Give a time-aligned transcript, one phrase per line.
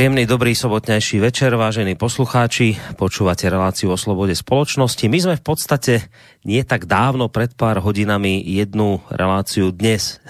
[0.00, 2.72] Príjemný dobrý sobotnejší večer, vážení poslucháči.
[2.96, 5.04] Počúvate reláciu o slobode spoločnosti.
[5.12, 6.08] My sme v podstate
[6.40, 10.24] nie tak dávno, pred pár hodinami, jednu reláciu dnes,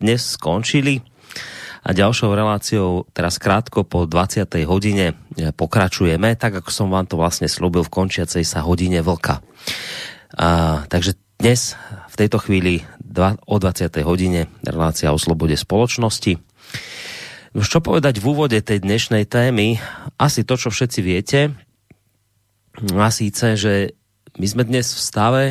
[0.00, 1.04] dnes skončili
[1.84, 4.48] a ďalšou reláciou teraz krátko po 20.
[4.64, 9.44] hodine pokračujeme, tak ako som vám to vlastne slúbil v končiacej sa hodine vlka.
[10.40, 10.48] A,
[10.88, 11.76] takže dnes,
[12.08, 13.84] v tejto chvíli, dva, o 20.
[14.00, 16.40] hodine, relácia o slobode spoločnosti.
[17.50, 19.82] Už čo povedať v úvode tej dnešnej témy?
[20.14, 21.50] Asi to, čo všetci viete.
[22.94, 23.98] A síce, že
[24.38, 25.44] my sme dnes v stave,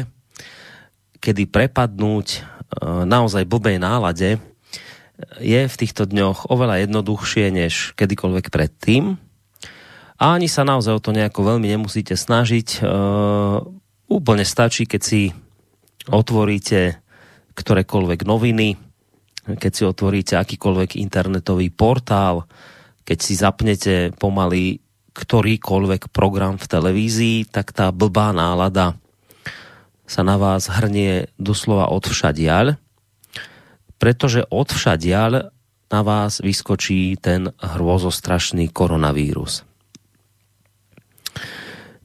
[1.20, 2.40] kedy prepadnúť e,
[3.04, 4.40] naozaj blbej nálade
[5.44, 9.20] je v týchto dňoch oveľa jednoduchšie než kedykoľvek predtým.
[10.24, 12.80] A ani sa naozaj o to nejako veľmi nemusíte snažiť.
[12.80, 12.82] E,
[14.08, 15.36] úplne stačí, keď si
[16.08, 17.04] otvoríte
[17.60, 18.89] ktorékoľvek noviny,
[19.58, 22.46] keď si otvoríte akýkoľvek internetový portál,
[23.08, 24.84] keď si zapnete pomaly
[25.20, 28.96] ktorýkoľvek program v televízii, tak tá blbá nálada
[30.08, 32.80] sa na vás hrnie doslova od všadiaľ,
[34.00, 35.52] pretože od všadiaľ
[35.90, 39.68] na vás vyskočí ten hrôzostrašný koronavírus.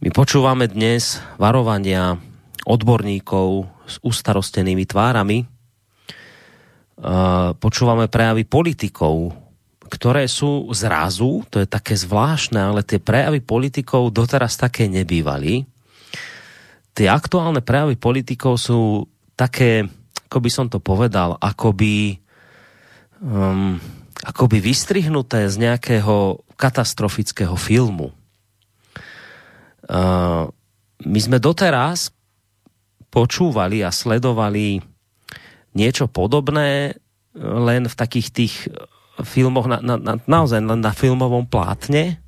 [0.03, 2.21] My počúvame dnes varovania
[2.69, 5.49] odborníkov s ustarostenými tvárami,
[7.59, 9.35] počúvame prejavy politikov,
[9.91, 15.67] ktoré sú zrazu, to je také zvláštne, ale tie prejavy politikov doteraz také nebývali.
[16.95, 19.91] Tie aktuálne prejavy politikov sú také,
[20.31, 22.23] ako by som to povedal, akoby,
[23.19, 23.83] um,
[24.23, 28.15] akoby vystrihnuté z nejakého katastrofického filmu.
[29.85, 30.49] Uh,
[31.03, 32.15] my sme doteraz
[33.11, 34.94] počúvali a sledovali
[35.75, 36.99] niečo podobné,
[37.39, 38.55] len v takých tých
[39.23, 42.19] filmoch, na, na, na, naozaj len na filmovom plátne.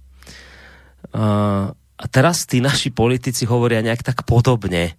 [1.97, 4.99] A teraz tí naši politici hovoria nejak tak podobne.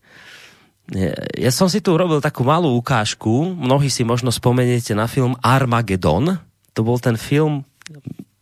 [1.36, 6.40] Ja som si tu urobil takú malú ukážku, mnohí si možno spomeniete na film Armageddon.
[6.72, 7.68] To bol ten film,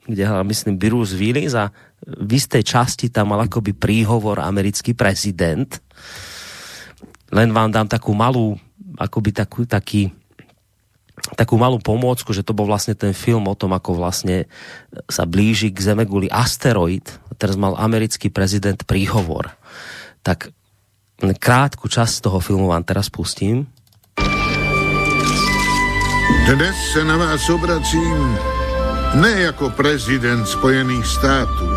[0.05, 1.73] kde hral, myslím, Bruce Willis a
[2.05, 5.81] v istej časti tam mal akoby príhovor americký prezident.
[7.33, 8.61] Len vám dám takú malú
[8.99, 10.11] akoby takú, taký,
[11.35, 14.47] takú malú pomôcku, že to bol vlastne ten film o tom, ako vlastne
[15.07, 17.07] sa blíži k Zemeguli asteroid.
[17.35, 19.51] Teraz mal americký prezident príhovor.
[20.23, 20.51] Tak
[21.39, 23.67] krátku časť toho filmu vám teraz pustím.
[26.45, 28.37] Dnes se na vás obracím
[29.15, 31.69] ne jako prezident Spojených států,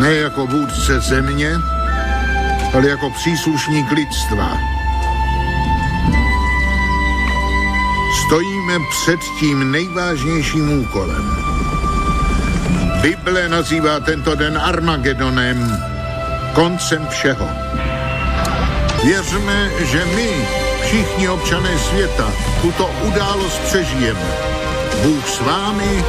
[0.00, 1.52] ne jako vůdce země,
[2.74, 4.79] ale jako příslušník lidstva
[8.10, 11.36] Stojíme před tím nejvážnějším úkolem.
[13.02, 15.78] Bible nazývá tento den Armagedonem,
[16.54, 17.48] koncem všeho.
[19.04, 20.30] Věřme, že my,
[20.82, 22.32] všichni občané světa,
[22.62, 24.26] tuto událost přežijeme.
[25.02, 26.04] Bůh s vámi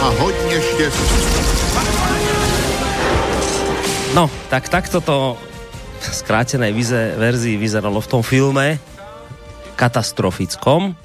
[0.00, 1.14] a hodně štěstí.
[4.14, 5.38] No, tak takto to
[6.00, 6.72] v skrátenej
[7.16, 8.78] verzii vyzeralo v tom filme
[9.76, 10.96] katastrofickom.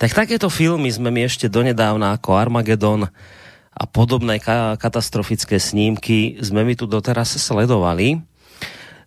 [0.00, 3.04] Tak takéto filmy sme mi ešte donedávna ako Armageddon
[3.68, 8.16] a podobné ka- katastrofické snímky sme mi tu doteraz sledovali.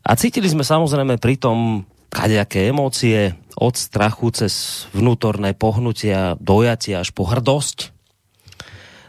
[0.05, 7.09] A cítili sme samozrejme pri tom kadejaké emócie, od strachu cez vnútorné pohnutia, dojatia až
[7.09, 7.89] po hrdosť.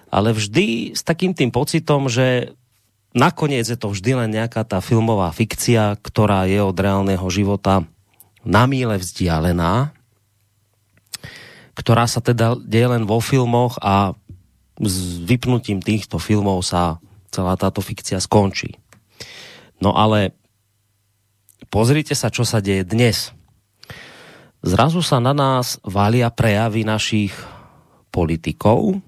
[0.08, 2.56] Ale vždy s takým tým pocitom, že
[3.12, 7.84] nakoniec je to vždy len nejaká tá filmová fikcia, ktorá je od reálneho života
[8.40, 9.92] na míle vzdialená
[11.74, 14.14] ktorá sa teda deje len vo filmoch a
[14.78, 16.98] s vypnutím týchto filmov sa
[17.30, 18.78] celá táto fikcia skončí.
[19.82, 20.34] No ale
[21.70, 23.34] pozrite sa, čo sa deje dnes.
[24.64, 27.34] Zrazu sa na nás valia prejavy našich
[28.08, 29.02] politikov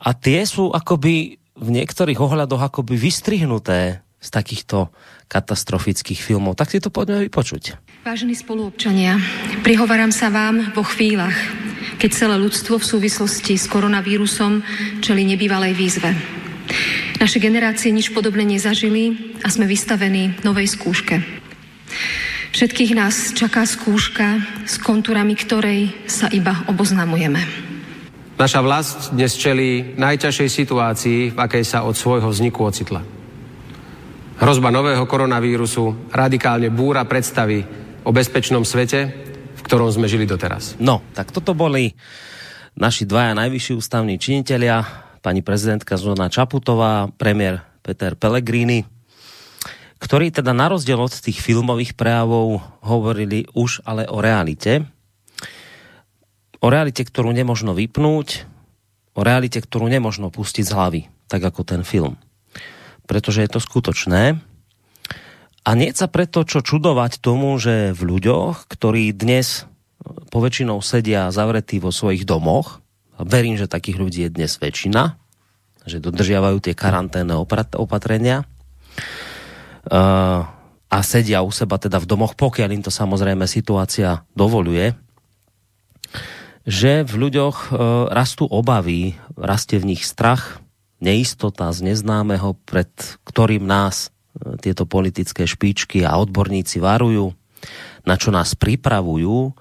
[0.00, 4.88] a tie sú akoby v niektorých ohľadoch akoby vystrihnuté z takýchto
[5.28, 6.56] katastrofických filmov.
[6.56, 7.76] Tak si to poďme vypočuť.
[8.08, 9.20] Vážení spoluobčania,
[9.60, 11.36] prihovarám sa vám vo chvíľach,
[12.00, 14.64] keď celé ľudstvo v súvislosti s koronavírusom
[15.04, 16.10] čeli nebývalej výzve.
[17.20, 21.20] Naše generácie nič podobné nezažili a sme vystavení novej skúške.
[22.54, 27.42] Všetkých nás čaká skúška, s kontúrami ktorej sa iba oboznamujeme.
[28.34, 33.13] Naša vlast dnes čelí najťažšej situácii, v akej sa od svojho vzniku ocitla.
[34.34, 37.62] Hrozba nového koronavírusu radikálne búra predstavy
[38.02, 39.00] o bezpečnom svete,
[39.54, 40.74] v ktorom sme žili doteraz.
[40.82, 41.94] No, tak toto boli
[42.74, 44.82] naši dvaja najvyšší ústavní činitelia,
[45.22, 48.82] pani prezidentka Zona Čaputová, premiér Peter Pellegrini,
[50.02, 54.82] ktorí teda na rozdiel od tých filmových prejavov hovorili už ale o realite.
[56.58, 58.50] O realite, ktorú nemožno vypnúť,
[59.14, 61.00] o realite, ktorú nemožno pustiť z hlavy,
[61.30, 62.18] tak ako ten film.
[63.04, 64.40] Pretože je to skutočné.
[65.64, 69.64] A nie sa preto, čo čudovať tomu, že v ľuďoch, ktorí dnes
[70.04, 72.84] poväčšinou sedia zavretí vo svojich domoch,
[73.14, 75.16] a verím, že takých ľudí je dnes väčšina,
[75.86, 77.38] že dodržiavajú tie karanténne
[77.78, 78.44] opatrenia,
[79.88, 80.44] uh,
[80.90, 84.94] a sedia u seba teda v domoch, pokiaľ im to samozrejme situácia dovoluje,
[86.64, 87.68] že v ľuďoch uh,
[88.12, 90.63] rastú obavy, rastie v nich strach,
[91.04, 92.88] neistota z neznámeho, pred
[93.28, 94.08] ktorým nás
[94.64, 97.36] tieto politické špičky a odborníci varujú,
[98.08, 99.52] na čo nás pripravujú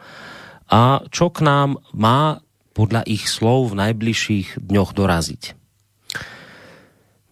[0.71, 2.41] a čo k nám má
[2.73, 5.43] podľa ich slov v najbližších dňoch doraziť.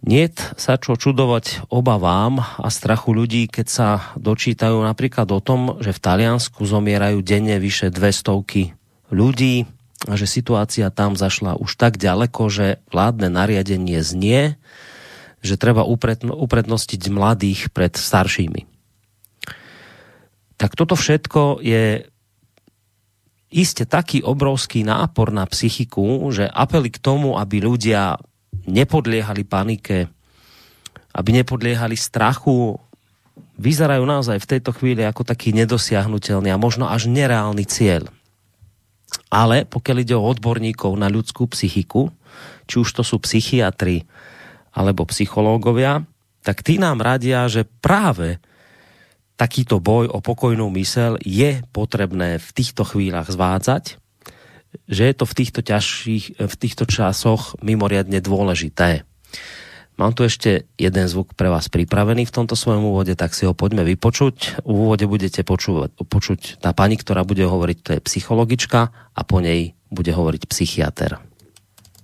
[0.02, 5.94] Niet sa čo čudovať obavám a strachu ľudí, keď sa dočítajú napríklad o tom, že
[5.94, 9.70] v Taliansku zomierajú denne vyše 200 ľudí
[10.10, 14.58] a že situácia tam zašla už tak ďaleko, že vládne nariadenie znie,
[15.42, 18.66] že treba uprednostiť mladých pred staršími.
[20.58, 22.06] Tak toto všetko je
[23.52, 28.22] iste taký obrovský nápor na psychiku, že apely k tomu, aby ľudia
[28.70, 30.06] nepodliehali panike,
[31.12, 32.78] aby nepodliehali strachu,
[33.58, 38.08] vyzerajú naozaj v tejto chvíli ako taký nedosiahnutelný a možno až nereálny cieľ.
[39.32, 42.12] Ale pokiaľ ide o odborníkov na ľudskú psychiku,
[42.68, 44.04] či už to sú psychiatri,
[44.76, 46.04] alebo psychológovia,
[46.44, 48.40] tak tí nám radia, že práve
[49.36, 53.98] takýto boj o pokojnú mysel je potrebné v týchto chvíľach zvádzať,
[54.88, 59.04] že je to v týchto ťažších, v týchto časoch mimoriadne dôležité.
[60.02, 63.54] Mám tu ešte jeden zvuk pre vás pripravený v tomto svojom úvode, tak si ho
[63.54, 64.66] poďme vypočuť.
[64.66, 69.38] V úvode budete počuť, počuť tá pani, ktorá bude hovoriť, to je psychologička a po
[69.46, 71.22] nej bude hovoriť psychiatr.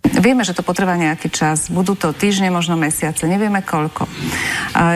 [0.07, 4.07] Vieme, že to potrvá nejaký čas, budú to týždne, možno mesiace, nevieme koľko.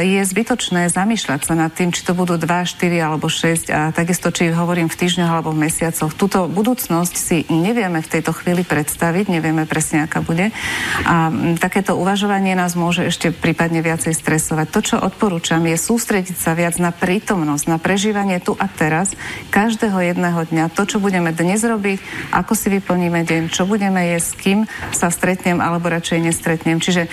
[0.01, 4.31] Je zbytočné zamýšľať sa nad tým, či to budú 2, 4 alebo 6 a takisto,
[4.31, 6.13] či hovorím v týždňoch alebo v mesiacoch.
[6.15, 10.53] Túto budúcnosť si nevieme v tejto chvíli predstaviť, nevieme presne, aká bude.
[11.05, 14.67] A takéto uvažovanie nás môže ešte prípadne viacej stresovať.
[14.69, 19.13] To, čo odporúčam, je sústrediť sa viac na prítomnosť, na prežívanie tu a teraz,
[19.49, 20.71] každého jedného dňa.
[20.77, 24.59] To, čo budeme dnes robiť, ako si vyplníme deň, čo budeme jesť, s kým
[25.01, 26.77] sa stretnem alebo radšej nestretnem.
[26.77, 27.09] Čiže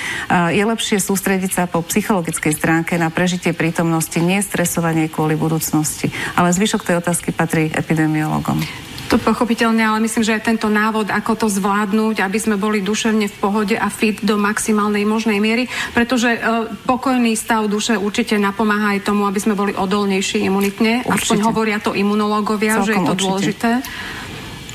[0.53, 6.13] je lepšie sústrediť sa po psychologickej stránke na prežitie prítomnosti, nie stresovanie kvôli budúcnosti.
[6.37, 8.61] Ale zvyšok tej otázky patrí epidemiologom.
[9.09, 13.33] To pochopiteľne, ale myslím, že aj tento návod, ako to zvládnuť, aby sme boli duševne
[13.33, 15.65] v pohode a fit do maximálnej možnej miery,
[15.97, 16.39] pretože e,
[16.85, 21.09] pokojný stav duše určite napomáha aj tomu, aby sme boli odolnejší imunitne.
[21.09, 21.25] Určite.
[21.25, 23.25] Aspoň hovoria to imunológovia, Celkom že je to určite.
[23.25, 23.71] dôležité.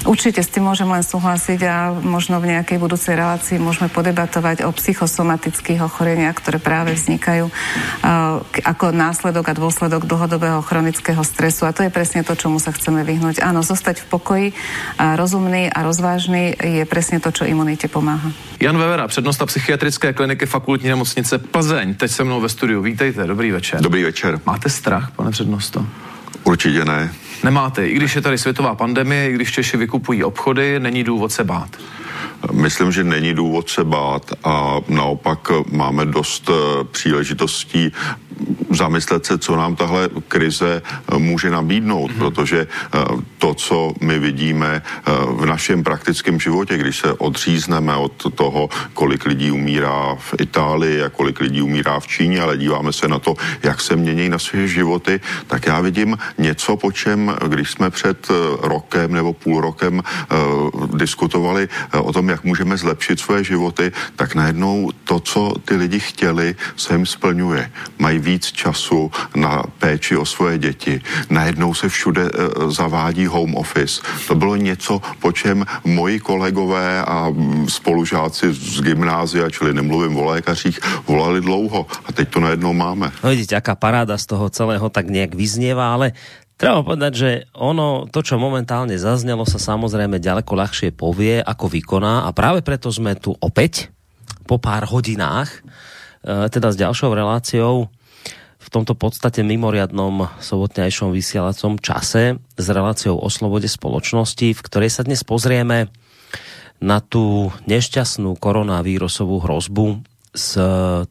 [0.04, 4.76] Určite s tým môžem len súhlasiť a možno v nejakej budúcej relácii môžeme podebatovať o
[4.76, 7.48] psychosomatických ochoreniach, ktoré práve vznikajú
[8.68, 11.64] ako následok a dôsledok dlhodobého chronického stresu.
[11.64, 13.40] A to je presne to, čomu sa chceme vyhnúť.
[13.40, 14.48] Áno, zostať v pokoji,
[15.00, 18.30] a rozumný a rozvážny je presne to, čo imunite pomáha.
[18.60, 22.82] Jan Vevera, přednosta psychiatrické kliniky fakultní nemocnice Plzeň, teď se mnou ve studiu.
[22.82, 23.82] Vítejte, dobrý večer.
[23.82, 24.40] Dobrý večer.
[24.46, 25.86] Máte strach, pane přednosto?
[26.44, 27.14] Určitě ne.
[27.44, 31.44] Nemáte, i když je tady světová pandemie, i když Češi vykupují obchody, není důvod se
[31.44, 31.78] bát.
[32.52, 37.92] Myslím, že není důvod se bát a naopak máme dost eh, příležitostí
[38.70, 42.18] zamyslet se, co nám tahle krize eh, může nabídnout, mm-hmm.
[42.18, 43.00] protože eh,
[43.38, 44.82] to, co my vidíme
[45.30, 51.10] v našem praktickém životě, když se odřízneme od toho, kolik lidí umírá v Itálii a
[51.10, 54.68] kolik lidí umírá v Číně, ale díváme se na to, jak se mění na své
[54.68, 58.28] životy, tak já vidím něco, po čem, když jsme před
[58.62, 60.04] rokem nebo půl rokem
[60.94, 61.68] diskutovali
[62.00, 66.94] o tom, jak můžeme zlepšit svoje životy, tak najednou to, co ty lidi chtěli, se
[66.94, 67.72] jim splňuje.
[67.98, 71.02] Mají víc času na péči o svoje děti.
[71.30, 74.02] Najednou se všude uh, zavádí home office.
[74.28, 77.34] To bylo něco, po čem moji kolegové a
[77.68, 81.86] spolužáci z gymnázia, čili nemluvím o lékařích, volali dlouho.
[82.06, 83.12] A teď to najednou máme.
[83.24, 86.12] No vidíte, aká paráda z toho celého tak nejak vyznieva, ale
[86.64, 87.30] Treba povedať, že
[87.60, 92.88] ono, to, čo momentálne zaznelo, sa samozrejme ďaleko ľahšie povie, ako vykoná a práve preto
[92.88, 93.92] sme tu opäť
[94.48, 95.60] po pár hodinách,
[96.24, 97.92] e, teda s ďalšou reláciou
[98.64, 105.04] v tomto podstate mimoriadnom sobotnejšom vysielacom čase s reláciou o slobode spoločnosti, v ktorej sa
[105.04, 105.92] dnes pozrieme
[106.80, 110.00] na tú nešťastnú koronavírusovú hrozbu
[110.32, 110.50] z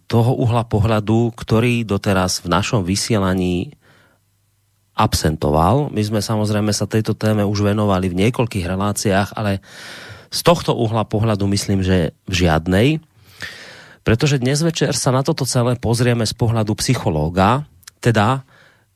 [0.08, 3.76] toho uhla pohľadu, ktorý doteraz v našom vysielaní
[4.92, 5.88] absentoval.
[5.88, 9.64] My sme samozrejme sa tejto téme už venovali v niekoľkých reláciách, ale
[10.32, 12.88] z tohto uhla pohľadu myslím, že v žiadnej.
[14.02, 17.64] Pretože dnes večer sa na toto celé pozrieme z pohľadu psychológa,
[18.02, 18.42] teda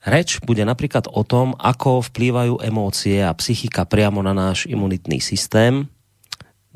[0.03, 5.87] reč bude napríklad o tom, ako vplývajú emócie a psychika priamo na náš imunitný systém.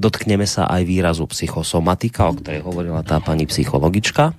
[0.00, 4.32] Dotkneme sa aj výrazu psychosomatika, o ktorej hovorila tá pani psychologička.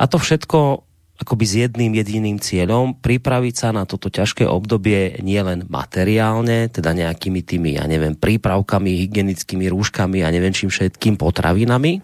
[0.00, 0.89] A to všetko
[1.20, 7.44] akoby s jedným jediným cieľom pripraviť sa na toto ťažké obdobie nielen materiálne, teda nejakými
[7.44, 12.00] tými, ja neviem, prípravkami, hygienickými rúškami a neviem čím všetkým potravinami,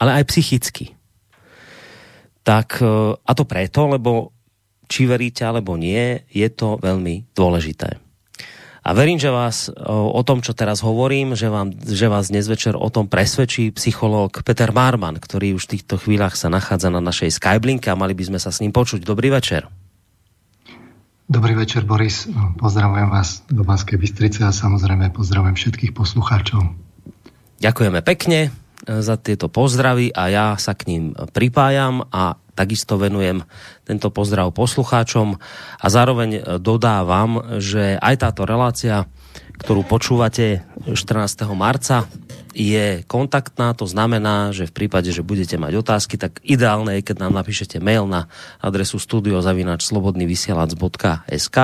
[0.00, 0.96] ale aj psychicky.
[2.40, 2.88] Tak, e,
[3.20, 4.32] a to preto, lebo
[4.88, 8.05] či veríte alebo nie, je to veľmi dôležité.
[8.86, 12.78] A verím, že vás o tom, čo teraz hovorím, že, vám, že vás dnes večer
[12.78, 17.34] o tom presvedčí psychológ Peter Marman, ktorý už v týchto chvíľach sa nachádza na našej
[17.34, 19.02] Skyblinke a mali by sme sa s ním počuť.
[19.02, 19.66] Dobrý večer.
[21.26, 22.30] Dobrý večer, Boris.
[22.62, 26.70] Pozdravujem vás do Banskej Bystrice a samozrejme pozdravujem všetkých poslucháčov.
[27.58, 28.54] Ďakujeme pekne
[28.86, 33.44] za tieto pozdravy a ja sa k ním pripájam a takisto venujem
[33.84, 35.36] tento pozdrav poslucháčom
[35.76, 39.04] a zároveň e, dodávam, že aj táto relácia,
[39.60, 40.96] ktorú počúvate 14.
[41.52, 42.08] marca,
[42.56, 47.28] je kontaktná, to znamená, že v prípade, že budete mať otázky, tak ideálne je, keď
[47.28, 48.32] nám napíšete mail na
[48.64, 51.58] adresu studiozavinačslobodnyvysielac.sk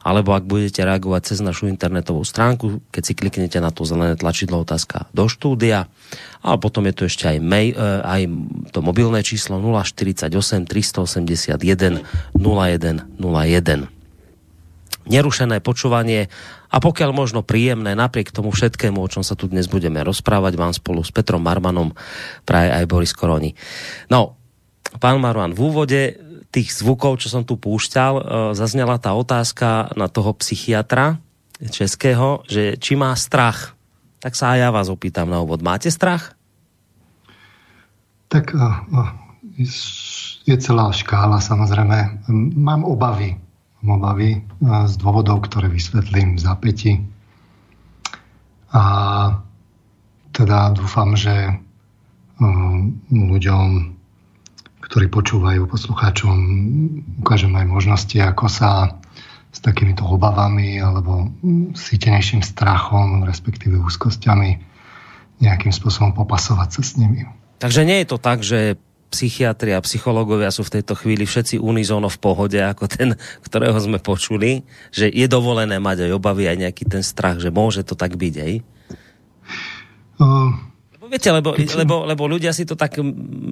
[0.00, 4.64] alebo ak budete reagovať cez našu internetovú stránku, keď si kliknete na to zelené tlačidlo
[4.64, 5.92] otázka do štúdia,
[6.40, 8.24] a potom je tu ešte aj, mail, e, aj
[8.72, 10.32] to mobilné číslo 048
[10.64, 12.00] 381
[12.32, 13.99] 0101.
[15.08, 16.28] Nerušené počúvanie
[16.70, 20.70] a pokiaľ možno príjemné, napriek tomu všetkému, o čom sa tu dnes budeme rozprávať, vám
[20.70, 21.90] spolu s Petrom Marmanom
[22.46, 23.58] praje aj Boris Koroni.
[24.06, 24.38] No,
[25.02, 26.00] pán Marman, v úvode
[26.50, 28.22] tých zvukov, čo som tu púšťal, e,
[28.58, 31.22] zaznela tá otázka na toho psychiatra
[31.70, 33.78] českého, že či má strach.
[34.20, 35.62] Tak sa aj ja vás opýtam na úvod.
[35.62, 36.34] Máte strach?
[38.30, 39.66] Tak e, e,
[40.46, 42.26] je celá škála, samozrejme.
[42.58, 43.38] Mám obavy.
[43.80, 46.92] Obavy z dôvodov, ktoré vysvetlím v zápäti.
[48.70, 48.84] A
[50.30, 51.58] teda dúfam, že
[53.10, 53.98] ľuďom
[54.90, 56.34] ktorí počúvajú poslucháčom,
[57.22, 58.98] ukážem aj možnosti, ako sa
[59.54, 61.30] s takýmito obavami alebo
[61.78, 64.50] sítenejším strachom, respektíve úzkosťami
[65.38, 67.22] nejakým spôsobom popasovať sa s nimi.
[67.62, 72.06] Takže nie je to tak, že psychiatri a psychológovia sú v tejto chvíli všetci unizóno
[72.06, 74.62] v pohode, ako ten, ktorého sme počuli,
[74.94, 78.34] že je dovolené mať aj obavy, aj nejaký ten strach, že môže to tak byť,
[78.38, 78.52] aj?
[80.20, 80.54] Uh,
[81.10, 83.02] viete, lebo, lebo, lebo ľudia si to tak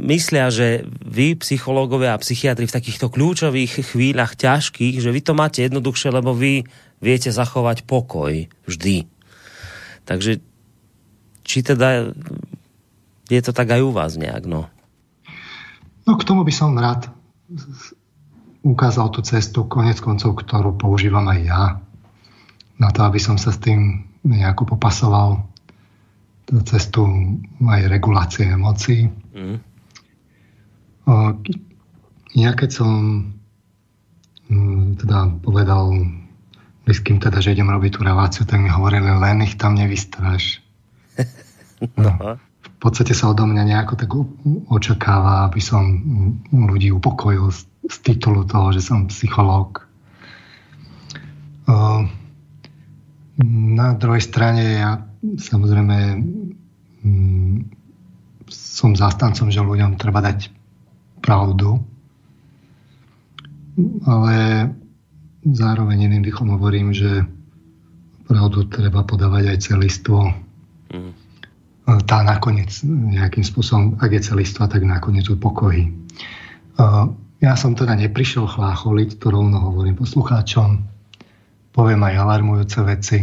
[0.06, 5.58] myslia, že vy, psychológovia a psychiatri v takýchto kľúčových chvíľach ťažkých, že vy to máte
[5.66, 6.62] jednoduchšie, lebo vy
[7.02, 9.10] viete zachovať pokoj vždy.
[10.06, 10.38] Takže
[11.42, 12.14] či teda
[13.28, 14.70] je to tak aj u vás nejak, no?
[16.08, 17.12] No k tomu by som rád
[18.64, 21.62] ukázal tú cestu, konec koncov, ktorú používam aj ja,
[22.80, 25.44] na to, aby som sa s tým nejako popasoval
[26.64, 27.04] cestu
[27.60, 29.12] aj regulácie emócií.
[29.36, 29.60] Mm.
[32.32, 32.92] Ja keď som
[34.48, 35.92] mm, teda povedal
[36.88, 40.64] blízkym teda, že idem robiť tú reláciu, tak mi hovorili, len ich tam nevystraš.
[41.94, 42.42] No.
[42.78, 44.10] V podstate sa odo mňa nejako tak
[44.70, 45.82] očakáva, aby som
[46.54, 49.82] ľudí upokojil z, z titulu toho, že som psychológ.
[53.42, 55.96] Na druhej strane ja samozrejme
[57.02, 57.58] mm,
[58.46, 60.54] som zastancom, že ľuďom treba dať
[61.18, 61.82] pravdu,
[64.06, 64.34] ale
[65.42, 67.26] zároveň iným dýchom hovorím, že
[68.30, 70.30] pravdu treba podávať aj celistvo.
[70.94, 71.27] Mm.
[71.88, 75.88] Tá nakoniec nejakým spôsobom, ak je celistva, tak nakoniec upokojí.
[77.38, 80.84] Ja som teda neprišiel chlácholiť, to rovno hovorím poslucháčom.
[81.72, 83.20] Poviem aj alarmujúce veci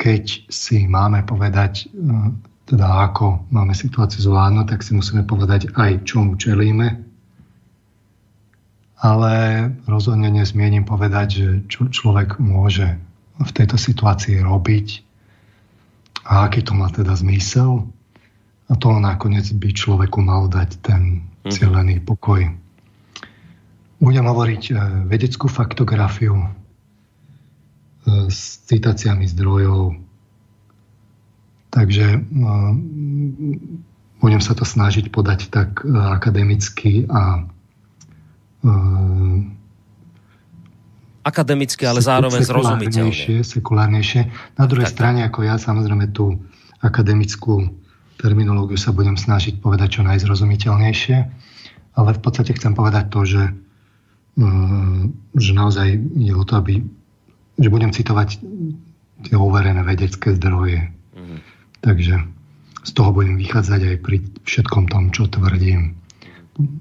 [0.00, 1.92] keď si máme povedať,
[2.64, 7.04] teda ako máme situáciu zvládnuť, tak si musíme povedať aj, čomu čelíme.
[9.00, 9.32] Ale
[9.88, 12.96] rozhodne nezmienim povedať, že čo človek môže
[13.40, 14.86] v tejto situácii robiť
[16.30, 17.90] a aký to má teda zmysel.
[18.70, 21.50] A to nakoniec by človeku mal dať ten mhm.
[21.50, 22.46] cieľený pokoj.
[24.00, 24.62] Budem hovoriť
[25.10, 26.48] vedeckú faktografiu,
[28.06, 29.96] s citáciami zdrojov.
[31.70, 32.06] Takže
[34.18, 37.46] budem sa to snažiť podať tak akademicky a
[41.20, 43.44] akademicky, ale zároveň zrozumiteľne.
[43.44, 44.20] Sekulárnejšie.
[44.56, 44.96] Na druhej tak.
[44.96, 46.40] strane, ako ja, samozrejme tú
[46.80, 47.68] akademickú
[48.20, 51.16] terminológiu sa budem snažiť povedať čo najzrozumiteľnejšie,
[51.96, 53.44] ale v podstate chcem povedať to, že,
[54.36, 55.02] mm,
[55.36, 56.84] že naozaj je o to, aby
[57.60, 58.40] že budem citovať
[59.28, 60.88] tie overené vedecké zdroje.
[61.12, 61.44] Mm.
[61.84, 62.14] Takže
[62.80, 65.99] z toho budem vychádzať aj pri všetkom tom, čo tvrdím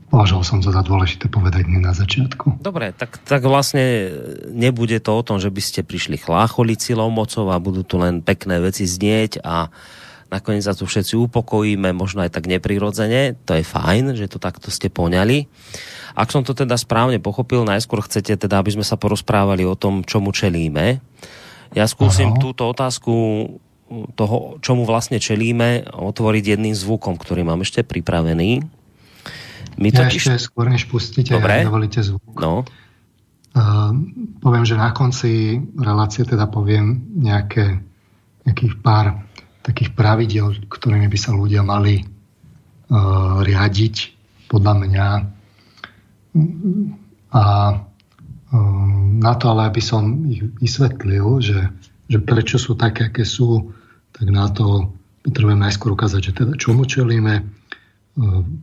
[0.09, 2.63] považoval som to za dôležité povedať hneď na začiatku.
[2.63, 4.11] Dobre, tak, tak vlastne
[4.49, 8.21] nebude to o tom, že by ste prišli chlácholiť silou mocov a budú tu len
[8.23, 9.71] pekné veci znieť a
[10.29, 14.69] nakoniec sa tu všetci upokojíme, možno aj tak neprirodzene, to je fajn, že to takto
[14.69, 15.49] ste poňali.
[16.13, 20.05] Ak som to teda správne pochopil, najskôr chcete teda, aby sme sa porozprávali o tom,
[20.05, 21.01] čomu čelíme.
[21.73, 22.41] Ja skúsim ano.
[22.41, 23.13] túto otázku
[24.13, 28.78] toho, čomu vlastne čelíme, otvoriť jedným zvukom, ktorý mám ešte pripravený.
[29.79, 30.21] My ja totiž...
[30.27, 31.63] ešte skôr, než pustíte, Dobre.
[31.63, 32.35] ja dovolíte zvuk.
[32.35, 32.67] No.
[33.55, 33.95] Uh,
[34.43, 37.79] poviem, že na konci relácie teda poviem nejaké,
[38.43, 39.23] nejakých pár
[39.63, 43.95] takých pravidel, ktorými by sa ľudia mali uh, riadiť,
[44.49, 45.07] podľa mňa.
[47.29, 51.69] A uh, na to, ale aby som ich vysvetlil, že,
[52.09, 53.71] že prečo sú také, aké sú,
[54.11, 57.58] tak na to potrebujem najskôr ukázať, že teda čomu čelíme,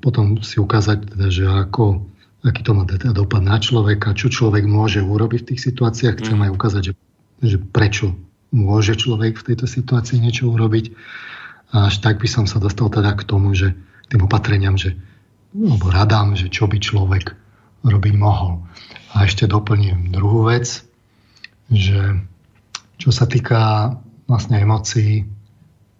[0.04, 2.04] potom si ukázať, teda, že ako,
[2.44, 6.20] aký to má teda dopad na človeka, čo človek môže urobiť v tých situáciách.
[6.20, 6.44] Chcem mm.
[6.48, 6.92] aj ukázať, že,
[7.40, 8.12] že prečo
[8.52, 10.92] môže človek v tejto situácii niečo urobiť.
[11.74, 13.74] A až tak by som sa dostal teda k tomu, že
[14.12, 14.94] tým opatreniam, že,
[15.50, 17.34] alebo radám, že čo by človek
[17.82, 18.62] robiť mohol.
[19.16, 20.84] A ešte doplním druhú vec,
[21.72, 22.22] že
[22.96, 23.94] čo sa týka
[24.30, 25.26] vlastne emócií,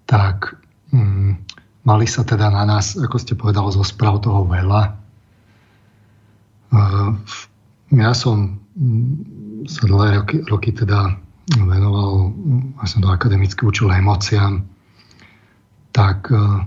[0.07, 0.59] tak
[0.95, 1.46] mm,
[1.87, 4.99] Mali sa teda na nás, ako ste povedal, zo správ toho veľa.
[7.95, 11.15] Ja som mm, sa dlhé roky, roky teda
[11.55, 12.35] venoval,
[12.83, 14.67] ja som do akademicky učil emóciám,
[15.95, 16.67] tak e,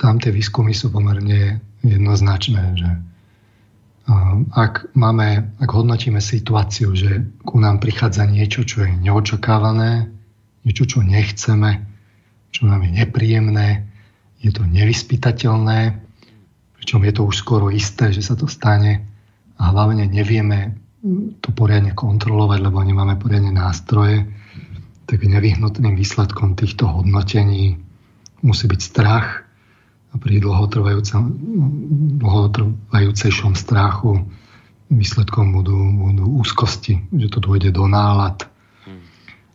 [0.00, 3.00] tam tie výskumy sú pomerne jednoznačné, že e,
[4.56, 10.08] ak, máme, ak hodnotíme situáciu, že ku nám prichádza niečo, čo je neočakávané,
[10.64, 11.84] niečo, čo nechceme,
[12.56, 13.84] čo nám je nepríjemné,
[14.44, 15.96] je to nevyspytateľné,
[16.76, 19.08] pričom je to už skoro isté, že sa to stane.
[19.56, 20.76] A hlavne nevieme
[21.40, 24.28] to poriadne kontrolovať, lebo nemáme poriadne nástroje,
[25.08, 27.80] tak nevyhnutným výsledkom týchto hodnotení
[28.44, 29.48] musí byť strach
[30.12, 30.44] a pri
[32.20, 34.28] dlhotrvajúcejšom strachu
[34.92, 38.44] výsledkom budú, budú úzkosti, že to dôjde do nálad.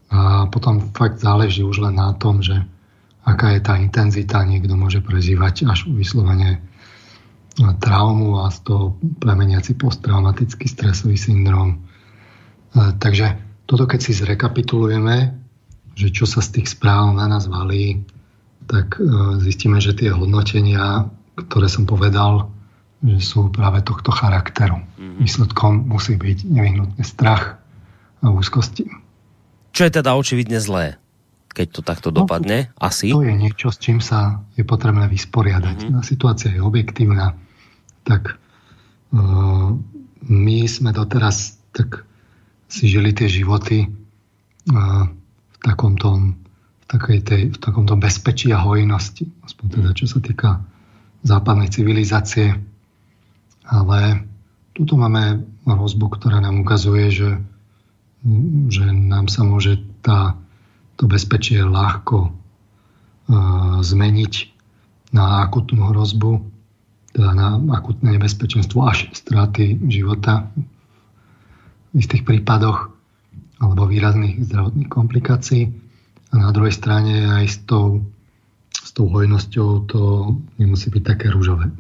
[0.10, 2.66] A potom fakt záleží už len na tom, že
[3.30, 4.42] aká je tá intenzita.
[4.42, 6.62] Niekto môže prežívať až vyslovene
[7.80, 11.76] traumu a z toho plemeniaci posttraumatický stresový syndrom.
[11.76, 11.78] E,
[12.96, 13.36] takže
[13.68, 15.36] toto keď si zrekapitulujeme,
[16.00, 18.00] že čo sa z tých správ na nás valí,
[18.70, 19.04] tak e,
[19.44, 22.48] zistíme, že tie hodnotenia, ktoré som povedal,
[23.04, 24.80] že sú práve tohto charakteru.
[24.80, 25.20] Mm-hmm.
[25.24, 27.60] Výsledkom musí byť nevyhnutne strach
[28.24, 28.88] a úzkosti.
[29.72, 31.00] Čo je teda očividne zlé?
[31.50, 32.70] Keď to takto dopadne?
[32.78, 33.10] No, Asi?
[33.12, 35.78] To je niečo, s čím sa je potrebné vysporiadať.
[35.90, 36.06] Mm-hmm.
[36.06, 37.36] Situácia je objektívna.
[38.06, 38.38] Tak
[39.14, 39.70] uh,
[40.30, 42.06] my sme doteraz tak
[42.70, 46.36] si žili tie životy uh, v takomto,
[46.82, 49.26] v, takej tej, v takomto bezpečí a hojnosti.
[49.46, 50.62] Aspoň teda, čo sa týka
[51.26, 52.56] západnej civilizácie.
[53.70, 54.00] Ale
[54.74, 57.32] tuto máme hrozbu, ktorá nám ukazuje, že,
[58.72, 60.40] že nám sa môže tá
[61.00, 62.32] to bezpečie ľahko e,
[63.80, 64.34] zmeniť
[65.16, 66.44] na akutnú hrozbu,
[67.16, 70.52] teda na akutné nebezpečenstvo až straty života
[71.96, 72.92] v istých prípadoch
[73.64, 75.72] alebo výrazných zdravotných komplikácií.
[76.30, 78.06] A na druhej strane aj s tou,
[78.70, 80.02] s tou hojnosťou to
[80.62, 81.74] nemusí byť také rúžové.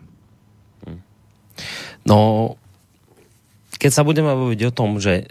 [2.08, 2.56] No,
[3.78, 5.30] keď sa budeme hovoriť o tom, že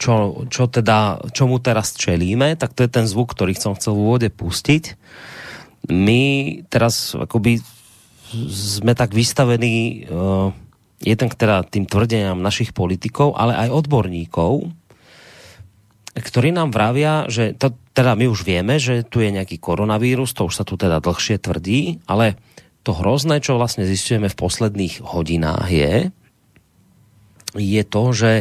[0.00, 4.02] čo, čo teda, čomu teraz čelíme, tak to je ten zvuk, ktorý som chcel v
[4.02, 4.96] úvode pustiť.
[5.88, 6.20] My
[6.68, 7.64] teraz akoby
[8.50, 10.54] sme tak vystavení uh,
[11.00, 14.68] jeden teda tým tvrdeniam našich politikov, ale aj odborníkov,
[16.14, 20.46] ktorí nám vravia, že to, teda my už vieme, že tu je nejaký koronavírus, to
[20.46, 22.36] už sa tu teda dlhšie tvrdí, ale
[22.84, 25.94] to hrozné, čo vlastne zistujeme v posledných hodinách je,
[27.56, 28.32] je to, že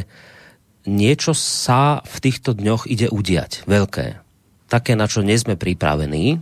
[0.89, 3.69] niečo sa v týchto dňoch ide udiať.
[3.69, 4.17] Veľké.
[4.65, 6.25] Také, na čo nie sme pripravení.
[6.36, 6.38] E,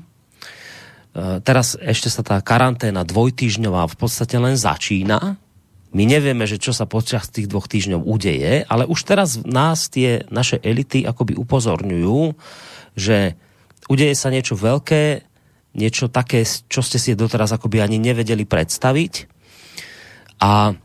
[1.43, 5.35] teraz ešte sa tá karanténa dvojtýždňová v podstate len začína.
[5.91, 10.23] My nevieme, že čo sa počas tých dvoch týždňov udeje, ale už teraz nás tie
[10.31, 12.35] naše elity akoby upozorňujú,
[12.95, 13.39] že
[13.87, 15.23] udeje sa niečo veľké,
[15.77, 19.13] niečo také, čo ste si doteraz akoby ani nevedeli predstaviť.
[20.43, 20.75] A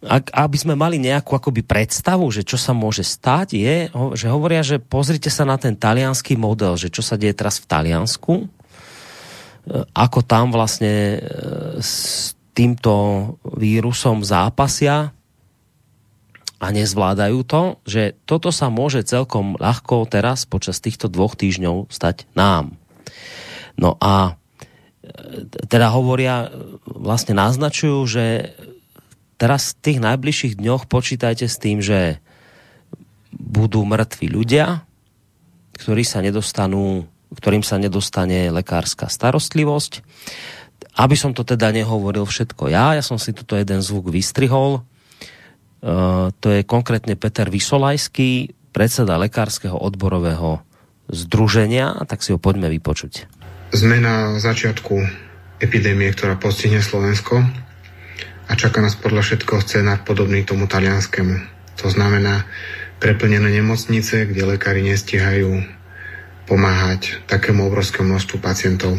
[0.00, 3.76] ak, aby sme mali nejakú akoby predstavu, že čo sa môže stať, je,
[4.16, 7.68] že hovoria, že pozrite sa na ten talianský model, že čo sa deje teraz v
[7.68, 8.46] Taliansku, e,
[9.92, 11.20] ako tam vlastne e,
[11.84, 12.92] s týmto
[13.44, 15.12] vírusom zápasia
[16.60, 22.24] a nezvládajú to, že toto sa môže celkom ľahko teraz počas týchto dvoch týždňov stať
[22.32, 22.72] nám.
[23.76, 24.32] No a
[25.04, 26.48] e, teda hovoria,
[26.88, 28.24] vlastne naznačujú, že
[29.40, 32.20] teraz v tých najbližších dňoch počítajte s tým, že
[33.32, 34.84] budú mŕtvi ľudia,
[35.80, 40.04] ktorí sa nedostanú, ktorým sa nedostane lekárska starostlivosť.
[41.00, 44.84] Aby som to teda nehovoril všetko ja, ja som si tuto jeden zvuk vystrihol.
[45.80, 50.60] Uh, to je konkrétne Peter Vysolajský, predseda Lekárskeho odborového
[51.08, 53.24] združenia, tak si ho poďme vypočuť.
[53.72, 55.00] Sme na začiatku
[55.64, 57.40] epidémie, ktorá postihne Slovensko
[58.50, 61.38] a čaká nás podľa všetkoho scénár podobný tomu talianskému.
[61.78, 62.50] To znamená
[62.98, 65.62] preplnené nemocnice, kde lekári nestihajú
[66.50, 68.98] pomáhať takému obrovskému množstvu pacientov.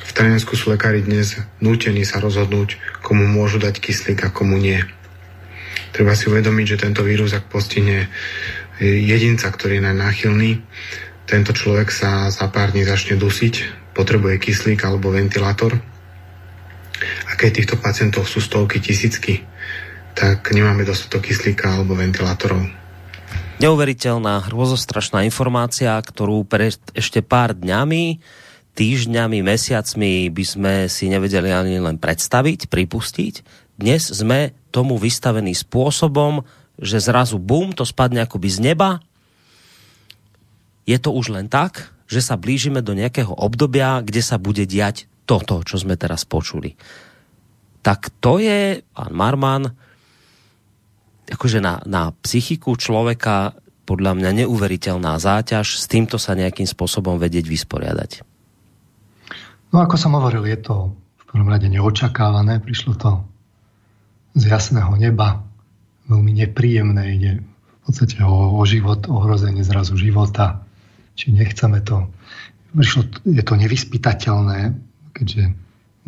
[0.00, 4.80] V Taliansku sú lekári dnes nútení sa rozhodnúť, komu môžu dať kyslík a komu nie.
[5.92, 8.08] Treba si uvedomiť, že tento vírus, ak postihne
[8.80, 10.50] jedinca, ktorý je najnáchylný,
[11.28, 13.54] tento človek sa za pár dní začne dusiť,
[13.92, 15.89] potrebuje kyslík alebo ventilátor
[17.28, 19.44] a keď týchto pacientov sú stovky, tisícky,
[20.14, 22.66] tak nemáme dostatok kyslíka alebo ventilátorov.
[23.60, 28.16] Neuveriteľná, hrozostrašná informácia, ktorú pre ešte pár dňami,
[28.72, 33.34] týždňami, mesiacmi by sme si nevedeli ani len predstaviť, pripustiť.
[33.76, 36.40] Dnes sme tomu vystavení spôsobom,
[36.80, 39.04] že zrazu bum, to spadne akoby z neba.
[40.88, 45.09] Je to už len tak, že sa blížime do nejakého obdobia, kde sa bude diať
[45.24, 46.74] toto, čo sme teraz počuli.
[47.80, 49.64] Tak to je, pán Marman,
[51.30, 53.56] akože na, na psychiku človeka
[53.88, 58.10] podľa mňa neuveriteľná záťaž s týmto sa nejakým spôsobom vedieť vysporiadať.
[59.70, 63.10] No ako som hovoril, je to v prvom rade neočakávané, prišlo to
[64.34, 65.42] z jasného neba,
[66.10, 70.62] veľmi nepríjemné, ide v podstate o, o život, ohrozenie zrazu života,
[71.14, 72.06] či nechceme to.
[72.74, 74.89] Prišlo, je to nevyspytateľné,
[75.20, 75.52] keďže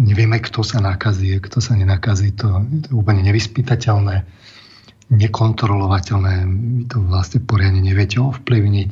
[0.01, 4.25] nevieme, kto sa nakazí, kto sa nenakazí, to, to je úplne nevyspytateľné,
[5.13, 8.91] nekontrolovateľné, vy to vlastne poriadne neviete ovplyvniť.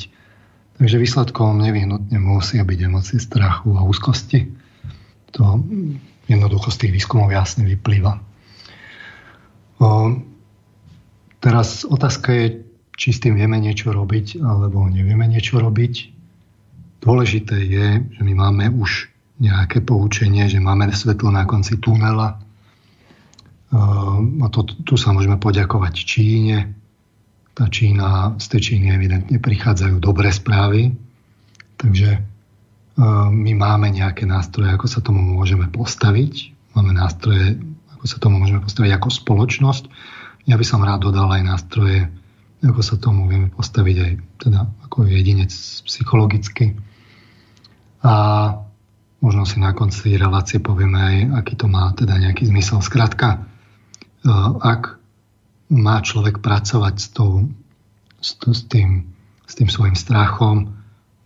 [0.77, 4.53] Takže výsledkom nevyhnutne musia byť emócie strachu a úzkosti.
[5.37, 5.61] To
[6.29, 8.21] jednoducho z tých výskumov jasne vyplýva.
[9.81, 9.89] O,
[11.41, 12.47] teraz otázka je,
[13.01, 16.13] či s tým vieme niečo robiť, alebo nevieme niečo robiť.
[17.01, 19.09] Dôležité je, že my máme už
[19.41, 22.37] nejaké poučenie, že máme svetlo na konci tunela.
[23.73, 26.77] A to, tu sa môžeme poďakovať Číne.
[27.57, 30.93] Tá Čína, z tej Číny evidentne prichádzajú dobré správy.
[31.81, 32.21] Takže
[33.33, 36.53] my máme nejaké nástroje, ako sa tomu môžeme postaviť.
[36.77, 37.57] Máme nástroje,
[37.97, 39.85] ako sa tomu môžeme postaviť ako spoločnosť.
[40.45, 42.13] Ja by som rád dodal aj nástroje,
[42.61, 44.13] ako sa tomu vieme postaviť aj
[44.45, 45.53] teda ako jedinec
[45.89, 46.77] psychologicky.
[48.05, 48.13] A
[49.21, 52.81] Možno si na konci relácie povieme aj, aký to má teda nejaký zmysel.
[52.81, 53.39] Skrátka, e,
[54.65, 54.97] ak
[55.71, 57.47] má človek pracovať s, tou,
[58.25, 59.13] s, tým,
[59.45, 60.73] s tým svojim strachom,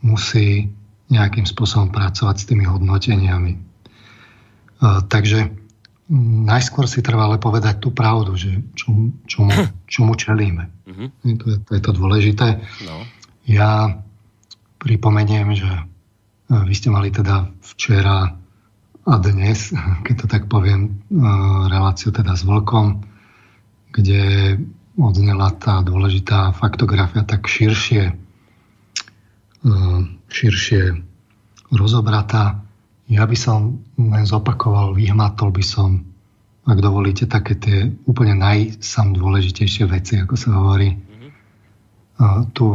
[0.03, 0.75] musí
[1.09, 3.53] nejakým spôsobom pracovať s tými hodnoteniami.
[3.55, 3.61] E,
[5.07, 5.55] takže
[6.45, 9.55] najskôr si treba ale povedať tú pravdu, že čomu, čomu,
[9.93, 10.65] čomu čelíme.
[10.85, 11.09] Mm-hmm.
[11.41, 12.49] To, je, to je to dôležité.
[12.85, 13.07] No.
[13.49, 14.03] Ja
[14.85, 15.69] pripomeniem, že
[16.63, 18.31] vy ste mali teda včera
[19.05, 19.75] a dnes,
[20.07, 20.91] keď to tak poviem, e,
[21.67, 23.03] reláciu teda s Vlkom,
[23.91, 24.55] kde
[24.95, 29.73] odznela tá dôležitá faktografia tak širšie, e,
[30.31, 30.83] širšie
[31.75, 32.63] rozobratá.
[33.11, 36.07] Ja by som len zopakoval, vyhmatol by som,
[36.65, 40.97] ak dovolíte, také tie úplne najsam dôležitejšie veci, ako sa hovorí.
[40.97, 42.57] Mm-hmm.
[42.57, 42.67] Tu,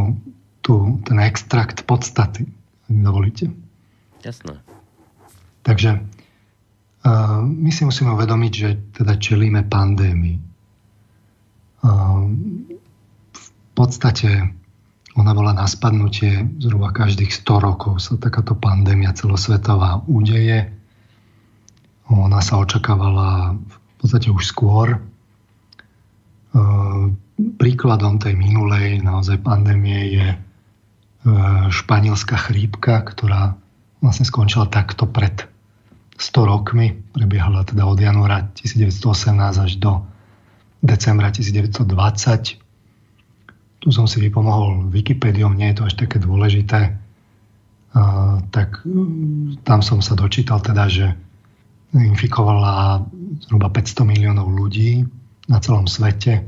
[0.61, 2.45] tu, ten extrakt podstaty
[2.89, 3.45] ak dovolíte.
[4.23, 4.59] Jasné.
[5.63, 10.37] Takže uh, my si musíme uvedomiť, že teda čelíme pandémii.
[11.79, 12.27] Uh,
[13.31, 14.59] v podstate
[15.19, 20.71] ona bola na spadnutie zhruba každých 100 rokov sa takáto pandémia celosvetová udeje.
[22.07, 24.95] Ona sa očakávala v podstate už skôr.
[27.35, 30.37] Príkladom tej minulej naozaj pandémie je e,
[31.69, 33.59] španielská chrípka, ktorá
[33.99, 35.47] vlastne skončila takto pred
[36.19, 36.91] 100 rokmi.
[37.15, 40.03] Prebiehala teda od januára 1918 až do
[40.83, 42.59] decembra 1920.
[43.79, 46.99] Tu som si vypomohol Wikipédiom, nie je to až také dôležité.
[47.95, 48.01] A,
[48.51, 48.83] tak
[49.63, 51.15] tam som sa dočítal teda, že
[51.95, 53.01] infikovala
[53.47, 55.07] zhruba 500 miliónov ľudí
[55.49, 56.45] na celom svete,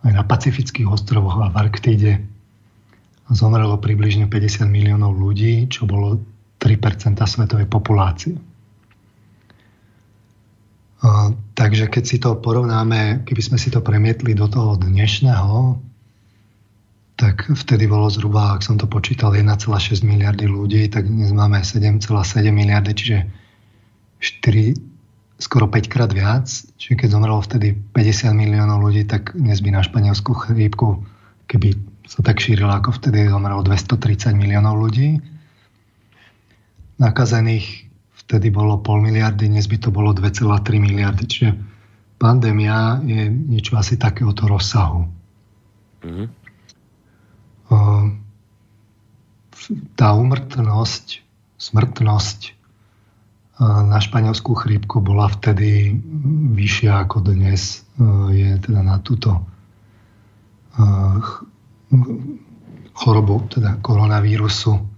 [0.00, 2.12] aj na pacifických ostrovoch a v Arktíde.
[3.28, 6.20] Zomrelo približne 50 miliónov ľudí, čo bolo
[6.64, 6.80] 3
[7.28, 8.40] svetovej populácie.
[11.52, 15.76] Takže keď si to porovnáme, keby sme si to premietli do toho dnešného,
[17.20, 19.68] tak vtedy bolo zhruba, ak som to počítal, 1,6
[20.00, 22.08] miliardy ľudí, tak dnes máme 7,7
[22.48, 23.18] miliardy, čiže
[24.18, 24.74] 4,
[25.36, 26.48] skoro 5 krát viac.
[26.48, 31.04] Čiže keď zomrelo vtedy 50 miliónov ľudí, tak dnes by na španielskú chrípku,
[31.46, 31.76] keby
[32.08, 35.20] sa tak šírilo ako vtedy, zomrelo 230 miliónov ľudí.
[36.94, 37.90] Nakazených
[38.24, 41.24] vtedy bolo pol miliardy, dnes by to bolo 2,3 miliardy.
[41.26, 41.50] Čiže
[42.16, 45.04] pandémia je niečo asi takéhoto rozsahu.
[46.06, 46.28] Mm-hmm.
[49.96, 51.06] Tá umrtnosť,
[51.56, 52.54] smrtnosť
[53.64, 55.94] na španielskú chrípku bola vtedy
[56.54, 57.86] vyššia ako dnes
[58.34, 59.46] je teda na túto
[62.94, 64.93] chorobu, teda koronavírusu.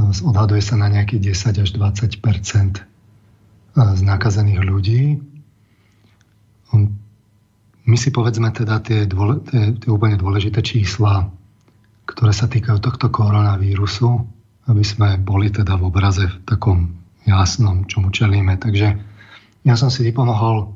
[0.00, 2.80] Odhaduje sa na nejakých 10 až 20%
[3.76, 5.20] z nakazených ľudí.
[7.82, 11.28] My si povedzme teda tie, dôle, tie, tie úplne dôležité čísla,
[12.08, 14.08] ktoré sa týkajú tohto koronavírusu,
[14.70, 16.96] aby sme boli teda v obraze v takom
[17.28, 18.56] jasnom, čomu čelíme.
[18.56, 18.88] Takže
[19.66, 20.72] ja som si vypomohol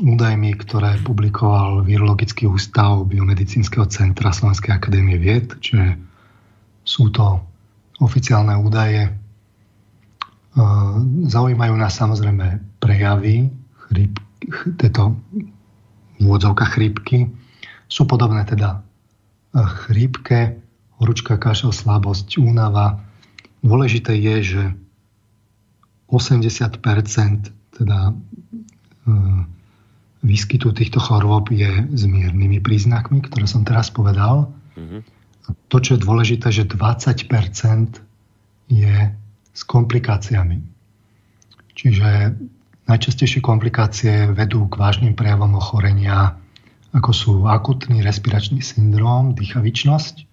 [0.00, 5.98] údajmi, ktoré publikoval Virologický ústav Biomedicínskeho centra Slovenskej akadémie vied, čiže
[6.86, 7.49] sú to
[8.00, 9.06] oficiálne údaje.
[9.06, 9.12] E,
[11.28, 13.52] zaujímajú nás samozrejme prejavy
[13.86, 14.18] chryp,
[14.80, 15.14] tieto
[16.18, 17.28] úvodzovka chrípky.
[17.86, 18.80] Sú podobné teda
[19.54, 20.58] e, chrípke,
[20.98, 23.00] horúčka, kašel, slabosť, únava.
[23.60, 24.62] Dôležité je, že
[26.08, 26.80] 80
[27.70, 28.12] teda e,
[30.20, 34.52] výskytu týchto chorôb je s miernymi príznakmi, ktoré som teraz povedal.
[34.76, 35.19] Mm-hmm.
[35.70, 38.00] To, čo je dôležité, že 20%
[38.70, 38.96] je
[39.50, 40.62] s komplikáciami.
[41.74, 42.34] Čiže
[42.86, 46.38] najčastejšie komplikácie vedú k vážnym prejavom ochorenia,
[46.90, 50.26] ako sú akutný respiračný syndrom, dýchavičnosť,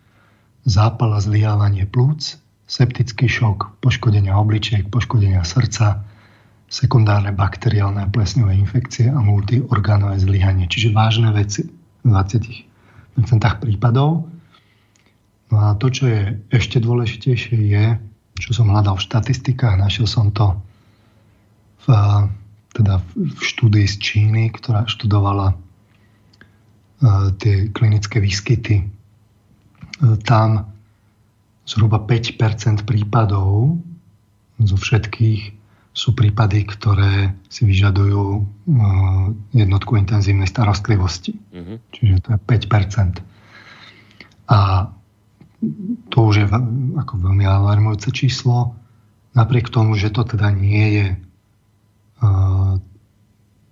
[0.65, 6.03] zápal a zlyhávanie plúc, septický šok, poškodenia obličiek, poškodenia srdca,
[6.67, 10.67] sekundárne bakteriálne a plesňové infekcie a multiorgánové zlyhanie.
[10.67, 11.63] Čiže vážne veci
[12.03, 12.67] v 20%
[13.63, 14.27] prípadov.
[15.47, 17.85] No a to, čo je ešte dôležitejšie, je,
[18.37, 20.53] čo som hľadal v štatistikách, našiel som to
[21.87, 21.95] v,
[22.75, 25.55] teda v štúdii z Číny, ktorá študovala e,
[27.39, 28.83] tie klinické výskyty.
[28.83, 28.85] E,
[30.27, 30.67] tam
[31.63, 33.79] zhruba 5% prípadov
[34.59, 35.57] zo všetkých
[35.97, 38.45] sú prípady, ktoré si vyžadujú uh,
[39.49, 41.33] jednotku intenzívnej starostlivosti.
[41.33, 41.77] Mm-hmm.
[41.89, 43.17] Čiže to je 5%
[44.53, 44.93] A
[46.13, 46.45] to už je
[46.97, 48.77] ako veľmi alarmujúce číslo.
[49.33, 51.07] Napriek tomu, že to teda nie je
[52.21, 52.77] uh,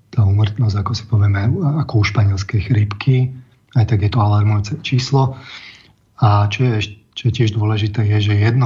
[0.09, 1.45] tá umrtnosť, ako si povieme,
[1.85, 3.33] ako u španielskej chrípky,
[3.77, 5.37] aj tak je to alarmujúce číslo.
[6.21, 8.59] A čo je čo je tiež dôležité, je, že 1%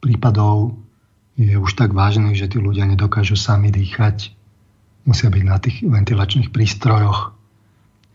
[0.00, 0.80] prípadov
[1.36, 4.32] je už tak vážnych, že tí ľudia nedokážu sami dýchať.
[5.04, 7.36] Musia byť na tých ventilačných prístrojoch.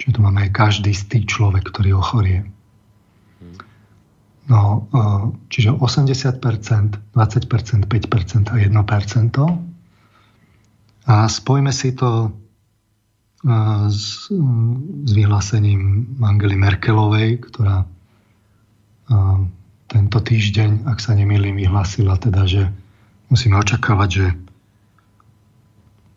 [0.01, 2.49] Čiže tu máme aj každý z tých človek, ktorý ochorie.
[4.49, 5.01] No, e,
[5.49, 8.71] čiže 80%, 20%, 5% a 1%.
[11.06, 12.30] A spojme si to e,
[13.89, 14.30] s,
[15.06, 17.86] s vyhlásením Angely Merkelovej, ktorá
[19.91, 22.71] tento týždeň, ak sa nemýlim, vyhlásila teda, že
[23.27, 24.27] musíme očakávať, že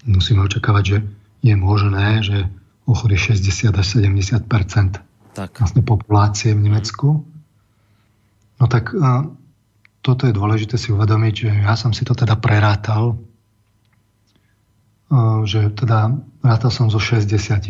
[0.07, 0.99] musíme očakávať, že
[1.43, 2.39] je možné, že
[2.87, 4.47] ochorí 60 až 70
[5.35, 5.59] tak.
[5.59, 7.27] vlastne populácie v Nemecku.
[8.61, 8.95] No tak
[10.05, 13.17] toto je dôležité si uvedomiť, že ja som si to teda prerátal,
[15.45, 16.13] že teda
[16.45, 17.65] rátal som so 60%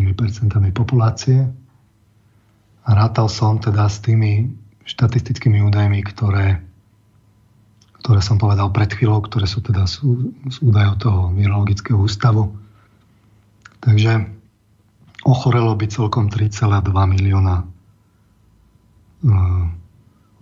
[0.74, 1.46] populácie
[2.84, 4.52] A rátal som teda s tými
[4.84, 6.60] štatistickými údajmi, ktoré,
[8.04, 12.52] ktoré som povedal pred chvíľou, ktoré sú teda sú, z údajov toho virologického ústavu.
[13.80, 14.28] Takže
[15.24, 17.64] ochorelo by celkom 3,2 milióna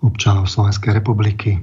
[0.03, 1.63] občanov Slovenskej republiky.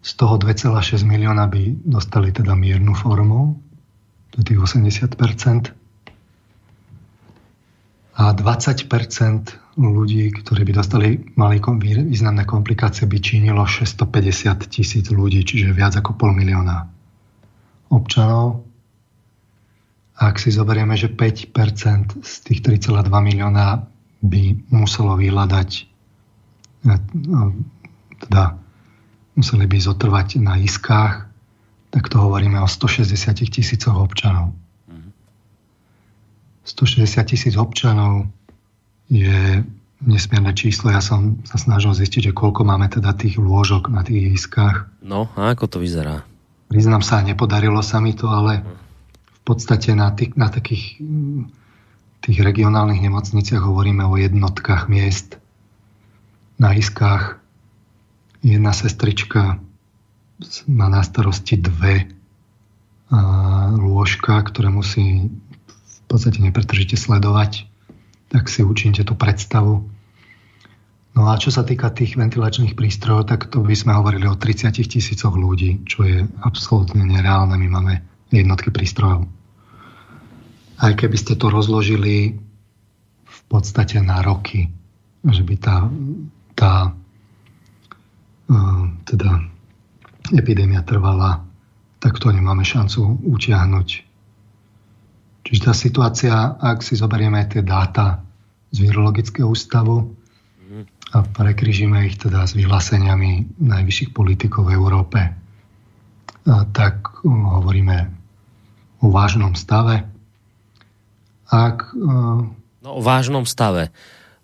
[0.00, 3.58] Z toho 2,6 milióna by dostali teda miernu formu,
[4.32, 5.76] to je tých 80%
[8.16, 15.76] A 20% ľudí, ktorí by dostali mali významné komplikácie, by činilo 650 tisíc ľudí, čiže
[15.76, 16.88] viac ako pol milióna
[17.92, 18.64] občanov.
[20.16, 23.84] Ak si zoberieme, že 5% z tých 3,2 milióna
[24.24, 25.68] by muselo vyhľadať
[28.22, 28.56] teda
[29.36, 31.28] museli by zotrvať na iskách,
[31.90, 33.12] tak to hovoríme o 160
[33.50, 34.56] tisícoch občanov.
[36.66, 38.26] 160 tisíc občanov
[39.06, 39.62] je
[40.02, 40.90] nesmierne číslo.
[40.90, 44.90] Ja som sa snažil zistiť, že koľko máme teda tých lôžok na tých iskách.
[45.00, 46.26] No, a ako to vyzerá?
[46.66, 48.66] Priznám sa, nepodarilo sa mi to, ale
[49.30, 50.98] v podstate na, tých, na takých
[52.26, 55.38] tých regionálnych nemocniciach hovoríme o jednotkách miest
[56.56, 57.40] na iskách
[58.40, 59.60] jedna sestrička
[60.68, 62.08] má na starosti dve
[63.76, 67.66] lôžka, ktoré musí v podstate nepretržite sledovať,
[68.30, 69.86] tak si učíte tú predstavu.
[71.16, 74.76] No a čo sa týka tých ventilačných prístrojov, tak to by sme hovorili o 30
[74.76, 77.56] tisícoch ľudí, čo je absolútne nereálne.
[77.56, 77.94] My máme
[78.28, 79.24] jednotky prístrojov.
[80.76, 82.36] Aj keby ste to rozložili
[83.24, 84.68] v podstate na roky,
[85.24, 85.88] že by tá,
[86.56, 86.96] tá
[89.06, 89.30] teda
[90.32, 91.44] epidémia trvala,
[92.00, 93.88] tak to nemáme šancu utiahnuť.
[95.46, 98.24] Čiže tá situácia, ak si zoberieme tie dáta
[98.74, 100.10] z Virologického ústavu
[101.14, 105.20] a prekryžíme ich teda s vyhláseniami najvyšších politikov v Európe,
[106.74, 108.10] tak hovoríme
[109.02, 110.02] o vážnom stave.
[111.46, 112.50] Ak, no,
[112.82, 113.94] o vážnom stave.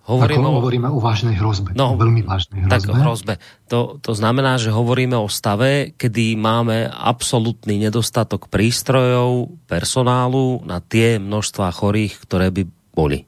[0.03, 0.59] Hovoríme, o...
[0.59, 1.79] hovoríme o vážnej hrozbe.
[1.79, 2.75] No, veľmi vážnej hrozbe.
[2.75, 3.35] Tak hrozbe.
[3.71, 11.23] To, to znamená, že hovoríme o stave, kedy máme absolútny nedostatok prístrojov, personálu na tie
[11.23, 13.23] množstva chorých, ktoré by boli.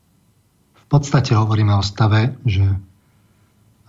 [0.75, 2.67] V podstate hovoríme o stave, že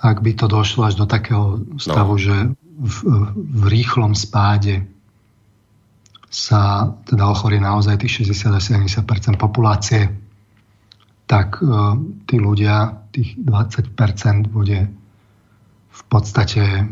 [0.06, 2.22] ak by to došlo až do takého stavu, no.
[2.22, 2.98] že v,
[3.34, 4.86] v rýchlom spáde
[6.30, 9.08] sa teda ochorí naozaj tých 60-70%
[9.40, 10.12] populácie,
[11.26, 11.66] tak e,
[12.30, 14.90] tí ľudia, tých 20% bude
[15.96, 16.86] v podstate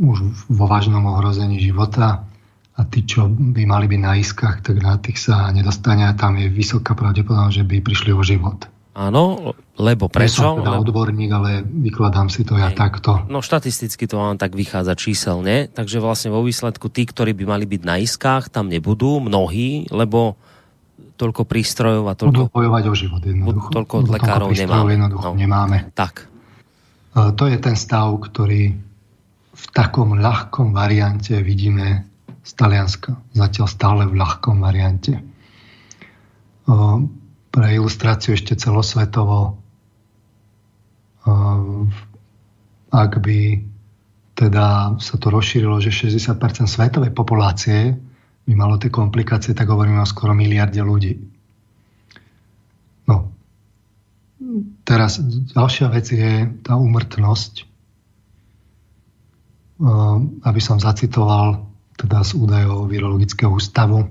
[0.00, 0.16] už
[0.48, 2.26] vo vážnom ohrození života
[2.72, 6.40] a tí, čo by mali byť na iskách, tak na tých sa nedostane a tam
[6.40, 8.66] je vysoká pravdepodobnosť, že by prišli o život.
[8.92, 10.44] Áno, lebo prečo?
[10.44, 13.24] Nie som teda odborník, ale vykladám si to ja takto.
[13.32, 17.64] No štatisticky to vám tak vychádza číselne, takže vlastne vo výsledku tí, ktorí by mali
[17.64, 20.36] byť na iskách, tam nebudú, mnohí, lebo
[21.22, 22.50] toľko prístrojov a toľko...
[22.50, 23.70] Budú bojovať o život jednoducho.
[23.70, 24.90] Toľko od lekárov nemáme.
[24.98, 25.38] jednoducho no.
[25.38, 25.78] nemáme.
[25.94, 26.26] Tak.
[27.14, 28.74] To je ten stav, ktorý
[29.52, 32.08] v takom ľahkom variante vidíme
[32.42, 33.14] z Talianska.
[33.30, 35.22] Zatiaľ stále v ľahkom variante.
[37.52, 39.60] Pre ilustráciu ešte celosvetovo,
[42.90, 43.40] ak by
[44.32, 47.94] teda sa to rozšírilo, že 60% svetovej populácie
[48.42, 51.14] by malo tie komplikácie, tak hovoríme o skoro miliarde ľudí.
[53.06, 53.30] No.
[54.82, 55.22] Teraz
[55.54, 57.70] ďalšia vec je tá umrtnosť.
[60.42, 61.66] Aby som zacitoval
[61.98, 64.10] teda z údajov Virologického ústavu.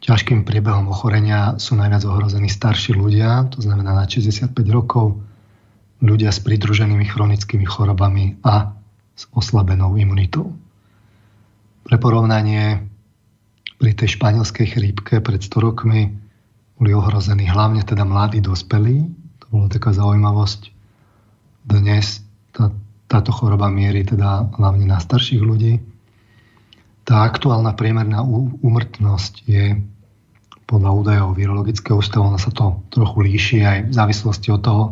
[0.00, 5.20] Ťažkým priebehom ochorenia sú najviac ohrození starší ľudia, to znamená na 65 rokov,
[6.04, 8.76] ľudia s pridruženými chronickými chorobami a
[9.16, 10.52] s oslabenou imunitou.
[11.84, 12.84] Pre porovnanie
[13.78, 16.14] pri tej španielskej chrípke pred 100 rokmi
[16.78, 19.06] boli ohrození hlavne teda mladí dospelí.
[19.42, 20.70] To bola taká zaujímavosť.
[21.64, 22.70] Dnes tá,
[23.06, 25.80] táto choroba mierí teda hlavne na starších ľudí.
[27.04, 28.24] Tá aktuálna priemerná
[28.64, 29.76] úmrtnosť je
[30.64, 34.84] podľa údajov Virologického ústavu, ona sa to trochu líši aj v závislosti od toho,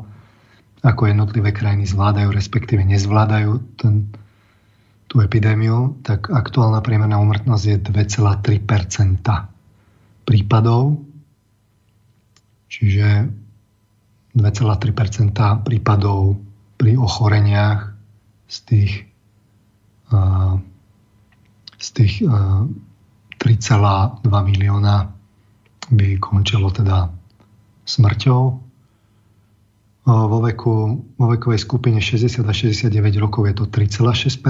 [0.85, 4.13] ako jednotlivé krajiny zvládajú, respektíve nezvládajú ten
[5.13, 9.21] tú epidémiu, tak aktuálna priemerná umrtnosť je 2,3%
[10.25, 11.05] prípadov.
[12.73, 13.29] Čiže
[14.33, 16.41] 2,3% prípadov
[16.81, 17.93] pri ochoreniach
[18.49, 19.05] z tých,
[21.77, 23.45] z tých 3,2
[24.25, 25.13] milióna
[25.93, 27.13] by končilo teda
[27.85, 28.72] smrťou.
[30.07, 34.43] Vo, veku, vo vekovej skupine 60 až 69 rokov je to 3,6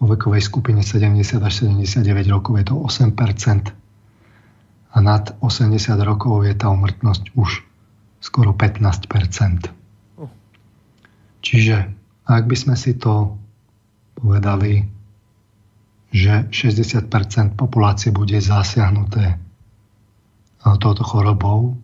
[0.00, 3.72] vo vekovej skupine 70 až 79 rokov je to 8%
[4.94, 7.64] a nad 80 rokov je tá umrtnosť už
[8.20, 9.84] skoro 15%
[11.44, 11.76] Čiže
[12.24, 13.36] ak by sme si to
[14.16, 14.80] povedali,
[16.08, 17.04] že 60%
[17.52, 19.36] populácie bude zasiahnuté
[20.80, 21.76] touto chorobou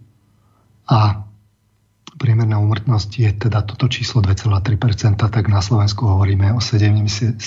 [0.88, 1.28] a
[2.20, 7.40] priemerná úmrtnosť je teda toto číslo 2,3%, tak na Slovensku hovoríme o 75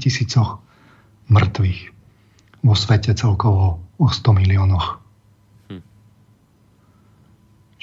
[0.00, 0.64] tisícoch
[1.28, 1.80] mŕtvych.
[2.64, 4.96] Vo svete celkovo o 100 miliónoch.
[5.68, 5.84] Hm.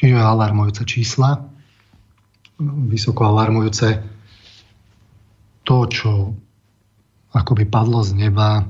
[0.02, 1.46] Čiže alarmujúce čísla.
[2.90, 4.02] Vysoko alarmujúce
[5.62, 6.34] to, čo
[7.38, 8.66] akoby padlo z neba,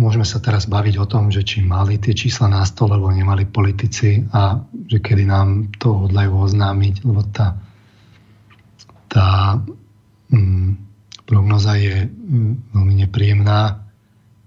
[0.00, 3.44] môžeme sa teraz baviť o tom, že či mali tie čísla na stole, alebo nemali
[3.44, 4.56] politici a
[4.88, 7.60] že kedy nám to hodlajú oznámiť, lebo tá,
[9.12, 9.60] tá
[10.32, 10.68] mm,
[11.28, 13.84] prognoza je mm, veľmi nepríjemná.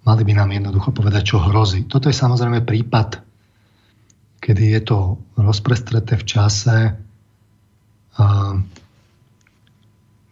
[0.03, 1.85] Mali by nám jednoducho povedať, čo hrozí.
[1.85, 3.21] Toto je samozrejme prípad,
[4.41, 4.97] kedy je to
[5.37, 6.77] rozprestreté v čase,
[8.13, 8.53] a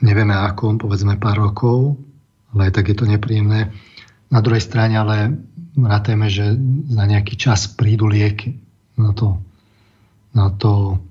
[0.06, 1.98] nevieme ako, povedzme pár rokov,
[2.54, 3.74] ale aj tak je to nepríjemné
[4.32, 5.36] na druhej strane ale
[5.76, 6.56] rátajme, že
[6.88, 8.56] za nejaký čas prídu lieky.
[8.96, 9.44] Na to,
[10.32, 11.04] na to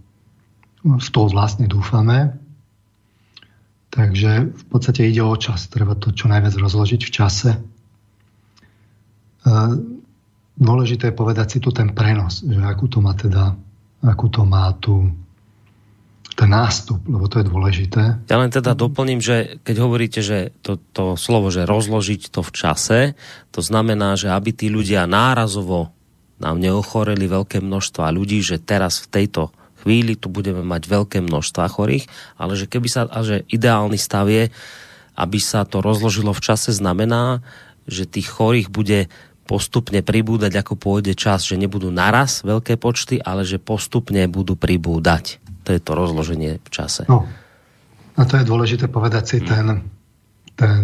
[0.81, 2.41] z toho vlastne dúfame.
[3.91, 5.69] Takže v podstate ide o čas.
[5.69, 7.51] Treba to čo najviac rozložiť v čase.
[10.61, 13.57] Dôležité je povedať si tu ten prenos, že akú to má teda,
[14.05, 15.13] akú to má tú
[16.35, 18.03] ten nástup, lebo to je dôležité.
[18.31, 22.51] Ja len teda doplním, že keď hovoríte, že to, to slovo, že rozložiť to v
[22.55, 22.99] čase,
[23.51, 25.93] to znamená, že aby tí ľudia nárazovo
[26.41, 29.53] nám neochoreli veľké množstva ľudí, že teraz v tejto
[29.85, 34.29] chvíli tu budeme mať veľké množstva chorých, ale že keby sa, a že ideálny stav
[34.29, 34.49] je,
[35.17, 37.45] aby sa to rozložilo v čase, znamená,
[37.85, 39.13] že tých chorých bude
[39.45, 45.43] postupne pribúdať, ako pôjde čas, že nebudú naraz veľké počty, ale že postupne budú pribúdať.
[45.71, 47.07] To je to rozloženie v čase.
[47.07, 47.31] No.
[48.19, 49.47] A to je dôležité povedať si hmm.
[49.47, 49.67] ten,
[50.59, 50.83] ten,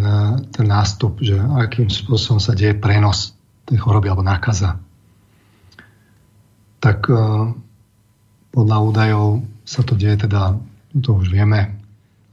[0.55, 3.35] ten nástup, že akým spôsobom sa deje prenos
[3.67, 4.79] tej choroby alebo nákaza.
[6.79, 7.19] Tak e,
[8.55, 10.55] podľa údajov sa to deje teda,
[11.03, 11.75] to už vieme,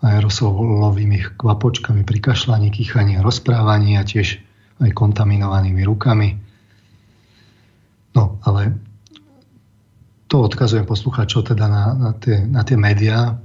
[0.05, 4.37] aerosolovými kvapočkami pri kašľaní, kýchaní a rozprávaní a tiež
[4.77, 6.37] aj kontaminovanými rukami.
[8.13, 8.77] No, ale
[10.33, 13.37] to odkazujem poslucháčov teda na, na, tie, na tie médiá.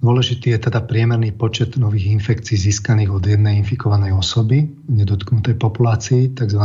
[0.00, 6.32] Dôležitý je teda priemerný počet nových infekcií získaných od jednej infikovanej osoby v nedotknutej populácii,
[6.32, 6.64] tzv.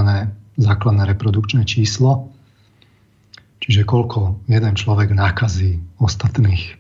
[0.56, 2.32] základné reprodukčné číslo.
[3.60, 6.80] Čiže koľko jeden človek nákazí ostatných.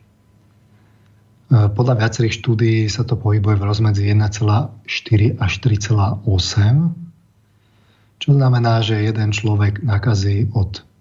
[1.51, 9.35] Podľa viacerých štúdií sa to pohybuje v rozmedzi 1,4 až 3,8, čo znamená, že jeden
[9.35, 10.92] človek nakazí od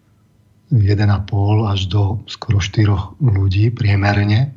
[0.73, 4.57] 1,5 až do skoro 4 ľudí priemerne.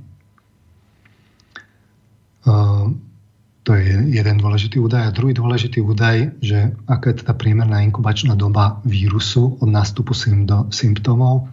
[3.65, 5.09] To je jeden dôležitý údaj.
[5.09, 10.15] A druhý dôležitý údaj, že aká je teda priemerná inkubačná doba vírusu od nástupu
[10.71, 11.49] symptómov,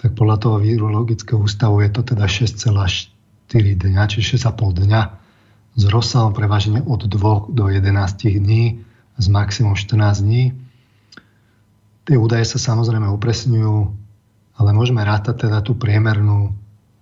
[0.00, 3.12] tak podľa toho virologického ústavu je to teda 6,4
[3.54, 5.02] dňa, čiže 6,5 dňa
[5.76, 8.82] s rozsahom prevažne od 2 do 11 dní,
[9.20, 10.69] s maximum 14 dní
[12.10, 13.76] Tie údaje sa samozrejme upresňujú,
[14.58, 16.50] ale môžeme rátať teda tú priemernú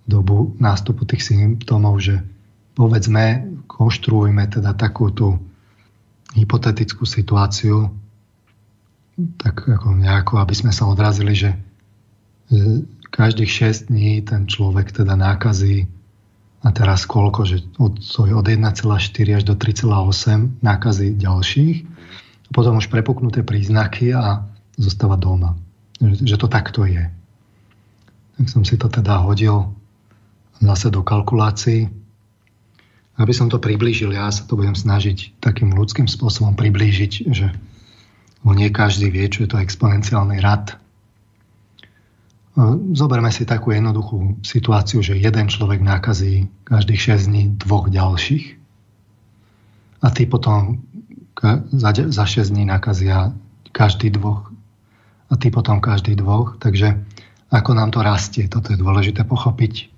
[0.05, 2.21] dobu nástupu tých symptómov, že
[2.77, 5.41] povedzme, konštruujme teda takú tú
[6.37, 7.89] hypotetickú situáciu,
[9.41, 11.57] tak ako nejako, aby sme sa odrazili, že
[13.09, 15.89] každých 6 dní ten človek teda nákazí
[16.61, 18.77] a teraz koľko, že od, od 1,4
[19.33, 21.77] až do 3,8 nákazí ďalších.
[22.53, 24.45] Potom už prepuknuté príznaky a
[24.79, 25.59] zostáva doma.
[25.99, 27.03] Že to takto je.
[28.39, 29.75] Tak som si to teda hodil
[30.63, 31.91] zase do kalkulácií.
[33.19, 37.51] Aby som to priblížil, ja sa to budem snažiť takým ľudským spôsobom priblížiť, že
[38.47, 40.79] nie každý vie, čo je to exponenciálny rad.
[42.95, 48.55] Zoberme si takú jednoduchú situáciu, že jeden človek nakazí každých 6 dní dvoch ďalších
[50.03, 50.83] a tí potom
[51.75, 53.31] za 6 dní nakazia
[53.71, 54.48] každý dvoch
[55.29, 56.57] a ty potom každý dvoch.
[56.57, 56.97] Takže
[57.53, 59.89] ako nám to rastie, toto je dôležité pochopiť.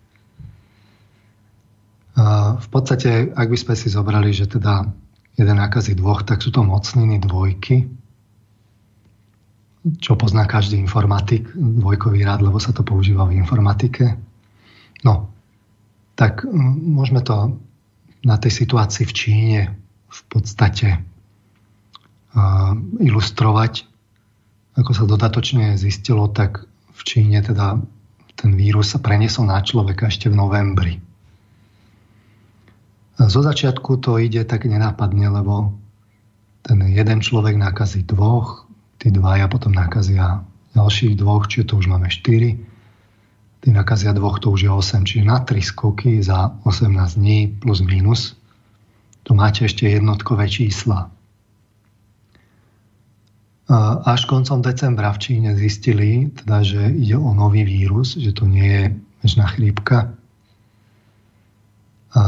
[2.60, 4.88] V podstate, ak by sme si zobrali, že teda
[5.40, 7.88] jeden nákazí dvoch, tak sú to mocniny dvojky.
[9.98, 14.14] čo pozná každý informatik, dvojkový rád, lebo sa to používa v informatike.
[15.02, 15.34] No,
[16.14, 16.46] tak
[16.86, 17.58] môžeme to
[18.22, 19.60] na tej situácii v Číne
[20.06, 21.02] v podstate
[23.02, 23.90] ilustrovať.
[24.80, 26.64] Ako sa dodatočne zistilo, tak
[26.96, 27.82] v Číne teda
[28.40, 30.94] ten vírus sa preniesol na človeka ešte v novembri.
[33.22, 35.78] Zo začiatku to ide tak nenápadne, lebo
[36.66, 38.66] ten jeden človek nakazí dvoch,
[38.98, 40.42] tí dvaja potom nakazia
[40.74, 42.58] ďalších dvoch, čiže to už máme 4.
[43.62, 47.86] Tí nakazia dvoch, to už je 8, čiže na 3 skoky za 18 dní plus
[47.86, 48.34] minus.
[49.22, 51.14] Tu máte ešte jednotkové čísla.
[54.04, 58.68] Až koncom decembra v Číne zistili, teda, že ide o nový vírus, že to nie
[58.68, 58.86] je
[59.24, 60.12] bežná chrípka.
[62.12, 62.24] A,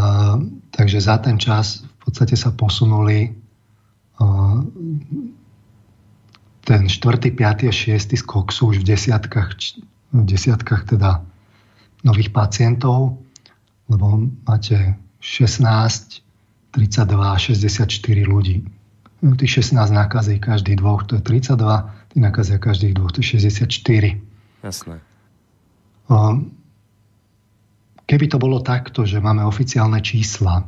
[0.71, 3.35] takže za ten čas v podstate sa posunuli
[6.63, 7.67] ten 4., 5.
[7.67, 8.15] a 6.
[8.23, 9.49] skok sú už v desiatkách,
[10.15, 11.27] v desiatkách teda
[12.07, 13.19] nových pacientov,
[13.91, 16.23] lebo máte 16,
[16.71, 17.03] 32,
[17.51, 17.83] 64
[18.23, 18.63] ľudí.
[19.23, 21.55] Tých 16 nakazí každý dvoch, to je 32,
[22.11, 24.19] tí nakazia každých dvoch, to je 64.
[24.67, 24.95] Jasné.
[28.03, 30.67] Keby to bolo takto, že máme oficiálne čísla,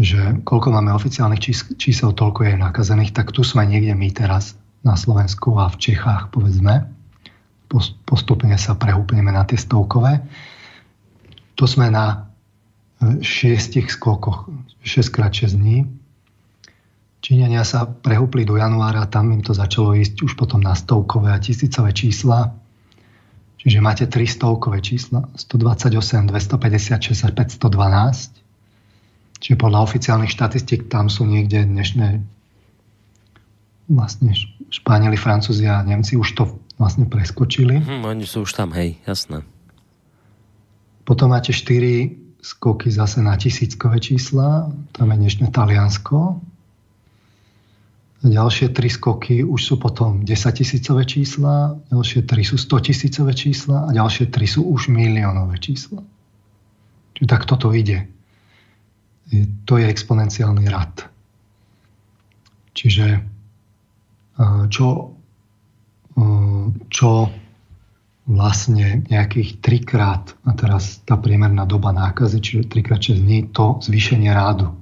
[0.00, 1.40] že koľko máme oficiálnych
[1.76, 6.32] čísel, toľko je nakazených, tak tu sme niekde my teraz na Slovensku a v Čechách,
[6.32, 6.88] povedzme.
[8.06, 10.24] Postupne sa prehúpneme na tie stovkové.
[11.56, 12.28] To sme na
[13.00, 14.46] e, šiestich skokoch,
[14.84, 15.88] 6x6 dní.
[17.26, 21.42] Číňania sa prehúpli do januára, tam im to začalo ísť už potom na stovkové a
[21.42, 22.54] tisícové čísla.
[23.58, 28.46] Čiže máte 300 stovkové čísla, 128, 256 a 512
[29.40, 32.24] Čiže podľa oficiálnych štatistik tam sú niekde dnešné
[33.86, 34.32] vlastne
[34.66, 37.78] Španieli, Francúzi a Nemci už to vlastne preskočili.
[37.78, 39.46] Hm, oni sú už tam, hej, jasné.
[41.06, 46.42] Potom máte 4 skoky zase na tisíckové čísla, tam je dnešné Taliansko.
[48.26, 53.86] Ďalšie 3 skoky už sú potom 10 tisícové čísla, ďalšie 3 sú 100 tisícové čísla
[53.86, 56.02] a ďalšie 3 sú už miliónové čísla.
[57.14, 58.16] Čiže tak toto ide
[59.66, 61.10] to je exponenciálny rad.
[62.76, 63.24] Čiže
[64.68, 64.86] čo,
[66.92, 67.10] čo
[68.26, 74.30] vlastne nejakých trikrát, a teraz tá priemerná doba nákazy, čiže trikrát 6 dní, to zvýšenie
[74.30, 74.76] rádu.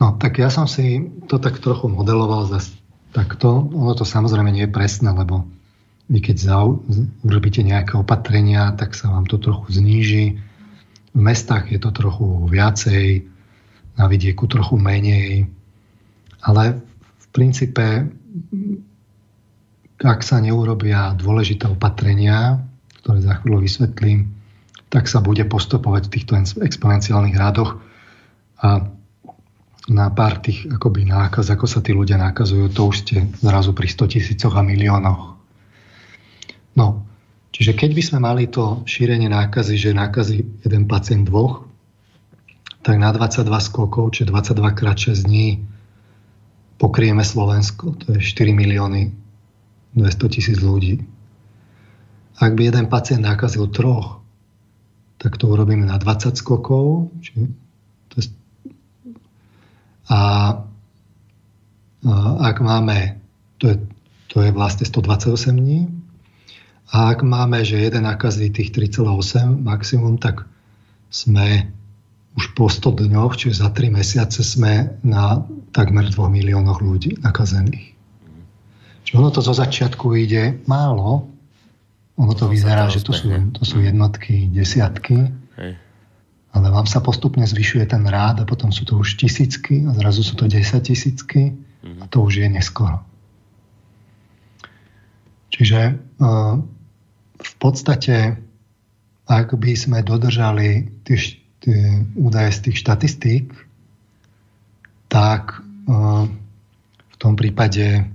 [0.00, 2.72] No, tak ja som si to tak trochu modeloval zase
[3.12, 3.68] takto.
[3.68, 5.44] Ono to samozrejme nie je presné, lebo
[6.08, 6.48] vy keď
[7.22, 10.40] urobíte nejaké opatrenia, tak sa vám to trochu zníži.
[11.12, 13.28] V mestách je to trochu viacej,
[14.00, 15.44] na vidieku trochu menej,
[16.40, 16.80] ale
[17.20, 18.08] v princípe,
[20.00, 22.64] ak sa neurobia dôležité opatrenia,
[23.04, 24.32] ktoré za chvíľu vysvetlím,
[24.88, 26.32] tak sa bude postupovať v týchto
[26.64, 27.84] exponenciálnych rádoch.
[28.64, 28.88] A
[29.90, 33.90] na pár tých akoby nákaz, ako sa tí ľudia nakazujú, to už ste zrazu pri
[33.90, 35.34] 100 tisícoch a miliónoch.
[36.78, 37.10] No,
[37.50, 41.66] Čiže keď by sme mali to šírenie nákazy, že nákazy jeden pacient dvoch,
[42.80, 45.60] tak na 22 skokov, čiže 22 krát 6 dní
[46.80, 49.12] pokrieme Slovensko, to je 4 milióny
[49.92, 51.04] 200 tisíc ľudí.
[52.40, 54.24] Ak by jeden pacient nakazil troch,
[55.20, 57.12] tak to urobíme na 20 skokov.
[57.20, 57.52] Čiže
[60.10, 60.20] a,
[62.40, 63.22] ak máme,
[63.62, 63.76] to je,
[64.26, 65.86] to je vlastne 128 dní,
[66.90, 70.42] a ak máme, že jeden nakazí tých 3,8 maximum, tak
[71.06, 71.70] sme
[72.34, 77.94] už po 100 dňoch, čiže za 3 mesiace sme na takmer 2 miliónoch ľudí nakazených.
[79.06, 81.30] Čiže ono to zo začiatku ide málo,
[82.18, 85.30] ono to, to vyzerá, že to sú, to sú jednotky, desiatky.
[86.50, 90.26] Ale vám sa postupne zvyšuje ten rád a potom sú to už tisícky a zrazu
[90.26, 91.54] sú to desať tisícky
[92.02, 93.00] a to už je neskoro.
[95.50, 96.58] Čiže uh,
[97.40, 98.38] v podstate,
[99.26, 101.18] ak by sme dodržali tie,
[101.62, 101.80] tie
[102.18, 103.46] údaje z tých štatistík,
[105.10, 106.26] tak uh,
[107.10, 108.06] v tom prípade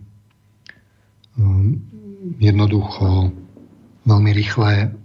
[1.35, 1.75] um,
[2.39, 3.31] jednoducho
[4.07, 4.95] veľmi rýchle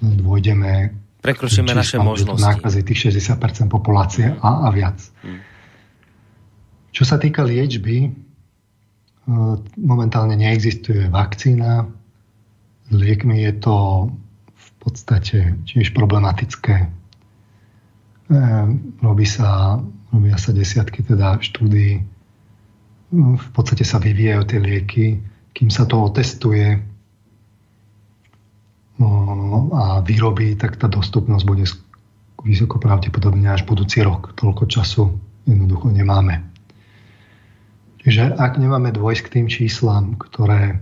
[0.00, 2.38] dôjdeme Prekročíme naše možnosti.
[2.38, 5.02] Nákazy tých 60% populácie a, a viac.
[5.26, 5.42] Hmm.
[6.94, 8.14] Čo sa týka liečby,
[9.76, 11.90] momentálne neexistuje vakcína,
[12.86, 13.76] s liekmi je to
[14.54, 16.88] v podstate tiež problematické.
[18.30, 19.82] Ehm, robí sa,
[20.14, 22.06] robia sa desiatky teda štúdií
[23.12, 25.06] v podstate sa vyvíjajú tie lieky,
[25.54, 26.82] kým sa to otestuje
[29.72, 31.64] a vyrobí, tak tá dostupnosť bude
[32.46, 34.36] vysoko pravdepodobne až budúci rok.
[34.38, 35.02] Toľko času
[35.48, 36.46] jednoducho nemáme.
[38.06, 40.78] Čiže ak nemáme dôjsť k tým číslam, ktoré,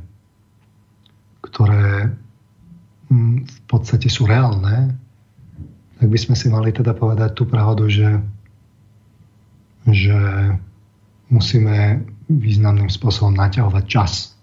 [1.40, 2.12] ktoré
[3.08, 4.92] hm, v podstate sú reálne,
[5.96, 8.20] tak by sme si mali teda povedať tú pravdu, že,
[9.88, 10.18] že
[11.32, 14.33] musíme významným spôsobom naťahovať čas.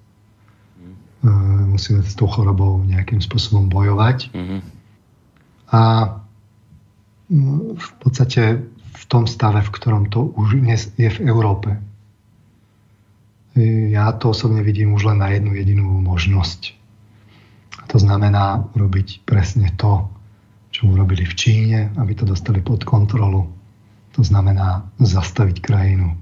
[1.69, 4.33] Musíme s tou chorobou nejakým spôsobom bojovať.
[4.33, 4.59] Mm-hmm.
[5.71, 5.81] A
[7.29, 11.77] hm, v podstate v tom stave, v ktorom to už dnes je v Európe.
[13.91, 16.77] Ja to osobne vidím už len na jednu jedinú možnosť.
[17.79, 20.07] A to znamená robiť presne to,
[20.71, 23.51] čo urobili v Číne, aby to dostali pod kontrolu.
[24.15, 26.15] To znamená zastaviť krajinu.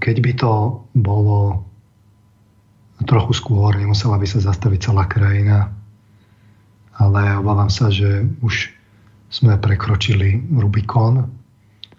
[0.00, 0.52] Keď by to
[0.94, 1.69] bolo
[3.04, 5.72] trochu skôr, nemusela by sa zastaviť celá krajina,
[7.00, 8.72] ale obávam sa, že už
[9.30, 11.24] sme prekročili Rubikon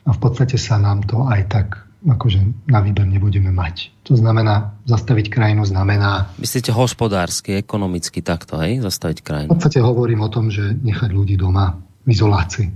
[0.05, 1.67] a v podstate sa nám to aj tak
[2.01, 3.93] akože na výber nebudeme mať.
[4.09, 6.33] To znamená, zastaviť krajinu znamená...
[6.41, 8.81] Myslíte hospodársky, ekonomicky takto, hej?
[8.81, 9.49] Zastaviť krajinu.
[9.53, 12.69] V podstate hovorím o tom, že nechať ľudí doma v izolácii.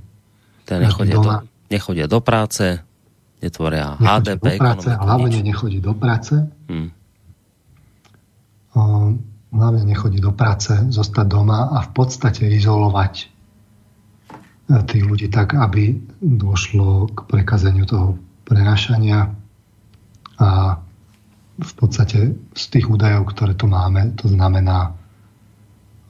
[0.70, 1.36] Teda nechodia, doma.
[1.42, 2.66] Do, nechodia do práce,
[3.42, 6.36] netvoria HDP, do práce, hlavne nechodí do práce.
[6.70, 6.94] Hmm.
[9.56, 13.26] Hlavne nechodí do práce, zostať doma a v podstate izolovať e,
[14.84, 19.32] tých ľudí tak, aby došlo k prekazeniu toho prenašania
[20.36, 20.76] a
[21.56, 24.92] v podstate z tých údajov, ktoré tu máme, to znamená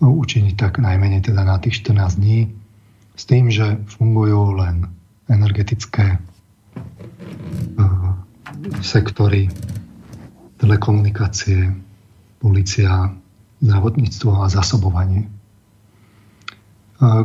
[0.02, 2.50] učiniť tak najmenej teda na tých 14 dní,
[3.14, 4.90] s tým, že fungujú len
[5.30, 6.18] energetické
[7.78, 8.12] uh,
[8.82, 9.48] sektory,
[10.58, 11.72] telekomunikácie,
[12.46, 13.10] policia,
[13.66, 15.26] zdravotníctvo a zasobovanie.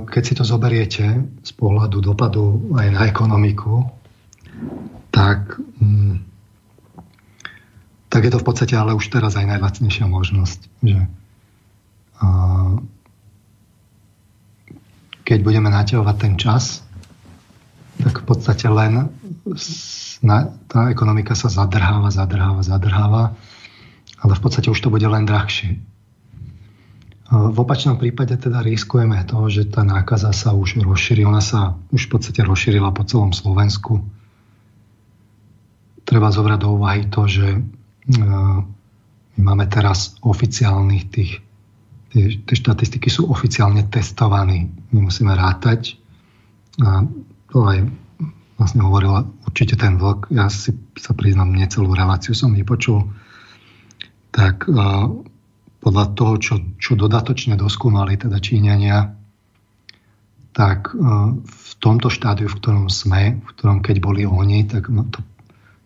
[0.09, 1.05] Keď si to zoberiete
[1.45, 3.85] z pohľadu dopadu aj na ekonomiku,
[5.13, 6.25] tak, mm,
[8.09, 11.01] tak je to v podstate ale už teraz aj najlacnejšia možnosť, že
[15.31, 16.83] keď budeme naťahovať ten čas,
[18.03, 19.13] tak v podstate len
[20.67, 23.23] tá ekonomika sa zadrháva, zadrháva, zadrháva,
[24.21, 25.81] ale v podstate už to bude len drahšie.
[27.31, 31.23] V opačnom prípade teda riskujeme to, že tá nákaza sa už rozšíri.
[31.23, 34.03] Ona sa už v podstate rozšírila po celom Slovensku
[36.11, 37.59] treba zobrať do úvahy to, že e,
[39.39, 41.39] my máme teraz oficiálnych tých,
[42.11, 44.67] tie, tie štatistiky sú oficiálne testované.
[44.91, 45.95] My musíme rátať.
[46.83, 47.07] A
[47.55, 47.87] to aj
[48.59, 50.35] vlastne hovorila určite ten vlk.
[50.35, 53.07] Ja si sa priznám, necelú reláciu som vypočul.
[54.31, 54.71] Tak
[55.81, 59.17] podľa toho, čo, čo dodatočne doskúmali teda Číňania,
[60.51, 60.99] tak e,
[61.41, 65.21] v tomto štádiu, v ktorom sme, v ktorom keď boli oni, tak to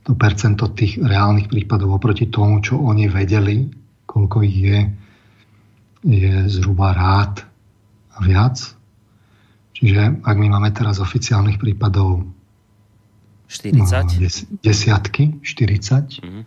[0.04, 3.72] to percento tých reálnych prípadov oproti tomu, čo oni vedeli,
[4.04, 4.80] koľko ich je,
[6.04, 7.40] je zhruba rád
[8.12, 8.60] a viac.
[9.74, 12.28] Čiže ak my máme teraz oficiálnych prípadov
[13.48, 13.80] 40?
[13.80, 13.84] No,
[14.20, 16.42] des, desiatky, 40, mm-hmm.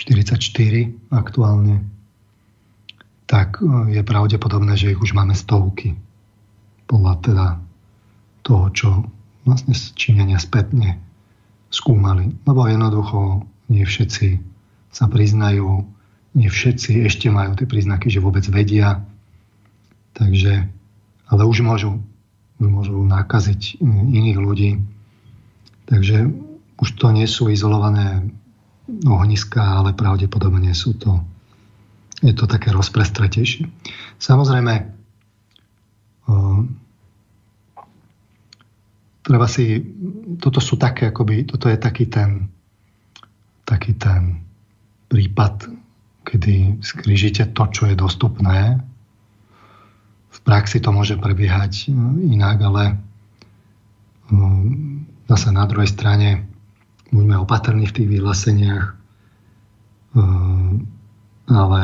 [0.00, 1.84] 44 aktuálne,
[3.26, 5.96] tak e, je pravdepodobné, že ich už máme stovky.
[6.84, 7.46] Podľa teda
[8.44, 8.88] toho, čo
[9.48, 11.00] vlastne činenia spätne
[11.72, 12.36] skúmali.
[12.44, 14.38] Lebo jednoducho nie všetci
[14.92, 15.88] sa priznajú,
[16.36, 19.00] nie všetci ešte majú tie príznaky, že vôbec vedia.
[20.12, 20.68] Takže,
[21.32, 22.04] ale už môžu,
[22.60, 24.70] už môžu nakaziť iných ľudí.
[25.88, 26.28] Takže
[26.76, 28.28] už to nie sú izolované
[28.88, 31.22] ohniska, ale pravdepodobne sú to,
[32.22, 33.66] je to také rozprestretejšie.
[34.18, 35.02] Samozrejme,
[39.22, 39.80] treba si,
[40.42, 42.50] toto sú také, akoby, toto je taký ten,
[43.62, 44.42] taký ten
[45.06, 45.70] prípad,
[46.26, 48.82] kedy skrížite to, čo je dostupné.
[50.32, 51.96] V praxi to môže prebiehať e,
[52.34, 52.94] inak, ale e,
[55.28, 56.51] zase na druhej strane
[57.12, 58.94] buďme opatrní v tých vyhláseniach, e,
[61.52, 61.82] ale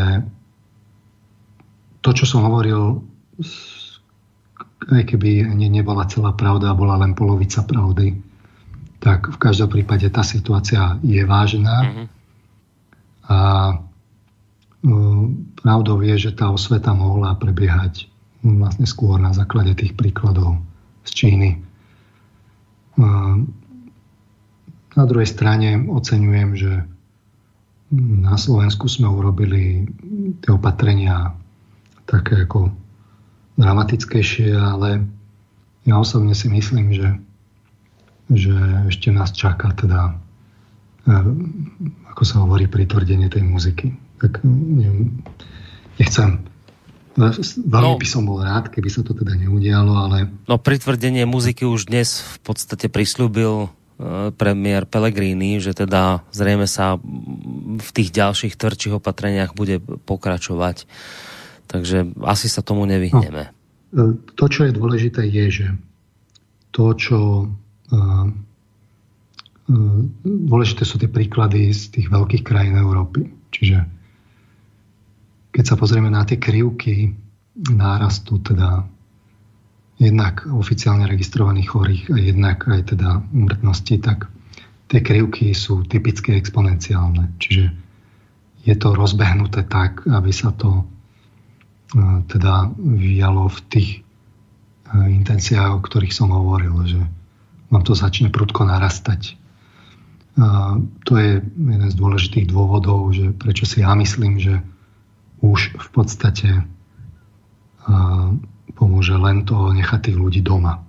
[2.01, 3.05] to, čo som hovoril
[4.89, 8.17] aj keby ne, nebola celá pravda bola len polovica pravdy,
[8.99, 11.77] tak v každom prípade tá situácia je vážna.
[11.85, 12.07] Mm-hmm.
[13.29, 13.39] A
[14.89, 15.25] uh,
[15.61, 18.09] pravdou je, že tá osveta mohla prebiehať
[18.41, 20.63] vlastne skôr na základe tých príkladov
[21.05, 21.51] z Číny.
[24.99, 26.73] Na druhej strane oceňujem, že
[27.95, 29.87] na Slovensku sme urobili
[30.43, 31.39] tie opatrenia
[32.03, 32.75] také ako
[33.55, 35.07] dramatickejšie, ale
[35.87, 37.09] ja osobne si myslím, že,
[38.27, 38.55] že
[38.91, 40.19] ešte nás čaká teda,
[41.07, 41.15] e,
[42.11, 43.95] ako sa hovorí, pritvrdenie tej muziky.
[44.19, 45.23] Tak neviem,
[46.03, 46.43] nechcem
[47.19, 50.31] Veľmi no, by som bol rád, keby sa to teda neudialo, ale...
[50.47, 53.69] No pritvrdenie muziky už dnes v podstate prislúbil e,
[54.39, 57.03] premiér Pellegrini, že teda zrejme sa
[57.79, 60.87] v tých ďalších tvrdších opatreniach bude pokračovať.
[61.67, 63.51] Takže asi sa tomu nevyhneme.
[63.93, 65.67] No, e, to, čo je dôležité, je, že
[66.71, 67.19] to, čo
[67.51, 68.27] uh,
[70.25, 73.29] dôležité sú tie príklady z tých veľkých krajín Európy.
[73.53, 73.85] Čiže
[75.53, 77.13] keď sa pozrieme na tie krivky
[77.59, 78.87] nárastu teda
[79.99, 84.31] jednak oficiálne registrovaných chorých a jednak aj teda umrtnosti, tak
[84.87, 87.35] tie krivky sú typicky exponenciálne.
[87.43, 87.65] Čiže
[88.63, 90.85] je to rozbehnuté tak, aby sa to e,
[92.31, 94.01] teda vyjalo v tých e,
[95.19, 97.03] intenciách, o ktorých som hovoril, že
[97.69, 99.35] vám to začne prudko narastať.
[100.39, 104.63] A to je jeden z dôležitých dôvodov, že prečo si ja myslím, že
[105.43, 106.49] už v podstate
[108.79, 110.87] pomôže len to nechať tých ľudí doma.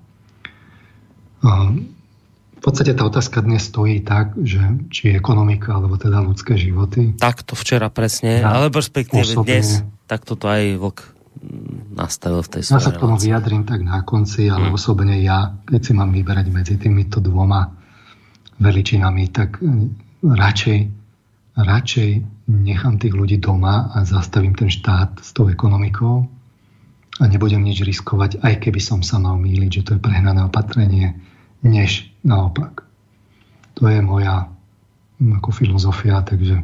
[1.41, 4.61] V podstate tá otázka dnes stojí tak, že
[4.93, 7.17] či ekonomika, alebo teda ľudské životy.
[7.17, 10.99] Tak to včera presne, ja, alebo respektíve dnes, tak toto aj Vlk
[11.95, 14.75] nastavil v tej svojej Ja sa k tomu vyjadrím tak na konci, ale hmm.
[14.75, 17.63] osobne ja, keď si mám vyberať medzi týmito dvoma
[18.59, 19.63] veličinami, tak
[20.19, 20.79] radšej,
[21.55, 22.09] radšej
[22.51, 26.27] nechám tých ľudí doma a zastavím ten štát s tou ekonomikou
[27.19, 31.19] a nebudem nič riskovať, aj keby som sa mal míliť, že to je prehnané opatrenie,
[31.59, 32.87] než naopak.
[33.75, 34.47] To je moja
[35.19, 36.63] hm, ako filozofia, takže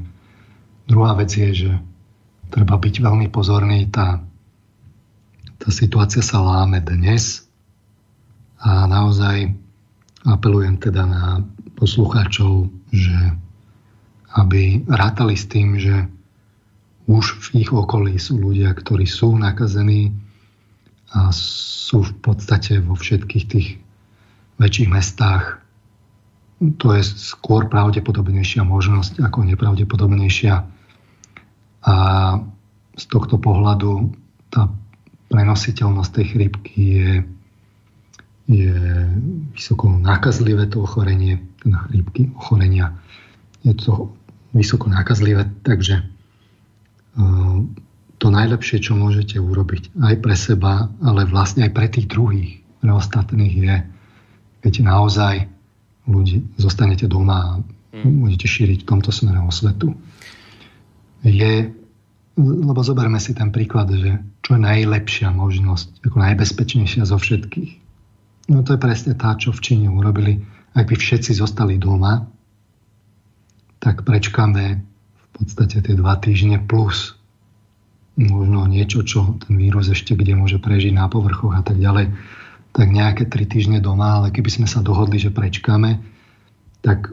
[0.88, 1.72] druhá vec je, že
[2.47, 4.24] treba byť veľmi pozorný, tá,
[5.60, 7.43] tá situácia sa láme dnes
[8.64, 9.51] a naozaj
[10.24, 11.24] apelujem teda na
[11.76, 13.18] poslucháčov, že
[14.36, 16.08] aby rátali s tým, že
[17.08, 20.12] už v ich okolí sú ľudia, ktorí sú nakazení
[21.14, 23.68] a sú v podstate vo všetkých tých
[24.58, 25.62] väčších mestách.
[26.80, 30.66] To je skôr pravdepodobnejšia možnosť ako nepravdepodobnejšia.
[31.86, 31.95] A
[32.95, 34.16] z tohto pohľadu
[34.49, 34.72] tá
[35.30, 37.12] prenositeľnosť tej chrípky je,
[38.47, 38.76] je
[39.51, 42.95] vysoko nakazlivé to ochorenie, teda chrípky, ochorenia.
[43.68, 44.16] Je to
[44.56, 46.08] vysoko nákazlivé, takže
[47.20, 47.60] uh,
[48.18, 52.91] to najlepšie, čo môžete urobiť aj pre seba, ale vlastne aj pre tých druhých, pre
[52.91, 53.76] ostatných je,
[54.63, 55.36] keď naozaj
[56.07, 57.51] ľudí zostanete doma a
[57.97, 58.24] hmm.
[58.24, 59.97] budete šíriť v tomto smere o svetu.
[61.26, 61.74] Je,
[62.38, 67.72] lebo zoberme si ten príklad, že čo je najlepšia možnosť, ako najbezpečnejšia zo všetkých.
[68.53, 70.45] No to je presne tá, čo v Číne urobili.
[70.78, 72.30] Ak by všetci zostali doma,
[73.82, 74.63] tak prečkáme
[75.18, 77.18] v podstate tie dva týždne plus
[78.16, 82.16] možno niečo, čo ten vírus ešte kde môže prežiť na povrchoch a tak ďalej,
[82.76, 85.99] tak nejaké tri týždne doma, ale keby sme sa dohodli, že prečkáme,
[86.84, 87.11] tak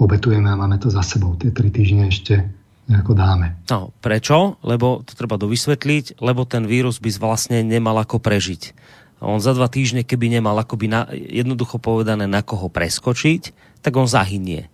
[0.00, 1.36] obetujeme a máme to za sebou.
[1.36, 2.44] Tie tri týždne ešte
[2.88, 3.56] nejako dáme.
[3.72, 4.60] No, prečo?
[4.60, 8.76] Lebo to treba dovysvetliť, lebo ten vírus by vlastne nemal ako prežiť.
[9.24, 14.04] On za dva týždne, keby nemal akoby na, jednoducho povedané na koho preskočiť, tak on
[14.04, 14.68] zahynie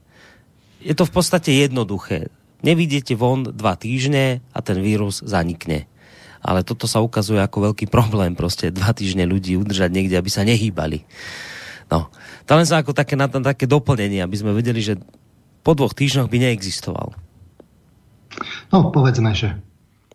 [0.81, 2.33] je to v podstate jednoduché.
[2.61, 5.89] Nevidíte von dva týždne a ten vírus zanikne.
[6.41, 10.45] Ale toto sa ukazuje ako veľký problém, proste dva týždne ľudí udržať niekde, aby sa
[10.45, 11.05] nehýbali.
[11.93, 12.09] No,
[12.49, 14.97] to len sa ako také, na, také doplnenie, aby sme vedeli, že
[15.61, 17.13] po dvoch týždňoch by neexistoval.
[18.73, 19.61] No, povedzme, že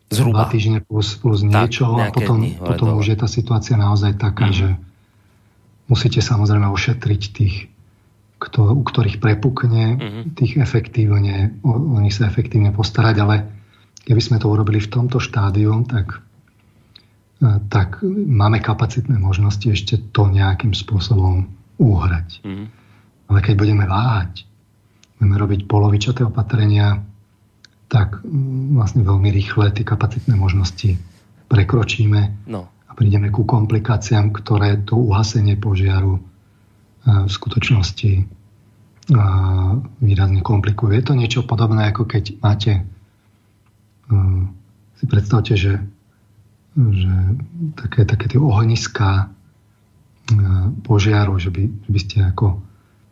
[0.10, 0.46] Zhruba.
[0.46, 4.18] dva týždne plus, plus niečo tak, a potom, dní, potom už je tá situácia naozaj
[4.18, 4.56] taká, mm.
[4.56, 4.68] že
[5.92, 7.56] musíte samozrejme ošetriť tých
[8.46, 10.24] kto, u ktorých prepukne, mm-hmm.
[10.38, 13.36] tých efektívne, o, o nich sa efektívne postarať, ale
[14.06, 16.22] keby sme to urobili v tomto štádiu, tak,
[17.42, 21.50] e, tak máme kapacitné možnosti ešte to nejakým spôsobom
[21.82, 22.46] uhrať.
[22.46, 22.68] Mm-hmm.
[23.34, 24.46] Ale keď budeme váhať,
[25.18, 27.02] budeme robiť polovičaté opatrenia,
[27.90, 28.22] tak
[28.74, 30.98] vlastne veľmi rýchle tie kapacitné možnosti
[31.50, 32.66] prekročíme no.
[32.90, 36.18] a prídeme ku komplikáciám, ktoré to uhasenie požiaru
[37.06, 38.26] v skutočnosti
[40.02, 40.98] výrazne komplikuje.
[40.98, 42.82] Je to niečo podobné, ako keď máte,
[44.98, 45.78] si predstavte, že,
[46.74, 47.14] že
[47.78, 49.30] také, také tie ohniská
[50.82, 52.58] požiaru, že by, že by ste ako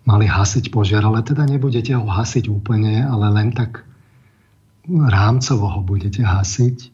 [0.09, 3.85] mali hasiť požiar, ale teda nebudete ho hasiť úplne, ale len tak
[4.89, 6.91] rámcovo ho budete hasiť.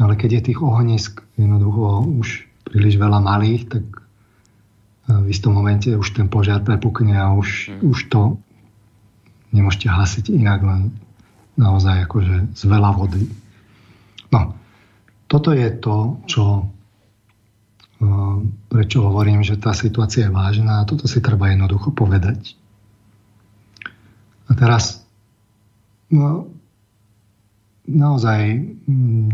[0.00, 3.84] Ale keď je tých ohnisk jednoducho už príliš veľa malých, tak
[5.04, 7.80] v istom momente už ten požiar prepukne a už, hmm.
[7.92, 8.40] už to
[9.52, 10.80] nemôžete hasiť inak, len
[11.54, 13.28] naozaj akože z veľa vody.
[14.32, 14.56] No,
[15.28, 16.74] toto je to, čo
[18.68, 22.58] prečo hovorím, že tá situácia je vážna a toto si treba jednoducho povedať.
[24.50, 25.06] A teraz
[26.12, 26.50] no,
[27.88, 28.60] naozaj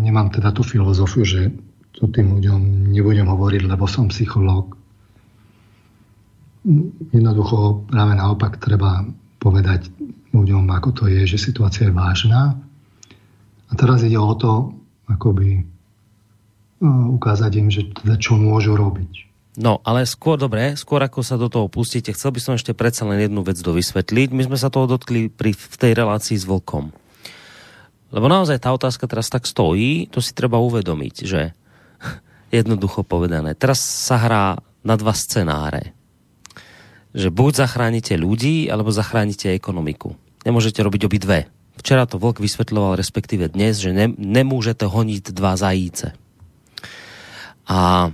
[0.05, 1.51] nemám teda tú filozofiu, že
[1.97, 4.79] to tým ľuďom nebudem hovoriť, lebo som psychológ.
[7.11, 9.05] Jednoducho práve naopak treba
[9.41, 9.89] povedať
[10.37, 12.61] ľuďom, ako to je, že situácia je vážna.
[13.71, 14.77] A teraz ide o to,
[15.09, 15.65] akoby
[16.85, 19.29] ukázať im, že teda čo môžu robiť.
[19.61, 23.05] No, ale skôr, dobre, skôr ako sa do toho pustíte, chcel by som ešte predsa
[23.05, 24.29] len jednu vec dovysvetliť.
[24.33, 26.95] My sme sa toho dotkli pri, v tej relácii s Vlkom.
[28.11, 31.53] Lebo naozaj tá otázka teraz tak stojí, to si treba uvedomiť, že
[32.55, 34.45] jednoducho povedané, teraz sa hrá
[34.81, 36.00] na dva scenáre.
[37.11, 40.15] Že buď zachránite ľudí, alebo zachránite ekonomiku.
[40.47, 41.51] Nemôžete robiť obidve.
[41.81, 46.13] Včera to Vlk vysvetľoval, respektíve dnes, že ne, nemôžete honiť dva zajíce.
[47.67, 48.11] A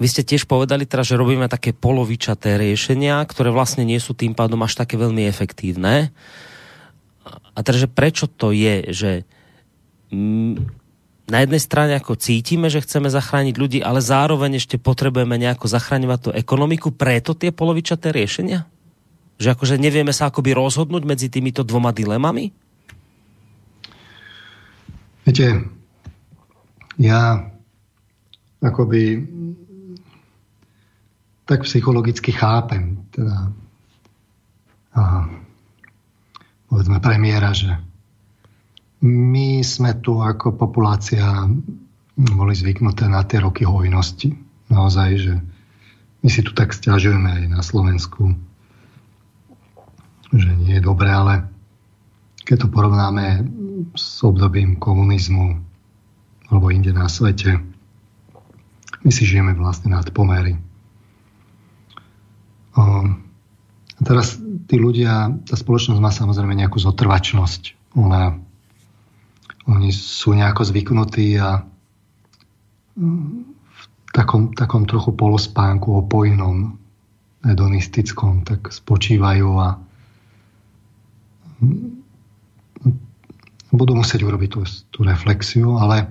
[0.00, 4.32] vy ste tiež povedali teraz, že robíme také polovičaté riešenia, ktoré vlastne nie sú tým
[4.32, 6.10] pádom až také veľmi efektívne.
[7.52, 9.10] A teraz, prečo to je, že
[11.30, 16.18] na jednej strane ako cítime, že chceme zachrániť ľudí, ale zároveň ešte potrebujeme nejako zachraňovať
[16.18, 18.66] tú ekonomiku, preto tie polovičaté riešenia?
[19.38, 22.50] Že akože nevieme sa akoby rozhodnúť medzi týmito dvoma dilemami?
[25.22, 25.70] Viete,
[26.98, 27.46] ja
[28.58, 29.22] akoby
[31.46, 33.50] tak psychologicky chápem teda
[34.92, 35.24] a,
[36.68, 37.72] povedzme premiéra, že
[39.02, 41.26] my sme tu ako populácia
[42.14, 44.30] boli zvyknuté na tie roky hojnosti.
[44.70, 45.34] Naozaj, že
[46.22, 48.38] my si tu tak stiažujeme aj na Slovensku,
[50.30, 51.50] že nie je dobré, ale
[52.46, 53.42] keď to porovnáme
[53.98, 55.58] s obdobím komunizmu
[56.52, 57.58] alebo inde na svete,
[59.02, 60.54] my si žijeme vlastne nad pomery.
[62.78, 63.02] A
[64.04, 64.38] teraz
[64.70, 67.92] tí ľudia, tá spoločnosť má samozrejme nejakú zotrvačnosť.
[67.98, 68.38] Ona,
[69.68, 71.62] oni sú nejako zvyknutí a
[72.96, 73.82] v
[74.12, 76.76] takom, takom trochu polospánku opojnom,
[77.42, 79.68] hedonistickom, tak spočívajú a
[83.72, 84.60] budú musieť urobiť tú,
[84.92, 86.06] tú reflexiu, ale,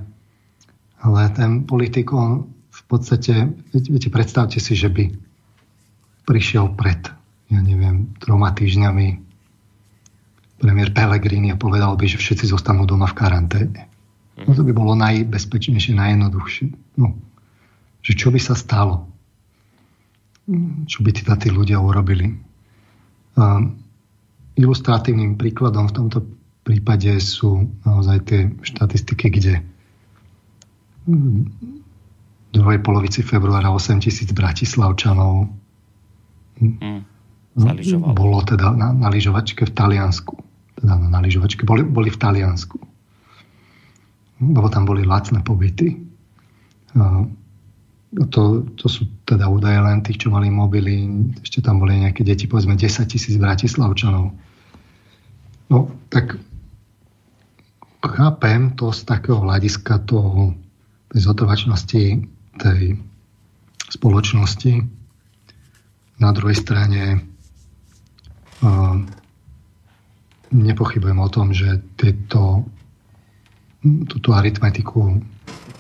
[1.04, 2.52] ale ten politik, on
[2.92, 5.08] podstate, viete, predstavte si, že by
[6.28, 7.00] prišiel pred,
[7.48, 9.31] ja neviem, troma týždňami
[10.62, 13.82] premiér Pellegrini a povedal by, že všetci zostanú doma v karanténe.
[14.38, 16.98] No to by bolo najbezpečnejšie, najjednoduchšie.
[17.02, 17.18] No,
[18.06, 19.10] že čo by sa stalo?
[20.86, 22.38] Čo by teda tí ľudia urobili?
[23.38, 23.82] Um,
[24.58, 26.20] ilustratívnym príkladom v tomto
[26.62, 29.54] prípade sú naozaj tie štatistiky, kde
[32.52, 35.50] druhej polovici februára 8 tisíc bratislavčanov
[36.62, 37.00] mm,
[38.14, 40.51] bolo teda na, na lyžovačke v Taliansku.
[40.82, 41.64] Teda na, na lyžovačke.
[41.64, 42.78] Boli, boli v Taliansku.
[44.42, 46.02] Lebo tam boli lacné pobyty.
[46.98, 47.24] A
[48.28, 51.08] to, to sú teda údaje len tých, čo mali mobily.
[51.40, 54.36] Ešte tam boli nejaké deti, povedzme 10 tisíc bratislavčanov.
[55.72, 55.78] No,
[56.12, 56.36] tak
[58.04, 60.58] chápem to z takého hľadiska toho,
[61.14, 62.04] tej zotrvačnosti
[62.60, 63.00] tej
[63.92, 64.74] spoločnosti.
[66.20, 67.26] Na druhej strane
[70.52, 72.68] nepochybujem o tom, že tieto,
[73.84, 75.20] túto aritmetiku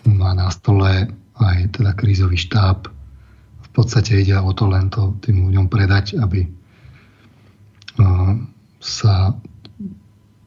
[0.07, 2.87] má na stole aj teda krízový štáb.
[3.61, 6.47] V podstate ide o to len to tým ľuďom predať, aby
[7.99, 8.35] uh,
[8.79, 9.35] sa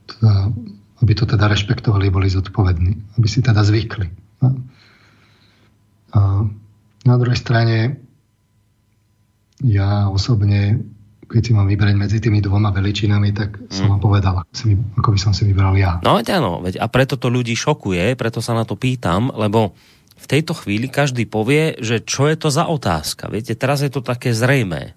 [0.04, 0.52] teda,
[1.00, 4.08] aby to teda rešpektovali, boli zodpovední, aby si teda zvykli.
[4.44, 4.48] No?
[6.14, 6.20] A
[7.04, 8.04] na druhej strane
[9.64, 10.84] ja osobne,
[11.34, 13.98] keď si mám vybrať medzi tými dvoma veličinami, tak som mm.
[13.98, 15.98] vám povedal, ako, si, ako by som si vybral ja.
[16.06, 19.74] No veď áno, veď a preto to ľudí šokuje, preto sa na to pýtam, lebo
[20.14, 23.26] v tejto chvíli každý povie, že čo je to za otázka.
[23.34, 24.94] Viete, teraz je to také zrejmé.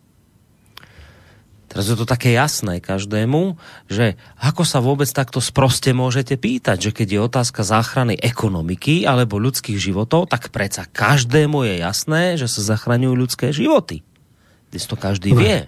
[1.68, 3.60] Teraz je to také jasné každému,
[3.92, 9.36] že ako sa vôbec takto sproste môžete pýtať, že keď je otázka záchrany ekonomiky alebo
[9.36, 14.00] ľudských životov, tak predsa každému je jasné, že sa zachraňujú ľudské životy.
[14.72, 15.68] Dnes to každý vie.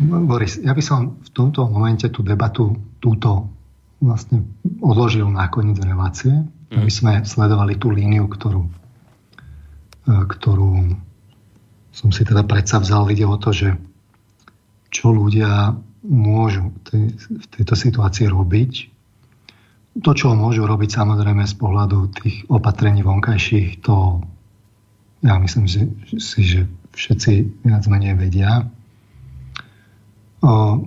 [0.00, 3.46] Boris, ja by som v tomto momente tú debatu túto
[4.02, 4.42] vlastne
[4.82, 6.76] odložil na koniec relácie, mm.
[6.82, 8.70] aby sme sledovali tú líniu, ktorú, e,
[10.28, 10.98] ktorú
[11.94, 13.06] som si teda predsa vzal.
[13.08, 13.78] Ide o to, že
[14.90, 18.72] čo ľudia môžu v tejto situácii robiť.
[20.02, 24.26] To, čo môžu robiť samozrejme z pohľadu tých opatrení vonkajších, to
[25.24, 25.88] ja myslím si,
[26.18, 28.68] že všetci viac menej vedia.
[30.44, 30.84] O,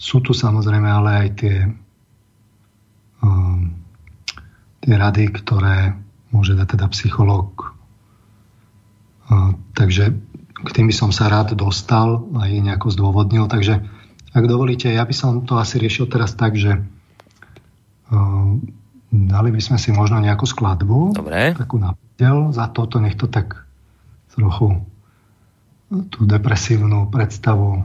[0.00, 1.56] sú tu samozrejme ale aj tie,
[3.20, 3.28] o,
[4.80, 5.92] tie rady, ktoré
[6.32, 7.74] môže dať teda psychológ
[9.74, 10.14] takže
[10.64, 13.48] k tým by som sa rád dostal a ich nejako zdôvodnil.
[13.48, 13.84] Takže
[14.34, 16.80] ak dovolíte, ja by som to asi riešil teraz tak, že
[19.10, 21.54] dali by sme si možno nejakú skladbu, Dobre.
[21.56, 23.64] takú napdel, za toto nech to tak
[24.34, 24.82] trochu
[26.10, 27.84] tú depresívnu predstavu uh,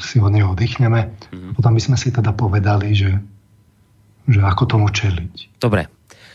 [0.00, 1.12] si od neho oddychneme.
[1.12, 1.52] Mm-hmm.
[1.56, 3.12] Potom by sme si teda povedali, že,
[4.28, 5.60] že ako tomu čeliť.
[5.60, 5.88] Dobre.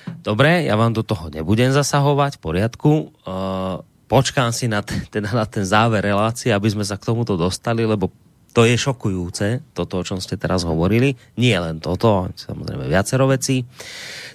[0.07, 2.91] Dobre, ja vám do toho nebudem zasahovať, v poriadku.
[3.27, 7.35] Uh, počkám si na, ten, teda na ten záver relácie, aby sme sa k tomuto
[7.35, 8.07] dostali, lebo
[8.55, 11.13] to je šokujúce, toto, o čom ste teraz hovorili.
[11.38, 13.67] Nie len toto, samozrejme viacero vecí.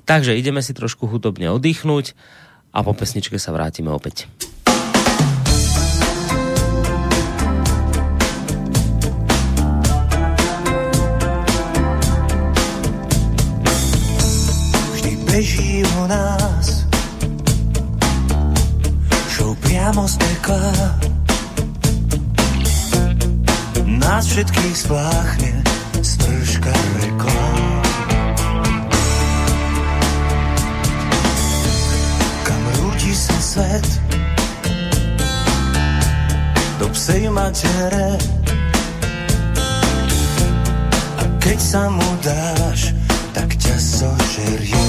[0.07, 2.15] Takže ideme si trošku hudobne oddychnúť
[2.71, 4.31] a po pesničke sa vrátime opäť.
[19.93, 20.73] Z pekla
[23.85, 25.53] Nás všetkých spláchne
[26.01, 27.49] sprška rekla.
[32.41, 33.87] Kam rúti sa svet?
[36.81, 38.17] Do psej matere.
[41.21, 42.97] A keď sa mu dáš
[43.37, 44.82] tak ťa zožerie.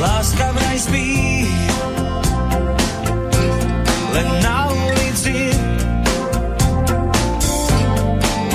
[0.00, 1.06] Láska vraj spí,
[4.14, 5.50] len na ulici.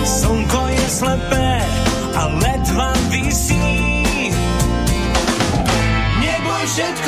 [0.04, 1.52] Slnko je slepé
[2.16, 3.60] a ledva vysí.
[6.24, 7.03] Neboj, všetko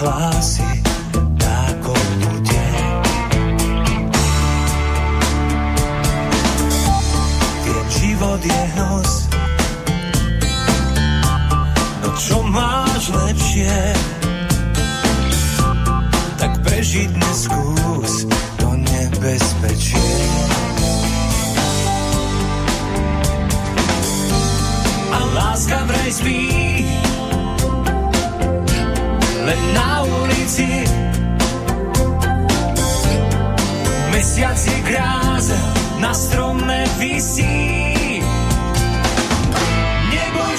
[0.00, 0.80] Hlási
[8.20, 9.12] život je hnus.
[12.04, 13.76] No čo máš lepšie,
[16.36, 18.28] tak prežiť neskús
[18.60, 20.12] to nebezpečie.
[25.16, 26.40] A láska vraj spí,
[29.50, 30.86] len na ulici.
[34.14, 35.58] Mesiac je kráza,
[35.98, 37.80] na strome vysí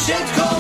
[0.02, 0.51] všetko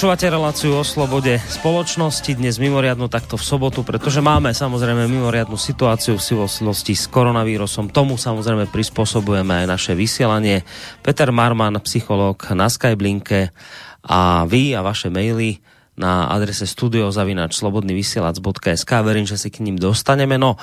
[0.00, 6.16] Počúvate reláciu o slobode spoločnosti, dnes mimoriadnu takto v sobotu, pretože máme samozrejme mimoriadnu situáciu
[6.16, 7.92] v súvislosti s koronavírusom.
[7.92, 10.64] Tomu samozrejme prispôsobujeme aj naše vysielanie.
[11.04, 13.52] Peter Marman, psychológ na Skyblinke
[14.00, 15.60] a vy a vaše maily
[16.00, 18.92] na adrese studiozavinačslobodnyvysielac.sk.
[19.04, 20.40] Verím, že si k ním dostaneme.
[20.40, 20.56] No,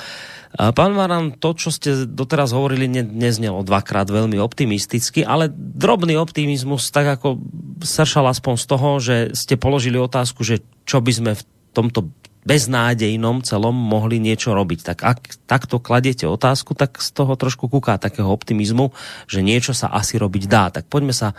[0.56, 6.88] Pán Maran, to, čo ste doteraz hovorili, ne, neznelo dvakrát veľmi optimisticky, ale drobný optimizmus,
[6.88, 7.44] tak ako
[7.84, 11.44] sršal aspoň z toho, že ste položili otázku, že čo by sme v
[11.76, 12.10] tomto
[12.48, 14.80] beznádejnom celom mohli niečo robiť.
[14.96, 15.20] Tak ak
[15.52, 18.96] takto kladiete otázku, tak z toho trošku kúká takého optimizmu,
[19.28, 20.72] že niečo sa asi robiť dá.
[20.72, 21.36] Tak poďme sa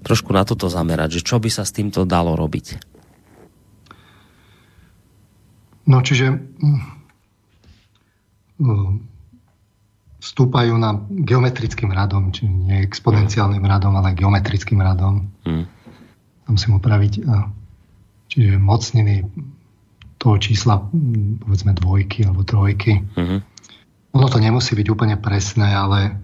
[0.00, 2.80] trošku na toto zamerať, že čo by sa s týmto dalo robiť.
[5.86, 6.95] No čiže hm,
[10.16, 15.28] stúpajú na geometrickým radom, či nie exponenciálnym radom, ale geometrickým radom.
[16.44, 17.22] To musím upraviť.
[18.26, 19.22] Čiže mocniny
[20.16, 20.80] toho čísla,
[21.44, 23.04] povedzme dvojky alebo trojky.
[23.14, 23.44] Hmm.
[24.16, 26.16] Ono to nemusí byť úplne presné, ale,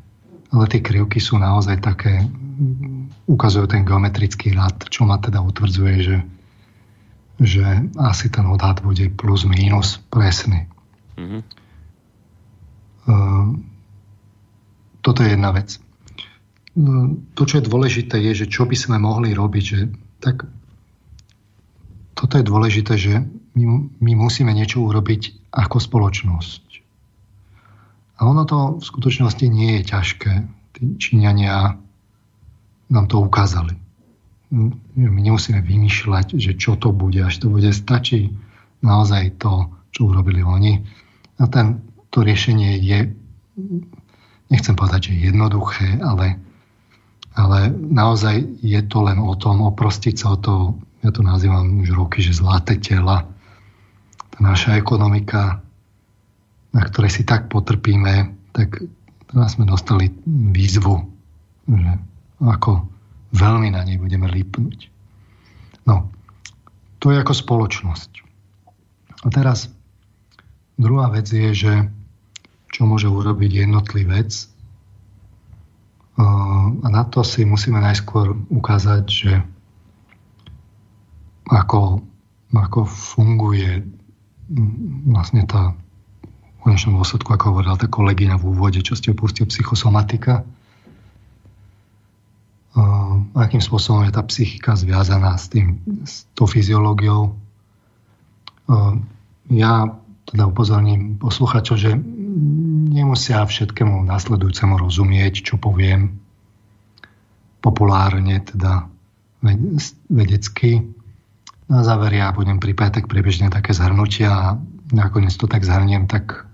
[0.49, 2.25] ale tie krivky sú naozaj také,
[3.29, 6.19] ukazujú ten geometrický rad, čo ma teda utvrdzuje, že,
[7.39, 7.65] že
[8.01, 10.67] asi ten odhad bude plus minus presný.
[11.21, 11.45] Hmm.
[13.09, 13.67] Ehm,
[15.03, 15.83] toto je jedna vec.
[16.73, 19.65] No, to, čo je dôležité, je, že čo by sme mohli robiť.
[19.65, 19.81] Že,
[20.23, 20.47] tak
[22.17, 23.27] toto je dôležité, že
[23.59, 23.65] my,
[24.01, 26.65] my musíme niečo urobiť ako spoločnosť.
[28.23, 30.33] A ono to v skutočnosti nie je ťažké.
[30.79, 31.75] Tí Číňania
[32.89, 33.75] nám to ukázali.
[34.53, 37.69] My nemusíme vymýšľať, že čo to bude, až to bude.
[37.73, 38.31] Stačí
[38.85, 40.85] naozaj to, čo urobili oni.
[41.41, 43.09] A ten to riešenie je,
[44.53, 46.37] nechcem povedať, že jednoduché, ale,
[47.33, 50.55] ale naozaj je to len o tom, oprostiť sa o to,
[51.01, 53.25] ja to nazývam už roky, že zlaté tela,
[54.29, 55.65] tá naša ekonomika,
[56.77, 58.85] na ktorej si tak potrpíme, tak
[59.33, 61.01] teraz sme dostali výzvu,
[61.73, 61.91] že
[62.45, 62.85] ako
[63.33, 64.79] veľmi na nej budeme lípnuť.
[65.89, 66.13] No,
[67.01, 68.11] to je ako spoločnosť.
[69.25, 69.73] A teraz
[70.77, 71.73] druhá vec je, že
[72.73, 74.33] čo môže urobiť jednotlivec.
[76.17, 79.33] A na to si musíme najskôr ukázať, že
[81.53, 82.01] ako,
[82.57, 83.85] ako funguje
[85.13, 85.77] vlastne tá
[86.63, 90.47] v konečnom dôsledku, ako hovorila tá kolegyňa v úvode, čo ste opustil, psychosomatika.
[93.37, 97.37] akým spôsobom je tá psychika zviazaná s, tým, s tou fyziológiou.
[99.53, 99.73] Ja
[100.33, 101.93] teda upozorním posluchačov, že
[102.93, 106.17] nemusia všetkému nasledujúcemu rozumieť, čo poviem
[107.61, 108.89] populárne, teda
[110.09, 110.89] vedecky.
[111.69, 114.47] Na záver ja budem pripájať tak priebežne také zhrnutia a
[114.93, 116.49] nakoniec to tak zhrniem tak,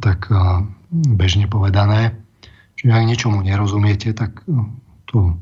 [0.00, 0.32] tak
[0.92, 2.16] bežne povedané.
[2.80, 4.72] Čiže ak niečomu nerozumiete, tak no,
[5.04, 5.36] to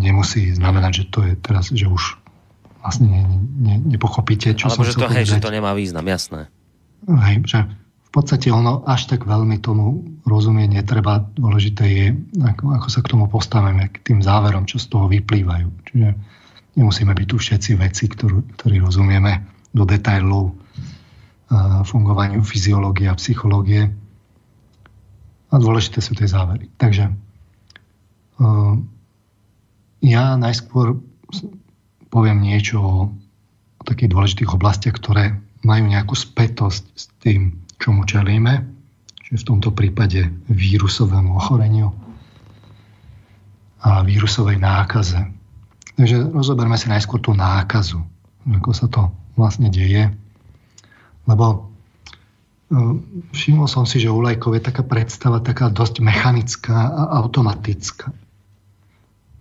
[0.00, 2.19] nemusí znamenať, že to je teraz, že už
[2.80, 3.22] vlastne ne,
[3.60, 6.48] ne, nepochopíte, čo Alebo som že to, hej, že to nemá význam, jasné.
[7.06, 7.58] Hej, že
[8.10, 11.22] v podstate ono až tak veľmi tomu rozumieť netreba.
[11.38, 12.06] Dôležité je,
[12.42, 15.68] ako, ako sa k tomu postavíme, k tým záverom, čo z toho vyplývajú.
[15.86, 16.08] Čiže
[16.74, 23.86] nemusíme byť tu všetci veci, ktorú, ktorí rozumieme do detailov uh, fungovaniu fyziológie a psychológie.
[25.50, 26.66] A dôležité sú tie závery.
[26.82, 27.14] Takže
[28.42, 28.74] uh,
[30.02, 30.98] ja najskôr
[32.10, 32.92] poviem niečo o,
[33.86, 38.66] takých dôležitých oblastiach, ktoré majú nejakú spätosť s tým, čomu čelíme,
[39.24, 41.94] čiže v tomto prípade vírusovému ochoreniu
[43.80, 45.24] a vírusovej nákaze.
[45.96, 48.04] Takže rozoberme si najskôr tú nákazu,
[48.44, 49.08] ako sa to
[49.40, 50.12] vlastne deje,
[51.24, 51.58] lebo e,
[53.32, 58.12] všimol som si, že u lajkov je taká predstava taká dosť mechanická a automatická.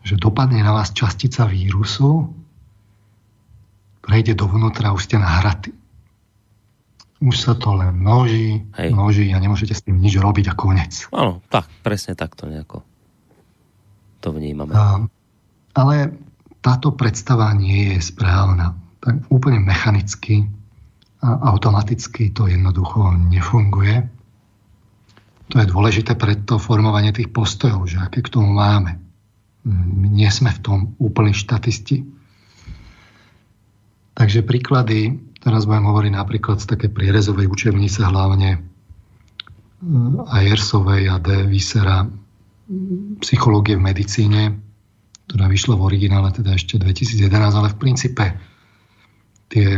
[0.07, 2.38] Že dopadne na vás častica vírusu
[4.09, 5.69] prejde dovnútra a už ste nahratí.
[7.21, 8.89] Už sa to len množí, Hej.
[8.89, 11.05] množí a nemôžete s tým nič robiť a konec.
[11.13, 12.81] Áno, tak, presne takto nejako
[14.19, 14.75] to vnímame.
[14.75, 15.03] A,
[15.79, 15.95] ale
[16.59, 18.75] táto predstava nie je správna.
[18.99, 20.43] Tak úplne mechanicky
[21.23, 24.07] a automaticky to jednoducho nefunguje.
[25.49, 28.99] To je dôležité pre to formovanie tých postojov, že aké k tomu máme.
[29.67, 32.18] My nie sme v tom úplní štatisti
[34.19, 41.47] Takže príklady, teraz budem hovoriť napríklad z také prierezovej učebnice, hlavne eh, Ayersovej a D.
[41.47, 42.03] Vysera
[43.23, 44.41] psychológie v medicíne.
[45.29, 48.25] ktorá vyšla v originále teda ešte 2011, ale v princípe
[49.49, 49.77] tie,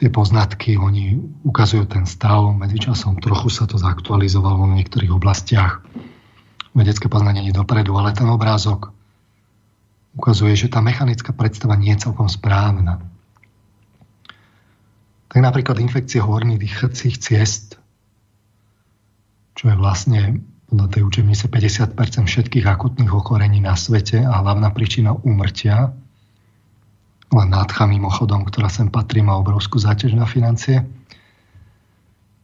[0.00, 5.84] tie poznatky, oni ukazujú ten stav, medzičasom trochu sa to zaktualizovalo v niektorých oblastiach.
[6.76, 8.92] Vedecké poznanie nie dopredu, ale ten obrázok
[10.16, 13.15] ukazuje, že tá mechanická predstava nie je celkom správna.
[15.26, 17.76] Tak napríklad infekcie horných dýchacích ciest,
[19.56, 25.14] čo je vlastne podľa tej učebnice 50% všetkých akutných ochorení na svete a hlavná príčina
[25.14, 25.94] úmrtia,
[27.30, 30.86] len nádcha mimochodom, ktorá sem patrí, má obrovskú záťaž na financie,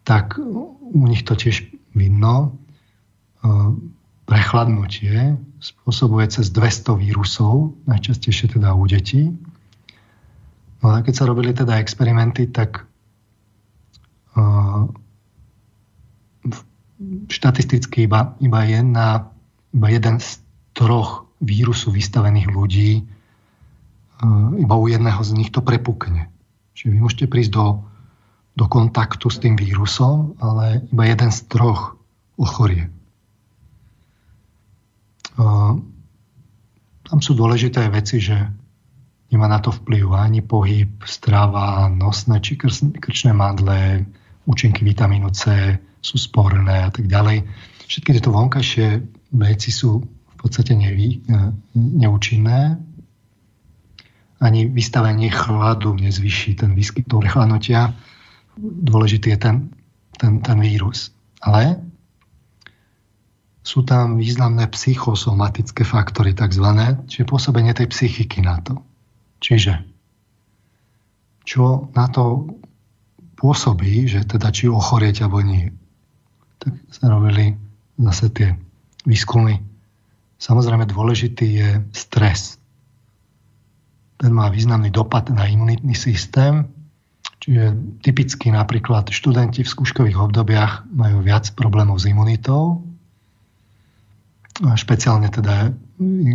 [0.02, 2.58] tak u nich to tiež vidno.
[3.42, 3.48] E,
[4.26, 9.30] prechladnutie spôsobuje cez 200 vírusov, najčastejšie teda u detí.
[10.82, 12.82] No a keď sa robili teda experimenty, tak
[14.34, 14.90] uh,
[17.30, 19.30] štatisticky iba, iba, jedna,
[19.74, 20.38] iba jeden z
[20.72, 23.04] troch vírusu vystavených ľudí, e,
[24.62, 26.30] iba u jedného z nich to prepukne.
[26.78, 27.66] Čiže vy môžete prísť do,
[28.54, 31.98] do kontaktu s tým vírusom, ale iba jeden z troch
[32.38, 32.86] ochorie.
[32.86, 32.90] E,
[37.02, 38.38] tam sú dôležité veci, že
[39.32, 42.60] nemá na to vplyv ani pohyb, strava, nosné či
[43.00, 44.04] krčné mandle,
[44.44, 47.46] účinky vitamínu C, sú sporné a tak ďalej.
[47.88, 49.00] Všetky tieto vonkajšie
[49.32, 52.76] veci sú v podstate nevý, e, neúčinné.
[54.42, 57.94] Ani vystavenie chladu nezvyší ten výskyt toho prechladnutia.
[58.58, 59.56] Dôležitý je ten,
[60.18, 61.14] ten, ten vírus.
[61.38, 61.78] Ale
[63.62, 68.82] sú tam významné psychosomatické faktory, takzvané, čiže pôsobenie tej psychiky na to.
[69.42, 69.82] Čiže
[71.42, 72.54] čo na to
[73.34, 75.74] pôsobí, že teda či ochorieť alebo nie
[76.62, 77.58] tak sa robili
[77.98, 78.48] zase tie
[79.02, 79.58] výskumy.
[80.38, 82.62] Samozrejme dôležitý je stres.
[84.22, 86.70] Ten má významný dopad na imunitný systém,
[87.42, 87.74] čiže
[88.06, 92.86] typicky napríklad študenti v skúškových obdobiach majú viac problémov s imunitou,
[94.62, 95.74] špeciálne teda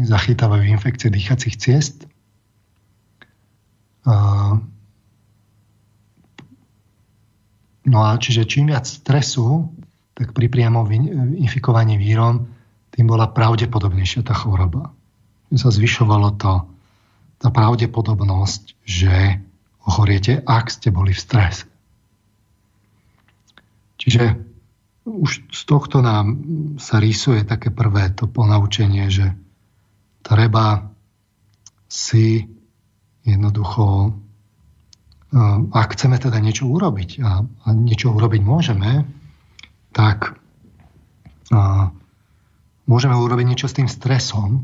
[0.04, 2.04] zachytávajú infekcie dýchacích ciest.
[7.88, 9.72] No a čiže čím viac stresu
[10.18, 10.90] tak pri priamom
[11.38, 12.50] infikovaní vírom
[12.90, 14.90] tým bola pravdepodobnejšia tá choroba.
[15.54, 16.66] Sa zvyšovalo to,
[17.38, 19.38] tá pravdepodobnosť, že
[19.86, 21.70] ochoriete, ak ste boli v strese.
[24.02, 24.42] Čiže
[25.06, 26.42] už z tohto nám
[26.82, 29.38] sa rýsuje také prvé to ponaučenie, že
[30.26, 30.90] treba
[31.88, 32.50] si
[33.28, 34.16] jednoducho,
[35.76, 39.04] ak chceme teda niečo urobiť a, a niečo urobiť môžeme,
[39.92, 40.40] tak
[41.52, 41.92] a,
[42.88, 44.64] môžeme urobiť niečo s tým stresom,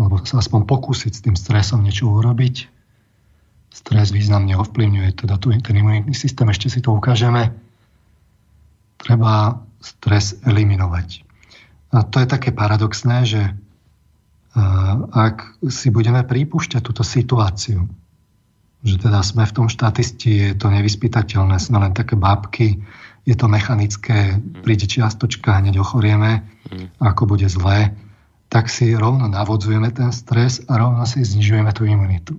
[0.00, 2.72] alebo sa aspoň pokúsiť s tým stresom niečo urobiť.
[3.70, 7.52] Stres významne ovplyvňuje teda tu, ten imunitný systém, ešte si to ukážeme.
[8.96, 11.28] Treba stres eliminovať.
[11.92, 13.52] A to je také paradoxné, že
[15.10, 17.86] ak si budeme prípušťať túto situáciu,
[18.82, 22.82] že teda sme v tom štatisti, je to nevyspytateľné, sme len také bábky,
[23.28, 26.48] je to mechanické, príde čiastočka, hneď ochorieme,
[26.98, 27.94] ako bude zlé,
[28.50, 32.34] tak si rovno navodzujeme ten stres a rovno si znižujeme tú imunitu.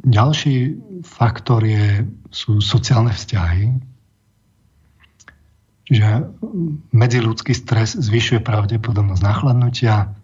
[0.00, 0.56] Ďalší
[1.06, 3.89] faktor je, sú sociálne vzťahy.
[5.90, 6.22] Čiže
[6.94, 10.14] medziludský stres zvyšuje pravdepodobnosť nachladnutia.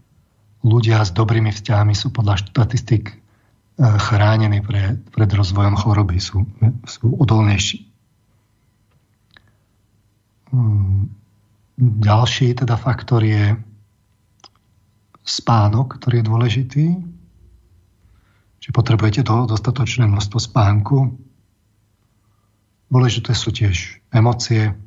[0.63, 3.19] Ľudia s dobrými vzťahami sú podľa štatistik
[3.77, 6.47] chránení pre, pred rozvojom choroby, sú,
[6.87, 7.83] sú odolnejší.
[10.55, 11.11] Hmm.
[11.77, 13.59] Ďalší teda faktor je
[15.27, 16.87] spánok, ktorý je dôležitý.
[18.63, 21.19] Čiže potrebujete toho dostatočné množstvo spánku.
[22.89, 24.86] Dôležité sú tiež emócie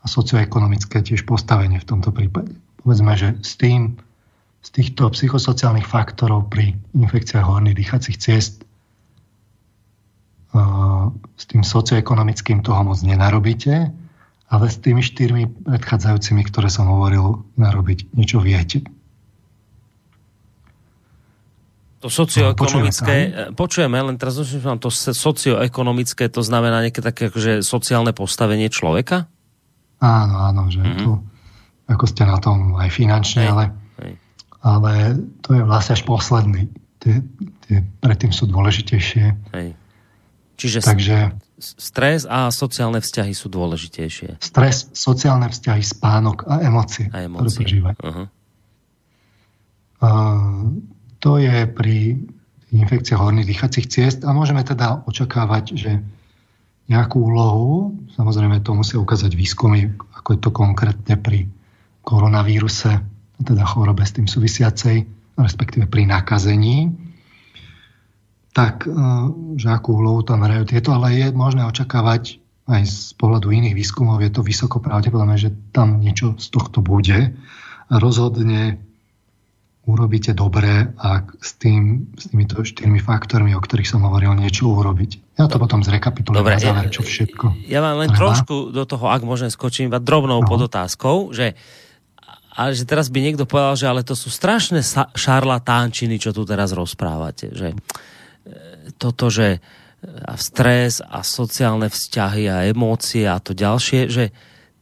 [0.00, 2.56] a socioekonomické tiež postavenie v tomto prípade.
[2.80, 4.00] Povedzme, že s tým
[4.60, 8.64] z týchto psychosociálnych faktorov pri infekciách horných dýchacích ciest
[11.36, 13.88] s tým socioekonomickým toho moc nenarobíte,
[14.50, 18.82] ale s tými štyrmi predchádzajúcimi, ktoré som hovoril, narobiť niečo viete.
[22.02, 23.16] To socioekonomické,
[23.54, 24.40] počujeme, počujeme len teraz
[24.80, 29.30] to socioekonomické, to znamená nejaké také akože sociálne postavenie človeka?
[30.00, 31.00] Áno, áno, že mm-hmm.
[31.04, 31.20] tu,
[31.88, 33.52] ako ste na tom aj finančne, Hej.
[33.52, 33.64] ale
[34.60, 36.68] ale to je vlastne až posledný.
[37.00, 37.24] Tie,
[37.64, 39.24] tie predtým sú dôležitejšie.
[39.56, 39.68] Hej.
[40.60, 41.16] Čiže Takže
[41.60, 44.36] stres a sociálne vzťahy sú dôležitejšie.
[44.44, 47.64] Stres, sociálne vzťahy, spánok a emócie, a emócie.
[47.64, 48.26] ktoré Uh-huh.
[50.00, 50.76] Uh,
[51.20, 52.20] to je pri
[52.72, 56.00] infekciách horných dýchacích ciest a môžeme teda očakávať, že
[56.90, 61.46] nejakú úlohu, samozrejme to musia ukázať výskumy, ako je to konkrétne pri
[62.02, 62.98] koronavíruse,
[63.38, 65.06] teda chorobe s tým súvisiacej,
[65.38, 66.90] respektíve pri nakazení,
[68.50, 68.90] tak e,
[69.54, 74.18] že akú úlohu tam hrajú tieto, ale je možné očakávať aj z pohľadu iných výskumov,
[74.22, 77.34] je to vysoko pravdepodobné, že tam niečo z tohto bude.
[77.90, 78.82] Rozhodne
[79.88, 85.40] urobíte dobre, ak s, tým, s týmito štyrmi faktormi, o ktorých som hovoril, niečo urobiť.
[85.40, 87.64] Ja to potom zrekapitulujem na záver, čo všetko.
[87.66, 88.20] Ja vám len treba.
[88.20, 90.48] trošku do toho, ak môžem, skočím iba drobnou no.
[90.48, 91.56] podotázkou, že
[92.50, 94.82] ale že teraz by niekto povedal, že ale to sú strašné
[95.16, 97.54] šarlatánčiny, čo tu teraz rozprávate.
[97.54, 97.78] Že
[98.98, 99.62] toto, že
[100.02, 104.32] a stres a sociálne vzťahy a emócie a to ďalšie, že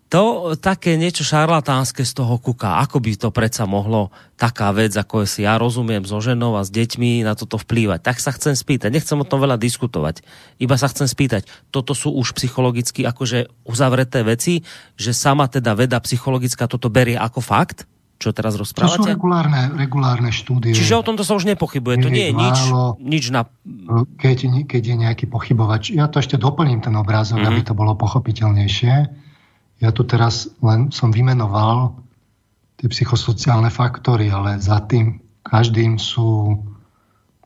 [0.09, 4.09] to také niečo šarlatánske z toho kuka, ako by to predsa mohlo
[4.41, 8.01] taká vec, ako si ja rozumiem so ženou a s deťmi na toto vplývať.
[8.01, 10.25] Tak sa chcem spýtať, nechcem o tom veľa diskutovať,
[10.65, 14.65] iba sa chcem spýtať, toto sú už psychologicky akože uzavreté veci,
[14.97, 17.85] že sama teda veda psychologická toto berie ako fakt?
[18.19, 18.99] čo teraz rozprávate?
[18.99, 20.75] To sú regulárne, regulárne štúdie.
[20.75, 22.59] Čiže o tomto sa už nepochybuje, to nie je nič,
[22.99, 23.47] nič na...
[24.19, 27.55] Keď, keď je nejaký pochybovač, ja to ešte doplním ten obrázok, mm-hmm.
[27.55, 29.28] aby to bolo pochopiteľnejšie.
[29.79, 31.95] Ja tu teraz len som vymenoval
[32.79, 36.59] tie psychosociálne faktory, ale za tým každým sú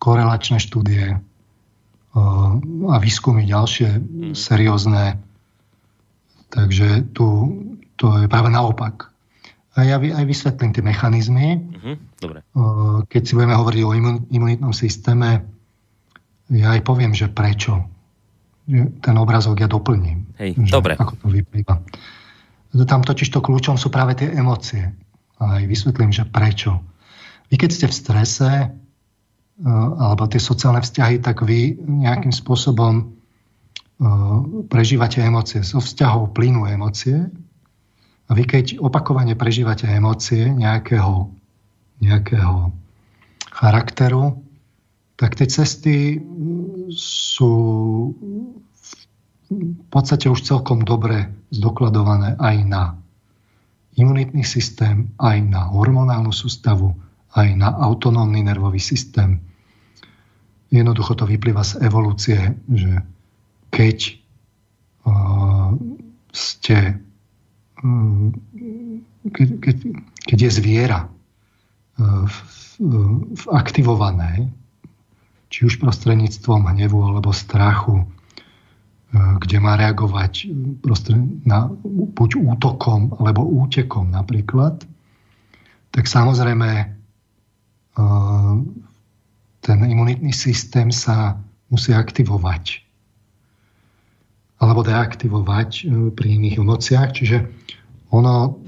[0.00, 1.20] korelačné štúdie
[2.12, 4.32] a výskumy ďalšie mm.
[4.36, 5.16] seriózne.
[6.52, 7.26] Takže tu
[7.96, 9.12] to je práve naopak
[9.72, 11.56] a ja aj vysvetlím tie mechanizmy.
[11.56, 11.96] Uh-huh.
[12.20, 12.44] Dobre.
[13.08, 13.96] Keď si budeme hovoriť o
[14.28, 15.48] imunitnom systéme,
[16.52, 17.88] ja aj poviem, že prečo.
[19.00, 20.36] Ten obrazok ja doplním.
[20.36, 21.00] Hej, dobre.
[21.00, 21.80] Ako to vyplýva.
[22.72, 24.96] Tam totiž to kľúčom sú práve tie emócie.
[25.36, 26.80] A aj vysvetlím, že prečo.
[27.52, 28.50] Vy keď ste v strese,
[30.00, 33.12] alebo tie sociálne vzťahy, tak vy nejakým spôsobom
[34.72, 35.60] prežívate emócie.
[35.60, 37.28] Zo vzťahov plynú emócie,
[38.28, 41.28] a vy keď opakovane prežívate emócie nejakého,
[42.00, 42.72] nejakého
[43.52, 44.40] charakteru,
[45.20, 46.16] tak tie cesty
[46.96, 47.54] sú
[49.60, 52.82] v podstate už celkom dobre zdokladované aj na
[53.98, 56.96] imunitný systém, aj na hormonálnu sústavu,
[57.36, 59.40] aj na autonómny nervový systém.
[60.72, 62.40] Jednoducho to vyplýva z evolúcie,
[62.72, 63.04] že
[63.68, 63.98] keď
[65.04, 65.76] uh,
[66.32, 66.96] ste
[67.82, 68.30] Mm,
[69.34, 69.76] keď, keď,
[70.22, 71.08] keď je zviera e,
[72.30, 72.36] v,
[73.34, 74.54] v aktivované,
[75.50, 78.06] či už prostredníctvom hnevu alebo strachu, e,
[79.12, 80.48] kde má reagovať
[81.44, 81.68] na,
[82.16, 84.88] buď útokom alebo útekom napríklad,
[85.92, 86.86] tak samozrejme e,
[89.60, 91.36] ten imunitný systém sa
[91.68, 92.80] musí aktivovať
[94.62, 97.10] alebo deaktivovať pri iných emóciách.
[97.18, 97.36] Čiže
[98.14, 98.62] ono,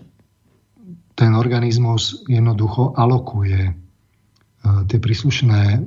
[1.14, 3.70] ten organizmus jednoducho alokuje
[4.64, 5.86] tie príslušné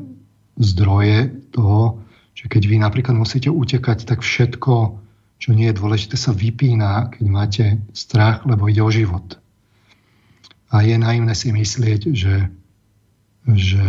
[0.64, 2.07] zdroje toho,
[2.38, 5.02] že keď vy napríklad musíte utekať, tak všetko,
[5.42, 7.66] čo nie je dôležité, sa vypína, keď máte
[7.98, 9.42] strach, lebo ide o život.
[10.70, 12.54] A je naivné si myslieť, že,
[13.42, 13.86] že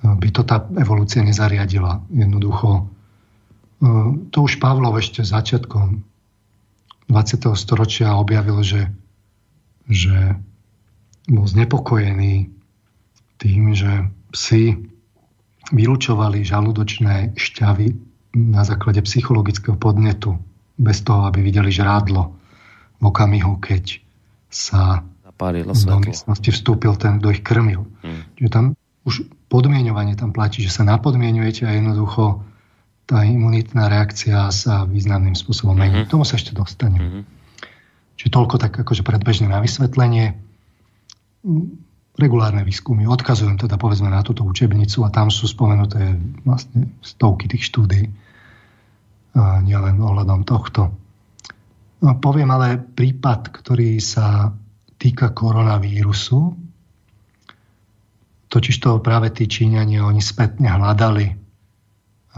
[0.00, 2.08] by to tá evolúcia nezariadila.
[2.08, 2.82] Jednoducho, e,
[4.32, 6.00] to už Pavlov ešte začiatkom
[7.12, 7.52] 20.
[7.52, 8.88] storočia objavil, že,
[9.92, 10.40] že
[11.28, 12.48] bol znepokojený
[13.36, 14.95] tým, že psi
[15.72, 17.86] vylúčovali žalúdočné šťavy
[18.36, 20.38] na základe psychologického podnetu,
[20.76, 22.36] bez toho, aby videli žrádlo
[23.00, 23.98] v okamihu, keď
[24.52, 27.84] sa Zapárilo do miestnosti vstúpil ten, kto ich krmil.
[28.00, 28.24] Hmm.
[28.40, 28.64] Čiže tam
[29.04, 32.42] už podmienovanie tam platí, že sa napodmienujete a jednoducho
[33.06, 36.02] tá imunitná reakcia sa významným spôsobom mení.
[36.02, 36.10] Mm-hmm.
[36.10, 36.98] Tomu sa ešte dostanem.
[36.98, 37.22] Mm-hmm.
[38.18, 40.34] Čiže toľko tak akože predbežne na vysvetlenie.
[42.16, 43.04] Regulárne výskumy.
[43.04, 46.16] Odkazujem teda povedzme na túto učebnicu a tam sú spomenuté
[46.48, 48.08] vlastne stovky tých štúdí.
[49.36, 50.96] Nielen ohľadom tohto.
[52.00, 54.48] No, poviem ale prípad, ktorý sa
[54.96, 56.56] týka koronavírusu.
[58.48, 61.36] Totiž to práve tí Číňania, oni spätne hľadali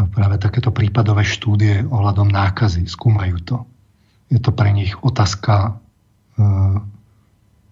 [0.07, 3.57] práve takéto prípadové štúdie ohľadom nákazy, skúmajú to.
[4.31, 5.71] Je to pre nich otázka e,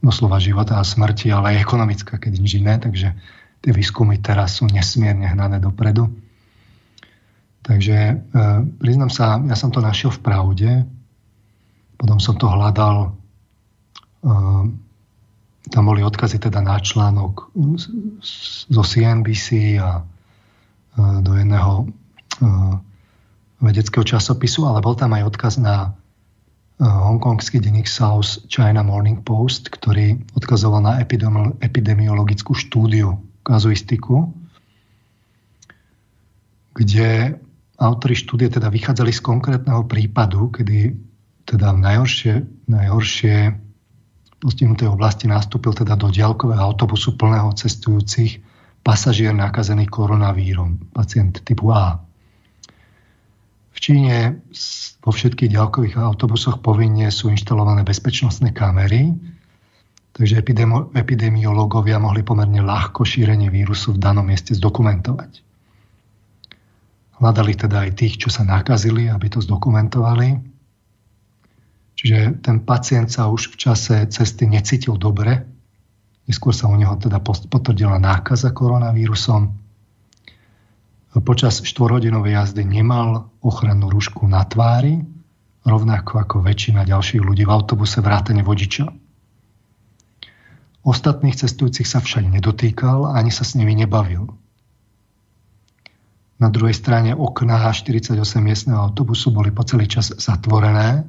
[0.01, 3.17] doslova života a smrti, ale aj ekonomická, keď nič iné, takže
[3.65, 6.13] tie výskumy teraz sú nesmierne hnané dopredu.
[7.67, 8.15] Takže e,
[8.79, 10.71] priznám sa, ja som to našiel v pravde,
[11.99, 13.11] potom som to hľadal,
[14.23, 14.31] e,
[15.67, 17.51] tam boli odkazy teda na článok
[18.71, 20.03] zo CNBC a e,
[21.27, 21.85] do jedného e,
[23.59, 25.97] vedeckého časopisu, ale bol tam aj odkaz na
[26.81, 30.93] hongkongský denník South China Morning Post, ktorý odkazoval na
[31.65, 34.29] epidemiologickú štúdiu, kazuistiku,
[36.77, 37.41] kde
[37.81, 40.93] autori štúdie teda vychádzali z konkrétneho prípadu, kedy
[41.49, 42.35] teda v najhoršie,
[42.69, 43.37] najhoršie
[44.37, 48.45] postihnutej oblasti nastúpil teda do diaľkového autobusu plného cestujúcich
[48.85, 52.06] pasažier nakazený koronavírom, pacient typu A.
[53.77, 54.41] V Číne
[55.05, 59.13] vo všetkých ďalkových autobusoch povinne sú inštalované bezpečnostné kamery,
[60.17, 60.41] takže
[60.97, 65.45] epidemiológovia mohli pomerne ľahko šírenie vírusu v danom mieste zdokumentovať.
[67.21, 70.41] Hľadali teda aj tých, čo sa nakazili, aby to zdokumentovali.
[71.97, 75.45] Čiže ten pacient sa už v čase cesty necítil dobre.
[76.25, 79.66] Neskôr sa u neho teda potvrdila nákaza koronavírusom
[81.21, 85.05] počas štvorhodinovej jazdy nemal ochrannú rušku na tvári,
[85.67, 88.87] rovnako ako väčšina ďalších ľudí v autobuse vrátane vodiča.
[90.87, 94.31] Ostatných cestujúcich sa však nedotýkal ani sa s nimi nebavil.
[96.37, 98.13] Na druhej strane okná 48
[98.45, 101.09] miestneho autobusu boli po celý čas zatvorené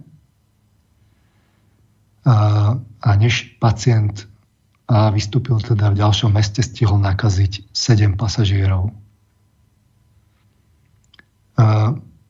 [2.24, 4.26] a než pacient
[4.88, 8.96] a vystúpil teda v ďalšom meste, stihol nakaziť 7 pasažierov.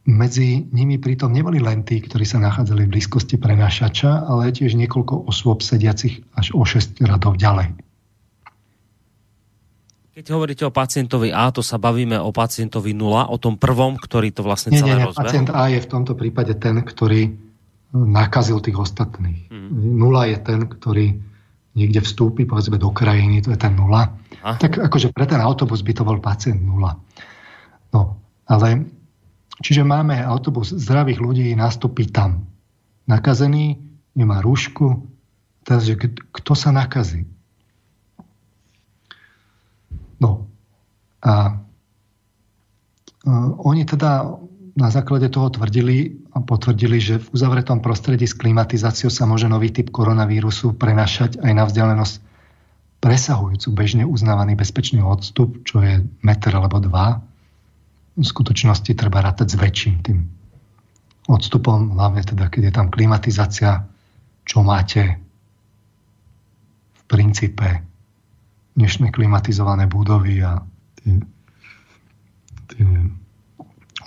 [0.07, 5.27] Medzi nimi pritom neboli len tí, ktorí sa nachádzali v blízkosti prenášača, ale tiež niekoľko
[5.27, 7.75] osôb sediacich až o 6 radov ďalej.
[10.17, 14.33] Keď hovoríte o pacientovi A, to sa bavíme o pacientovi 0, o tom prvom, ktorý
[14.33, 15.27] to vlastne nie, celé nie, rozbehol?
[15.29, 17.37] Pacient A je v tomto prípade ten, ktorý
[17.93, 19.51] nakazil tých ostatných.
[19.51, 19.69] Hmm.
[20.01, 21.19] Nula je ten, ktorý
[21.77, 24.09] niekde vstúpi, povedzme do krajiny, to je ten nula.
[24.41, 24.57] A?
[24.57, 26.97] Tak akože pre ten autobus by to bol pacient nula.
[27.93, 28.17] No,
[28.49, 28.96] ale
[29.57, 32.45] Čiže máme autobus zdravých ľudí, nastúpi tam.
[33.09, 33.81] Nakazený,
[34.13, 35.01] nemá rúšku,
[35.65, 37.25] teraz, že kto sa nakazí?
[40.21, 40.45] No.
[41.25, 41.57] A
[43.25, 44.37] uh, oni teda
[44.77, 49.73] na základe toho tvrdili a potvrdili, že v uzavretom prostredí s klimatizáciou sa môže nový
[49.73, 52.15] typ koronavírusu prenašať aj na vzdialenosť
[53.01, 57.25] presahujúcu bežne uznávaný bezpečný odstup, čo je meter alebo dva
[58.17, 60.19] v skutočnosti treba rátať s väčším tým
[61.29, 63.85] odstupom, hlavne teda, keď je tam klimatizácia,
[64.47, 65.21] čo máte
[66.97, 67.83] v princípe
[68.73, 70.63] dnešné klimatizované budovy a
[70.97, 71.19] tie,
[72.73, 72.85] tie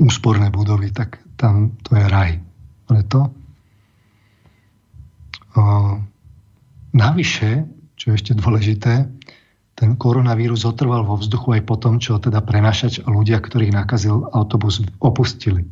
[0.01, 2.41] úsporné budovy, tak tam to je raj.
[2.89, 3.31] Preto
[5.55, 5.63] o,
[6.97, 9.07] navyše, čo je ešte dôležité,
[9.81, 14.29] ten koronavírus zotrval vo vzduchu aj po tom, čo teda prenašač a ľudia, ktorých nakazil
[14.29, 15.65] autobus, opustili.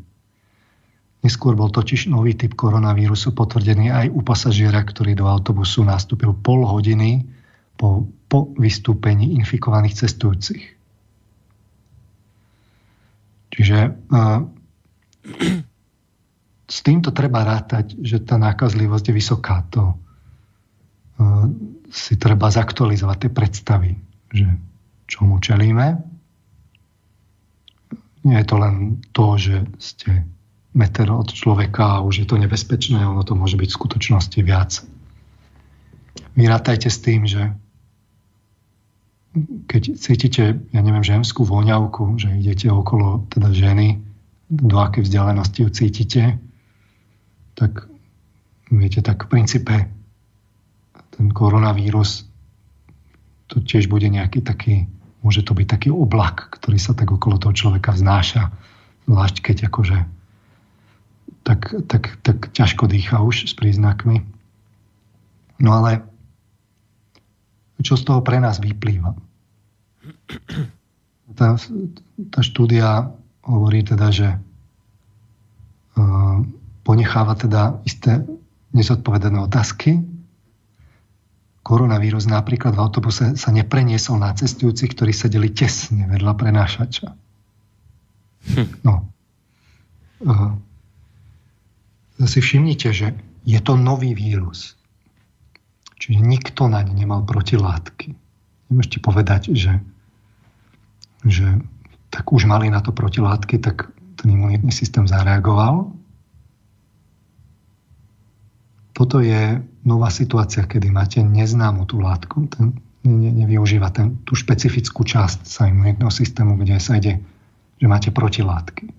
[1.21, 6.65] Neskôr bol totiž nový typ koronavírusu potvrdený aj u pasažiera, ktorý do autobusu nastúpil pol
[6.65, 7.29] hodiny
[7.77, 10.65] po, po vystúpení infikovaných cestujúcich.
[13.53, 14.41] Čiže uh,
[16.75, 19.69] s týmto treba rátať, že tá nákazlivosť je vysoká.
[19.77, 20.01] To,
[21.21, 23.91] uh, si treba zaktualizovať tie predstavy,
[24.33, 24.47] že
[25.09, 25.97] čomu čelíme.
[28.29, 30.29] Nie je to len to, že ste
[30.77, 34.85] meter od človeka a už je to nebezpečné, ono to môže byť v skutočnosti viac.
[36.37, 37.57] Vyrátajte s tým, že
[39.67, 44.03] keď cítite, ja neviem, ženskú voňavku, že idete okolo teda ženy,
[44.49, 46.23] do akej vzdialenosti ju cítite,
[47.53, 47.85] tak
[48.73, 49.75] viete, tak v princípe
[51.19, 52.31] ten koronavírus,
[53.51, 54.87] to tiež bude nejaký taký,
[55.27, 58.55] môže to byť taký oblak, ktorý sa tak okolo toho človeka vznáša,
[59.11, 59.99] zvlášť keď akože
[61.43, 64.23] tak, tak, tak ťažko dýcha už s príznakmi.
[65.59, 66.07] No ale
[67.83, 69.17] čo z toho pre nás vyplýva?
[71.35, 71.57] Tá,
[72.31, 73.11] tá štúdia
[73.43, 74.29] hovorí teda, že
[75.97, 76.37] uh,
[76.85, 78.23] ponecháva teda isté
[78.77, 80.05] nezodpovedané otázky,
[81.69, 87.13] koronavírus napríklad v autobuse sa nepreniesol na cestujúcich, ktorí sedeli tesne vedľa prenášača.
[88.57, 88.69] Hm.
[88.89, 89.05] No.
[90.25, 90.57] Uh,
[92.25, 93.13] si všimnite, že
[93.45, 94.81] je to nový vírus.
[96.01, 98.17] Čiže nikto na ne nemal protilátky.
[98.73, 99.77] Nemôžete povedať, že,
[101.29, 101.61] že
[102.09, 105.93] tak už mali na to protilátky, tak ten imunitný systém zareagoval.
[108.97, 112.77] Toto je nová situácia, kedy máte neznámu tú látku, ten,
[113.09, 117.25] ne, nevyužíva ten, tú špecifickú časť sa imunitného systému, kde sa ide,
[117.81, 118.93] že máte protilátky.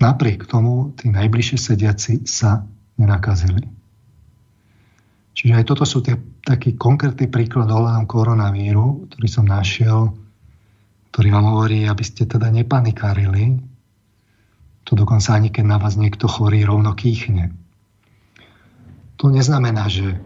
[0.00, 2.64] Napriek tomu tí najbližšie sediaci sa
[2.96, 3.68] nenakazili.
[5.34, 6.14] Čiže aj toto sú tie,
[6.46, 10.14] taký konkrétny príklad ohľadom koronavíru, ktorý som našiel,
[11.10, 13.58] ktorý vám hovorí, aby ste teda nepanikárili.
[14.86, 17.63] To dokonca ani keď na vás niekto chorí, rovno kýchne.
[19.24, 20.20] To neznamená, že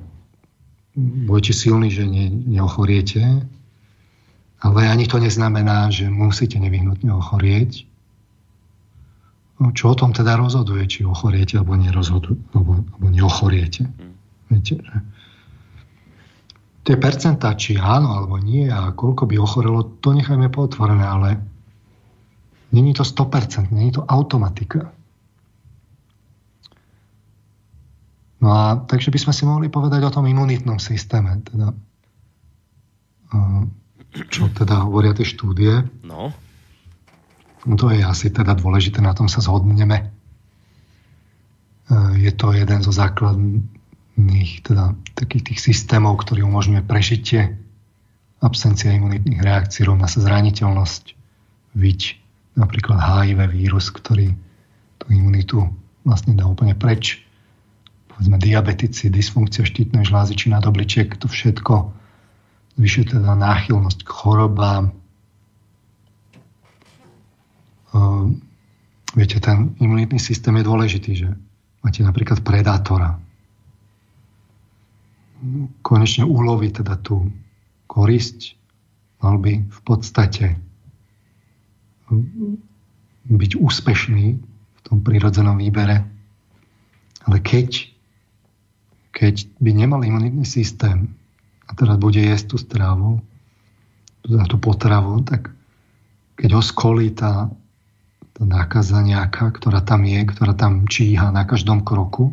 [0.98, 3.46] budete silní, že ne, neochoriete,
[4.58, 7.86] ale ani to neznamená, že musíte nevyhnutne ochorieť.
[9.62, 13.86] No, čo o tom teda rozhoduje, či ochoriete alebo, alebo, alebo neochoriete.
[14.50, 14.96] Viete, že
[16.82, 21.38] tie percentá, či áno alebo nie a koľko by ochorelo, to nechajme potvorené, ale
[22.74, 24.90] není to 100%, není to automatika.
[28.38, 31.74] No a takže by sme si mohli povedať o tom imunitnom systéme, teda,
[34.30, 35.82] čo teda hovoria tie štúdie.
[36.06, 36.30] No.
[37.66, 37.74] no.
[37.74, 40.14] To je asi teda dôležité, na tom sa zhodneme.
[42.14, 47.58] Je to jeden zo základných teda, takých tých systémov, ktorý umožňuje prežitie,
[48.38, 51.18] absencia imunitných reakcií, rovná sa zraniteľnosť,
[51.74, 52.00] viť
[52.54, 54.34] napríklad HIV vírus, ktorý
[54.98, 55.58] tú imunitu
[56.02, 57.22] vlastne dá úplne preč.
[58.18, 61.94] Povedzme diabetici, dysfunkcia štítnej žlázy či nadobličiek, to všetko
[62.74, 64.90] zvyšuje teda náchylnosť k chorobám.
[67.94, 68.34] Uh,
[69.14, 71.28] viete, ten imunitný systém je dôležitý, že
[71.86, 73.22] máte napríklad predátora,
[75.86, 77.30] konečne uloví teda tú
[77.86, 78.58] korisť,
[79.22, 80.58] mal by v podstate
[83.28, 84.26] byť úspešný
[84.74, 86.02] v tom prírodzenom výbere.
[87.28, 87.87] Ale keď,
[89.18, 91.10] keď by nemal imunitný systém
[91.66, 93.18] a teraz bude jesť tú strávu,
[94.22, 95.50] teda tú potravu, tak
[96.38, 97.50] keď ho skolí tá,
[98.38, 102.30] tá nákaza nejaká, ktorá tam je, ktorá tam číha na každom kroku,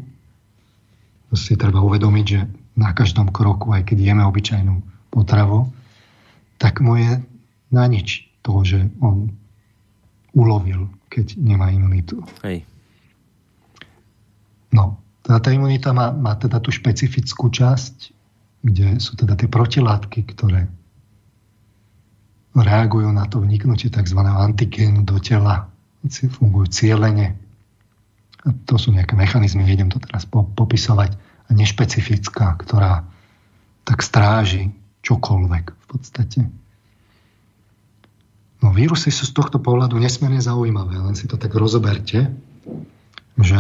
[1.34, 2.46] to si treba uvedomiť, že
[2.78, 5.74] na každom kroku, aj keď jeme obyčajnú potravu,
[6.62, 7.18] tak mu je
[7.74, 9.34] na nič to, že on
[10.38, 12.22] ulovil, keď nemá imunitu.
[12.46, 12.62] Hej.
[14.70, 18.14] No, teda tá imunita má, má teda tú špecifickú časť,
[18.62, 20.70] kde sú teda tie protilátky, ktoré
[22.54, 24.22] reagujú na to vniknutie tzv.
[24.22, 25.74] antigénu do tela,
[26.06, 27.34] fungujú cieľene.
[28.46, 33.10] A to sú nejaké mechanizmy, nejdem to teraz popisovať a nešpecifická, ktorá
[33.82, 34.70] tak stráži
[35.02, 36.40] čokoľvek v podstate.
[38.62, 42.30] No vírusy sú z tohto pohľadu nesmierne zaujímavé, len si to tak rozoberte,
[43.42, 43.60] že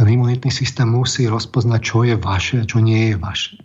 [0.00, 3.60] ten imunitný systém musí rozpoznať, čo je vaše a čo nie je vaše.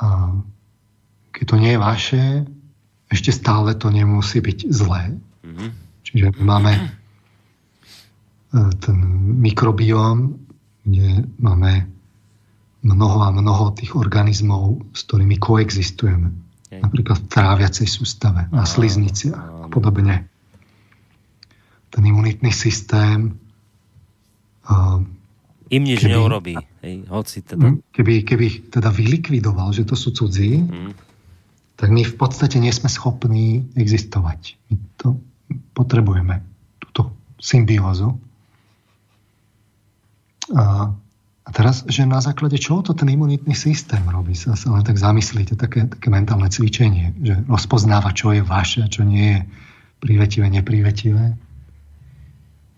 [0.00, 0.32] A
[1.28, 2.24] keď to nie je vaše,
[3.12, 5.12] ešte stále to nemusí byť zlé.
[5.44, 5.70] Mm-hmm.
[6.08, 6.72] Čiže máme
[8.80, 8.96] ten
[9.44, 10.40] mikrobióm,
[10.88, 11.84] kde máme
[12.80, 16.32] mnoho a mnoho tých organizmov, s ktorými koexistujeme.
[16.64, 16.80] Okay.
[16.80, 20.32] Napríklad v tráviacej sústave, na slizniciach a podobne.
[21.92, 23.36] Ten imunitný systém
[24.70, 25.02] uh,
[25.70, 26.54] im nič keby, neurobí.
[26.82, 27.66] Hej, hoci teda...
[27.70, 30.92] Hm, keby, keby teda vylikvidoval, že to sú cudzí, mm.
[31.78, 34.58] tak my v podstate nie sme schopní existovať.
[34.70, 35.18] My to
[35.74, 36.42] potrebujeme,
[36.82, 38.18] túto symbiózu.
[40.50, 40.90] A,
[41.46, 44.98] a teraz, že na základe čoho to ten imunitný systém robí, sa, sa len tak
[44.98, 49.40] zamyslíte, také, také mentálne cvičenie, že rozpoznáva, čo je vaše a čo nie je
[50.02, 51.38] prívetivé, neprívetivé.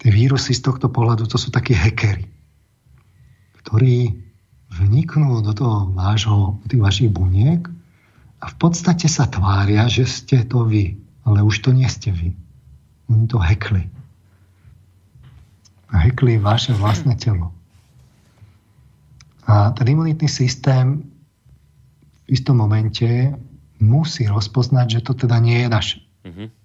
[0.01, 2.27] Tie vírusy z tohto pohľadu, to sú takí hekery,
[3.63, 4.17] ktorí
[4.73, 7.69] vniknú do toho vášho, tých vašich buniek
[8.41, 10.97] a v podstate sa tvária, že ste to vy,
[11.29, 12.33] ale už to nie ste vy.
[13.13, 13.87] Oni to hekli.
[15.93, 17.53] A hekli vaše vlastné telo.
[19.45, 21.05] A ten imunitný systém
[22.25, 23.37] v istom momente
[23.83, 25.99] musí rozpoznať, že to teda nie je naše.
[26.25, 26.62] Mm-hmm.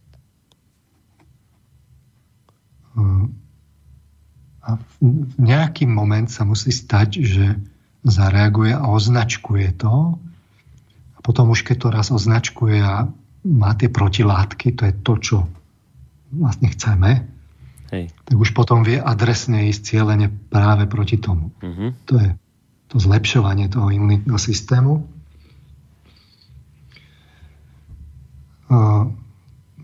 [4.67, 4.69] A
[4.99, 7.45] v nejaký moment sa musí stať, že
[8.03, 10.19] zareaguje a označkuje to.
[11.15, 13.07] A potom už keď to raz označkuje a
[13.47, 15.37] má tie protilátky, to je to, čo
[16.35, 17.23] vlastne chceme,
[17.95, 18.11] Hej.
[18.27, 21.55] tak už potom vie adresne ísť cieľene práve proti tomu.
[21.63, 21.89] Mm-hmm.
[22.11, 22.29] To je
[22.91, 25.07] to zlepšovanie toho imunitného systému.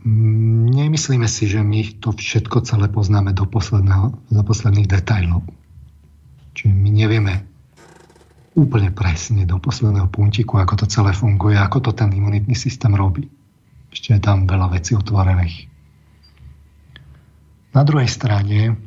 [0.03, 5.47] Nemyslíme si, že my to všetko celé poznáme do, do posledných detajlov.
[6.53, 7.33] Čiže my nevieme
[8.53, 13.25] úplne presne do posledného puntiku, ako to celé funguje, ako to ten imunitný systém robí.
[13.89, 15.71] Ešte je tam veľa vecí otvorených.
[17.73, 18.77] Na druhej strane,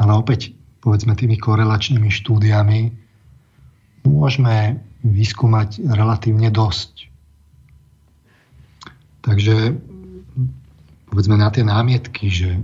[0.00, 2.80] ale opäť povedzme tými korelačnými štúdiami,
[4.04, 7.08] môžeme vyskúmať relatívne dosť.
[9.24, 9.80] Takže
[11.14, 12.58] povedzme na tie námietky, že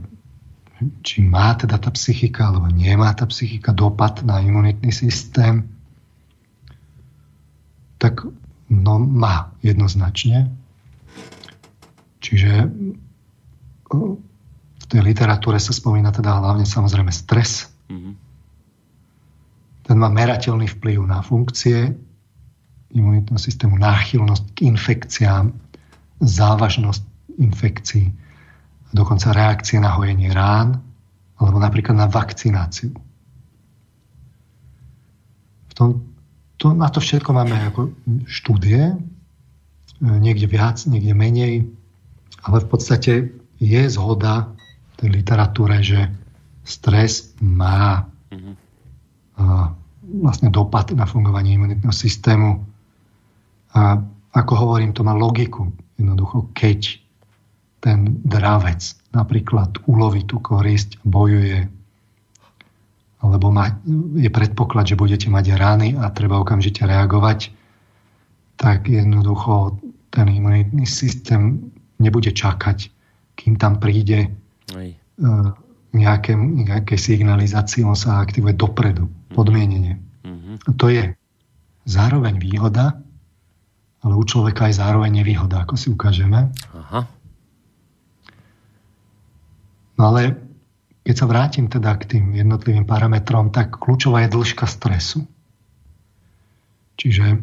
[1.06, 5.70] či má teda tá psychika alebo nemá tá psychika dopad na imunitný systém,
[8.02, 8.26] tak
[8.66, 10.50] no má jednoznačne.
[12.18, 12.66] Čiže
[14.66, 17.70] v tej literatúre sa spomína teda hlavne samozrejme stres.
[17.86, 18.14] Mm-hmm.
[19.86, 21.94] Ten má merateľný vplyv na funkcie
[22.90, 25.54] imunitného systému, náchylnosť k infekciám,
[26.18, 27.02] závažnosť
[27.38, 28.10] infekcií,
[28.90, 30.78] dokonca reakcie na hojenie rán,
[31.40, 32.92] alebo napríklad na vakcináciu.
[35.70, 36.04] V tom,
[36.60, 37.94] to, na to všetko máme ako
[38.28, 38.96] štúdie, e,
[40.02, 41.64] niekde viac, niekde menej,
[42.44, 43.12] ale v podstate
[43.60, 46.08] je zhoda v tej literatúre, že
[46.64, 48.54] stres má mm-hmm.
[50.24, 52.64] vlastne dopad na fungovanie imunitného systému.
[53.76, 54.00] A
[54.32, 55.68] ako hovorím, to má logiku.
[56.00, 57.00] Jednoducho, keď
[57.80, 58.80] ten dravec
[59.10, 61.80] napríklad uloví tú korisť, bojuje
[63.20, 63.68] alebo ma,
[64.16, 67.52] je predpoklad, že budete mať rany a treba okamžite reagovať,
[68.56, 69.76] tak jednoducho
[70.08, 71.68] ten imunitný systém
[72.00, 72.88] nebude čakať,
[73.36, 74.32] kým tam príde
[74.72, 74.88] Aj.
[74.88, 74.96] E,
[75.92, 79.34] nejaké, nejaké signalizácie, on sa aktivuje dopredu, mhm.
[79.36, 79.94] podmienenie.
[80.24, 80.54] Mm-hmm.
[80.64, 81.12] A to je
[81.84, 83.04] zároveň výhoda,
[84.00, 86.48] ale u človeka je zároveň nevýhoda, ako si ukážeme.
[86.72, 87.04] Aha.
[90.00, 90.32] No ale
[91.04, 95.28] keď sa vrátim teda k tým jednotlivým parametrom, tak kľúčová je dĺžka stresu.
[96.96, 97.38] Čiže e,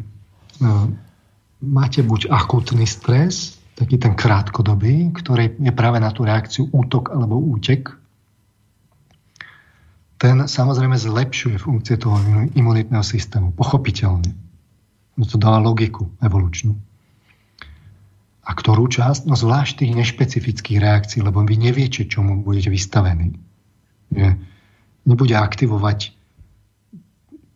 [1.62, 7.38] máte buď akutný stres, taký ten krátkodobý, ktorý je práve na tú reakciu útok alebo
[7.38, 7.94] útek.
[10.18, 12.18] Ten samozrejme zlepšuje funkcie toho
[12.58, 14.34] imunitného systému, pochopiteľne.
[15.14, 16.74] No to dáva logiku evolučnú.
[18.48, 19.28] A ktorú časť?
[19.28, 23.36] No zvlášť tých nešpecifických reakcií, lebo vy neviete, čomu budete vystavení
[24.12, 24.26] že
[25.04, 26.16] nebude aktivovať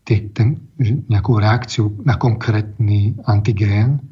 [0.02, 4.02] tý, ten, nejakú reakciu na konkrétny antigén,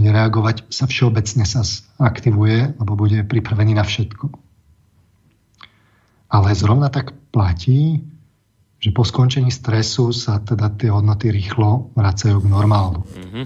[0.00, 1.60] bude reagovať, sa všeobecne sa
[2.00, 4.32] aktivuje, lebo bude pripravený na všetko.
[6.30, 8.00] Ale zrovna tak platí,
[8.80, 13.04] že po skončení stresu sa teda tie hodnoty rýchlo vracajú k normálu.
[13.04, 13.44] Mm-hmm.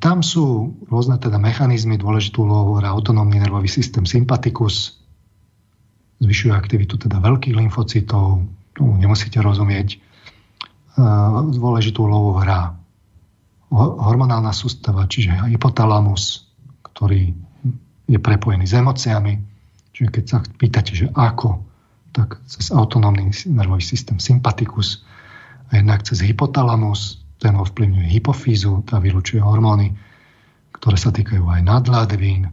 [0.00, 5.00] Tam sú rôzne teda mechanizmy, dôležitú úlohu autonómny nervový systém sympatikus,
[6.20, 8.44] zvyšuje aktivitu teda veľkých lymfocytov,
[8.76, 10.00] tomu nemusíte rozumieť.
[11.52, 12.76] Dôležitú úlohu hrá
[13.72, 16.48] hormonálna sústava, čiže hypotalamus,
[16.92, 17.34] ktorý
[18.06, 19.34] je prepojený s emóciami.
[19.92, 21.64] Čiže keď sa pýtate, že ako,
[22.14, 25.04] tak cez autonómny nervový systém sympatikus
[25.68, 29.92] a jednak cez hypotalamus, ten ovplyvňuje hypofízu, tá vylučuje hormóny,
[30.76, 32.50] ktoré sa týkajú aj nadládvín, e,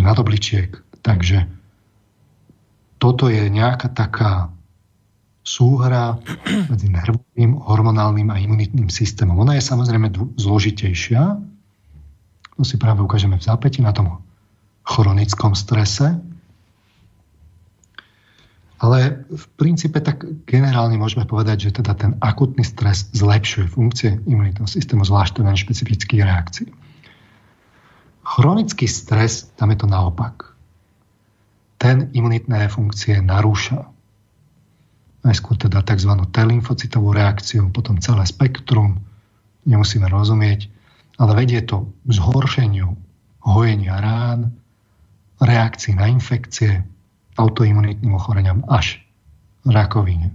[0.00, 0.76] nadobličiek.
[1.04, 1.44] Takže
[2.96, 4.48] toto je nejaká taká
[5.44, 6.16] súhra
[6.72, 9.36] medzi nervovým, hormonálnym a imunitným systémom.
[9.36, 10.08] Ona je samozrejme
[10.40, 11.22] zložitejšia.
[12.56, 14.24] To si práve ukážeme v zápäti na tom
[14.88, 16.16] chronickom strese,
[18.84, 24.68] ale v princípe tak generálne môžeme povedať, že teda ten akutný stres zlepšuje funkcie imunitného
[24.68, 26.68] systému, zvlášť ten špecifických reakcií.
[28.20, 30.52] Chronický stres, tam je to naopak.
[31.80, 33.88] Ten imunitné funkcie narúša.
[35.24, 36.12] Najskôr teda tzv.
[36.28, 39.00] T-lymfocytovú reakciu, potom celé spektrum,
[39.64, 40.68] nemusíme rozumieť,
[41.16, 42.92] ale vedie to k zhoršeniu
[43.48, 44.52] hojenia rán,
[45.40, 46.84] reakcií na infekcie,
[47.34, 49.02] autoimunitným ochoreniam až
[49.66, 50.30] rakovine.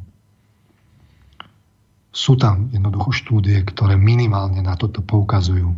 [2.10, 5.72] Sú tam jednoducho štúdie, ktoré minimálne na toto poukazujú.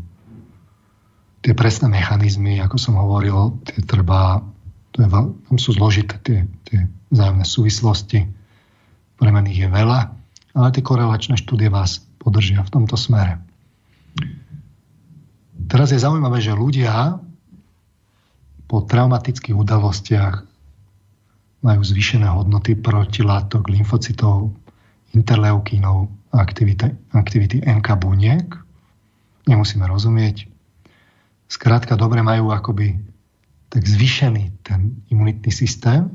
[1.41, 4.39] Tie presné mechanizmy, ako som hovoril, tie treba,
[4.95, 6.39] to je, tam sú zložité tie,
[6.69, 8.19] tie vzájomné súvislosti.
[9.19, 9.99] Premených je veľa,
[10.57, 13.41] ale tie korelačné štúdie vás podržia v tomto smere.
[15.67, 17.19] Teraz je zaujímavé, že ľudia
[18.71, 20.50] po traumatických udalostiach
[21.61, 24.53] majú zvýšené hodnoty protilátok, lymfocytov,
[25.13, 28.47] interleukínov a aktivity, aktivity NK buniek.
[29.45, 30.49] Nemusíme rozumieť.
[31.51, 32.95] skrátka dobre majú akoby
[33.71, 36.07] tak zvýšený ten imunitný systém.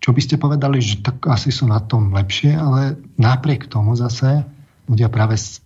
[0.00, 4.42] Čo by ste povedali, že tak asi sú na tom lepšie, ale napriek tomu zase
[4.88, 5.60] ľudia práve s,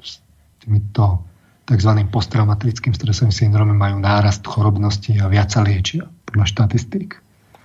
[0.00, 0.18] s
[0.64, 1.20] týmito
[1.68, 1.90] tzv.
[2.08, 7.23] posttraumatickým stresovým syndromom majú nárast chorobnosti a viac sa liečia podľa štatistík.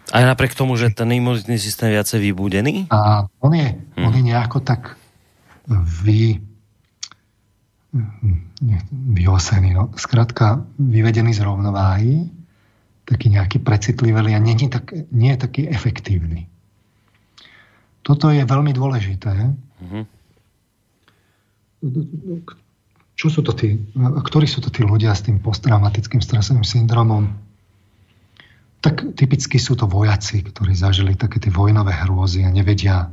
[0.10, 2.90] Aj napriek tomu, že ten imunitný systém je viacej vybudený?
[2.90, 4.06] A on je, hmm.
[4.06, 4.98] on je nejako tak
[5.69, 6.41] vy,
[8.91, 9.94] vyosený, no.
[9.94, 12.30] Skrátka, vyvedený z rovnováhy,
[13.06, 16.49] taký nejaký precitlivý a nie, nie, tak, nie je taký efektívny.
[18.02, 19.53] Toto je veľmi dôležité.
[19.86, 20.03] Mm-hmm.
[23.14, 27.48] Čo sú to tí, ktorí sú to tí ľudia s tým posttraumatickým stresovým syndromom?
[28.80, 33.11] Tak typicky sú to vojaci, ktorí zažili také tie vojnové hrôzy a nevedia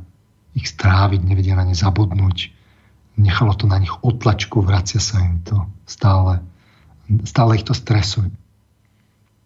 [0.55, 2.55] ich stráviť, nevedia na ne zabudnúť.
[3.19, 6.39] Nechalo to na nich otlačku, vracia sa im to stále.
[7.27, 8.31] Stále ich to stresuje.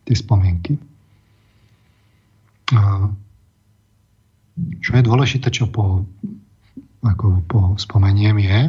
[0.05, 0.77] Tie spomienky.
[4.81, 6.05] Čo je dôležité, čo po,
[7.01, 8.59] ako po spomeniem je,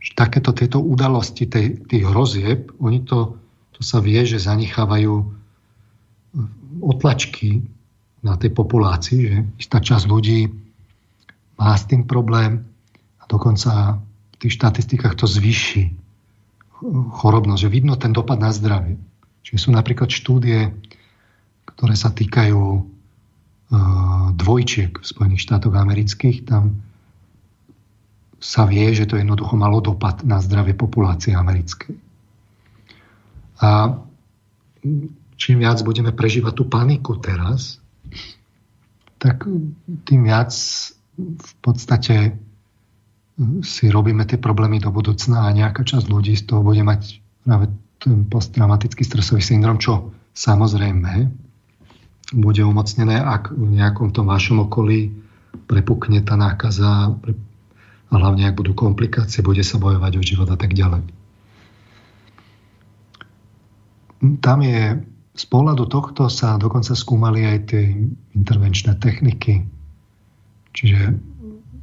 [0.00, 3.36] že takéto tieto udalosti tej, tých hrozieb, oni to,
[3.76, 5.39] to sa vie, že zanechávajú
[6.78, 7.66] otlačky
[8.22, 10.46] na tej populácii, že istá časť ľudí
[11.58, 12.64] má s tým problém
[13.20, 15.92] a dokonca v tých štatistikách to zvýši
[17.20, 18.96] chorobnosť, že vidno ten dopad na zdravie.
[19.44, 20.72] Čiže sú napríklad štúdie,
[21.68, 22.82] ktoré sa týkajú e,
[24.36, 26.48] dvojčiek v Spojených štátoch amerických.
[26.48, 26.80] Tam
[28.40, 31.92] sa vie, že to jednoducho malo dopad na zdravie populácie americkej.
[33.60, 34.00] A
[35.40, 37.80] čím viac budeme prežívať tú paniku teraz,
[39.16, 39.48] tak
[40.04, 40.52] tým viac
[41.16, 42.36] v podstate
[43.64, 47.72] si robíme tie problémy do budúcna a nejaká časť ľudí z toho bude mať práve
[47.96, 51.32] ten posttraumatický stresový syndrom, čo samozrejme
[52.36, 55.12] bude umocnené, ak v nejakom tom vašom okolí
[55.66, 57.16] prepukne tá nákaza
[58.10, 61.02] a hlavne ak budú komplikácie, bude sa bojovať o život a tak ďalej.
[64.44, 65.00] Tam je
[65.40, 67.96] z pohľadu tohto sa dokonca skúmali aj tie
[68.36, 69.64] intervenčné techniky,
[70.76, 71.16] čiže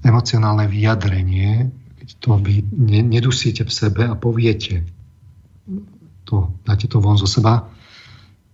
[0.05, 1.65] emocionálne vyjadrenie,
[1.97, 2.61] keď to vy
[3.01, 4.85] nedusíte v sebe a poviete,
[6.29, 7.65] to, dáte to von zo seba,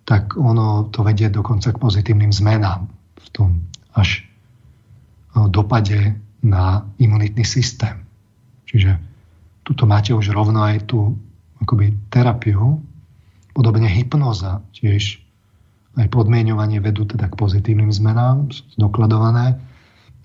[0.08, 2.88] tak ono to vedie dokonca k pozitívnym zmenám
[3.20, 3.50] v tom
[4.00, 4.24] až
[5.52, 8.08] dopade na imunitný systém.
[8.72, 8.96] Čiže
[9.68, 11.20] tuto máte už rovno aj tú
[11.60, 12.80] akoby terapiu,
[13.54, 15.22] Podobne hypnoza tiež
[15.94, 19.62] aj podmienovanie vedú teda k pozitívnym zmenám, sú dokladované.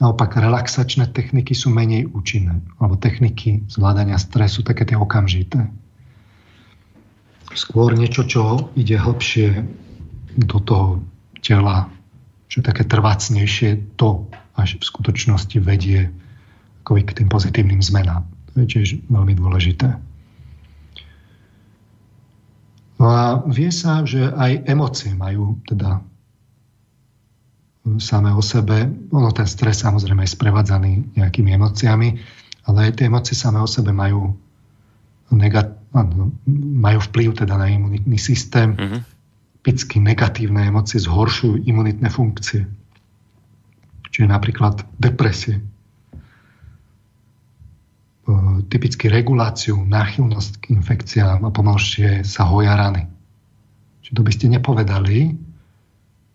[0.00, 5.68] Naopak relaxačné techniky sú menej účinné, alebo techniky zvládania stresu, také tie okamžité.
[7.52, 9.66] Skôr niečo, čo ide hlbšie
[10.38, 11.02] do toho
[11.42, 11.90] tela,
[12.48, 14.24] čo je také trvácnejšie, to
[14.56, 16.08] až v skutočnosti vedie
[16.88, 18.24] k tým pozitívnym zmenám.
[18.54, 20.07] To je tiež veľmi dôležité.
[22.98, 26.02] No a vie sa, že aj emócie majú teda
[27.96, 28.84] samé o sebe,
[29.14, 32.08] ono ten stres samozrejme je sprevádzaný nejakými emóciami,
[32.68, 34.36] ale aj tie emócie samé o sebe majú,
[35.32, 35.72] negat,
[36.58, 38.76] majú vplyv teda na imunitný systém.
[38.76, 39.00] Mm-hmm.
[39.58, 42.68] Typicky negatívne emócie zhoršujú imunitné funkcie.
[44.12, 45.62] Čiže napríklad depresie,
[48.68, 53.08] typicky reguláciu, náchylnosť k infekciám a pomalšie sa hoja rany.
[54.04, 55.32] Čiže to by ste nepovedali,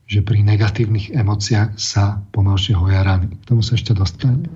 [0.09, 3.37] že pri negatívnych emóciách sa pomalšie hoja rany.
[3.39, 4.49] K tomu sa ešte dostane.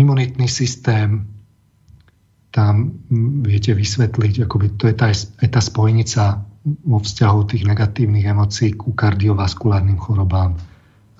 [0.00, 1.28] Imunitný systém,
[2.48, 3.04] tam
[3.44, 8.96] viete vysvetliť, akoby to je tá, je tá spojnica vo vzťahu tých negatívnych emócií ku
[8.96, 10.56] kardiovaskulárnym chorobám,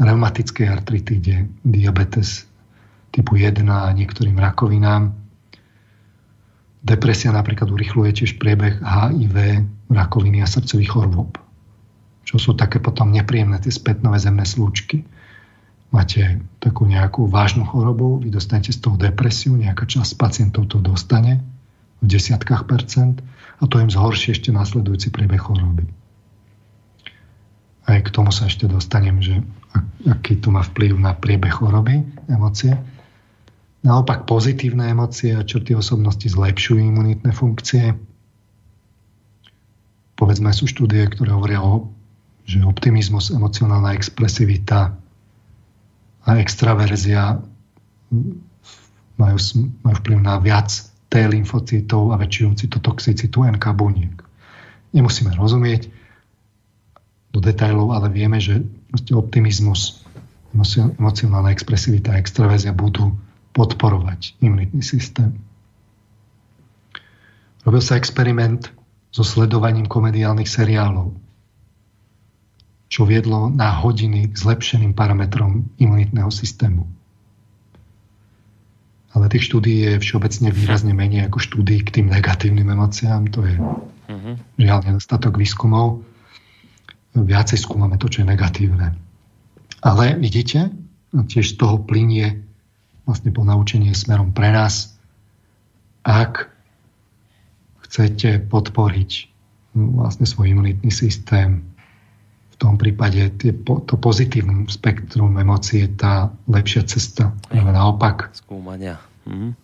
[0.01, 2.48] reumatickej artritíde, diabetes,
[3.19, 5.11] typu 1 a niektorým rakovinám.
[6.79, 11.35] Depresia napríklad urychluje tiež priebeh HIV, rakoviny a srdcových chorôb.
[12.23, 15.03] Čo sú také potom nepríjemné tie spätnové zemné slúčky.
[15.91, 21.43] Máte takú nejakú vážnu chorobu, vy dostanete z toho depresiu, nejaká časť pacientov to dostane
[21.99, 23.19] v desiatkách percent
[23.59, 25.91] a to im zhorší ešte následujúci priebeh choroby.
[27.89, 29.43] Aj k tomu sa ešte dostanem, že
[30.07, 32.77] aký to má vplyv na priebeh choroby, emócie.
[33.89, 37.97] Naopak pozitívne emócie a črty osobnosti zlepšujú imunitné funkcie.
[40.13, 41.89] Povedzme sú štúdie, ktoré hovoria o
[42.49, 44.97] že optimizmus, emocionálna expresivita
[46.25, 47.37] a extraverzia
[49.21, 49.39] majú,
[49.85, 50.73] majú vplyv na viac
[51.13, 54.17] T lymfocytov a väčšiu cytotoxicitu NK buniek.
[54.97, 55.93] Nemusíme rozumieť
[57.37, 58.65] do detailov, ale vieme, že
[59.13, 60.01] optimizmus,
[60.97, 63.13] emocionálna expresivita a extravézia budú
[63.59, 65.35] podporovať imunitný systém.
[67.67, 68.71] Robil sa experiment
[69.11, 71.11] so sledovaním komediálnych seriálov,
[72.87, 76.87] čo viedlo na hodiny k zlepšeným parametrom imunitného systému.
[79.13, 83.27] Ale tých štúdí je všeobecne výrazne menej ako štúdí k tým negatívnym emóciám.
[83.35, 84.35] To je uh-huh.
[84.55, 86.07] žiaľ nedostatok výskumov.
[87.19, 88.95] Viacej skúmame to, čo je negatívne.
[89.83, 90.71] Ale vidíte,
[91.11, 92.48] tiež z toho plinie
[93.09, 95.01] vlastne po naučenie smerom pre nás,
[96.05, 96.53] ak
[97.89, 99.11] chcete podporiť
[99.73, 101.65] vlastne svoj imunitný systém,
[102.53, 107.33] v tom prípade tie, to pozitívne spektrum emócií je tá lepšia cesta.
[107.49, 109.01] Ale naopak Skúmania.
[109.25, 109.57] Mhm.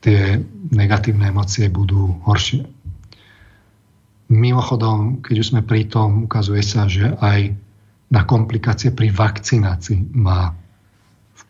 [0.00, 0.40] tie
[0.70, 2.64] negatívne emócie budú horšie.
[4.30, 7.50] Mimochodom, keď už sme pri tom, ukazuje sa, že aj
[8.10, 10.54] na komplikácie pri vakcinácii má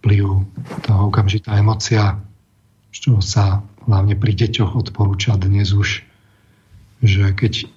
[0.01, 0.48] vplyv
[0.81, 2.16] tá okamžitá emocia,
[2.89, 6.02] čo sa hlavne pri deťoch odporúča dnes už,
[7.05, 7.68] že keď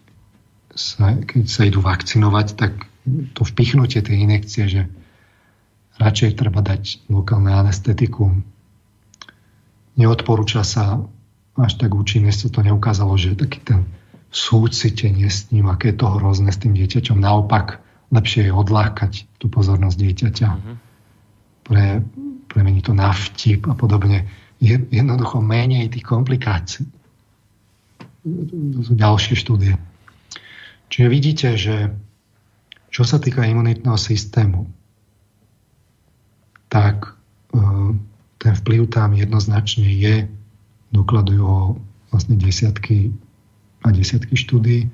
[0.73, 2.87] sa, keď sa idú vakcinovať, tak
[3.35, 4.81] to vpichnutie tej inekcie, že
[5.99, 8.41] radšej treba dať lokálne anestetikum.
[9.99, 11.03] Neodporúča sa
[11.53, 13.85] až tak účinne, sa to neukázalo, že taký ten
[14.33, 17.21] súcitenie s ním, aké je to hrozné s tým dieťaťom.
[17.21, 17.77] Naopak,
[18.09, 20.49] lepšie je odlákať tú pozornosť dieťaťa.
[20.49, 20.92] Mm-hmm.
[21.63, 22.03] Pre,
[22.51, 24.27] premeniť to na vtip a podobne
[24.63, 26.87] jednoducho menej tých komplikácií.
[28.83, 29.75] Sú ďalšie štúdie.
[30.87, 31.75] Čiže vidíte, že
[32.93, 34.69] čo sa týka imunitného systému,
[36.69, 37.11] tak e,
[38.37, 40.29] ten vplyv tam jednoznačne je,
[40.93, 41.75] dokladujú ho
[42.13, 43.09] vlastne desiatky
[43.81, 44.87] a desiatky štúdí.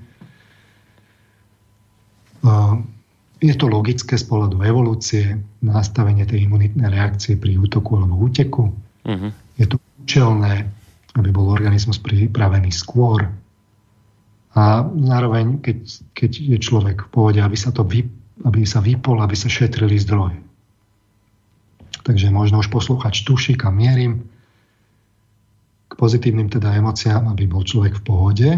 [3.40, 8.76] Je to logické z pohľadu evolúcie, nastavenie tej imunitnej reakcie pri útoku alebo úteku.
[9.08, 9.32] Uh-huh.
[9.56, 10.68] Je to účelné,
[11.16, 13.32] aby bol organizmus pripravený skôr.
[14.60, 15.78] A zároveň, keď,
[16.12, 18.04] keď je človek v pohode, aby sa, to vy,
[18.44, 20.36] aby sa vypol, aby sa šetrili zdroje.
[22.04, 24.28] Takže možno už poslúchať tuší, kam mierim.
[25.88, 28.50] K pozitívnym teda emóciám, aby bol človek v pohode.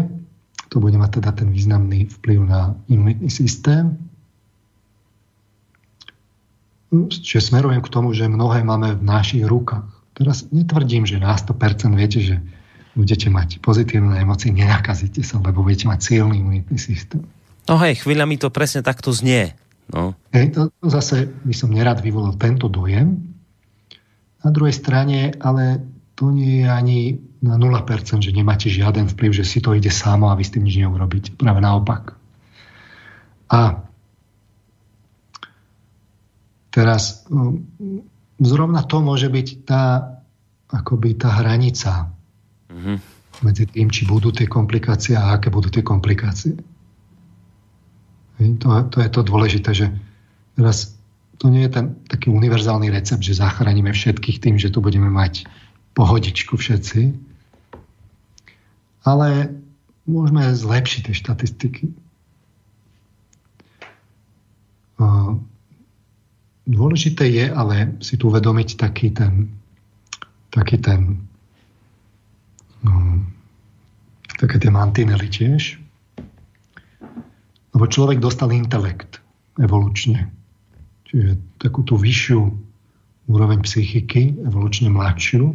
[0.72, 4.11] To bude mať teda ten významný vplyv na imunitný systém.
[6.92, 9.88] Čiže smerujem k tomu, že mnohé máme v našich rukách.
[10.12, 12.36] Teraz netvrdím, že na 100% viete, že
[12.92, 17.24] budete mať pozitívne emócie, nenakazíte sa, lebo budete mať silný imunitný systém.
[17.64, 19.56] No hej, chvíľa mi to presne takto znie.
[19.88, 20.12] No.
[20.36, 23.32] Hej, to, to zase by som nerad vyvolal tento dojem.
[24.44, 25.80] Na druhej strane, ale
[26.18, 26.98] to nie je ani
[27.40, 30.68] na 0%, že nemáte žiaden vplyv, že si to ide samo a vy s tým
[30.68, 31.32] nič neurobíte.
[31.34, 32.14] Práve naopak.
[33.48, 33.80] A
[36.72, 37.28] teraz
[38.40, 40.16] zrovna to môže byť tá,
[40.72, 42.10] akoby tá hranica
[42.72, 42.96] mm-hmm.
[43.44, 46.56] medzi tým, či budú tie komplikácie a aké budú tie komplikácie.
[48.42, 49.86] To, to je to dôležité, že
[50.58, 50.98] teraz
[51.38, 55.46] to nie je ten taký univerzálny recept, že zachránime všetkých tým, že tu budeme mať
[55.94, 57.14] pohodičku všetci,
[59.04, 59.50] ale
[60.08, 61.84] môžeme zlepšiť tie štatistiky.
[66.72, 69.52] Dôležité je ale si tu uvedomiť taký ten,
[70.48, 71.28] taký ten
[72.80, 73.20] no,
[74.40, 75.76] také tie mantinely tiež.
[77.76, 79.20] Lebo človek dostal intelekt
[79.60, 80.32] evolučne.
[81.12, 82.40] Čiže takú tú vyššiu
[83.28, 85.52] úroveň psychiky, evolučne mladšiu.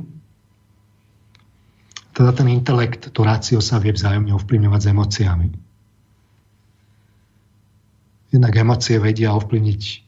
[2.13, 5.47] Teda ten intelekt, to rácio sa vie vzájomne ovplyvňovať s emóciami.
[8.33, 10.06] Jednak emócie vedia ovplyvniť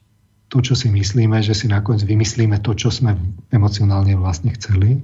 [0.50, 3.14] to, čo si myslíme, že si nakoniec vymyslíme to, čo sme
[3.54, 4.98] emocionálne vlastne chceli.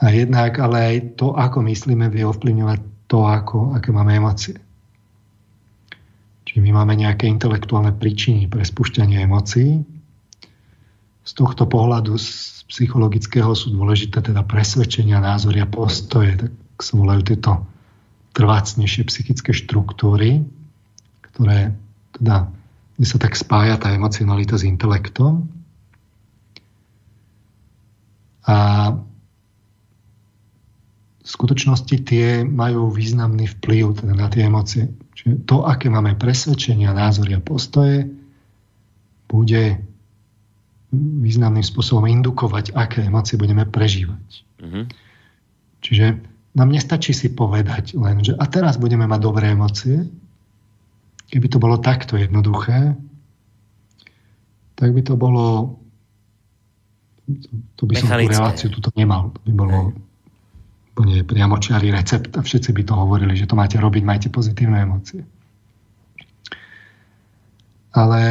[0.00, 4.56] A jednak ale aj to, ako myslíme, vie ovplyvňovať to, ako, aké máme emócie.
[6.48, 9.84] Čiže my máme nejaké intelektuálne príčiny pre spúšťanie emócií.
[11.24, 17.20] Z tohto pohľadu z psychologického sú dôležité teda presvedčenia, názory a postoje, tak sa volajú
[17.28, 17.64] tieto
[18.34, 20.42] trvácnejšie psychické štruktúry,
[21.32, 21.76] ktoré
[22.16, 22.50] teda
[22.94, 25.50] kde sa tak spája tá emocionalita s intelektom.
[28.44, 28.56] A
[31.24, 34.92] v skutočnosti tie majú významný vplyv teda na tie emócie.
[35.16, 38.04] Čiže to, aké máme presvedčenia, názory a postoje,
[39.24, 39.80] bude
[40.94, 44.44] významným spôsobom indukovať, aké emócie budeme prežívať.
[44.60, 44.84] Mm-hmm.
[45.80, 46.06] Čiže
[46.54, 50.06] nám nestačí si povedať len, že a teraz budeme mať dobré emócie.
[51.28, 52.94] Keby to bolo takto jednoduché,
[54.74, 55.78] tak by to bolo
[57.74, 59.32] to by som tú reláciu tuto nemal.
[59.32, 59.76] To by bolo
[60.94, 65.26] úplne priamočiarý recept a všetci by to hovorili, že to máte robiť, majte pozitívne emócie.
[67.94, 68.22] Ale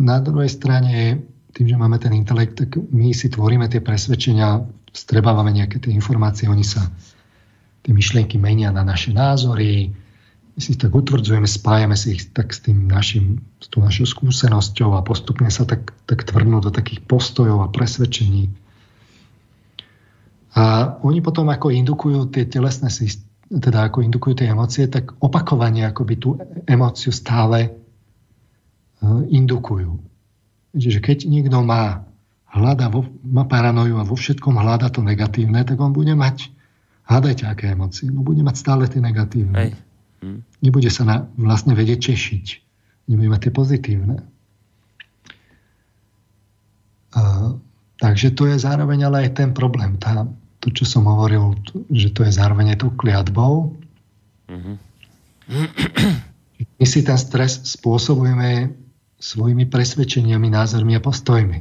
[0.00, 1.20] na druhej strane,
[1.52, 6.48] tým, že máme ten intelekt, tak my si tvoríme tie presvedčenia, strebávame nejaké tie informácie,
[6.48, 6.88] oni sa,
[7.84, 9.92] tie myšlienky menia na naše názory,
[10.58, 15.04] si tak utvrdzujeme, spájame si ich tak s tým našim, s tou našou skúsenosťou a
[15.06, 18.50] postupne sa tak, tak tvrdnú do takých postojov a presvedčení.
[20.58, 22.90] A oni potom ako indukujú tie telesné
[23.50, 26.38] teda ako indukujú tie emócie, tak opakovane akoby tú
[26.70, 27.70] emóciu stále e,
[29.34, 29.98] indukujú.
[30.70, 32.06] Čiže keď niekto má,
[32.46, 32.86] hľada,
[33.26, 36.46] má paranoju a vo všetkom hľada to negatívne, tak on bude mať,
[37.10, 39.58] hľadajte aké emócie, no bude mať stále tie negatívne.
[39.58, 39.70] Hej.
[40.20, 40.44] Hm.
[40.60, 42.46] Nebude sa na, vlastne vedieť češiť.
[43.08, 44.16] Nebude mať tie pozitívne.
[47.16, 47.20] A,
[47.98, 49.96] takže to je zároveň ale aj ten problém.
[49.96, 50.28] Tá,
[50.60, 51.56] to, čo som hovoril,
[51.88, 53.74] že to je zároveň aj tou kliatbou.
[54.46, 54.76] Mm-hmm.
[56.60, 58.76] My si ten stres spôsobujeme
[59.20, 61.58] svojimi presvedčeniami, názormi a postojmi.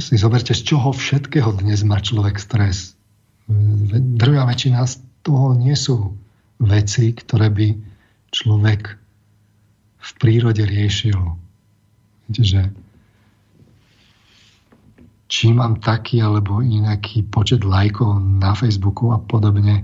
[0.00, 2.96] Si zoberte, z čoho všetkého dnes má človek stres.
[3.48, 4.80] Drvá väčšina
[5.24, 6.12] toho nie sú
[6.60, 7.68] veci, ktoré by
[8.30, 8.82] človek
[10.04, 11.16] v prírode riešil.
[12.28, 12.62] Viete, že
[15.26, 19.82] či mám taký alebo inaký počet lajkov na Facebooku a podobne.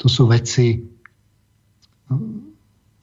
[0.00, 0.82] To sú veci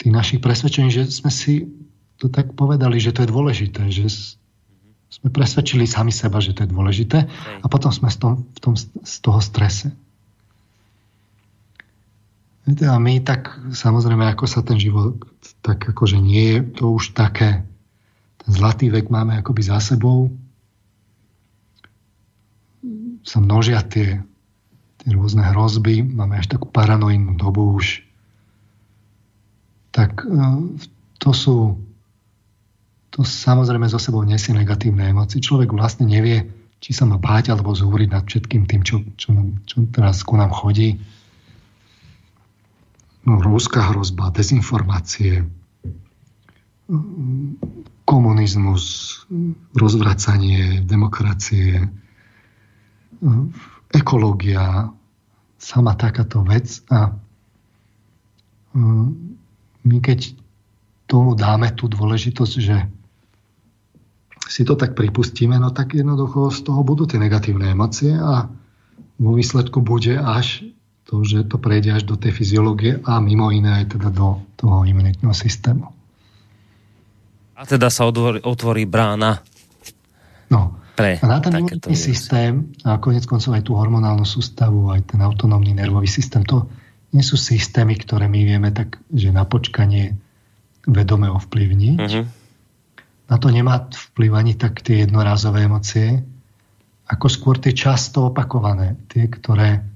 [0.02, 1.70] tých našich presvedčení, že sme si
[2.18, 4.10] to tak povedali, že to je dôležité, že
[5.14, 7.20] sme presvedčili sami seba, že to je dôležité
[7.62, 9.94] a potom sme z, tom, v tom, z toho strese.
[12.64, 15.20] A my tak samozrejme, ako sa ten život
[15.64, 17.64] tak akože nie je to už také,
[18.44, 20.32] ten zlatý vek máme akoby za sebou,
[23.24, 24.20] sa množia tie,
[25.00, 28.04] tie rôzne hrozby, máme až takú paranoidnú dobu už,
[29.96, 30.36] tak e,
[31.24, 31.80] to sú
[33.14, 35.38] to samozrejme zo sebou nesie negatívne emócie.
[35.38, 36.50] Človek vlastne nevie,
[36.82, 39.38] či sa má báť alebo zúriť nad všetkým tým, čo, čo,
[39.70, 40.98] čo teraz ku nám chodí.
[43.24, 45.48] Rúská hrozba, dezinformácie,
[48.04, 48.84] komunizmus,
[49.72, 51.88] rozvracanie demokracie,
[53.96, 54.92] ekológia,
[55.56, 56.84] sama takáto vec.
[56.92, 57.16] A
[58.76, 59.08] mm,
[59.88, 60.36] my keď
[61.08, 62.78] tomu dáme tú dôležitosť, že
[64.52, 68.52] si to tak pripustíme, no tak jednoducho z toho budú tie negatívne emócie a
[69.18, 70.68] vo výsledku bude až
[71.14, 74.82] to, že to prejde až do tej fyziológie a mimo iné aj teda do toho
[74.82, 75.86] imunitného systému.
[77.54, 79.46] A teda sa otvorí, otvorí brána.
[80.50, 85.14] No, pre a na ten imunitný systém a konec koncov aj tú hormonálnu sústavu, aj
[85.14, 86.66] ten autonómny nervový systém, to
[87.14, 90.18] nie sú systémy, ktoré my vieme tak, že na počkanie
[90.90, 92.10] vedome ovplyvniť.
[92.10, 92.26] Uh-huh.
[93.30, 96.26] Na to nemá vplyv ani tak tie jednorázové emócie,
[97.06, 99.93] ako skôr tie často opakované, tie, ktoré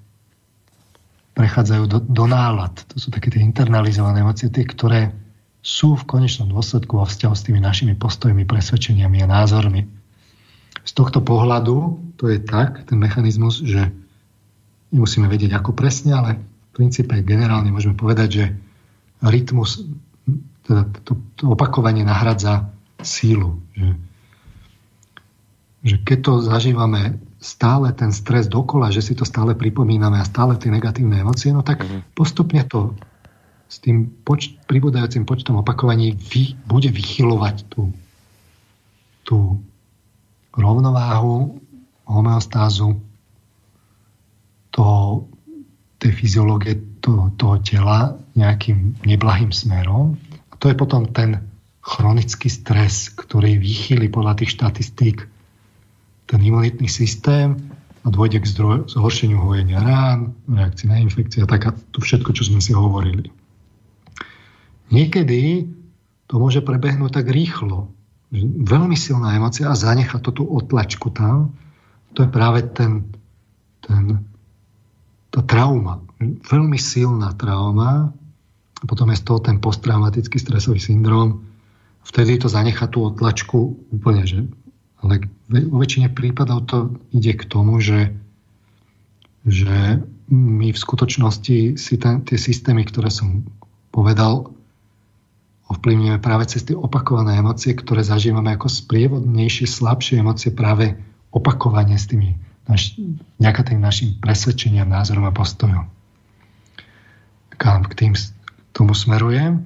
[1.38, 2.74] prechádzajú do, do nálad.
[2.90, 5.14] To sú také tie internalizované emócie, tie, ktoré
[5.62, 9.86] sú v konečnom dôsledku vo vzťahu s tými našimi postojmi, presvedčeniami a názormi
[10.88, 13.92] z tohto pohľadu to je tak, ten mechanizmus, že
[14.96, 18.46] nemusíme vedieť ako presne, ale v princípe generálne môžeme povedať, že
[19.20, 19.84] rytmus,
[20.64, 22.72] teda to, to opakovanie nahradza
[23.04, 23.60] sílu.
[23.76, 23.90] Že,
[25.84, 30.60] že keď to zažívame stále ten stres dokola, že si to stále pripomíname a stále
[30.60, 32.12] tie negatívne emócie, no tak mm-hmm.
[32.12, 32.92] postupne to
[33.72, 37.96] s tým poč- pribúdajúcim počtom opakovaní vy, bude vychylovať tú,
[39.24, 39.64] tú
[40.52, 41.64] rovnováhu,
[42.04, 43.00] homeostázu
[44.72, 45.28] toho,
[46.00, 50.20] tej fyziológie toho, toho tela nejakým neblahým smerom.
[50.52, 51.44] A to je potom ten
[51.84, 55.37] chronický stres, ktorý vychýli podľa tých štatistík
[56.28, 57.56] ten imunitný systém
[58.04, 58.50] a dôjde k
[58.88, 63.32] zhoršeniu hojenia rán, reakcii na infekcie a tak a to všetko, čo sme si hovorili.
[64.92, 65.68] Niekedy
[66.28, 67.92] to môže prebehnúť tak rýchlo,
[68.64, 71.56] veľmi silná emocia a zanechať to tú otlačku tam,
[72.16, 73.08] to je práve ten,
[73.84, 74.28] ten
[75.38, 76.02] tá trauma.
[76.50, 78.10] Veľmi silná trauma
[78.82, 81.46] a potom je z toho ten posttraumatický stresový syndrom.
[82.02, 84.50] Vtedy to zanecha tú otlačku úplne, že
[85.08, 86.78] ale vo väčšine prípadov to
[87.16, 88.12] ide k tomu, že
[89.48, 93.48] že my v skutočnosti si ten, tie systémy, ktoré som
[93.96, 94.52] povedal,
[95.72, 101.00] ovplyvňujeme práve cez tie opakované emócie, ktoré zažívame ako sprievodnejšie, slabšie emócie práve
[101.32, 102.36] opakovanie s tými
[102.68, 103.00] naš,
[103.40, 105.88] nejaká tým našim presvedčeniam, názorom a postojom.
[107.56, 108.14] Kam k tým
[108.76, 109.64] tomu smerujem,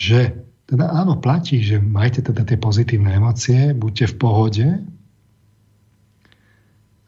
[0.00, 0.32] že
[0.64, 4.68] teda áno, platí, že majte teda tie pozitívne emócie, buďte v pohode,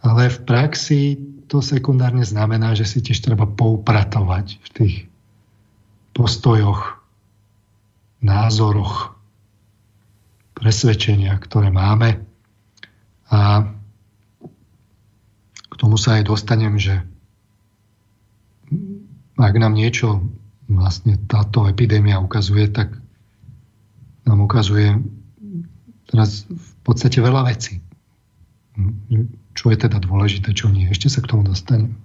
[0.04, 1.16] ale v praxi
[1.46, 4.94] to sekundárne znamená, že si tiež treba poupratovať v tých
[6.12, 7.00] postojoch,
[8.20, 9.14] názoroch,
[10.56, 12.24] presvedčenia, ktoré máme.
[13.28, 13.68] A
[15.68, 17.04] k tomu sa aj dostanem, že
[19.36, 20.24] ak nám niečo
[20.66, 22.96] vlastne táto epidémia ukazuje, tak
[24.26, 24.98] nám ukazuje
[26.10, 27.80] teraz v podstate veľa vecí.
[29.56, 30.90] Čo je teda dôležité, čo nie.
[30.92, 31.96] Ešte sa k tomu dostanem.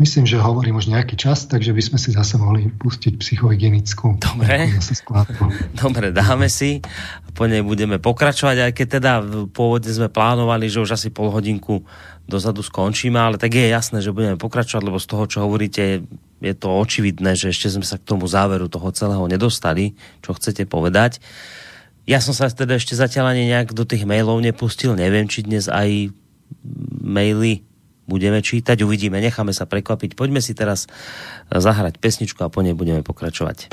[0.00, 4.18] Myslím, že hovorím už nejaký čas, takže by sme si zase mohli pustiť psychohygienickú.
[4.18, 4.66] Dobre.
[5.82, 6.82] Dobre, dáme si.
[7.38, 9.12] Po nej budeme pokračovať, aj keď teda
[9.54, 11.86] pôvodne sme plánovali, že už asi pol hodinku
[12.26, 16.02] dozadu skončíme, ale tak je jasné, že budeme pokračovať, lebo z toho, čo hovoríte,
[16.42, 20.66] je to očividné, že ešte sme sa k tomu záveru toho celého nedostali, čo chcete
[20.66, 21.22] povedať.
[22.02, 25.70] Ja som sa teda ešte zatiaľ ani nejak do tých mailov nepustil, neviem, či dnes
[25.70, 26.10] aj
[26.98, 27.62] maily
[28.10, 30.18] budeme čítať, uvidíme, necháme sa prekvapiť.
[30.18, 30.90] Poďme si teraz
[31.48, 33.70] zahrať pesničku a po nej budeme pokračovať.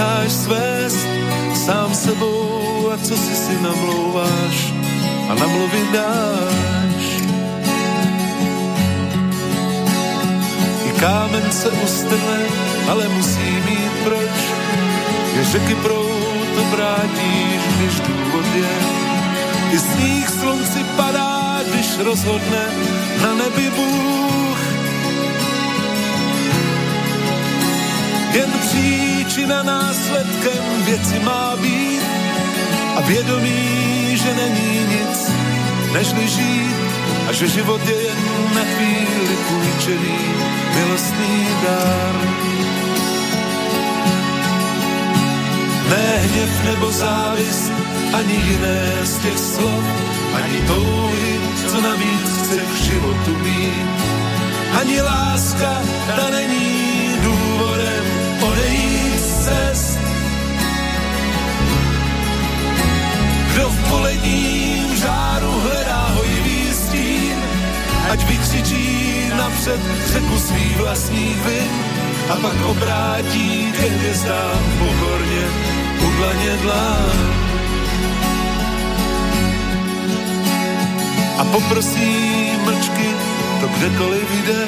[0.00, 1.08] Necháš svést
[1.54, 4.72] sám sebou a co si si namlouváš
[5.28, 7.04] a namluvit dáš.
[11.00, 12.40] Kámen se ustrne,
[12.88, 14.36] ale musí mít proč.
[15.36, 18.76] Je řeky prout, obrátíš, když důvod je.
[19.72, 22.66] I sníh slunci padá, když rozhodne
[23.22, 24.58] na nebi Bůh.
[28.32, 28.50] Jen
[29.30, 32.02] příčina následkem věci má být
[32.96, 35.30] a vědomí, že není nic,
[35.92, 36.76] nežli žít
[37.28, 38.18] a že život je jen
[38.54, 40.18] na chvíli půjčený
[40.74, 42.14] milostný dar.
[45.90, 47.72] Ne hněv nebo závist,
[48.12, 49.84] ani jiné z těch slov,
[50.34, 53.86] ani touhy, co navíc chce v životu mít.
[54.80, 55.82] Ani láska,
[56.16, 56.89] ta není
[64.20, 67.36] poledním žáru hledá hojivý stín,
[68.10, 71.70] ať vykřičí napřed řeku svých vlastních vin
[72.30, 75.46] a pak obrátí ke hvězdám pokorně
[76.08, 77.40] udlaně dlán.
[81.38, 83.08] A poprosí mlčky,
[83.60, 84.66] to kdekoliv jde,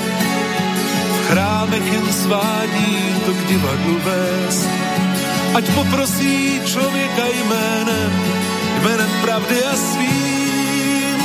[1.12, 4.68] v chrámech jen svádí to k divadlu vést.
[5.54, 8.12] Ať poprosí člověka jménem,
[8.82, 11.22] jménem pravdy a svým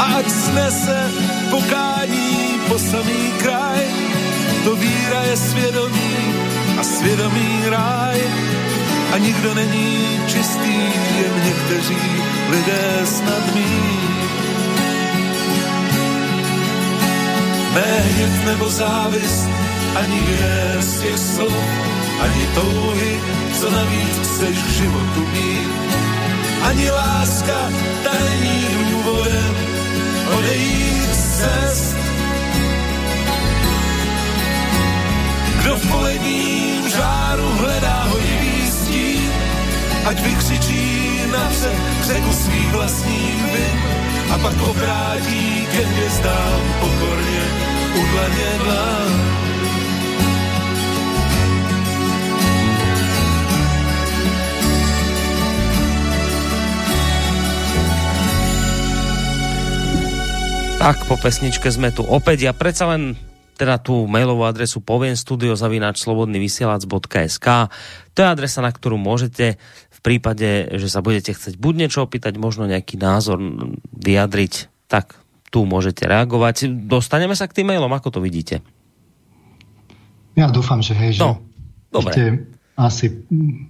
[0.00, 1.00] ať snese
[1.50, 3.84] pokání po samý kraj.
[4.64, 6.16] To víra je svědomí
[6.78, 8.20] a svědomí ráj.
[9.12, 10.76] A nikdo není čistý,
[11.20, 12.02] jen někteří
[12.50, 14.00] lidé snad mý.
[17.74, 19.48] Ne hněv nebo závist,
[19.96, 21.52] ani jiné z těch slov,
[22.20, 23.20] ani touhy,
[23.60, 25.70] co navíc chceš k životu mít.
[26.62, 27.58] Ani láska,
[28.04, 29.54] ta není důvodem,
[30.38, 31.96] odejít z cest.
[35.60, 39.30] Kdo v poledním žáru hledá hojivý stín,
[40.04, 43.78] ať vykřičí napřed řeku svých vlastních vin
[44.34, 47.42] a pak obrátí ke hvězdám pokorně
[47.94, 49.49] udlaně dlán.
[60.80, 62.48] Tak, po pesničke sme tu opäť.
[62.48, 63.12] Ja predsa len
[63.60, 67.46] teda tú mailovú adresu poviem studiozavináčslobodnyvysielac.sk
[68.16, 69.60] To je adresa, na ktorú môžete
[69.92, 73.36] v prípade, že sa budete chcieť buď niečo opýtať, možno nejaký názor
[73.92, 75.20] vyjadriť, tak
[75.52, 76.72] tu môžete reagovať.
[76.88, 78.64] Dostaneme sa k tým mailom, ako to vidíte?
[80.32, 81.44] Ja dúfam, že hej, že no,
[81.92, 82.48] dobre
[82.78, 83.12] asi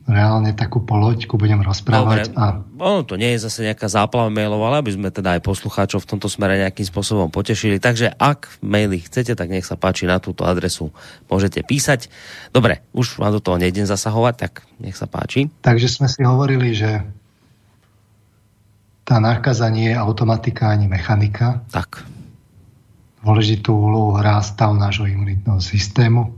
[0.07, 2.31] reálne takú poloďku budem rozprávať.
[2.31, 2.39] Dobre.
[2.39, 2.63] A...
[2.63, 6.11] Ono to nie je zase nejaká záplava mailov, ale aby sme teda aj poslucháčov v
[6.15, 7.83] tomto smere nejakým spôsobom potešili.
[7.83, 10.95] Takže ak maily chcete, tak nech sa páči na túto adresu.
[11.27, 12.07] Môžete písať.
[12.55, 15.51] Dobre, už vám do toho nejdem zasahovať, tak nech sa páči.
[15.59, 17.03] Takže sme si hovorili, že
[19.03, 21.67] tá nákaza nie je automatika ani mechanika.
[21.75, 22.07] Tak.
[23.27, 26.31] Dôležitú úlohu hrá stav nášho imunitného systému.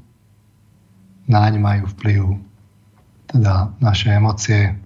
[1.29, 2.52] Naň majú vplyv
[3.33, 4.77] teda naše emócie,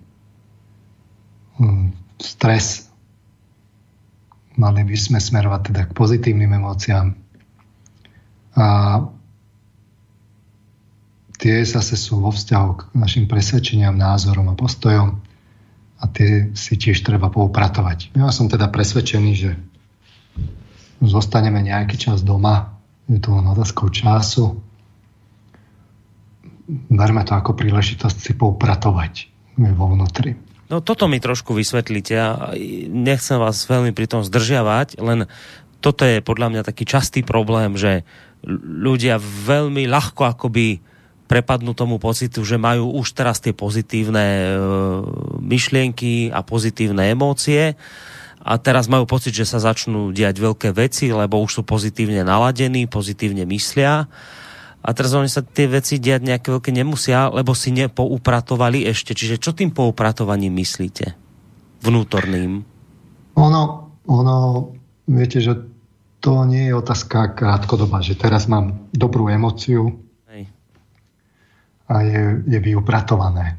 [1.58, 1.90] hm,
[2.22, 2.86] stres,
[4.56, 7.12] mali by sme smerovať teda k pozitívnym emóciám.
[8.56, 8.66] A
[11.36, 15.20] tie zase sú vo vzťahu k našim presvedčeniam, názorom a postojom
[16.00, 18.16] a tie si tiež treba poupratovať.
[18.16, 19.50] Ja som teda presvedčený, že
[21.04, 24.65] zostaneme nejaký čas doma, je to len otázkou času,
[26.68, 30.36] berme to ako príležitosť si poupratovať vo vnútri.
[30.66, 32.12] No toto mi trošku vysvetlíte.
[32.12, 32.50] Ja
[32.90, 35.30] nechcem vás veľmi pri tom zdržiavať, len
[35.78, 38.02] toto je podľa mňa taký častý problém, že
[38.66, 40.82] ľudia veľmi ľahko akoby
[41.26, 44.46] prepadnú tomu pocitu, že majú už teraz tie pozitívne e,
[45.42, 47.74] myšlienky a pozitívne emócie
[48.46, 52.86] a teraz majú pocit, že sa začnú diať veľké veci, lebo už sú pozitívne naladení,
[52.86, 54.06] pozitívne myslia
[54.86, 59.18] a teraz oni sa tie veci diať nejaké veľké nemusia, lebo si nepoupratovali ešte.
[59.18, 61.18] Čiže čo tým poupratovaním myslíte?
[61.82, 62.62] Vnútorným?
[63.34, 63.62] Ono,
[64.06, 64.36] ono,
[65.10, 65.58] viete, že
[66.22, 69.90] to nie je otázka krátkodoba, že teraz mám dobrú emociu
[70.30, 70.46] Hej.
[71.90, 73.58] a je, je vyupratované.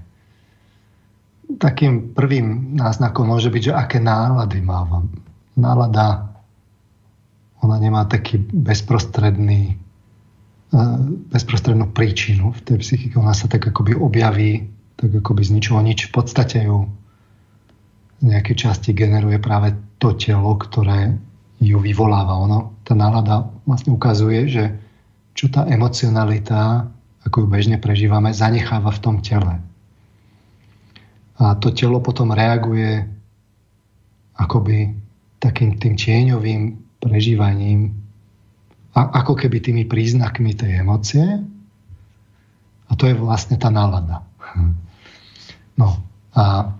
[1.60, 5.12] Takým prvým náznakom môže byť, že aké nálady mávam.
[5.60, 6.32] Nálada,
[7.60, 9.87] ona nemá taký bezprostredný
[11.32, 13.16] bezprostrednú príčinu v tej psychike.
[13.16, 14.68] Ona sa tak akoby objaví,
[15.00, 16.12] tak akoby z ničoho nič.
[16.12, 16.92] V podstate ju
[18.20, 21.16] z nejakej časti generuje práve to telo, ktoré
[21.62, 22.38] ju vyvoláva.
[22.44, 24.64] Ono, tá nálada vlastne ukazuje, že
[25.38, 26.90] čo tá emocionalita,
[27.24, 29.62] ako ju bežne prežívame, zanecháva v tom tele.
[31.38, 33.06] A to telo potom reaguje
[34.34, 34.98] akoby
[35.38, 36.62] takým tým tieňovým
[36.98, 38.07] prežívaním
[38.98, 41.26] a, ako keby tými príznakmi tej emócie.
[42.88, 44.26] A to je vlastne tá nálada.
[45.78, 46.02] No
[46.34, 46.74] a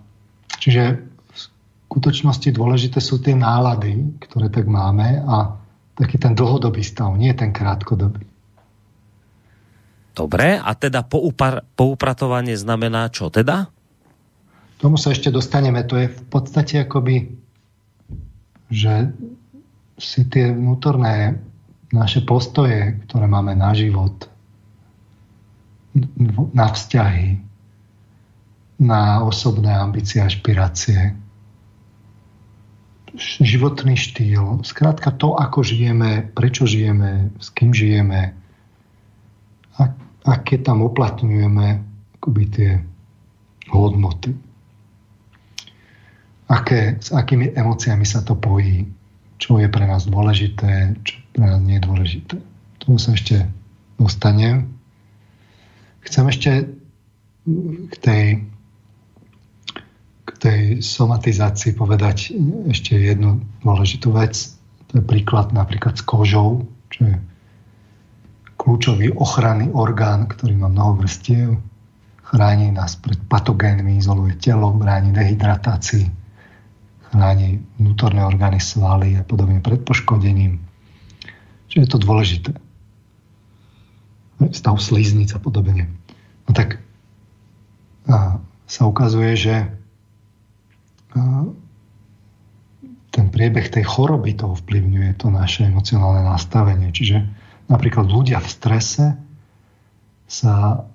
[0.58, 0.98] čiže
[1.30, 1.38] v
[1.86, 5.54] skutočnosti dôležité sú tie nálady, ktoré tak máme a
[5.94, 8.26] taký ten dlhodobý stav, nie ten krátkodobý.
[10.18, 13.70] Dobre, a teda poupar, poupratovanie znamená čo teda?
[14.82, 15.86] Tomu sa ešte dostaneme.
[15.86, 17.30] To je v podstate akoby,
[18.70, 19.14] že
[19.98, 21.38] si tie vnútorné
[21.92, 24.28] naše postoje, ktoré máme na život,
[26.52, 27.40] na vzťahy,
[28.78, 31.16] na osobné ambície a ašpirácie,
[33.40, 38.36] životný štýl, zkrátka to, ako žijeme, prečo žijeme, s kým žijeme,
[40.28, 41.66] aké tam uplatňujeme
[42.20, 42.70] akoby tie
[43.72, 44.36] hodnoty.
[46.48, 48.88] Aké, s akými emóciami sa to pojí,
[49.38, 52.36] čo je pre nás dôležité, čo pre nás nie je dôležité.
[52.82, 53.46] Tomu sa ešte
[53.98, 54.74] dostanem.
[56.02, 56.50] Chcem ešte
[57.88, 58.24] k tej,
[60.26, 62.34] k tej somatizácii povedať
[62.68, 64.34] ešte jednu dôležitú vec.
[64.90, 67.16] To je príklad napríklad s kožou, čo je
[68.58, 71.62] kľúčový ochranný orgán, ktorý má mnoho vrstiev.
[72.28, 76.17] Chráni nás pred patogénmi, izoluje telo, bráni dehydratácii,
[77.08, 80.68] chráni vnútorné orgány svaly a podobne pred poškodením
[81.68, 82.50] Čiže je to dôležité.
[84.56, 85.92] Stav slíznic a podobne.
[86.48, 86.80] No tak
[88.08, 89.54] a sa ukazuje, že
[93.12, 96.88] ten priebeh tej choroby to ovplyvňuje to naše emocionálne nastavenie.
[96.88, 97.28] Čiže
[97.68, 99.04] napríklad ľudia v strese
[100.24, 100.88] sa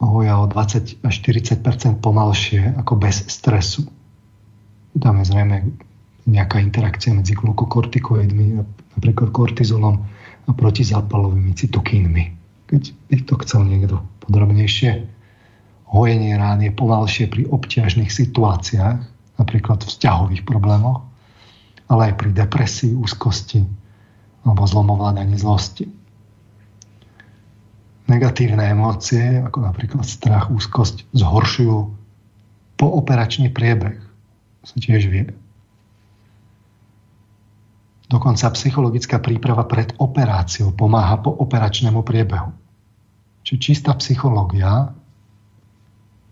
[0.00, 3.84] hoja o 20 až 40% pomalšie ako bez stresu.
[4.98, 5.70] Je zrejme
[6.28, 8.60] nejaká interakcia medzi glukokortikoidmi,
[8.98, 10.04] napríklad kortizolom
[10.44, 12.24] a protizápalovými cytokínmi.
[12.68, 15.08] Keď by to chcel niekto podrobnejšie,
[15.88, 18.98] hojenie rán je pomalšie pri obťažných situáciách,
[19.40, 21.08] napríklad vzťahových problémoch
[21.88, 23.64] ale aj pri depresii, úzkosti
[24.44, 25.88] alebo zlomovládaní zlosti.
[28.08, 31.92] Negatívne emócie, ako napríklad strach, úzkosť, zhoršujú
[32.80, 34.00] pooperačný priebeh.
[34.62, 35.24] Sa tiež vie.
[38.08, 42.50] Dokonca psychologická príprava pred operáciou pomáha po operačnému priebehu.
[43.44, 44.96] Čiže čistá psychológia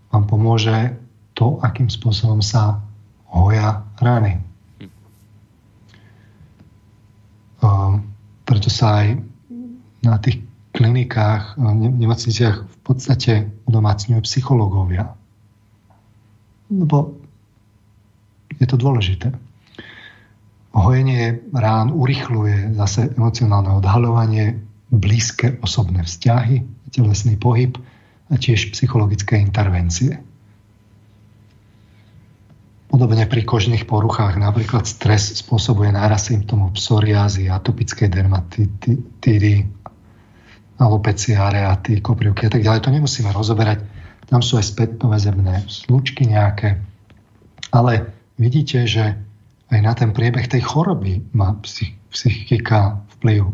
[0.09, 0.97] vám pomôže
[1.37, 2.81] to, akým spôsobom sa
[3.29, 4.41] hoja rany.
[7.61, 8.09] Ehm,
[8.49, 9.21] preto sa aj
[10.01, 10.41] na tých
[10.73, 15.13] klinikách, nemocniciach v podstate udomácňujú psychológovia.
[16.73, 17.26] Lebo
[18.67, 19.31] je to dôležité.
[20.77, 24.61] Hojenie rán urychluje zase emocionálne odhalovanie,
[24.93, 27.79] blízke osobné vzťahy, telesný pohyb
[28.29, 30.19] a tiež psychologické intervencie.
[32.87, 39.67] Podobne pri kožných poruchách, napríklad stres spôsobuje náraz symptómov psoriázy, atopické dermatitídy,
[40.79, 42.85] alopecia areaty, koprivky a tak ďalej.
[42.85, 43.81] To nemusíme rozoberať.
[44.27, 46.79] Tam sú aj spätnoväzebné slučky nejaké.
[47.75, 49.17] Ale vidíte, že
[49.73, 51.57] aj na ten priebeh tej choroby má
[52.13, 53.51] psychika vplyv.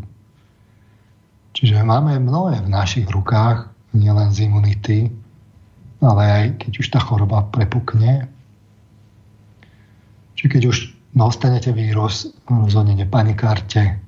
[1.53, 5.13] Čiže máme mnohé v našich rukách, nielen z imunity,
[6.01, 8.29] ale aj keď už tá choroba prepukne.
[10.37, 10.77] Čiže keď už
[11.13, 14.01] dostanete vírus, rozhodne nepanikárte.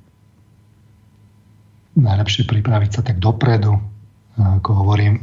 [1.94, 3.78] Najlepšie pripraviť sa tak dopredu,
[4.34, 5.22] ako hovorím,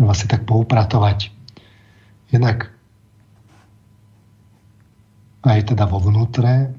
[0.00, 1.28] vlastne tak poupratovať.
[2.32, 2.72] Jednak
[5.40, 6.74] aj teda vo vnútre,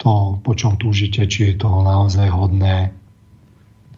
[0.00, 2.94] to, po čom túžite, či je to naozaj hodné,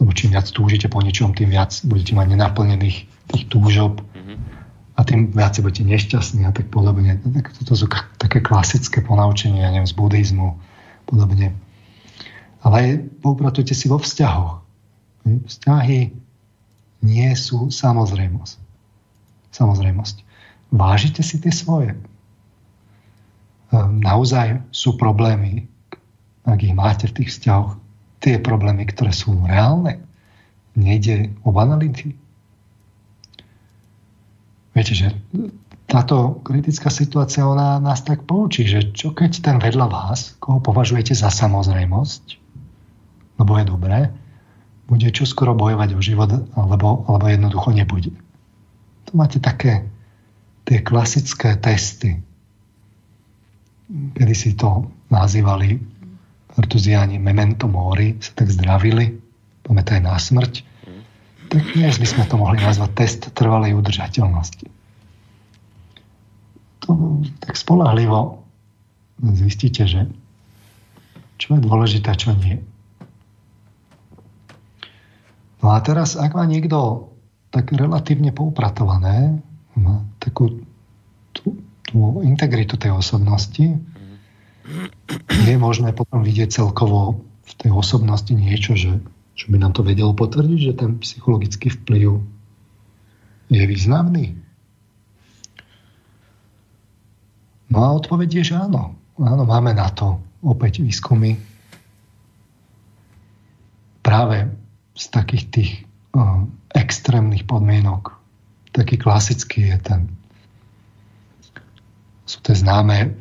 [0.02, 2.96] lebo čím viac túžite po niečom, tým viac budete mať nenaplnených
[3.30, 4.36] tých túžob mm-hmm.
[4.98, 7.22] a tým viac budete nešťastní a tak podobne.
[7.22, 7.86] Tak toto sú
[8.18, 10.58] také klasické ponaučenia, neviem, z buddhizmu,
[11.06, 11.54] podobne.
[12.66, 14.58] Ale poupratujte si vo vzťahoch.
[15.22, 16.10] Vzťahy
[17.06, 18.58] nie sú samozrejmosť.
[19.54, 20.16] Samozrejmosť.
[20.74, 21.94] Vážite si tie svoje.
[23.72, 25.64] Ehm, naozaj sú problémy,
[26.44, 27.80] ak ich máte v tých vzťahoch,
[28.20, 30.04] tie problémy, ktoré sú reálne.
[30.76, 32.14] Nejde o banality.
[34.72, 35.12] Viete, že
[35.84, 41.12] táto kritická situácia, ona nás tak poučí, že čo keď ten vedľa vás, koho považujete
[41.12, 42.40] za samozrejmosť,
[43.36, 43.98] lebo je dobré,
[44.88, 48.12] bude čoskoro bojovať o život, alebo, alebo jednoducho nebude.
[49.08, 49.84] To máte také
[50.64, 52.24] tie klasické testy,
[53.92, 55.76] kedy si to nazývali
[56.56, 59.16] artuziáni memento mori, sa tak zdravili,
[59.64, 60.64] pamätaj na smrť,
[61.52, 64.68] tak dnes by sme to mohli nazvať test trvalej udržateľnosti.
[66.88, 68.40] To tak spolahlivo
[69.20, 70.08] zistíte, že
[71.36, 72.60] čo je dôležité, čo nie.
[75.62, 77.10] No a teraz, ak má niekto
[77.54, 79.38] tak relatívne poupratované,
[79.78, 80.64] má takú
[81.92, 83.76] tú, integritu tej osobnosti,
[85.28, 88.96] je možné potom vidieť celkovo v tej osobnosti niečo, že,
[89.36, 92.24] čo by nám to vedelo potvrdiť, že ten psychologický vplyv
[93.52, 94.32] je významný?
[97.68, 98.96] No a odpoveď je, že áno.
[99.20, 101.36] Áno, máme na to opäť výskumy
[104.02, 104.50] práve
[104.92, 105.70] z takých tých
[106.12, 106.44] uh,
[106.74, 108.12] extrémnych podmienok.
[108.72, 110.00] Taký klasický je ten
[112.32, 113.12] sú to známe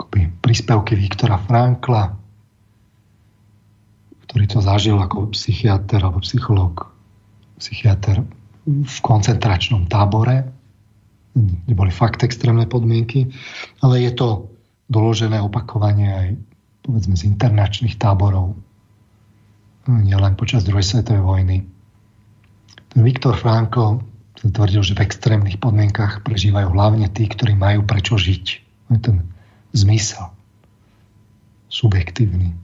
[0.00, 2.16] akoby, príspevky Viktora Frankla,
[4.24, 6.88] ktorý to zažil ako psychiatr alebo psychológ,
[7.60, 8.24] psychiatr
[8.64, 10.48] v koncentračnom tábore,
[11.36, 13.28] kde boli fakt extrémne podmienky,
[13.84, 14.48] ale je to
[14.88, 16.28] doložené opakovanie aj
[16.80, 18.56] povedzme z internačných táborov,
[19.84, 21.56] nielen počas druhej svetovej vojny.
[22.90, 24.00] Ten Viktor Frankl
[24.48, 28.44] tvrdil, že v extrémnych podmienkach prežívajú hlavne tí, ktorí majú prečo žiť.
[28.88, 29.16] To je ten
[29.76, 30.32] zmysel.
[31.68, 32.56] Subjektívny.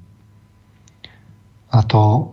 [1.77, 2.33] A to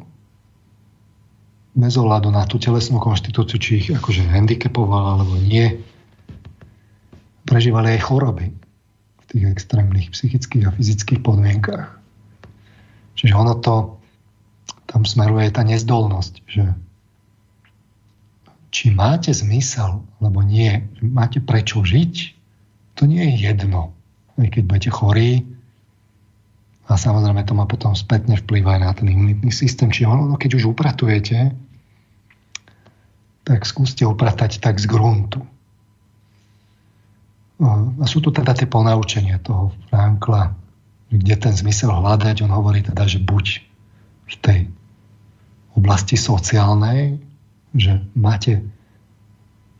[1.74, 5.82] bez ohľadu na tú telesnú konštitúciu, či ich akože handicapoval alebo nie,
[7.50, 11.90] prežívali aj choroby v tých extrémnych psychických a fyzických podmienkách.
[13.18, 13.98] Čiže ono to,
[14.86, 16.64] tam smeruje tá nezdolnosť, že
[18.74, 22.14] či máte zmysel, alebo nie, máte prečo žiť,
[22.98, 23.94] to nie je jedno.
[24.34, 25.46] Aj keď budete chorí,
[26.84, 29.88] a samozrejme to má potom spätne vplyv aj na ten imunitný systém.
[29.88, 31.56] Čiže ono, keď už upratujete,
[33.48, 35.40] tak skúste upratať tak z gruntu.
[37.64, 40.52] A sú tu teda tie ponaučenia toho Frankla,
[41.08, 43.46] kde ten zmysel hľadať, on hovorí teda, že buď
[44.28, 44.60] v tej
[45.80, 47.16] oblasti sociálnej,
[47.74, 48.62] že máte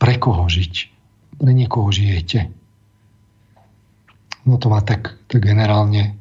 [0.02, 0.74] pre koho žiť,
[1.38, 2.50] pre niekoho žijete.
[4.44, 6.18] No to má tak, tak generálne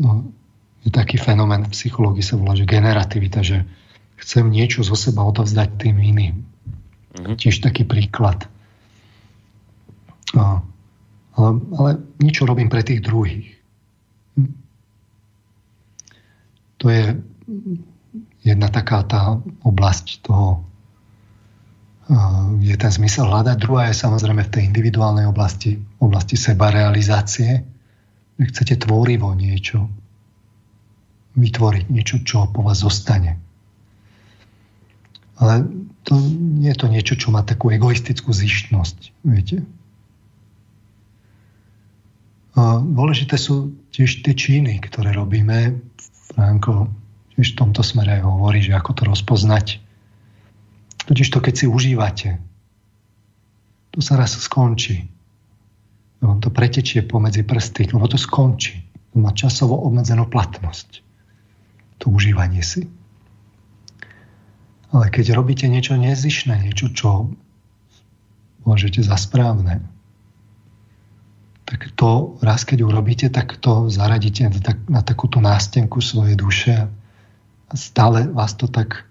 [0.00, 0.32] no,
[0.80, 3.68] je taký fenomén v psychológii sa volá, že generativita, že
[4.16, 6.36] chcem niečo zo seba odovzdať tým iným.
[7.12, 7.36] Mm-hmm.
[7.36, 8.48] Tiež taký príklad.
[10.32, 10.64] No,
[11.36, 11.90] ale, ale
[12.22, 13.60] niečo robím pre tých druhých.
[16.80, 17.20] To je
[18.44, 20.64] jedna taká tá oblasť toho,
[22.58, 23.56] je ten zmysel hľadať.
[23.62, 27.62] Druhá je samozrejme v tej individuálnej oblasti, oblasti sebarealizácie.
[28.40, 29.86] Chcete tvorivo niečo
[31.38, 33.38] vytvoriť, niečo, čo po vás zostane.
[35.38, 35.70] Ale
[36.02, 36.18] to
[36.58, 39.62] nie je to niečo, čo má takú egoistickú zištnosť, viete.
[42.58, 45.78] A dôležité sú tiež tie činy, ktoré robíme.
[46.34, 46.90] Franko
[47.40, 49.80] tiež v tomto smere hovorí, že ako to rozpoznať.
[51.08, 52.36] Totiž to, keď si užívate,
[53.96, 55.08] to sa raz skončí.
[56.20, 58.84] Vám to pretečie pomedzi prsty, lebo to skončí.
[59.16, 61.00] To má časovo obmedzenú platnosť.
[62.04, 62.84] To užívanie si.
[64.92, 67.32] Ale keď robíte niečo nezišné, niečo, čo
[68.68, 69.80] môžete za správne,
[71.64, 74.60] tak to raz, keď urobíte, tak to zaradíte na,
[74.92, 76.99] na takúto nástenku svojej duše
[77.74, 79.10] stále vás to tak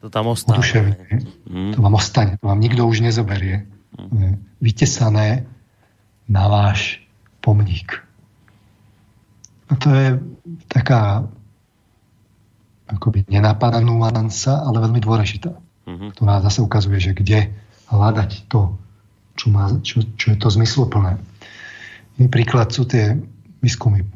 [0.00, 0.62] to tam ostane.
[1.50, 1.74] Mm.
[1.74, 3.66] To vám ostane, to vám nikto už nezoberie.
[3.98, 4.38] Mm.
[4.62, 5.48] Vytesané
[6.30, 7.02] na váš
[7.42, 8.06] pomník.
[9.66, 10.08] A to je
[10.70, 11.26] taká
[12.86, 15.50] akoby nenápadná nuansa, ale veľmi dôležitá,
[15.90, 16.14] mm-hmm.
[16.14, 17.50] ktorá zase ukazuje, že kde
[17.90, 18.78] hľadať to,
[19.34, 21.18] čo, má, čo, čo je to zmysluplné.
[22.30, 23.18] Príklad sú tie
[23.58, 24.06] výskumy,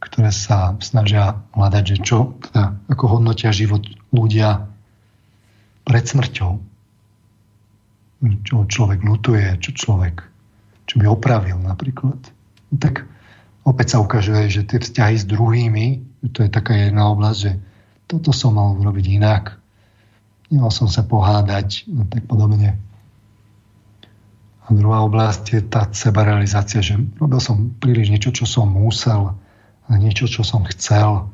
[0.00, 3.82] ktoré sa snažia hľadať, že čo, teda, ako hodnotia život
[4.12, 4.68] ľudia
[5.86, 6.52] pred smrťou.
[8.44, 10.24] Čo človek lutuje, čo človek,
[10.88, 12.18] čo by opravil napríklad.
[12.76, 13.04] Tak
[13.64, 15.86] opäť sa ukazuje, že tie vzťahy s druhými,
[16.32, 17.52] to je taká jedna oblasť, že
[18.06, 19.58] toto som mal urobiť inak,
[20.50, 22.78] nemal som sa pohádať, no tak podobne.
[24.66, 29.38] A druhá oblasť je tá sebarealizácia, že robil som príliš niečo, čo som musel
[29.86, 31.30] a niečo, čo som chcel,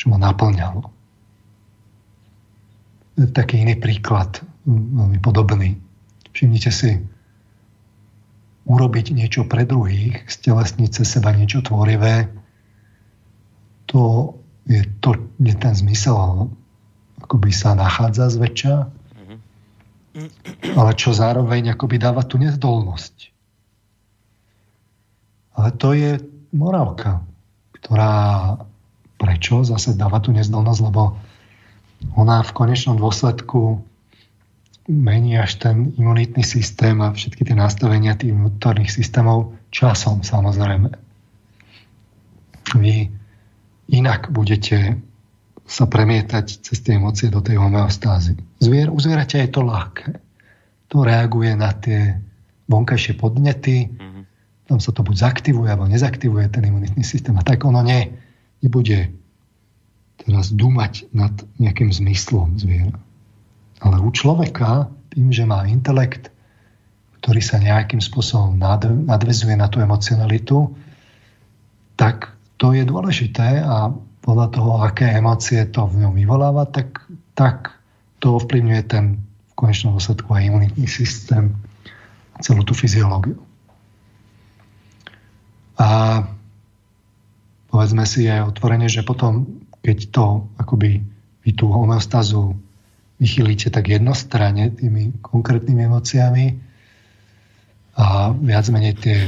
[0.00, 0.88] čo ma naplňalo.
[3.20, 5.76] Taký iný príklad, veľmi podobný.
[6.32, 6.96] Všimnite si,
[8.70, 12.30] urobiť niečo pre druhých, stelesniť cez seba niečo tvorivé,
[13.90, 14.36] to
[14.70, 16.48] je, to, je ten zmysel,
[17.18, 18.74] akoby sa nachádza zväčša,
[20.78, 23.34] ale čo zároveň akoby dáva tú nezdolnosť.
[25.58, 26.22] Ale to je
[26.54, 27.26] morálka,
[27.80, 28.56] ktorá
[29.20, 31.16] prečo zase dáva tú nezdolnosť, lebo
[32.16, 33.84] ona v konečnom dôsledku
[34.88, 40.90] mení až ten imunitný systém a všetky tie nastavenia tých vnútorných systémov časom samozrejme.
[42.80, 43.12] Vy
[43.92, 44.98] inak budete
[45.70, 48.34] sa premietať cez tie emócie do tej homeostázy.
[48.58, 50.08] Zvier, u zvieraťa je to ľahké.
[50.90, 52.18] To reaguje na tie
[52.66, 54.19] vonkajšie podnety, mm-hmm.
[54.70, 57.34] Tam sa to buď zaktivuje, alebo nezaktivuje ten imunitný systém.
[57.34, 58.14] A tak ono ne,
[58.62, 59.10] nebude
[60.22, 62.94] teraz dúmať nad nejakým zmyslom zviera.
[63.82, 66.30] Ale u človeka, tým, že má intelekt,
[67.18, 68.54] ktorý sa nejakým spôsobom
[69.10, 70.70] nadvezuje na tú emocionalitu,
[71.98, 73.90] tak to je dôležité a
[74.22, 77.02] podľa toho, aké emócie to v ňom vyvoláva, tak,
[77.34, 77.74] tak
[78.22, 81.58] to ovplyvňuje ten v konečnom dôsledku aj imunitný systém,
[82.38, 83.49] celú tú fyziológiu.
[85.80, 85.88] A
[87.72, 91.00] povedzme si aj otvorene, že potom, keď to akoby
[91.40, 92.52] vy tú homeostázu
[93.16, 96.46] vychylíte tak jednostranne tými konkrétnymi emóciami
[97.96, 99.18] a viac menej tie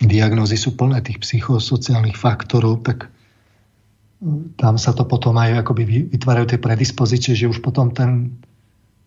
[0.00, 3.12] diagnózy sú plné tých psychosociálnych faktorov, tak
[4.56, 8.36] tam sa to potom aj akoby vytvárajú tie predispozície, že už potom ten,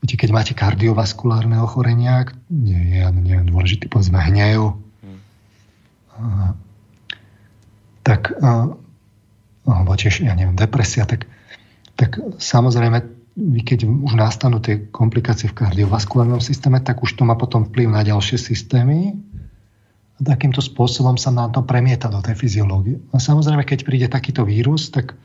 [0.05, 4.77] keď máte kardiovaskulárne ochorenia, nie je nie, dôležitý, povedzme, hnev.
[8.03, 8.35] Tak,
[9.64, 11.26] alebo tiež, ja neviem, depresia, tak,
[11.95, 12.99] tak samozrejme,
[13.65, 18.06] keď už nastanú tie komplikácie v kardiovaskulárnom systéme, tak už to má potom vplyv na
[18.06, 19.18] ďalšie systémy,
[20.14, 23.02] a takýmto spôsobom sa nám to premieta do tej fyziológie.
[23.10, 25.18] A samozrejme, keď príde takýto vírus, tak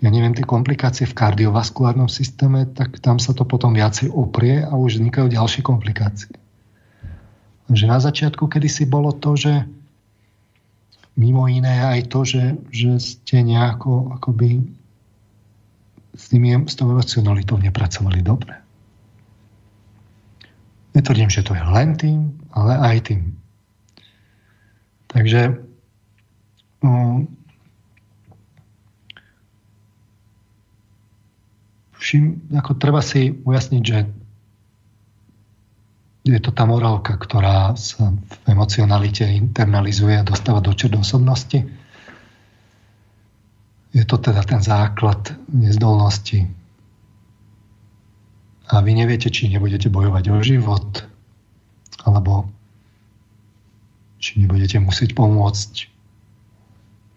[0.00, 4.72] ja neviem, tie komplikácie v kardiovaskulárnom systéme, tak tam sa to potom viacej oprie a
[4.72, 6.32] už vznikajú ďalšie komplikácie.
[7.68, 9.68] Takže na začiatku, kedy si bolo to, že
[11.16, 14.60] mimo iné aj to, že, že ste nejako akoby
[16.16, 18.56] s, tým, s tou emocionalitou nepracovali dobre.
[20.96, 23.36] Netvrdím, že to je len tým, ale aj tým.
[25.12, 25.60] Takže
[26.80, 27.24] no,
[32.00, 33.98] všim, ako treba si ujasniť, že
[36.26, 41.62] je to tá morálka, ktorá sa v emocionalite internalizuje a dostáva do osobnosti.
[43.94, 46.50] Je to teda ten základ nezdolnosti.
[48.66, 51.06] A vy neviete, či nebudete bojovať o život,
[52.02, 52.50] alebo
[54.18, 55.72] či nebudete musieť pomôcť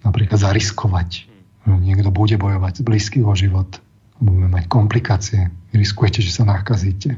[0.06, 1.26] napríklad zariskovať.
[1.66, 3.82] Niekto bude bojovať z blízkych o život,
[4.22, 7.18] budeme mať komplikácie, riskujete, že sa nakazíte.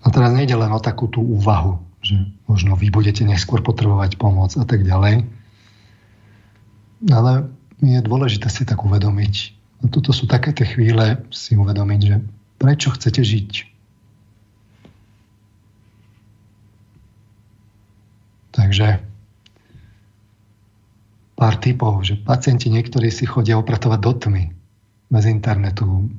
[0.00, 2.16] A teraz nejde len o takú tú úvahu, že
[2.48, 5.28] možno vy budete neskôr potrebovať pomoc a tak ďalej.
[7.08, 7.32] Ale
[7.80, 9.34] je dôležité si tak uvedomiť.
[9.80, 12.16] A toto sú také tie chvíle si uvedomiť, že
[12.60, 13.50] prečo chcete žiť.
[18.50, 19.00] Takže
[21.40, 24.44] pár typov, že pacienti niektorí si chodia opratovať do tmy,
[25.08, 26.12] bez internetu,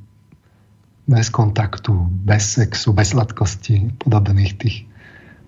[1.09, 1.93] bez kontaktu,
[2.25, 4.77] bez sexu, bez sladkosti, podobných tých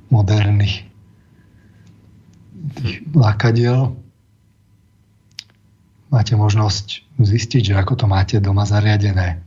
[0.09, 0.85] moderných
[2.79, 3.93] tých lákadiel.
[6.13, 9.41] Máte možnosť zistiť, že ako to máte doma zariadené.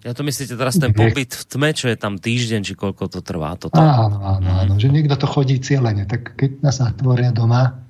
[0.00, 3.20] Ja to myslíte teraz ten pobyt v tme, čo je tam týždeň, či koľko to
[3.20, 3.52] trvá?
[3.60, 3.76] Toto?
[3.76, 4.72] Áno, áno, áno.
[4.80, 6.08] Že niekto to chodí cieľene.
[6.08, 7.84] Tak keď nás zatvoria doma,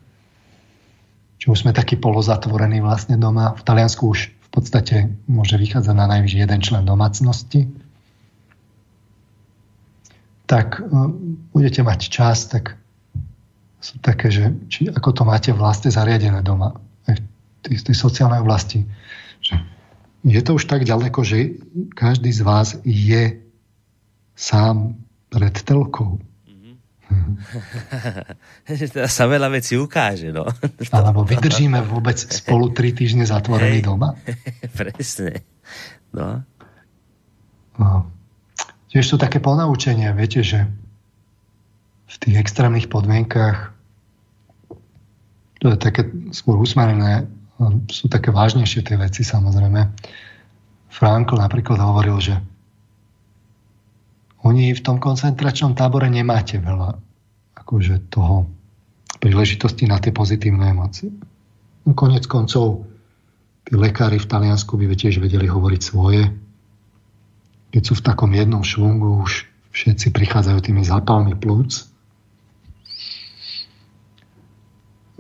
[1.39, 6.11] čo už sme takí polozatvorení vlastne doma, v Taliansku už v podstate môže vychádzať na
[6.11, 7.71] najvyšší jeden člen domácnosti,
[10.51, 10.91] tak e,
[11.55, 12.75] budete mať čas, tak
[13.79, 16.75] sú také, že či, ako to máte vlastne zariadené doma,
[17.07, 17.23] aj
[17.71, 18.83] v tej, sociálnej oblasti.
[19.41, 19.63] Že
[20.27, 21.55] je to už tak ďaleko, že
[21.95, 23.39] každý z vás je
[24.35, 24.99] sám
[25.31, 26.19] pred telkou.
[28.95, 30.47] Teraz sa veľa vecí ukáže, no.
[30.97, 34.15] Alebo vydržíme vôbec spolu tri týždne zatvorení doma?
[34.79, 35.43] Presne.
[36.15, 36.43] No.
[37.79, 37.91] no.
[38.91, 40.67] Tiež sú také ponaučenia, viete, že
[42.11, 43.71] v tých extrémnych podmienkách
[45.61, 47.29] to je také skôr usmarené,
[47.93, 49.93] sú také vážnejšie tie veci samozrejme.
[50.91, 52.35] Frankl napríklad hovoril, že
[54.41, 56.97] oni v tom koncentračnom tábore nemáte veľa
[57.61, 58.49] akože toho
[59.21, 61.13] príležitosti na tie pozitívne emócie.
[61.85, 62.89] No, konec koncov
[63.69, 66.33] tí lekári v Taliansku by tiež vedeli hovoriť svoje.
[67.71, 71.87] Keď sú v takom jednom švungu, už všetci prichádzajú tými zápalmi plúc.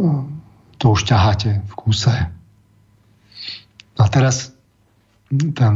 [0.01, 0.33] No,
[0.81, 2.15] to už ťaháte v kúse.
[4.01, 4.57] A teraz
[5.31, 5.75] ten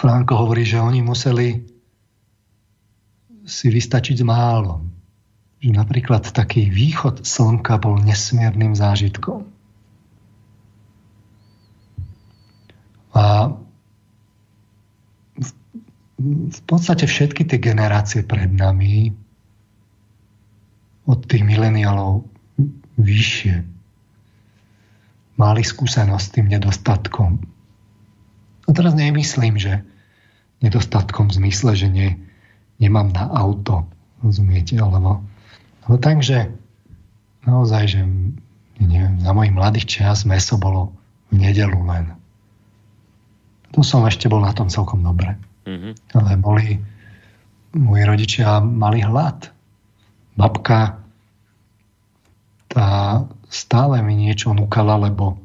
[0.00, 1.77] Franko hovorí, že oni museli
[3.48, 4.92] si vystačiť s málom.
[5.58, 9.48] Že napríklad taký východ slnka bol nesmiernym zážitkom.
[13.16, 13.50] A
[16.18, 19.10] v, podstate všetky tie generácie pred nami
[21.08, 22.28] od tých mileniálov
[23.00, 23.64] vyššie
[25.38, 27.38] mali skúsenosť s tým nedostatkom.
[28.66, 29.86] A teraz nemyslím, že
[30.60, 32.18] nedostatkom v zmysle, že nie,
[32.78, 33.86] nemám na auto,
[34.22, 35.22] rozumiete, alebo,
[35.86, 36.50] alebo tak, že
[37.46, 38.00] naozaj, že
[38.78, 40.94] neviem, za mojich mladých čas meso bolo
[41.30, 42.14] v nedelu len.
[43.74, 45.36] Tu som ešte bol na tom celkom dobre.
[45.68, 45.92] Mm-hmm.
[46.16, 46.68] Ale boli,
[47.76, 49.52] moji rodičia mali hlad.
[50.38, 51.02] Babka
[52.70, 52.88] tá
[53.50, 55.36] stále mi niečo núkala, lebo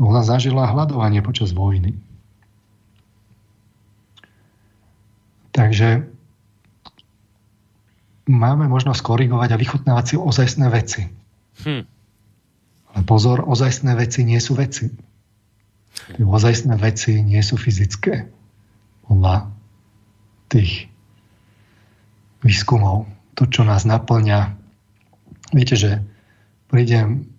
[0.00, 1.94] ona zažila hľadovanie počas vojny.
[5.54, 6.15] Takže
[8.26, 11.02] máme možnosť korigovať a vychutnávať si ozajstné veci.
[11.62, 11.82] Hm.
[12.92, 14.90] Ale pozor, ozajstné veci nie sú veci.
[15.96, 18.28] Tie ozajstné veci nie sú fyzické.
[19.06, 19.48] Podľa
[20.50, 20.90] tých
[22.42, 23.06] výskumov.
[23.38, 24.54] To, čo nás naplňa.
[25.54, 26.02] Viete, že
[26.70, 27.30] prídem,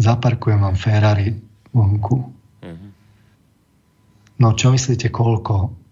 [0.00, 1.36] zaparkujem vám Ferrari
[1.72, 2.16] vonku.
[2.64, 2.88] Mhm.
[4.36, 5.85] No čo myslíte, koľko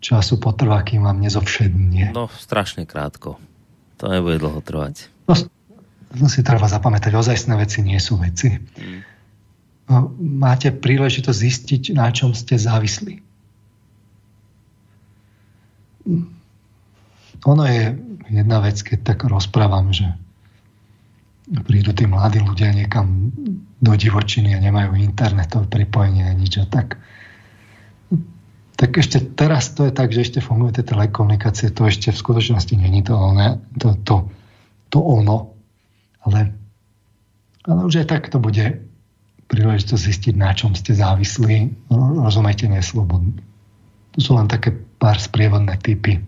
[0.00, 2.16] času potrvá, kým vám nezovšednie.
[2.16, 3.36] No, strašne krátko.
[4.00, 5.12] To nebude dlho trvať.
[5.28, 5.36] No,
[6.16, 7.12] to si treba zapamätať.
[7.12, 8.56] Ozajstné veci nie sú veci.
[8.56, 9.00] Mm.
[9.90, 13.20] No, máte príležitosť zistiť, na čom ste závislí.
[17.44, 17.98] Ono je
[18.32, 20.08] jedna vec, keď tak rozprávam, že
[21.66, 23.34] prídu tí mladí ľudia niekam
[23.82, 26.96] do divočiny a nemajú internetové pripojenie a nič a tak
[28.80, 32.72] tak ešte teraz to je tak, že ešte fungujú tie telekomunikácie, to ešte v skutočnosti
[32.80, 34.16] není to, ono, to, to,
[34.88, 35.52] to ono,
[36.24, 36.56] ale,
[37.68, 38.80] ale už aj tak to bude
[39.52, 41.68] príležitosť zistiť, na čom ste závislí,
[42.24, 43.36] rozumejte neslobodní.
[44.16, 46.24] To sú len také pár sprievodné typy.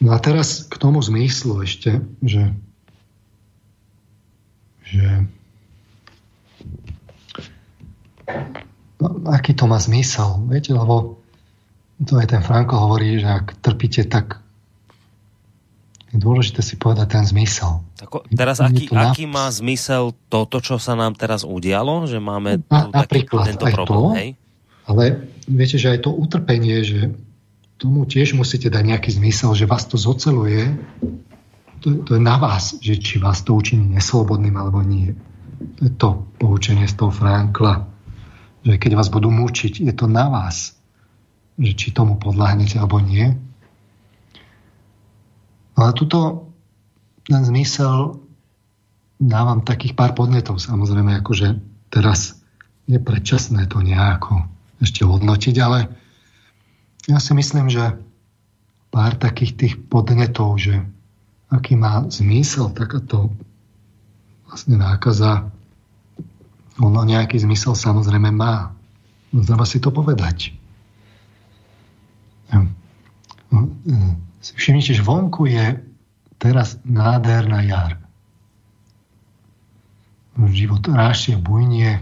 [0.00, 2.48] No a teraz k tomu zmyslu ešte, že,
[4.88, 5.28] že
[9.28, 11.22] aký to má zmysel, viete, lebo
[12.02, 14.42] to aj ten Franko hovorí, že ak trpíte, tak
[16.12, 17.80] je dôležité si povedať ten zmysel.
[17.96, 22.04] Tako, teraz aký, aký má zmysel toto, čo sa nám teraz udialo?
[22.04, 24.28] Že máme tu Na, taký, tento aj problém, to, hej?
[24.84, 25.02] Ale
[25.48, 27.16] viete, že aj to utrpenie, že
[27.80, 30.74] tomu tiež musíte dať nejaký zmysel, že vás to zoceluje.
[31.82, 35.14] To, to je na vás, že či vás to učiní neslobodným alebo nie.
[35.78, 36.08] To je to
[36.38, 37.91] poučenie z toho Frankla,
[38.62, 40.78] že keď vás budú mučiť, je to na vás,
[41.58, 43.34] že či tomu podľahnete alebo nie.
[45.74, 46.50] Ale tuto
[47.26, 48.22] ten zmysel
[49.22, 51.58] dávam takých pár podnetov, samozrejme, akože
[51.90, 52.42] teraz
[52.90, 54.46] je predčasné to nejako
[54.82, 55.86] ešte hodnotiť, ale
[57.06, 57.98] ja si myslím, že
[58.90, 60.82] pár takých tých podnetov, že
[61.54, 63.30] aký má zmysel takáto
[64.46, 65.48] vlastne nákaza,
[66.80, 68.72] ono nejaký zmysel samozrejme má.
[69.32, 70.52] No, treba si to povedať.
[73.52, 73.96] No, e,
[74.40, 75.76] si všimnite, že vonku je
[76.40, 78.00] teraz nádherná jar.
[80.36, 82.00] Život rášie, bujnie,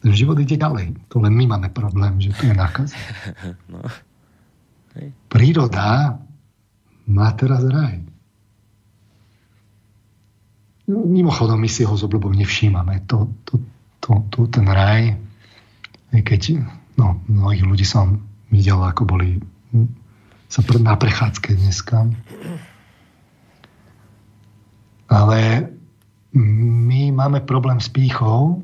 [0.00, 0.96] ten život ide ďalej.
[1.12, 2.96] To len my máme problém, že tu je nákaz.
[3.70, 3.78] No.
[5.30, 6.18] Príroda
[7.06, 8.02] má teraz raj.
[10.90, 13.06] Mimochodom, my si ho z obľubou nevšímame.
[13.06, 13.62] To, to,
[14.02, 15.14] to, to, ten raj,
[16.10, 16.58] aj keď
[16.98, 19.38] no, mnohých ľudí som videl, ako boli
[20.50, 22.10] sa na prechádzke dneska.
[25.06, 25.70] Ale
[26.34, 28.62] my máme problém s pýchou,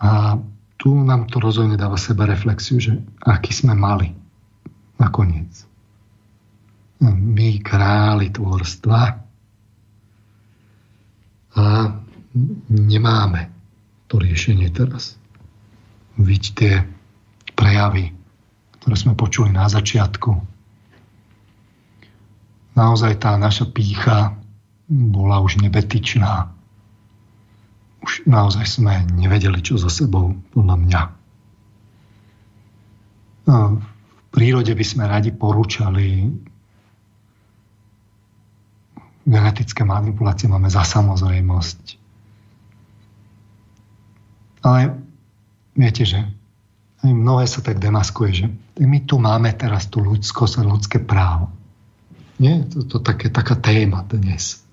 [0.00, 0.40] a
[0.80, 4.16] tu nám to rozhodne dáva seba reflexiu, že aký sme mali
[4.96, 5.68] nakoniec.
[7.04, 9.28] My králi tvorstva
[11.56, 11.94] a
[12.70, 13.50] nemáme
[14.06, 15.18] to riešenie teraz.
[16.20, 16.74] Vidť tie
[17.54, 18.14] prejavy,
[18.78, 20.30] ktoré sme počuli na začiatku.
[22.74, 24.38] Naozaj tá naša pícha
[24.90, 26.60] bola už nebetičná
[28.00, 31.02] už naozaj sme nevedeli, čo so sebou, podľa mňa.
[33.50, 33.82] V
[34.32, 36.32] prírode by sme radi porúčali
[39.24, 42.00] genetické manipulácie máme za samozrejmosť.
[44.60, 45.00] Ale
[45.72, 46.20] viete, že
[47.04, 48.46] mnohé sa tak demaskuje, že
[48.80, 51.48] my tu máme teraz tú ľudskosť a ľudské právo.
[52.40, 52.64] Nie?
[52.72, 54.64] To, to také, taká téma dnes.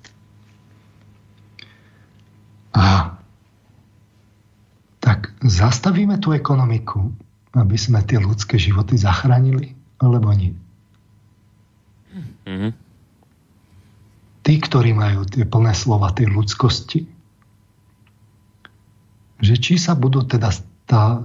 [2.71, 3.15] A
[4.99, 7.11] tak zastavíme tú ekonomiku,
[7.55, 10.51] aby sme tie ľudské životy zachránili, alebo nie?
[12.47, 12.86] Mm-hmm.
[14.47, 17.03] Tí, ktorí majú tie plné slova tej ľudskosti,
[19.43, 21.19] že či sa budú teda stá,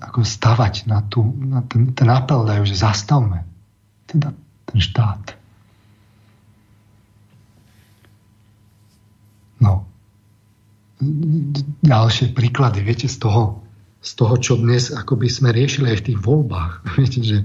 [0.00, 3.44] ako stavať na, tú, na ten, ten apel dajú, že zastavme
[4.08, 4.32] teda
[4.64, 5.36] ten štát.
[9.60, 9.84] No,
[11.84, 13.60] ďalšie príklady, viete, z toho,
[14.00, 16.72] z toho, čo dnes akoby sme riešili aj v tých voľbách.
[17.00, 17.38] Viete, že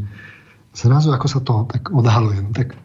[0.72, 2.76] zrazu ako sa to tak odhaluje, no tak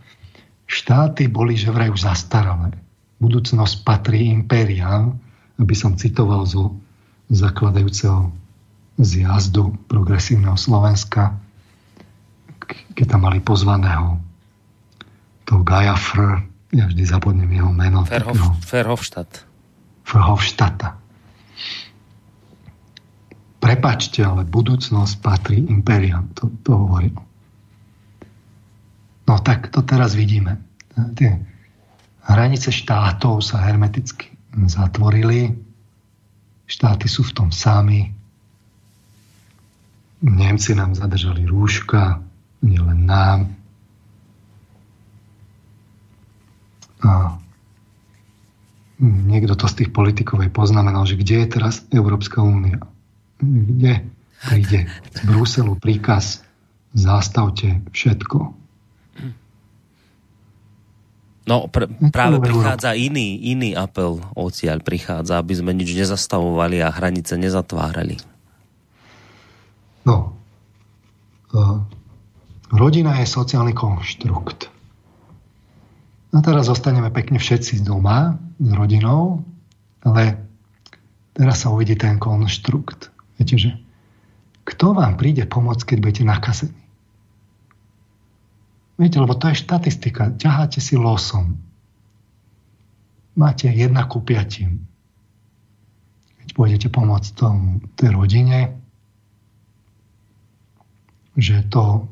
[0.67, 2.77] štáty boli že vraj už zastarané.
[3.21, 5.17] Budúcnosť patrí impériám,
[5.61, 6.75] aby som citoval zo
[7.31, 8.31] zakladajúceho
[9.01, 11.35] zjazdu progresívneho Slovenska,
[12.95, 14.19] keď tam mali pozvaného
[15.45, 16.41] toho Gaja Fr,
[16.75, 18.03] ja vždy zabudnem jeho meno.
[18.65, 19.47] Ferhofstadt.
[20.05, 20.99] Verhofstadta.
[23.63, 26.29] Prepačte, ale budúcnosť patrí impériám.
[26.37, 27.17] To, to hovorím.
[29.25, 30.61] No tak to teraz vidíme.
[31.17, 31.41] Tie
[32.25, 34.33] hranice štátov sa hermeticky
[34.69, 35.53] zatvorili.
[36.65, 38.13] Štáty sú v tom sami.
[40.25, 42.25] Nemci nám zadržali rúška,
[42.65, 43.53] nielen nám.
[47.05, 47.37] A
[49.05, 52.81] niekto to z tých politikov aj poznamenal, že kde je teraz Európska únia?
[53.37, 54.09] Kde
[54.41, 56.41] príde z Bruselu príkaz
[56.97, 58.64] zastavte všetko.
[61.45, 67.37] No pr- práve prichádza iný, iný apel odtiaľ prichádza, aby sme nič nezastavovali a hranice
[67.37, 68.17] nezatvárali.
[70.09, 70.37] No,
[71.53, 71.81] uh,
[72.73, 74.73] rodina je sociálny konštrukt.
[76.35, 79.45] A teraz zostaneme pekne všetci doma s rodinou,
[80.03, 80.41] ale
[81.37, 83.13] teraz sa uvidí ten konštrukt.
[83.39, 83.71] Viete, že
[84.65, 86.84] kto vám príde pomôcť, keď budete nakazení?
[88.95, 90.31] Viete, lebo to je štatistika.
[90.39, 91.59] Ťaháte si losom.
[93.35, 94.87] Máte jedna ku piatim.
[96.45, 98.79] Keď pôjdete pomôcť tomu, tej rodine,
[101.35, 102.07] že to,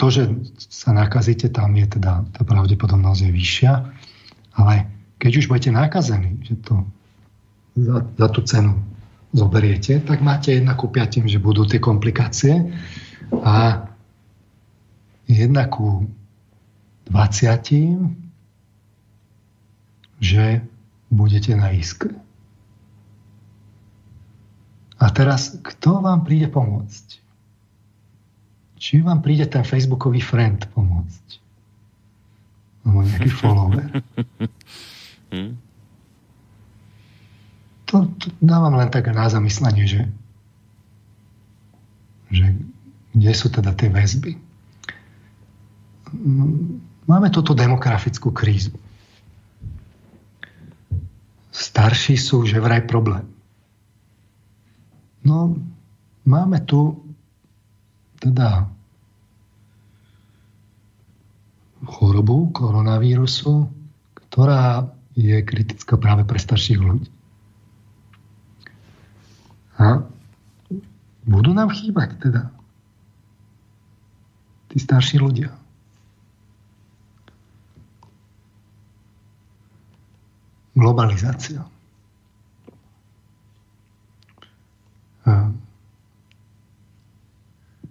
[0.00, 0.22] to, že
[0.56, 3.72] sa nakazíte, tam je teda tá pravdepodobnosť je vyššia,
[4.56, 4.74] ale
[5.20, 6.88] keď už budete nakazení, že to
[7.76, 8.80] za, za tú cenu
[9.36, 12.72] zoberiete, tak máte jedna ku piatim, že budú tie komplikácie
[13.44, 13.84] a
[15.26, 16.06] jedna ku
[17.10, 17.98] 20,
[20.22, 20.44] že
[21.10, 22.14] budete na iskre.
[24.96, 27.20] A teraz, kto vám príde pomôcť?
[28.80, 31.26] Či vám príde ten facebookový friend pomôcť?
[32.86, 33.86] Alebo nejaký follower?
[35.26, 35.58] Hm?
[37.90, 40.02] To, to dávam len tak na zamyslenie, že,
[42.30, 42.46] že
[43.10, 44.45] kde sú teda tie väzby
[47.06, 48.74] máme túto demografickú krízu.
[51.50, 53.24] Starší sú že vraj problém.
[55.26, 55.56] No,
[56.28, 57.00] máme tu
[58.20, 58.70] teda
[61.86, 63.66] chorobu koronavírusu,
[64.14, 67.08] ktorá je kritická práve pre starších ľudí.
[69.76, 70.04] A
[71.24, 72.42] budú nám chýbať teda
[74.72, 75.65] tí starší ľudia.
[80.76, 81.64] Globalizácia.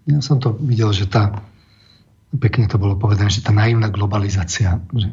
[0.05, 1.33] Ja som to videl, že tá,
[2.37, 5.09] pekne to bolo povedané, že tá naivná globalizácia že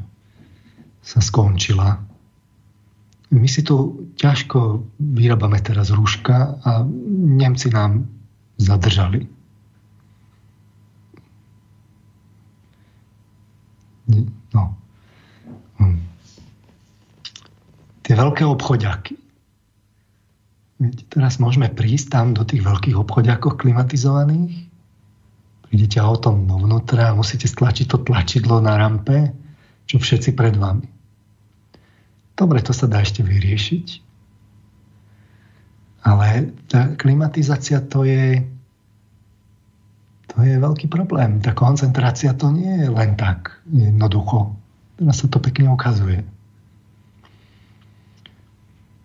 [1.02, 1.99] sa skončila.
[3.33, 6.84] My si tu ťažko vyrábame teraz rúška a
[7.41, 8.05] Nemci nám
[8.60, 9.25] zadržali.
[14.52, 14.76] No.
[15.81, 16.11] Hm
[18.12, 19.16] tie veľké obchodiaky.
[21.08, 24.68] Teraz môžeme prísť tam do tých veľkých obchodiakov klimatizovaných,
[25.65, 29.32] prídete autom dovnútra a musíte stlačiť to tlačidlo na rampe,
[29.89, 30.84] čo všetci pred vami.
[32.36, 34.05] Dobre, to sa dá ešte vyriešiť.
[36.05, 38.44] Ale tá klimatizácia to je,
[40.28, 41.41] to je veľký problém.
[41.41, 44.52] Tá koncentrácia to nie je len tak jednoducho.
[45.00, 46.20] Teraz sa to pekne ukazuje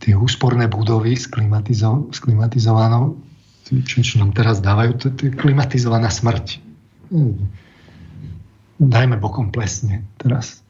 [0.08, 3.20] tie úsporné budovy s, klimatizo- s klimatizovanou,
[3.68, 6.64] čo, čo nám teraz dávajú, to, to je klimatizovaná smrť.
[8.80, 10.64] Dajme bokom plesne teraz.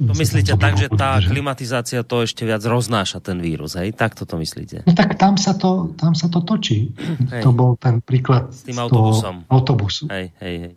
[0.00, 3.92] To myslíte tak, že tá klimatizácia to ešte viac roznáša ten vírus, hej?
[3.92, 4.88] Tak toto myslíte?
[4.88, 6.96] No tak tam sa to, tam sa to točí.
[7.28, 7.44] Hej.
[7.44, 9.44] To bol ten príklad s tým autobusom.
[9.52, 10.08] autobusu.
[10.08, 10.74] Hej, hej, hej.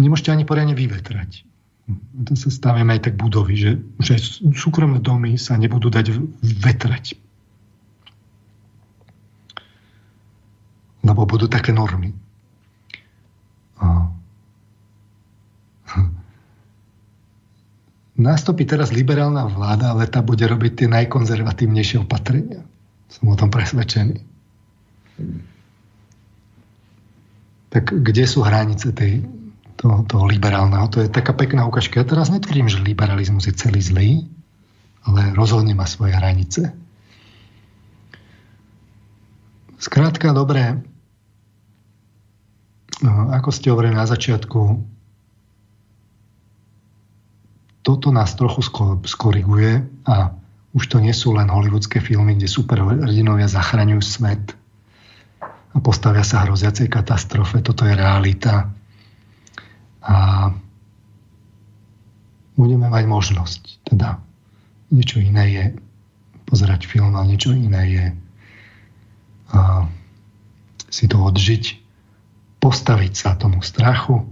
[0.00, 1.46] Nemôžete ani poriadne vyvetrať
[2.26, 4.18] to sa stavíme aj tak budovy, že, že
[4.50, 6.10] súkromné domy sa nebudú dať
[6.42, 7.14] vetrať.
[11.06, 12.10] Lebo budú také normy.
[13.78, 14.10] A...
[18.18, 22.66] Nastupí teraz liberálna vláda, ale tá bude robiť tie najkonzervatívnejšie opatrenia.
[23.06, 24.18] Som o tom presvedčený.
[27.70, 29.22] Tak kde sú hranice tej
[29.76, 30.88] toho, toho liberálneho.
[30.92, 32.00] To je taká pekná ukážka.
[32.00, 34.10] Ja teraz netvrdím, že liberalizmus je celý zlý,
[35.04, 36.72] ale rozhodne má svoje hranice.
[39.76, 40.80] Skrátka, dobre,
[43.04, 44.60] no, ako ste hovorili na začiatku,
[47.86, 48.66] toto nás trochu
[49.06, 50.34] skoriguje a
[50.74, 54.58] už to nie sú len hollywoodske filmy, kde superhrdinovia zachraňujú svet
[55.72, 57.62] a postavia sa hroziacej katastrofe.
[57.62, 58.75] Toto je realita
[60.06, 60.16] a
[62.54, 63.62] budeme mať možnosť.
[63.82, 64.22] Teda
[64.94, 65.64] niečo iné je
[66.46, 68.04] pozerať film a niečo iné je
[69.50, 69.90] a,
[70.86, 71.64] si to odžiť,
[72.62, 74.24] postaviť sa tomu strachu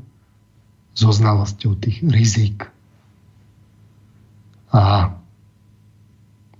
[0.94, 2.70] so znalosťou tých rizik
[4.70, 5.10] a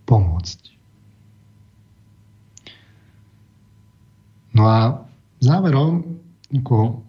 [0.05, 0.61] pomôcť.
[4.55, 4.79] No a
[5.43, 6.23] záverom,
[6.55, 7.03] ako,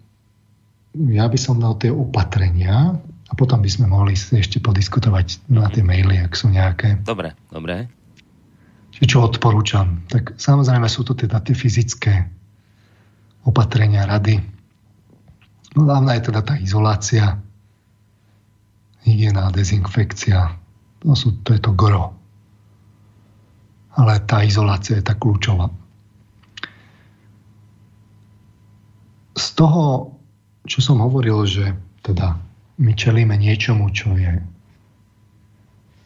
[0.96, 2.96] ja by som dal tie opatrenia
[3.28, 7.04] a potom by sme mohli ešte podiskutovať na tie maily, ak sú nejaké.
[7.04, 7.92] Dobre, dobre.
[8.96, 10.08] Čiže čo odporúčam?
[10.08, 12.32] Tak samozrejme sú to teda tie fyzické
[13.44, 14.40] opatrenia rady.
[15.76, 17.36] No, hlavná je teda tá izolácia,
[19.04, 20.56] hygiena, dezinfekcia.
[21.04, 22.16] To, sú, to je to gro.
[24.00, 25.68] Ale tá izolácia je tá kľúčová.
[29.36, 30.15] Z toho,
[30.66, 32.42] čo som hovoril, že teda
[32.82, 34.42] my čelíme niečomu, čo je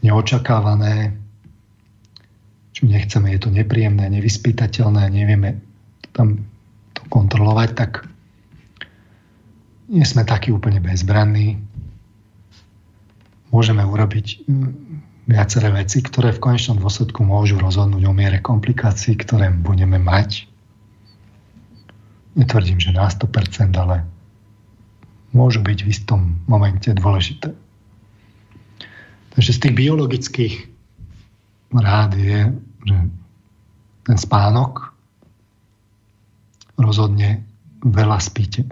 [0.04, 1.16] neočakávané,
[2.76, 5.60] čo nechceme, je to nepríjemné, nevyspytateľné, nevieme
[6.16, 6.48] tam
[6.96, 7.92] to kontrolovať, tak
[9.90, 11.60] nie sme takí úplne bezbranní.
[13.50, 14.70] Môžeme urobiť mm,
[15.26, 20.46] viaceré veci, ktoré v konečnom dôsledku môžu rozhodnúť o miere komplikácií, ktoré budeme mať.
[22.38, 24.06] Netvrdím, že na 100%, ale
[25.32, 27.54] môžu byť v istom momente dôležité.
[29.38, 30.56] Takže z tých biologických
[31.74, 32.50] rád je,
[32.86, 32.98] že
[34.10, 34.90] ten spánok
[36.82, 37.46] rozhodne
[37.86, 38.66] veľa spíte.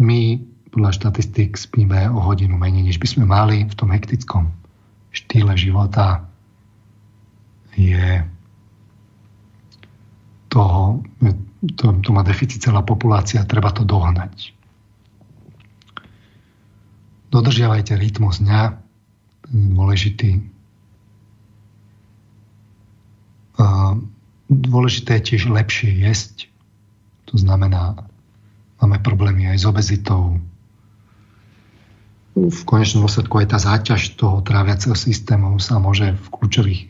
[0.00, 0.20] My
[0.70, 4.48] podľa štatistík spíme o hodinu menej, než by sme mali v tom hektickom
[5.12, 6.24] štýle života.
[7.76, 8.22] Je
[10.48, 11.02] toho,
[11.60, 14.56] to, to má deficit celá populácia, treba to dohnať.
[17.30, 18.80] Dodržiavajte rytmus dňa,
[19.52, 20.40] dôležitý.
[24.50, 26.50] Dôležité je tiež lepšie jesť.
[27.30, 28.08] To znamená,
[28.82, 30.42] máme problémy aj s obezitou.
[32.34, 36.82] V konečnom dôsledku aj tá záťaž toho tráviaceho systému sa môže v kľúčových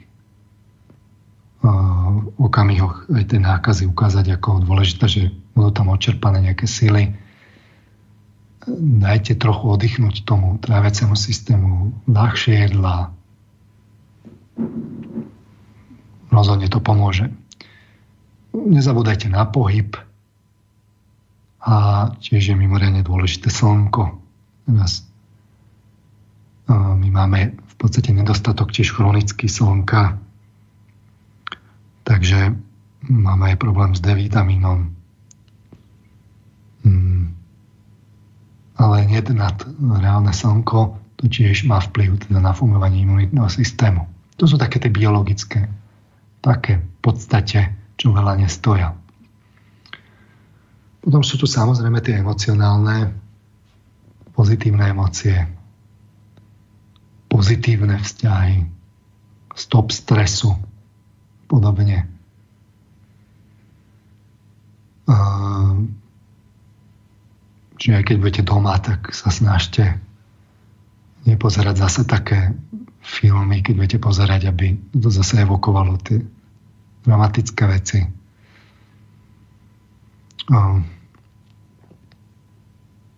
[2.40, 5.22] okamihoch aj tie nákazy ukázať ako dôležité, že
[5.52, 7.12] budú tam odčerpané nejaké sily.
[8.80, 13.12] Dajte trochu oddychnúť tomu tráviacemu systému, ľahšie jedla.
[16.32, 17.28] Rozhodne to pomôže.
[18.56, 19.96] Nezabúdajte na pohyb
[21.60, 24.16] a tiež je mimoriadne dôležité slnko.
[26.70, 30.16] My máme v podstate nedostatok tiež chronický slnka,
[32.10, 32.58] Takže
[33.06, 34.90] máme aj problém s D-vitamínom.
[36.82, 37.38] Hmm.
[38.74, 44.10] Ale nad reálne slnko to tiež má vplyv teda na fungovanie imunitného systému.
[44.42, 45.70] To sú také tie biologické,
[46.42, 48.96] také v podstate, čo veľa nestoja.
[51.04, 53.14] Potom sú tu samozrejme tie emocionálne,
[54.32, 55.44] pozitívne emócie,
[57.28, 58.64] pozitívne vzťahy,
[59.52, 60.56] stop stresu,
[61.50, 62.06] podobne.
[67.80, 69.98] Čiže aj keď budete doma, tak sa snažte
[71.26, 72.54] nepozerať zase také
[73.02, 76.22] filmy, keď budete pozerať, aby to zase evokovalo tie
[77.02, 78.04] dramatické veci.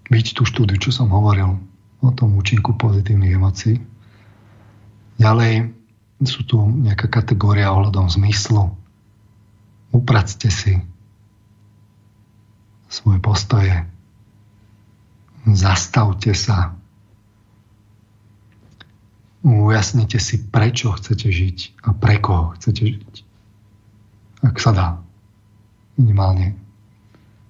[0.09, 1.59] Byť tú štúdiu, čo som hovoril
[2.03, 3.83] o tom účinku pozitívnych emócií.
[5.19, 5.75] Ďalej,
[6.23, 8.75] sú tu nejaká kategória ohľadom zmyslu.
[9.93, 10.81] Upracte si
[12.93, 13.73] svoje postoje.
[15.49, 16.77] Zastavte sa.
[19.43, 23.15] Ujasnite si, prečo chcete žiť a pre koho chcete žiť.
[24.47, 24.89] Ak sa dá.
[25.99, 26.55] Minimálne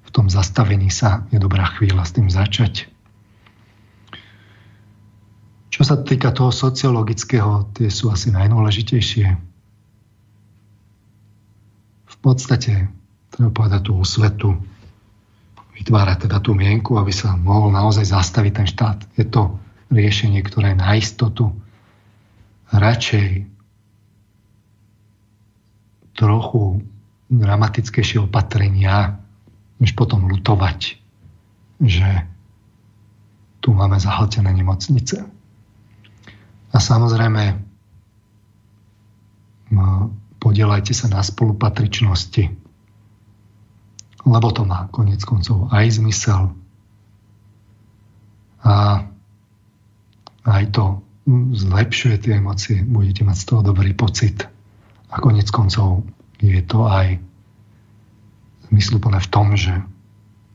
[0.07, 2.92] v tom zastavení sa je dobrá chvíľa s tým začať.
[5.73, 9.27] Čo sa týka toho sociologického, tie sú asi najdôležitejšie.
[12.13, 12.93] V podstate,
[13.33, 14.53] treba povedať tú osvetu,
[15.73, 18.99] vytvárať teda tú mienku, aby sa mohol naozaj zastaviť ten štát.
[19.17, 19.57] Je to
[19.89, 21.57] riešenie, ktoré na istotu.
[22.69, 23.49] Radšej
[26.13, 26.85] trochu
[27.33, 29.25] dramatickejšie opatrenia,
[29.81, 31.01] než potom lutovať,
[31.81, 32.11] že
[33.65, 35.25] tu máme zahltené nemocnice.
[36.73, 37.61] A samozrejme,
[39.77, 42.49] no, podielajte sa na spolupatričnosti,
[44.23, 46.57] lebo to má konec koncov aj zmysel.
[48.63, 49.05] A
[50.43, 51.03] aj to
[51.55, 54.49] zlepšuje tie emócie, budete mať z toho dobrý pocit.
[55.13, 56.09] A konec koncov
[56.43, 57.21] je to aj
[58.73, 59.77] zmysluplné v tom, že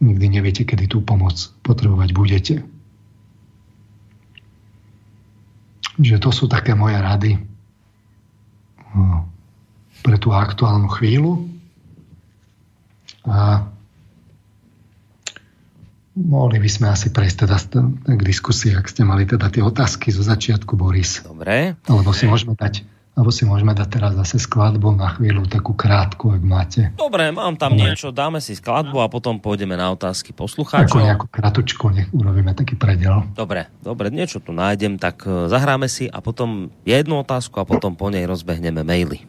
[0.02, 2.56] nikdy neviete, kedy tú pomoc potrebovať budete.
[5.98, 7.32] Že to sú také moje rady
[10.06, 11.46] pre tú aktuálnu chvíľu.
[13.28, 13.68] A
[16.18, 17.58] mohli by sme asi prejsť teda
[18.18, 21.22] k diskusii, ak ste mali teda tie otázky zo začiatku, Boris.
[21.22, 21.78] Dobre.
[21.86, 26.38] Alebo si môžeme dať alebo si môžeme dať teraz zase skladbu na chvíľu, takú krátku,
[26.38, 26.82] ak máte.
[26.94, 31.02] Dobre, mám tam niečo, dáme si skladbu a potom pôjdeme na otázky poslucháčov.
[31.02, 33.26] Ako nejakú kratučku, nech urobíme taký predel.
[33.34, 37.98] Dobre, dobre, niečo tu nájdem, tak e, zahráme si a potom jednu otázku a potom
[37.98, 39.26] po nej rozbehneme maily.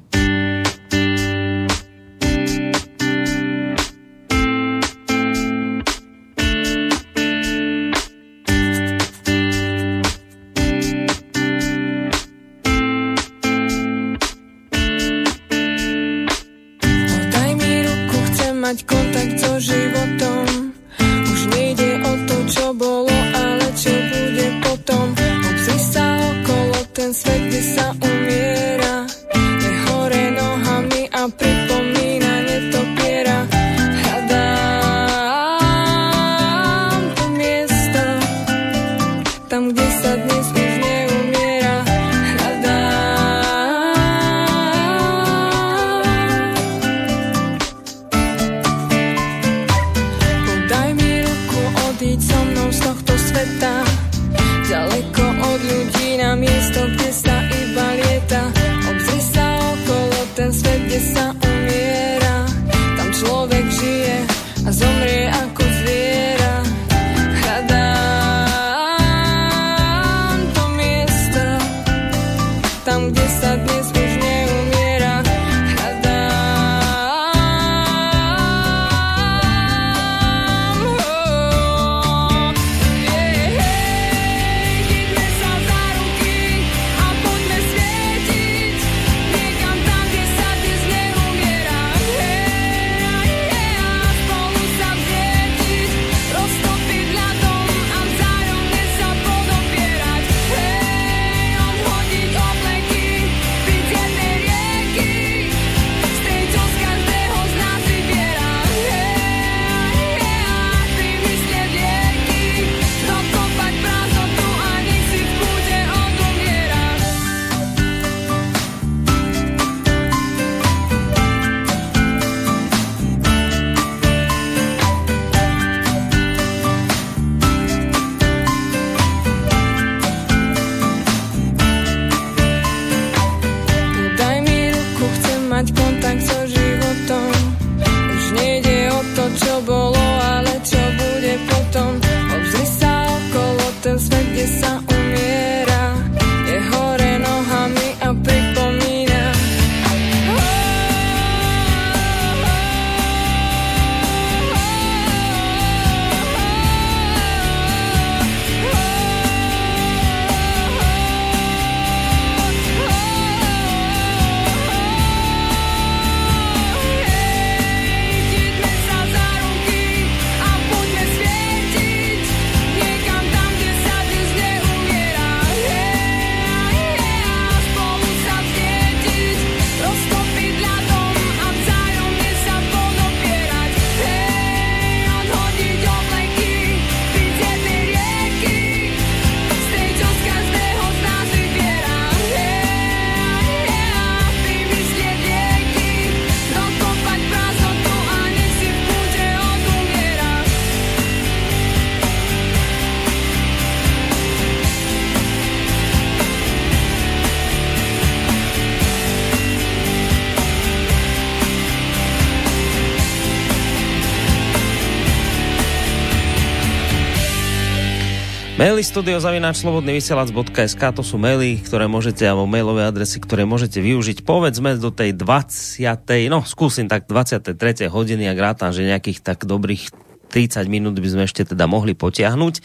[218.98, 225.14] studiozavináčslobodnyvysielac.sk to sú maily, ktoré môžete, alebo mailové adresy, ktoré môžete využiť povedzme do tej
[225.14, 225.78] 20.
[226.26, 227.54] no skúsim tak 23.
[227.86, 229.94] hodiny a grátam, že nejakých tak dobrých
[230.34, 232.58] 30 minút by sme ešte teda mohli potiahnuť.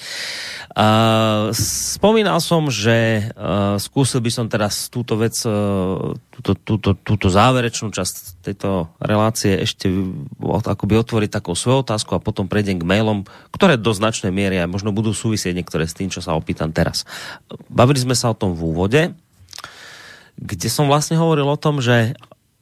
[1.94, 7.94] Spomínal som, že uh, skúsil by som teraz túto vec, uh, túto, túto, túto záverečnú
[7.94, 9.88] časť tejto relácie ešte
[10.44, 13.24] akoby otvoriť takou svojou otázku a potom prejdem k mailom,
[13.64, 17.08] ktoré do značnej miery aj možno budú súvisieť niektoré s tým, čo sa opýtam teraz.
[17.72, 19.02] Bavili sme sa o tom v úvode,
[20.36, 22.12] kde som vlastne hovoril o tom, že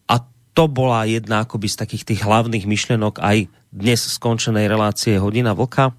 [0.06, 0.22] a
[0.54, 5.98] to bola jedna akoby z takých tých hlavných myšlenok aj dnes skončenej relácie Hodina Vlka,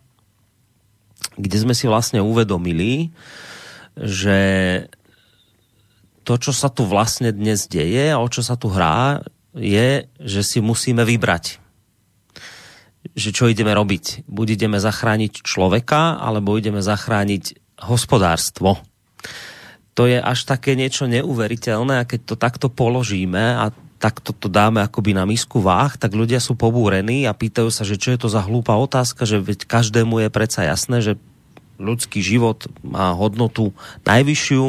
[1.35, 3.11] kde sme si vlastne uvedomili,
[3.99, 4.39] že
[6.23, 9.19] to, čo sa tu vlastne dnes deje a o čo sa tu hrá,
[9.59, 11.62] je, že si musíme vybrať.
[13.13, 14.25] Že čo ideme robiť.
[14.25, 18.81] Buď ideme zachrániť človeka, alebo ideme zachrániť hospodárstvo.
[19.93, 23.69] To je až také niečo neuveriteľné a keď to takto položíme a
[24.01, 28.01] takto to dáme akoby na misku váh, tak ľudia sú pobúrení a pýtajú sa, že
[28.01, 31.13] čo je to za hlúpa otázka, že veď každému je predsa jasné, že
[31.79, 33.71] ľudský život má hodnotu
[34.03, 34.65] najvyššiu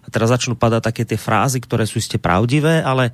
[0.00, 3.12] a teraz začnú padať také tie frázy, ktoré sú iste pravdivé, ale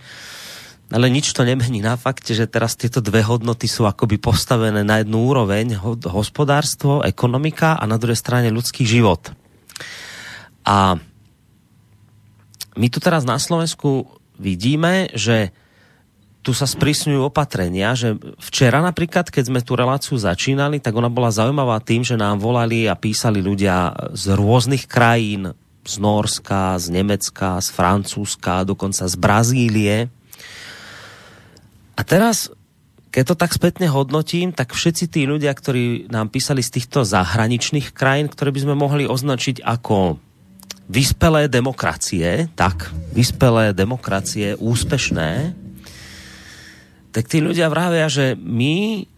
[0.87, 5.03] ale nič to nemení na fakte, že teraz tieto dve hodnoty sú akoby postavené na
[5.03, 5.75] jednu úroveň,
[6.07, 9.35] hospodárstvo, ekonomika a na druhej strane ľudský život.
[10.63, 10.99] A
[12.77, 14.07] my tu teraz na Slovensku
[14.39, 15.51] vidíme, že
[16.47, 21.35] tu sa sprísňujú opatrenia, že včera napríklad, keď sme tú reláciu začínali, tak ona bola
[21.35, 25.51] zaujímavá tým, že nám volali a písali ľudia z rôznych krajín,
[25.83, 29.97] z Norska, z Nemecka, z Francúzska, dokonca z Brazílie.
[31.97, 32.53] A teraz,
[33.09, 37.97] keď to tak spätne hodnotím, tak všetci tí ľudia, ktorí nám písali z týchto zahraničných
[37.97, 40.21] krajín, ktoré by sme mohli označiť ako
[40.87, 45.57] vyspelé demokracie, tak, vyspelé demokracie, úspešné,
[47.11, 49.09] tak tí ľudia vravia, že my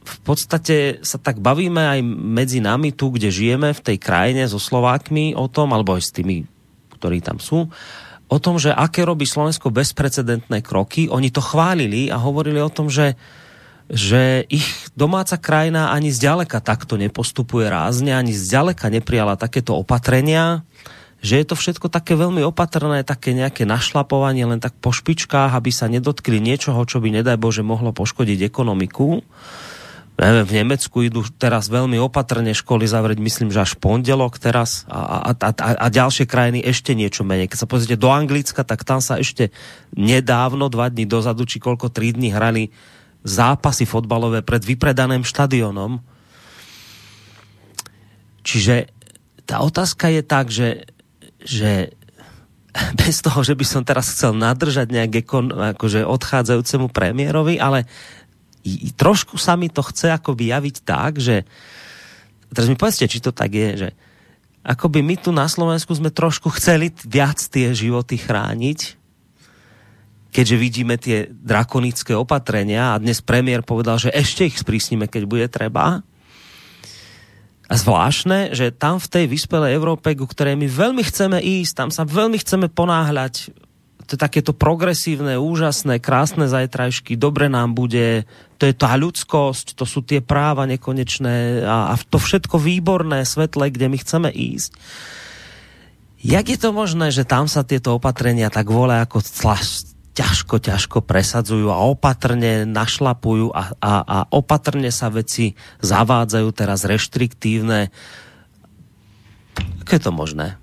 [0.00, 4.60] v podstate sa tak bavíme aj medzi nami tu, kde žijeme, v tej krajine so
[4.60, 6.44] Slovákmi o tom, alebo aj s tými,
[7.00, 7.68] ktorí tam sú,
[8.30, 11.10] o tom, že aké robí Slovensko bezprecedentné kroky.
[11.10, 13.18] Oni to chválili a hovorili o tom, že
[13.90, 14.62] že ich
[14.94, 20.62] domáca krajina ani zďaleka takto nepostupuje rázne, ani zďaleka neprijala takéto opatrenia,
[21.20, 25.74] že je to všetko také veľmi opatrné, také nejaké našlapovanie len tak po špičkách, aby
[25.74, 29.26] sa nedotkli niečoho, čo by nedaj Bože mohlo poškodiť ekonomiku.
[30.20, 35.48] V Nemecku idú teraz veľmi opatrne školy zavrieť, myslím, že až pondelok teraz a, a,
[35.48, 35.50] a,
[35.80, 37.48] a ďalšie krajiny ešte niečo menej.
[37.48, 39.48] Keď sa pozrite do Anglicka, tak tam sa ešte
[39.96, 42.68] nedávno, dva dní dozadu, či koľko, tri dní hrali
[43.24, 46.04] zápasy fotbalové pred vypredaným štadionom.
[48.44, 48.92] Čiže
[49.48, 50.84] tá otázka je tak, že
[51.40, 51.96] že
[53.00, 57.88] bez toho, že by som teraz chcel nadržať nejak ekon, akože odchádzajúcemu premiérovi, ale
[58.94, 61.48] trošku sa mi to chce akoby javiť tak, že
[62.52, 63.88] teraz mi povedzte, či to tak je, že
[64.64, 69.00] akoby my tu na Slovensku sme trošku chceli viac tie životy chrániť,
[70.30, 75.46] keďže vidíme tie drakonické opatrenia a dnes premiér povedal, že ešte ich sprísnime, keď bude
[75.48, 76.04] treba,
[77.70, 81.90] a zvláštne, že tam v tej vyspelej Európe, ku ktorej my veľmi chceme ísť, tam
[81.94, 83.54] sa veľmi chceme ponáhľať,
[84.16, 88.24] takéto progresívne, úžasné, krásne zajtrajšky, dobre nám bude,
[88.56, 93.70] to je tá ľudskosť, to sú tie práva nekonečné a, a to všetko výborné, svetle,
[93.70, 94.72] kde my chceme ísť.
[96.20, 99.24] Jak je to možné, že tam sa tieto opatrenia tak vole ako
[100.12, 107.88] ťažko, ťažko presadzujú a opatrne našlapujú a, a, a opatrne sa veci zavádzajú teraz reštriktívne.
[109.86, 110.60] Ako je to možné?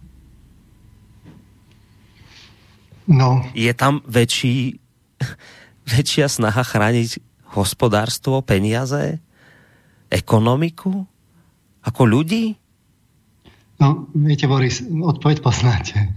[3.08, 3.44] No.
[3.56, 4.78] Je tam väčší,
[5.96, 7.24] väčšia snaha chrániť
[7.56, 9.24] hospodárstvo, peniaze,
[10.12, 11.08] ekonomiku
[11.88, 12.60] ako ľudí?
[13.80, 16.12] No, viete, Boris, odpoveď poznáte.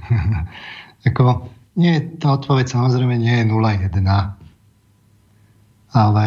[1.09, 1.47] ako,
[1.78, 4.02] nie, tá odpoveď samozrejme nie je 0,1,
[5.94, 6.27] ale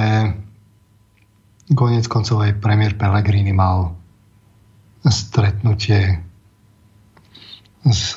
[1.74, 3.96] konec koncov aj premiér Pellegrini mal
[5.04, 6.24] stretnutie
[7.84, 8.16] s,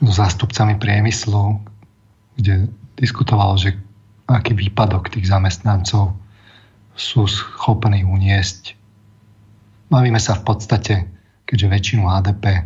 [0.00, 1.60] s zástupcami priemyslu,
[2.40, 3.76] kde diskutoval, že
[4.24, 6.16] aký výpadok tých zamestnancov
[6.96, 8.76] sú schopní uniesť.
[9.90, 10.94] Bavíme sa v podstate,
[11.44, 12.64] keďže väčšinu HDP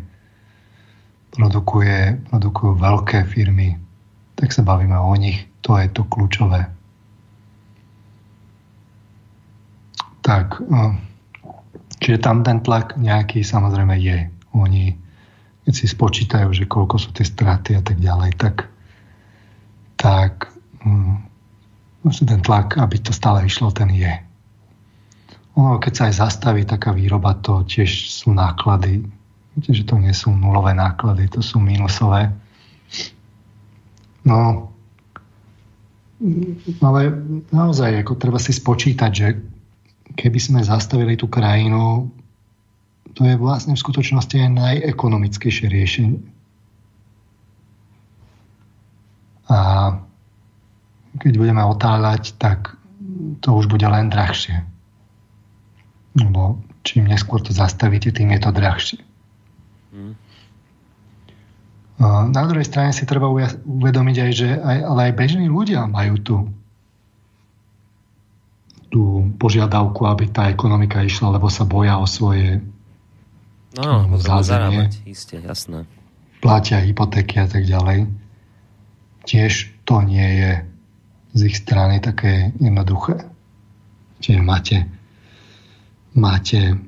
[1.35, 3.75] produkuje, produkujú veľké firmy,
[4.39, 5.47] tak sa bavíme o nich.
[5.67, 6.69] To je to kľúčové.
[10.25, 10.97] Tak, no,
[12.01, 14.29] čiže tam ten tlak nejaký samozrejme je.
[14.55, 14.97] Oni,
[15.65, 18.69] keď si spočítajú, že koľko sú tie straty a tak ďalej, tak,
[19.97, 20.53] tak
[20.85, 21.25] um,
[22.05, 24.13] ten tlak, aby to stále išlo, ten je.
[25.57, 29.07] Ono, keď sa aj zastaví taká výroba, to tiež sú náklady
[29.55, 32.35] Viete, že to nie sú nulové náklady, to sú mínusové.
[34.27, 34.73] No,
[36.83, 37.01] ale
[37.55, 39.29] naozaj, ako treba si spočítať, že
[40.19, 42.11] keby sme zastavili tú krajinu,
[43.15, 46.19] to je vlastne v skutočnosti aj najekonomickejšie riešenie.
[49.47, 49.59] A
[51.23, 52.75] keď budeme otáľať, tak
[53.39, 54.67] to už bude len drahšie.
[56.19, 59.01] Lebo čím neskôr to zastavíte, tým je to drahšie.
[62.03, 66.37] Na druhej strane si treba uvedomiť aj, že aj, ale aj bežní ľudia majú tú,
[68.91, 72.59] tú požiadavku, aby tá ekonomika išla, lebo sa boja o svoje
[73.79, 74.91] no, zázemie.
[75.07, 75.87] Isté, jasné.
[76.39, 78.07] Platia hypotéky a tak ďalej.
[79.25, 80.53] Tiež to nie je
[81.35, 83.27] z ich strany také jednoduché.
[84.21, 84.87] Čiže máte,
[86.15, 86.79] máte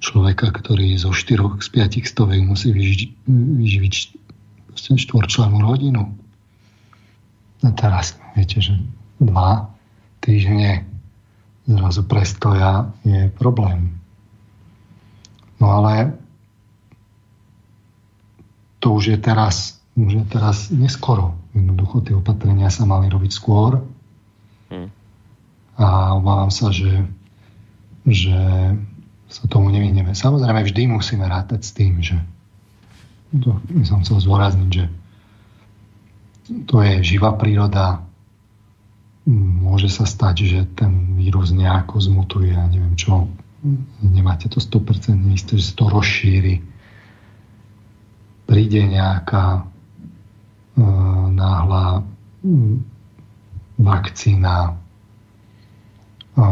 [0.00, 3.00] človeka, ktorý zo 4 z 5 stovek musí vyžiť,
[3.60, 3.94] vyživiť
[4.74, 6.08] štvorčlenú rodinu.
[7.60, 8.80] A teraz viete, že
[9.20, 9.68] dva
[10.24, 10.88] týždne
[11.68, 13.99] zrazu prestoja je problém.
[15.60, 16.16] No ale
[18.80, 21.36] to už je teraz, už je teraz neskoro.
[21.52, 23.84] Jednoducho tie opatrenia sa mali robiť skôr.
[24.72, 24.88] Hmm.
[25.76, 27.04] A obávam sa, že,
[28.08, 28.40] že
[29.28, 30.16] sa tomu nevyhneme.
[30.16, 32.16] Samozrejme, vždy musíme rátať s tým, že
[33.30, 34.84] to by som chcel zdôrazniť, že
[36.66, 38.02] to je živá príroda.
[39.30, 43.30] Môže sa stať, že ten vírus nejako zmutuje a neviem čo.
[44.00, 46.64] Nemáte to 100% isté, že sa to rozšíri.
[48.48, 50.82] Príde nejaká e,
[51.36, 52.02] náhla
[53.76, 54.80] vakcína.
[56.34, 56.42] E,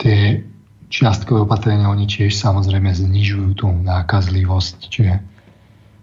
[0.00, 0.18] tie
[0.92, 5.14] čiastkové opatrenia, oni tiež samozrejme znižujú tú nákazlivosť, čiže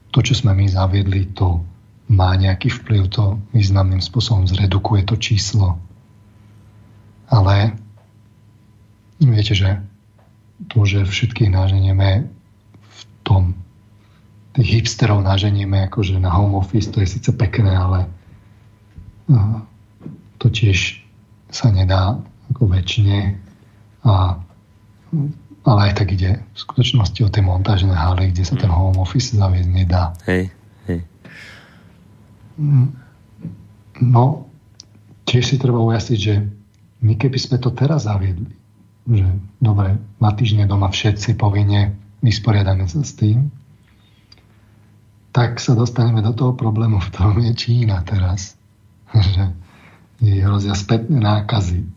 [0.10, 1.62] to, čo sme my zaviedli, to
[2.10, 5.78] má nejaký vplyv, to významným spôsobom zredukuje to číslo.
[7.30, 7.78] Ale
[9.22, 9.80] viete, že
[10.68, 12.28] to, že všetkých náženieme
[12.82, 13.56] v tom,
[14.58, 18.10] tých hipsterov náženieme akože na home office, to je síce pekné, ale
[20.42, 21.06] to tiež
[21.54, 22.18] sa nedá
[22.50, 23.38] ako väčšine
[24.04, 24.42] a
[25.68, 29.36] ale aj tak ide v skutočnosti o tie montážne haly, kde sa ten home office
[29.36, 30.16] zaviesť nedá.
[30.26, 30.50] Hej,
[30.88, 31.04] hej.
[34.00, 34.48] No,
[35.28, 36.48] tiež si treba ujasniť, že
[37.00, 38.52] my keby sme to teraz zaviedli,
[39.08, 39.28] že
[39.60, 43.48] dobre, dva týždne doma všetci povinne vysporiadame sa s tým,
[45.32, 48.58] tak sa dostaneme do toho problému, v ktorom je Čína teraz.
[50.20, 51.88] Že je hrozia spätné nákazy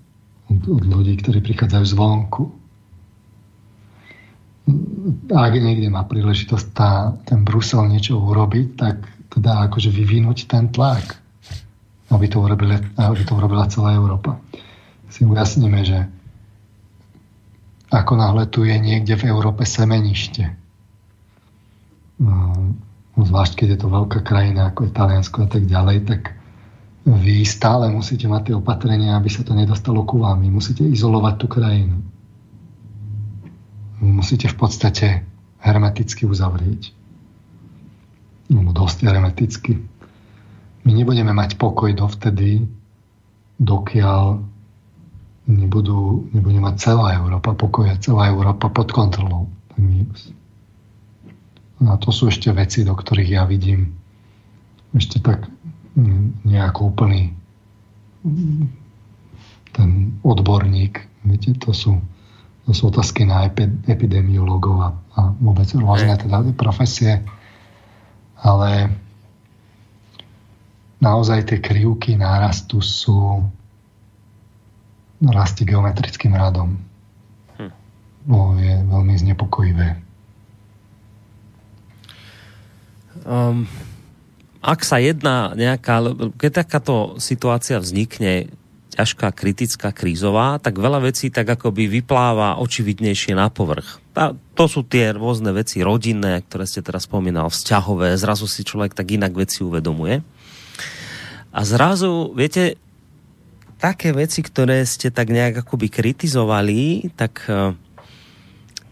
[0.46, 2.62] od, od ľudí, ktorí prichádzajú zvonku
[5.32, 8.96] ak niekde má príležitosť tá, ten Brusel niečo urobiť, tak
[9.32, 11.18] to dá akože vyvinúť ten tlak,
[12.12, 14.38] aby to, urobila, aby to urobila celá Európa.
[15.12, 16.08] Si ujasníme, že
[17.92, 20.48] ako náhle tu je niekde v Európe semenište,
[22.16, 22.72] no,
[23.20, 26.32] zvlášť keď je to veľká krajina ako Taliansko a tak ďalej, tak
[27.04, 30.40] vy stále musíte mať tie opatrenia, aby sa to nedostalo ku vám.
[30.40, 32.00] Vy musíte izolovať tú krajinu
[34.02, 35.06] musíte v podstate
[35.62, 36.90] hermeticky uzavrieť.
[38.50, 39.78] No, dosť hermeticky.
[40.82, 42.66] My nebudeme mať pokoj dovtedy,
[43.62, 44.42] dokiaľ
[45.46, 49.50] nebudú, nebude mať celá Európa pokoj a celá Európa pod kontrolou.
[51.82, 53.98] A to sú ešte veci, do ktorých ja vidím
[54.94, 55.50] ešte tak
[55.98, 57.34] mm, nejako úplný
[58.22, 58.64] mm,
[59.74, 59.90] ten
[60.22, 61.02] odborník.
[61.26, 61.98] Viete, to sú
[62.62, 63.50] to sú otázky na
[63.90, 64.88] epidemiologov a,
[65.18, 67.26] a vôbec rôzne teda profesie.
[68.38, 68.94] Ale
[71.02, 73.42] naozaj tie krivky nárastu sú
[75.30, 76.74] rastie geometrickým radom.
[77.60, 77.72] Hm.
[78.26, 80.02] No, je veľmi znepokojivé.
[83.22, 83.70] Um,
[84.62, 86.02] ak sa jedná nejaká,
[86.38, 88.50] keď takáto situácia vznikne,
[88.92, 94.04] ťažká, kritická, krízová, tak veľa vecí tak akoby vypláva očividnejšie na povrch.
[94.12, 98.92] A to sú tie rôzne veci rodinné, ktoré ste teraz spomínal, vzťahové, zrazu si človek
[98.92, 100.20] tak inak veci uvedomuje.
[101.52, 102.76] A zrazu, viete,
[103.82, 107.74] také veci, ktoré ste tak nejak akoby kritizovali, tak uh,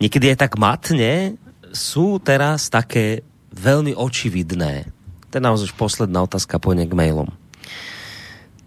[0.03, 1.39] niekedy aj tak matne,
[1.71, 3.23] sú teraz také
[3.55, 4.91] veľmi očividné.
[5.31, 7.31] To je naozaj posledná otázka, po k mailom.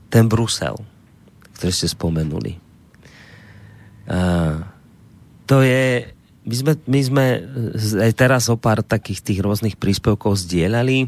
[0.07, 0.79] Ten Brusel
[1.63, 2.59] ktoré ste spomenuli.
[4.11, 4.67] A
[5.47, 6.11] to je,
[6.43, 7.25] my sme, my sme
[8.03, 11.07] aj teraz o pár takých tých rôznych príspevkov zdieľali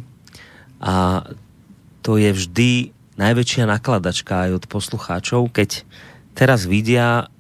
[0.80, 1.28] a
[2.00, 2.72] to je vždy
[3.16, 5.84] najväčšia nakladačka aj od poslucháčov, keď
[6.36, 7.32] teraz vidia,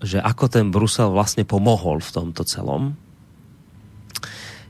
[0.00, 2.96] že ako ten Brusel vlastne pomohol v tomto celom.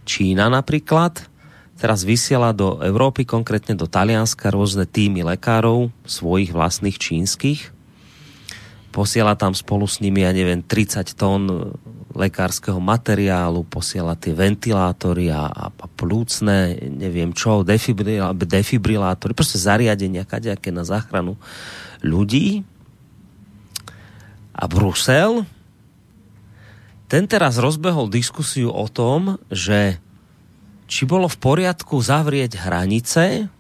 [0.03, 1.31] Čína napríklad
[1.79, 7.73] teraz vysiela do Európy, konkrétne do Talianska, rôzne týmy lekárov, svojich vlastných čínskych.
[8.91, 11.73] posiela tam spolu s nimi, ja neviem, 30 tón
[12.21, 20.69] lekárskeho materiálu, posiela tie ventilátory a, a, a plúcne, neviem čo, defibrilátory, proste zariadenia kadejaké
[20.69, 21.41] na záchranu
[22.05, 22.63] ľudí.
[24.53, 25.49] A Brusel,
[27.09, 29.99] ten teraz rozbehol diskusiu o tom, že
[30.91, 33.51] či bolo v poriadku zavrieť hranice,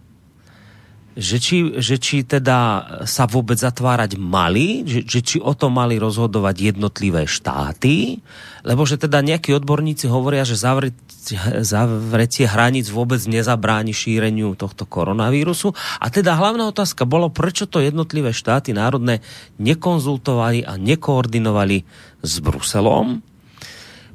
[1.20, 2.58] že či, že či teda
[3.04, 8.24] sa vôbec zatvárať mali, že, že či o tom mali rozhodovať jednotlivé štáty,
[8.64, 15.76] lebo že teda nejakí odborníci hovoria, že zavretie, zavretie hraníc vôbec nezabráni šíreniu tohto koronavírusu.
[16.00, 19.20] A teda hlavná otázka bolo, prečo to jednotlivé štáty národné
[19.60, 21.84] nekonzultovali a nekoordinovali
[22.24, 23.20] s Bruselom.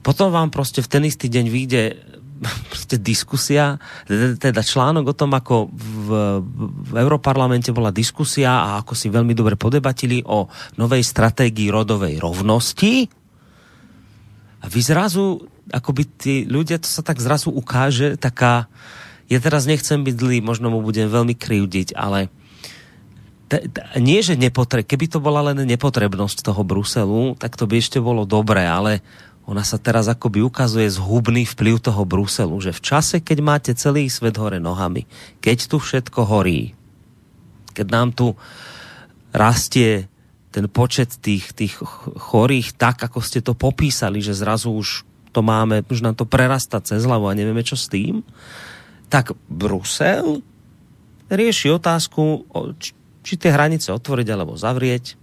[0.02, 1.82] Potom vám proste v ten istý deň vyjde
[2.72, 3.80] proste diskusia,
[4.40, 6.08] teda článok o tom, ako v,
[6.92, 13.08] v Europarlamente bola diskusia a ako si veľmi dobre podebatili o novej stratégii rodovej rovnosti.
[14.62, 18.68] A vy zrazu, akoby tí ľudia, to sa tak zrazu ukáže, taká,
[19.30, 22.34] ja teraz nechcem byť zlý, možno mu budem veľmi krivdiť, ale
[23.48, 27.78] t- t- nie, že nepotre- keby to bola len nepotrebnosť toho Bruselu, tak to by
[27.78, 29.06] ešte bolo dobré, ale
[29.46, 34.10] ona sa teraz akoby ukazuje zhubný vplyv toho Bruselu, že v čase, keď máte celý
[34.10, 35.06] svet hore nohami,
[35.38, 36.74] keď tu všetko horí,
[37.78, 38.34] keď nám tu
[39.30, 40.10] rastie
[40.50, 41.78] ten počet tých, tých
[42.18, 45.04] chorých tak, ako ste to popísali, že zrazu už
[45.36, 48.24] to máme, už nám to prerasta cez hlavu a nevieme čo s tým,
[49.12, 50.42] tak Brusel
[51.28, 52.48] rieši otázku,
[53.22, 55.20] či tie hranice otvoriť alebo zavrieť,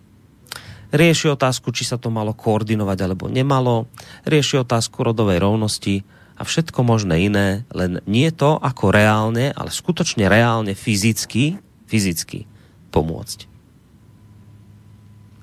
[0.92, 3.88] Rieši otázku, či sa to malo koordinovať alebo nemalo.
[4.28, 6.04] Rieši otázku rodovej rovnosti
[6.36, 11.56] a všetko možné iné, len nie to ako reálne, ale skutočne reálne fyzicky,
[11.88, 12.44] fyzicky
[12.92, 13.38] pomôcť.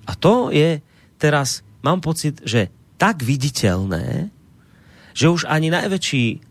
[0.06, 0.86] A to je
[1.18, 2.70] teraz, mám pocit, že
[3.02, 4.30] tak viditeľné,
[5.18, 6.46] že už ani najväčší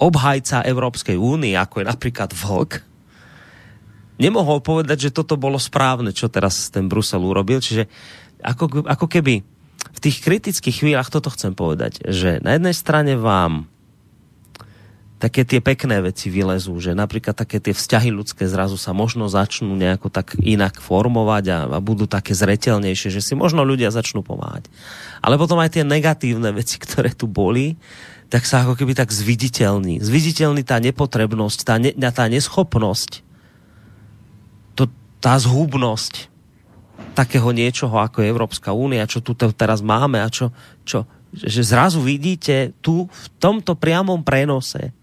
[0.00, 2.89] obhajca Európskej únie, ako je napríklad Vlk,
[4.20, 7.64] nemohol povedať, že toto bolo správne, čo teraz ten Brusel urobil.
[7.64, 7.88] Čiže
[8.44, 9.40] ako, ako keby
[9.90, 13.66] v tých kritických chvíľach toto chcem povedať, že na jednej strane vám
[15.20, 19.76] také tie pekné veci vylezú, že napríklad také tie vzťahy ľudské zrazu sa možno začnú
[19.76, 24.72] nejako tak inak formovať a, a budú také zretelnejšie, že si možno ľudia začnú pomáhať.
[25.20, 27.76] Ale potom aj tie negatívne veci, ktoré tu boli,
[28.32, 30.00] tak sa ako keby tak zviditeľní.
[30.00, 33.29] Zviditeľní tá nepotrebnosť, tá, ne, tá neschopnosť
[35.20, 36.32] tá zhubnosť
[37.12, 40.52] takého niečoho, ako je Európska únia, čo tu teraz máme a čo,
[40.88, 44.96] čo, že zrazu vidíte tu v tomto priamom prenose,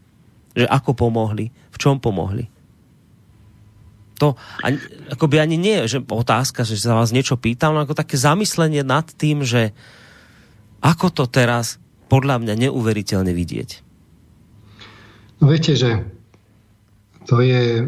[0.57, 2.49] že ako pomohli, v čom pomohli.
[4.17, 4.33] To
[4.65, 4.81] ani,
[5.13, 9.05] akoby ani nie že otázka, že sa vás niečo pýtam, ale ako také zamyslenie nad
[9.13, 9.77] tým, že
[10.81, 11.77] ako to teraz
[12.09, 13.69] podľa mňa neuveriteľne vidieť.
[15.37, 16.01] No viete, že
[17.29, 17.85] to je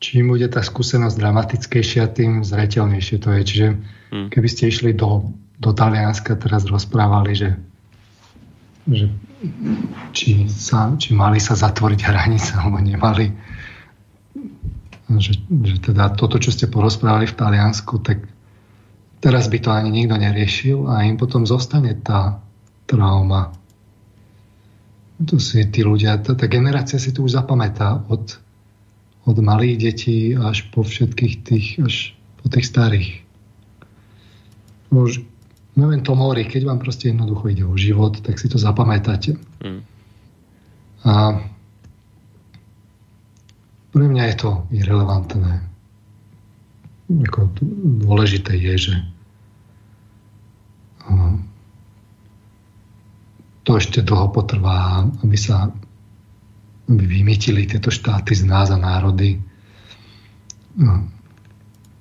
[0.00, 3.40] čím bude tá skúsenosť dramatickejšia, tým zretelnejšie to je.
[3.44, 3.66] Čiže
[4.10, 4.28] hmm.
[4.32, 5.30] keby ste išli do,
[5.60, 7.50] do Talianska, teraz rozprávali, že,
[8.88, 9.06] že
[10.16, 13.26] či, sa, či mali sa zatvoriť hranice, alebo nemali.
[15.10, 18.24] Že, že teda toto, čo ste porozprávali v Taliansku, tak
[19.20, 22.40] teraz by to ani nikto neriešil a im potom zostane tá
[22.88, 23.52] trauma
[25.26, 28.40] to si tí ľudia, tá, tá generácia si tu už zapamätá od,
[29.28, 31.94] od malých detí až po všetkých tých, až
[32.40, 33.10] po tých starých.
[34.90, 35.22] Už
[36.02, 39.38] to mori, keď vám proste jednoducho ide o život, tak si to zapamätáte.
[39.62, 39.80] Mm.
[41.06, 41.14] A
[43.90, 45.62] pre mňa je to irrelevantné.
[47.10, 47.50] Ako
[48.06, 48.94] dôležité je, že
[53.70, 55.70] to ešte dlho potrvá, aby sa
[56.90, 59.38] aby vymytili tieto štáty z nás a národy.
[60.74, 61.06] No,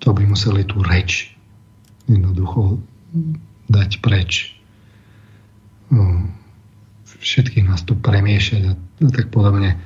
[0.02, 1.30] to by museli tú reč
[2.10, 2.82] jednoducho
[3.70, 4.58] dať preč.
[5.94, 6.26] No,
[7.06, 8.74] všetkých nás tu premiešať a,
[9.14, 9.78] tak podobne.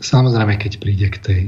[0.00, 1.42] Samozrejme, keď príde k tej,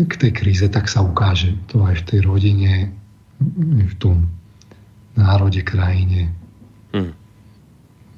[0.00, 2.96] k tej kríze, tak sa ukáže to aj v tej rodine,
[3.84, 4.32] v tom
[5.12, 6.32] národe, krajine.
[6.96, 7.25] Hmm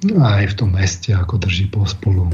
[0.07, 2.31] aj v tom meste, ako drží pospolu.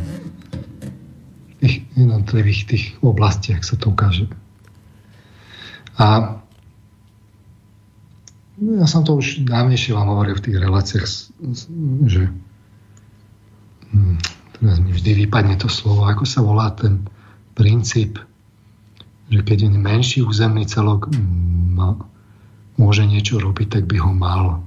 [1.48, 4.28] V tých jednotlivých tých oblastiach sa to ukáže.
[5.96, 6.38] A
[8.54, 11.06] ja som to už dávnejšie vám hovoril v tých reláciách,
[12.06, 12.22] že
[13.90, 14.16] hm,
[14.60, 17.08] teraz mi vždy vypadne to slovo, ako sa volá ten
[17.54, 18.18] princíp
[19.30, 21.08] že keď je menší územný celok
[21.72, 21.96] má,
[22.76, 24.60] môže niečo robiť, tak by ho mal.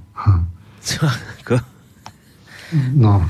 [0.82, 1.06] Čo?
[1.44, 1.62] Ako?
[2.74, 3.24] No,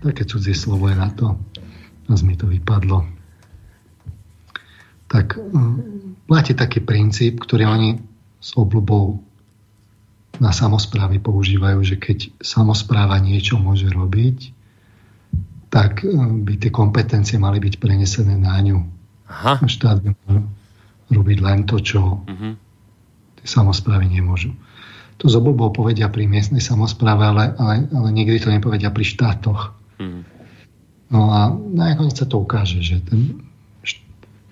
[0.00, 1.36] také cudzie slovo je na to.
[2.08, 3.04] Raz mi to vypadlo.
[5.06, 5.38] Tak
[6.26, 7.90] platí taký princíp, ktorý oni
[8.40, 9.22] s obľubou
[10.36, 14.52] na samozprávy používajú, že keď samozpráva niečo môže robiť,
[15.72, 16.04] tak
[16.44, 18.78] by tie kompetencie mali byť prenesené na ňu.
[19.26, 19.58] Aha.
[19.64, 20.46] Štát by mal
[21.10, 22.52] robiť len to, čo uh-huh.
[23.42, 24.54] tie samozprávy nemôžu.
[25.16, 29.72] To z obľubou povedia pri miestnej samozpráve, ale, ale, ale nikdy to nepovedia pri štátoch.
[29.96, 30.20] Uh-huh.
[31.08, 33.40] No a nakoniec sa to ukáže, že ten,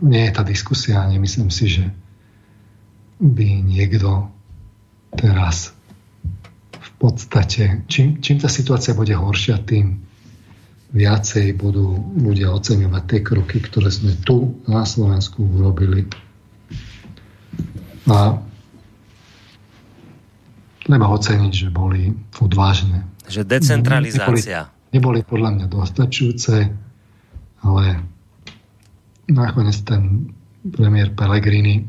[0.01, 1.85] nie je tá diskusia, nemyslím si, že
[3.21, 4.31] by niekto
[5.15, 5.77] teraz
[6.75, 10.01] v podstate, čím, čím tá situácia bude horšia, tým
[10.95, 16.07] viacej budú ľudia oceňovať tie kroky, ktoré sme tu na Slovensku urobili.
[18.07, 18.39] A
[20.85, 23.09] treba oceniť, že boli odvážne.
[23.27, 24.69] Že decentralizácia.
[24.93, 26.55] Neboli, neboli podľa mňa dostačujúce,
[27.65, 27.85] ale
[29.33, 30.29] nakoniec ten
[30.65, 31.89] premiér Pellegrini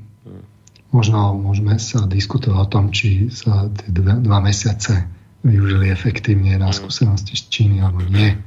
[0.95, 5.03] možno môžeme sa diskutovať o tom, či sa tie dva, dva mesiace
[5.43, 8.39] využili efektívne na skúsenosti z Číny alebo nie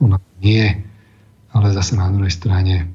[0.00, 0.84] ona nie,
[1.52, 2.92] ale zase na druhej strane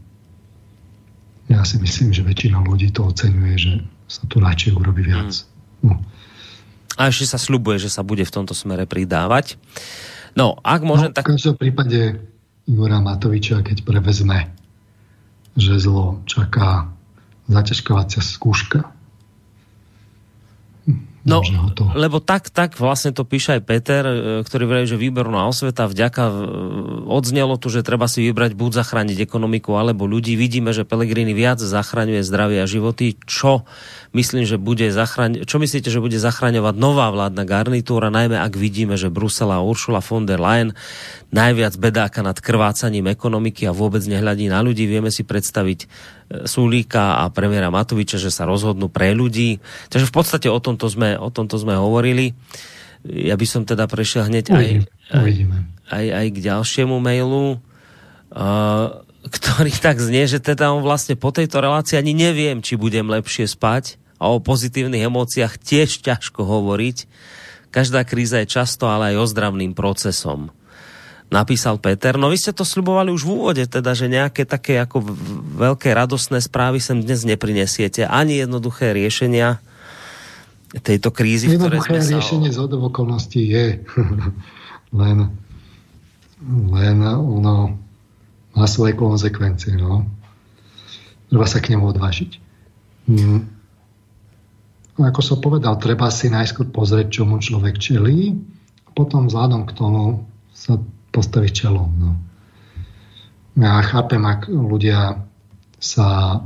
[1.49, 3.71] ja si myslím, že väčšina ľudí to oceňuje, že
[4.07, 5.33] sa tu radšej urobí viac.
[5.83, 5.91] Mm.
[5.91, 5.93] No.
[7.01, 9.57] A ešte sa slubuje, že sa bude v tomto smere pridávať.
[10.37, 11.25] No, ak môžem no, tak...
[11.25, 12.21] V každom prípade
[12.69, 14.53] Igora Matoviča, keď prevezme
[15.57, 16.93] žezlo, čaká
[17.49, 18.85] zaťažkovacia skúška
[21.21, 21.45] No,
[21.93, 26.23] lebo tak, tak vlastne to píše aj Peter, e, ktorý vraví, že výborná osveta vďaka
[26.25, 26.33] e,
[27.05, 30.33] odznelo tu, že treba si vybrať buď zachrániť ekonomiku alebo ľudí.
[30.33, 33.21] Vidíme, že Pelegrini viac zachraňuje zdravie a životy.
[33.29, 33.69] Čo
[34.17, 35.45] myslím, že bude zachraň...
[35.45, 40.01] Čo myslíte, že bude zachraňovať nová vládna garnitúra, najmä ak vidíme, že Brusel a Ursula
[40.01, 40.73] von der Leyen
[41.29, 44.89] najviac bedáka nad krvácaním ekonomiky a vôbec nehľadí na ľudí.
[44.89, 45.85] Vieme si predstaviť
[46.47, 49.59] Sulíka a premiéra Matoviča, že sa rozhodnú pre ľudí.
[49.91, 52.33] Takže v podstate o tomto sme, o tomto sme hovorili.
[53.03, 54.67] Ja by som teda prešiel hneď aj,
[55.11, 55.31] aj,
[55.89, 61.59] aj, aj k ďalšiemu mailu, uh, ktorý tak znie, že teda on vlastne po tejto
[61.59, 67.09] relácii ani neviem, či budem lepšie spať a o pozitívnych emóciách tiež ťažko hovoriť.
[67.73, 70.53] Každá kríza je často ale aj ozdravným procesom
[71.31, 72.19] napísal Peter.
[72.19, 75.01] No vy ste to slubovali už v úvode, teda, že nejaké také ako
[75.57, 78.03] veľké radostné správy sem dnes neprinesiete.
[78.03, 79.63] Ani jednoduché riešenia
[80.83, 82.19] tejto krízy, v ktorej sme sa...
[82.19, 83.79] riešenie z okolností je
[85.01, 85.17] len,
[86.47, 87.79] len ono
[88.51, 89.79] má svoje konsekvencie.
[89.79, 90.03] No.
[91.31, 92.31] Treba sa k nemu odvážiť.
[93.07, 93.39] Hm.
[95.01, 98.35] Ako som povedal, treba si najskôr pozrieť, čomu človek čelí,
[98.91, 100.77] potom vzhľadom k tomu sa
[101.11, 101.89] postaviť čelom.
[101.99, 102.11] No.
[103.59, 105.27] Ja chápem, ak ľudia
[105.77, 106.39] sa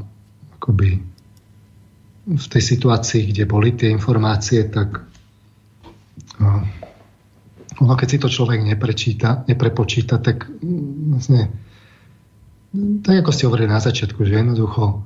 [0.57, 0.99] akoby
[2.25, 5.05] v tej situácii, kde boli tie informácie, tak
[6.41, 6.65] no,
[7.77, 10.49] ono, keď si to človek neprečíta, neprepočíta, tak
[11.13, 11.53] vlastne
[13.05, 15.05] tak ako ste hovorili na začiatku, že jednoducho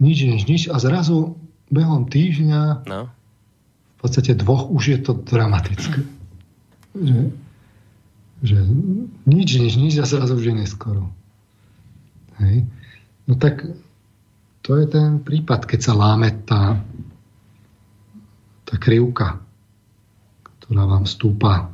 [0.00, 1.36] nič, nič, nič a zrazu
[1.68, 3.00] behom týždňa no.
[3.10, 6.00] v podstate dvoch už je to dramatické.
[6.96, 7.18] Že
[8.40, 8.56] že
[9.28, 11.12] nič, nič, nič a zrazu už je neskoro.
[12.40, 12.64] Hej.
[13.28, 13.68] No tak
[14.64, 16.80] to je ten prípad, keď sa láme tá,
[18.64, 19.40] tá krivka,
[20.60, 21.68] ktorá vám stúpa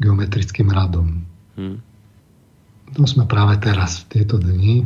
[0.00, 1.24] geometrickým radom.
[1.56, 1.78] Hmm.
[2.92, 4.84] To sme práve teraz, v tieto dni.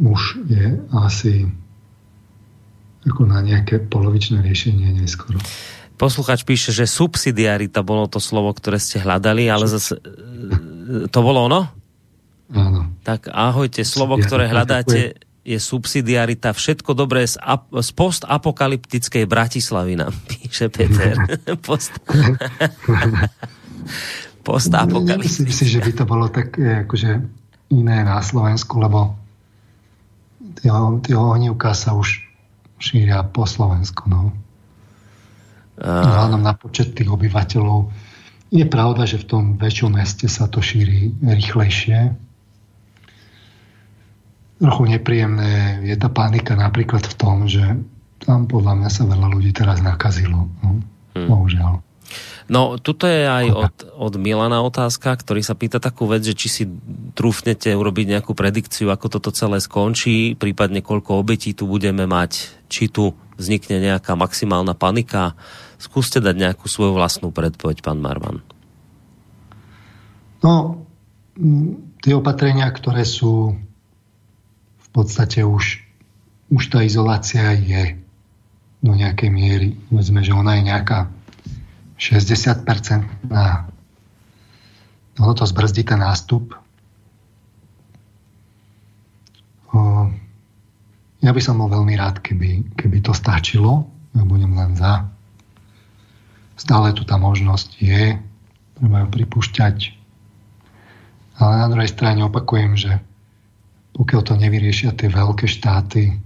[0.00, 1.48] Už je asi
[3.04, 5.40] ako na nejaké polovičné riešenie neskoro.
[6.00, 11.44] Posluchač píše, že subsidiarita bolo to slovo, ktoré ste hľadali, ale zase e, to bolo
[11.44, 11.68] ono?
[12.56, 12.96] Áno.
[13.04, 16.56] Tak ahojte, slovo, ktoré hľadáte je subsidiarita.
[16.56, 21.20] Všetko dobré z, ap- z postapokalyptickej Bratislavy nám píše Peter.
[21.68, 21.92] Post...
[24.48, 25.20] postapokalyptické.
[25.20, 27.10] Myslím si, že by to bolo tak akože
[27.76, 29.20] iné na Slovensku, lebo
[30.64, 30.72] tie,
[31.04, 32.24] tie ohnívka sa už
[32.80, 34.08] šíria po Slovensku.
[34.08, 34.32] No
[35.80, 37.88] vzhľadom na počet tých obyvateľov.
[38.50, 42.12] Je pravda, že v tom väčšom meste sa to šíri rýchlejšie.
[44.60, 47.64] Trochu nepríjemné je tá panika napríklad v tom, že
[48.20, 50.52] tam podľa mňa sa veľa ľudí teraz nakazilo.
[50.60, 50.84] No,
[51.16, 51.28] hmm.
[51.30, 51.80] Bohužiaľ.
[52.50, 56.48] No, tuto je aj od, od Milana otázka, ktorý sa pýta takú vec, že či
[56.50, 56.64] si
[57.14, 62.90] trúfnete urobiť nejakú predikciu, ako toto celé skončí, prípadne koľko obetí tu budeme mať, či
[62.90, 65.38] tu vznikne nejaká maximálna panika.
[65.80, 68.44] Skúste dať nejakú svoju vlastnú predpoveď, pán Marman.
[70.44, 70.84] No,
[72.04, 73.56] tie opatrenia, ktoré sú
[74.76, 75.80] v podstate už,
[76.52, 77.96] už tá izolácia je
[78.84, 79.68] do nejakej miery.
[79.88, 81.08] Povedzme, že ona je nejaká
[81.96, 83.68] 60% na
[85.20, 86.56] ono to zbrzdí ten nástup.
[89.76, 90.08] O,
[91.20, 93.84] ja by som bol veľmi rád, keby, keby to stačilo.
[94.16, 95.12] Ja budem len za.
[96.60, 98.20] Stále tu tá možnosť je.
[98.76, 99.96] Treba ju pripúšťať.
[101.40, 103.00] Ale na druhej strane opakujem, že
[103.96, 106.20] pokiaľ to nevyriešia tie veľké štáty,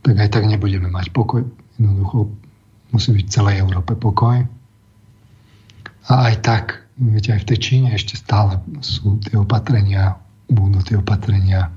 [0.00, 1.44] tak aj tak nebudeme mať pokoj.
[1.76, 2.32] Jednoducho
[2.88, 4.48] musí byť v celej Európe pokoj.
[6.08, 6.64] A aj tak,
[6.96, 10.16] viete, aj v tej Číne ešte stále sú tie opatrenia,
[10.48, 11.68] budú tie opatrenia.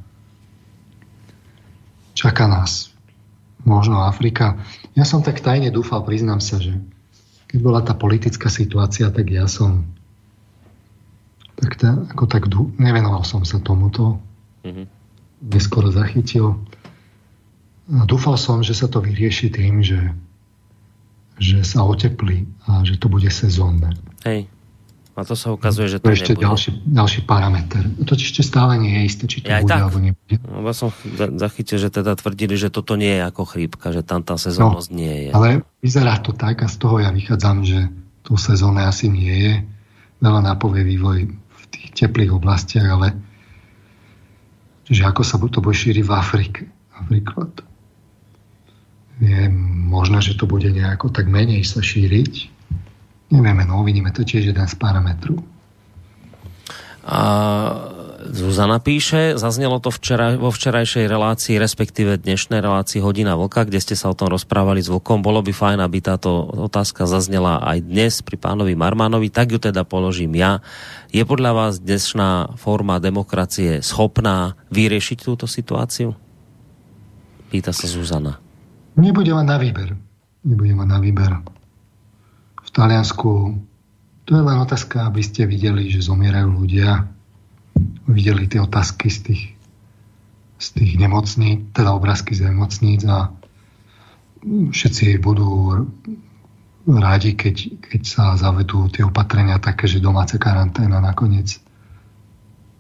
[2.16, 2.96] Čaká nás
[3.68, 4.56] možno Afrika.
[4.96, 6.80] Ja som tak tajne dúfal, priznám sa, že
[7.52, 9.84] keď bola tá politická situácia, tak ja som
[11.62, 12.50] tak tá, ako tak
[12.80, 14.18] nevenoval som sa tomuto.
[14.66, 14.88] Mm-hmm.
[15.52, 16.58] Neskoro zachytil.
[17.92, 20.16] A dúfal som, že sa to vyrieši tým, že,
[21.38, 23.94] že sa oteplí a že to bude sezónne.
[24.26, 24.48] Hej.
[25.12, 26.48] A to sa ukazuje, že to, to ešte nebude.
[26.48, 27.84] ďalší, ďalší parameter.
[28.08, 29.82] To ešte stále nie je isté, či to ja bude tak.
[29.84, 30.36] alebo nebude.
[30.48, 30.90] No, ja som
[31.36, 34.96] zachytil, že teda tvrdili, že toto nie je ako chrípka, že tam tá sezónnosť no,
[34.96, 35.30] nie je.
[35.36, 35.48] Ale
[35.84, 37.92] vyzerá to tak a z toho ja vychádzam, že
[38.24, 39.54] to sezónne asi nie je.
[40.24, 43.12] Veľa napovie vývoj v tých teplých oblastiach, ale
[44.92, 46.62] že ako sa to bude šíriť v Afrike.
[46.96, 47.64] Napríklad.
[49.24, 49.48] Je
[49.92, 52.51] možné, že to bude nejako tak menej sa šíriť,
[53.32, 55.40] Nevieme, no uvidíme, to tiež jeden z parametrov.
[57.02, 57.22] A
[58.30, 63.98] Zuzana píše, zaznelo to včera, vo včerajšej relácii, respektíve dnešnej relácii Hodina Vlka, kde ste
[63.98, 65.26] sa o tom rozprávali s Vlkom.
[65.26, 69.82] Bolo by fajn, aby táto otázka zaznela aj dnes pri pánovi Marmanovi, tak ju teda
[69.82, 70.62] položím ja.
[71.10, 76.14] Je podľa vás dnešná forma demokracie schopná vyriešiť túto situáciu?
[77.50, 78.38] Pýta sa Zuzana.
[78.94, 79.90] Nebude mať na výber.
[80.46, 81.32] Nebude mať na výber.
[82.72, 83.60] Taliansku
[84.26, 87.04] to je len otázka, aby ste videli, že zomierajú ľudia.
[88.08, 89.44] Videli tie otázky z tých,
[90.56, 93.34] z tých nemocníc, teda obrázky z nemocníc a
[94.46, 95.84] všetci budú
[96.88, 101.62] rádi, keď, keď sa zavedú tie opatrenia také, že domáca karanténa nakoniec.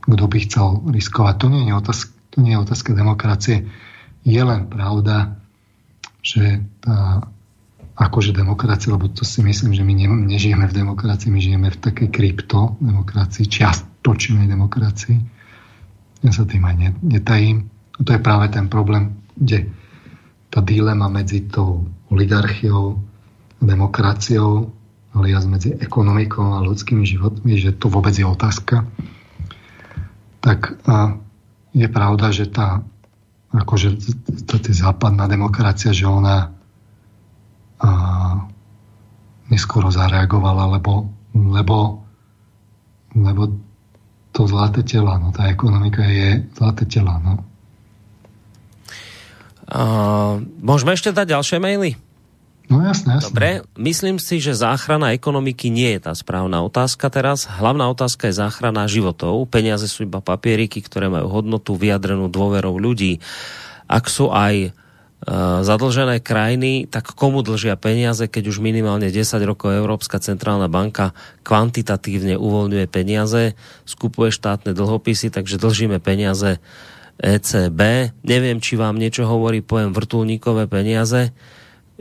[0.01, 1.35] Kto by chcel riskovať?
[1.37, 3.69] To nie je otázka, to nie je otázka demokracie.
[4.25, 5.37] Je len pravda,
[6.21, 7.29] že tá
[7.95, 11.81] akože demokracie, lebo to si myslím, že my ne, nežijeme v demokracii, my žijeme v
[11.81, 15.17] takej krypto demokracii, čiastočnej demokracii.
[16.21, 17.67] Ja sa tým aj netajím.
[17.97, 19.67] A to je práve ten problém, kde
[20.51, 22.99] tá dilema medzi tou oligarchiou
[23.59, 24.71] a demokraciou,
[25.11, 28.87] alias medzi ekonomikou a ľudskými životmi, že to vôbec je otázka,
[30.41, 31.19] tak a
[31.71, 32.83] je pravda, že tá
[33.51, 33.99] akože
[34.47, 36.55] tá západná demokracia, že ona
[37.81, 37.89] a
[39.49, 42.05] neskoro zareagovala, lebo, lebo,
[43.17, 43.41] lebo
[44.31, 47.43] to zlaté tela, no tá ekonomika je zlaté tela, no.
[49.71, 51.95] Uh, môžeme ešte dať ďalšie maily?
[52.71, 53.27] No jasné, jasné.
[53.31, 57.43] Dobre, myslím si, že záchrana ekonomiky nie je tá správna otázka teraz.
[57.47, 59.47] Hlavná otázka je záchrana životov.
[59.51, 63.19] Peniaze sú iba papieriky, ktoré majú hodnotu vyjadrenú dôverou ľudí.
[63.91, 64.71] Ak sú aj
[65.61, 71.14] zadlžené krajiny, tak komu dlžia peniaze, keď už minimálne 10 rokov Európska centrálna banka
[71.45, 73.53] kvantitatívne uvoľňuje peniaze,
[73.85, 76.58] skupuje štátne dlhopisy, takže dlžíme peniaze
[77.22, 78.11] ECB.
[78.25, 81.30] Neviem, či vám niečo hovorí pojem vrtulníkové peniaze.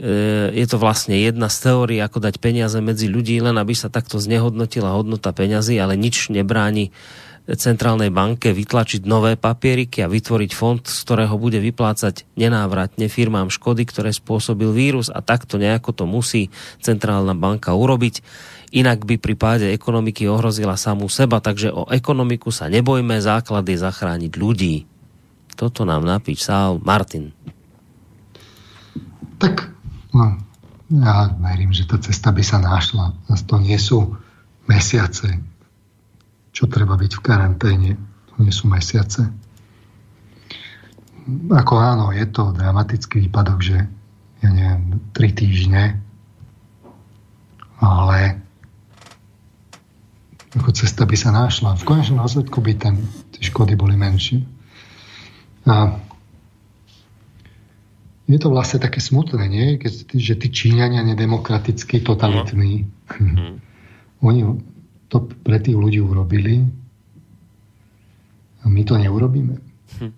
[0.01, 3.93] Eh, je to vlastne jedna z teórií, ako dať peniaze medzi ľudí, len aby sa
[3.93, 6.89] takto znehodnotila hodnota peňazí, ale nič nebráni
[7.59, 13.83] centrálnej banke vytlačiť nové papieriky a vytvoriť fond, z ktorého bude vyplácať nenávratne firmám škody,
[13.89, 18.23] ktoré spôsobil vírus a takto nejako to musí centrálna banka urobiť.
[18.71, 23.79] Inak by pri páde ekonomiky ohrozila samú seba, takže o ekonomiku sa nebojme, základ je
[23.83, 24.87] zachrániť ľudí.
[25.59, 27.35] Toto nám napísal Martin.
[29.43, 29.75] Tak,
[30.15, 30.39] no,
[30.91, 33.19] ja verím, že tá cesta by sa našla.
[33.27, 34.15] To nie sú
[34.71, 35.43] mesiace,
[36.61, 37.91] čo treba byť v karanténe.
[38.37, 39.33] Nie sú mesiace.
[41.49, 43.89] Ako áno, je to dramatický výpadok, že
[44.45, 45.97] ja neviem, tri týždne,
[47.81, 48.45] ale
[50.53, 51.81] ako cesta by sa našla.
[51.81, 54.45] V konečnom dôsledku by ten, tie škody boli menšie.
[55.65, 55.97] A
[58.29, 59.81] je to vlastne také smutné, nie?
[59.81, 63.53] Keď, že tí Číňania nedemokratickí, totalitní, mm.
[64.21, 64.41] oni
[65.11, 66.65] to pre tých ľudí urobili
[68.63, 69.59] a my to neurobíme.
[69.99, 70.13] Hm.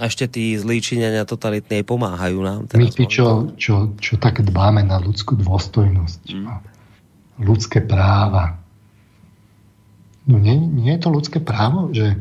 [0.00, 2.66] A ešte tí zlí Číňania totalitní pomáhajú nám.
[2.66, 6.46] Teraz my tí, čo, čo, čo tak dbáme na ľudskú dôstojnosť, hm.
[7.46, 8.58] ľudské práva.
[10.26, 12.18] No nie, nie je to ľudské právo, že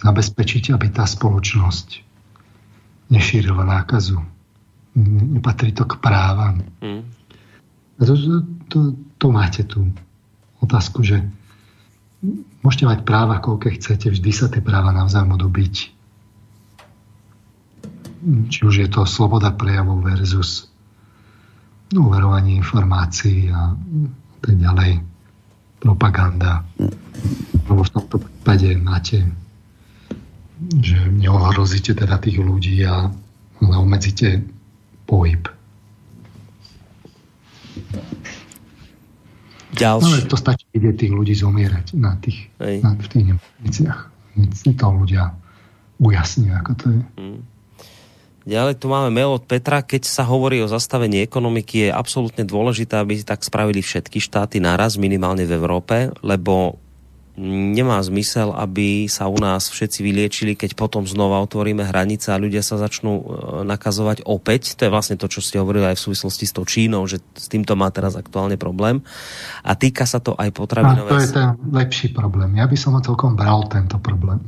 [0.00, 2.04] zabezpečiť, aby tá spoločnosť
[3.08, 4.20] nešírila nákazu.
[4.96, 6.64] Nepatrí to k právam.
[6.80, 7.04] Mm.
[7.96, 8.36] A to, to,
[8.68, 9.90] to, to máte tú
[10.62, 11.22] otázku, že
[12.64, 15.74] môžete mať práva, koľko chcete, vždy sa tie práva navzájom dobiť.
[18.50, 20.66] Či už je to sloboda prejavov versus
[21.94, 23.78] uverovanie informácií a
[24.42, 24.98] tak ďalej,
[25.78, 26.66] propaganda.
[27.70, 29.22] Lebo v tomto prípade máte
[30.80, 33.12] že neohrozíte teda tých ľudí a
[33.60, 34.40] obmedzíte
[35.04, 35.44] pohyb.
[39.74, 40.06] Ďalší.
[40.06, 44.00] Ale to stačí vidieť tých ľudí zomierať na tých, na, v tých nemocniciach.
[44.52, 45.32] Si to ľudia
[45.98, 47.02] ujasní, ako to je.
[47.18, 47.40] Hmm.
[48.46, 49.82] Ďalej tu máme mail od Petra.
[49.82, 54.94] Keď sa hovorí o zastavení ekonomiky, je absolútne dôležité, aby tak spravili všetky štáty naraz,
[54.94, 56.78] minimálne v Európe, lebo
[57.36, 62.64] nemá zmysel, aby sa u nás všetci vyliečili, keď potom znova otvoríme hranice a ľudia
[62.64, 63.24] sa začnú e,
[63.68, 64.72] nakazovať opäť.
[64.80, 67.46] To je vlastne to, čo ste hovorili aj v súvislosti s tou Čínou, že s
[67.52, 69.04] týmto má teraz aktuálne problém.
[69.60, 71.12] A týka sa to aj potravinové...
[71.12, 72.56] A to je ten lepší problém.
[72.56, 74.40] Ja by som ho celkom bral tento problém.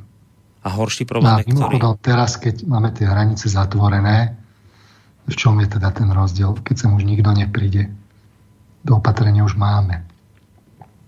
[0.64, 1.76] A horší problém je ktorý?
[2.00, 4.34] teraz, keď máme tie hranice zatvorené,
[5.28, 7.92] v čom je teda ten rozdiel, keď sa už nikto nepríde?
[8.80, 10.08] Do opatrenia už máme.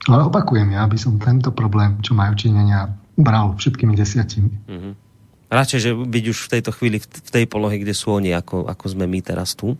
[0.09, 2.89] Ale opakujem, ja by som tento problém, čo majú činenia,
[3.21, 4.53] bral všetkými desiatimi.
[4.65, 4.93] Mm-hmm.
[5.51, 8.85] Radšej, že byť už v tejto chvíli v tej polohe, kde sú oni, ako, ako
[8.87, 9.77] sme my teraz tu.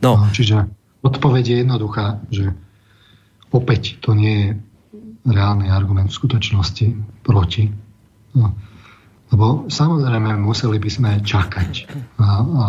[0.00, 0.24] No.
[0.24, 0.62] no čiže
[1.02, 2.54] odpoveď je jednoduchá, že
[3.50, 4.48] opäť to nie je
[5.26, 6.86] reálny argument v skutočnosti
[7.26, 7.68] proti.
[8.32, 8.54] No.
[9.28, 11.72] Lebo samozrejme museli by sme čakať
[12.16, 12.64] a, a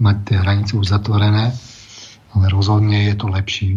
[0.00, 1.54] mať tie hranice už zatvorené,
[2.34, 3.70] ale rozhodne je to lepší,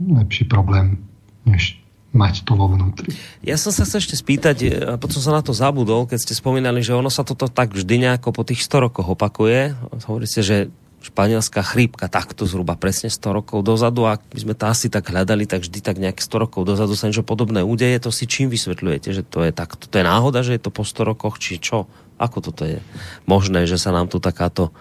[0.00, 1.09] lepší problém
[1.44, 3.14] než mať to vo vnútri.
[3.46, 6.34] Ja som sa chcel ešte spýtať, e, a potom som na to zabudol, keď ste
[6.34, 9.78] spomínali, že ono sa toto tak vždy nejako po tých 100 rokoch opakuje.
[10.10, 14.92] Hovoríte, že španielská chrípka takto zhruba presne 100 rokov dozadu a my sme to asi
[14.92, 17.96] tak hľadali, tak vždy tak nejak 100 rokov dozadu sa niečo podobné udeje.
[18.04, 20.84] To si čím vysvetľujete, že to je tak, to je náhoda, že je to po
[20.84, 21.88] 100 rokoch, či čo?
[22.20, 22.84] Ako toto je
[23.24, 24.74] možné, že sa nám tu takáto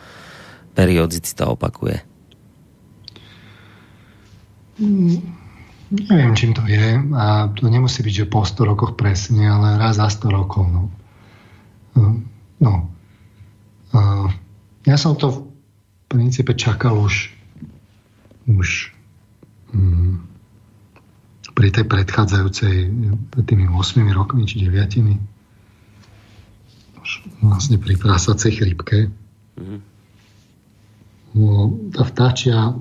[0.76, 2.04] periodicita opakuje?
[4.82, 5.39] Mm
[5.90, 7.01] Neviem, čím to je.
[7.18, 10.69] A to nemusí byť, že po 100 rokoch presne, ale raz za 100 rokov.
[10.69, 10.90] No.
[12.61, 12.74] no.
[14.85, 15.38] Ja som to v
[16.09, 17.34] princípe čakal už,
[18.45, 18.93] už
[19.74, 20.22] um,
[21.58, 22.76] pri tej predchádzajúcej,
[23.34, 24.93] pred tými 8 rokmi či 9
[27.42, 29.09] vlastne pri prasacej chrypke.
[29.58, 29.80] Mm-hmm.
[31.30, 32.74] No, tá vtáčia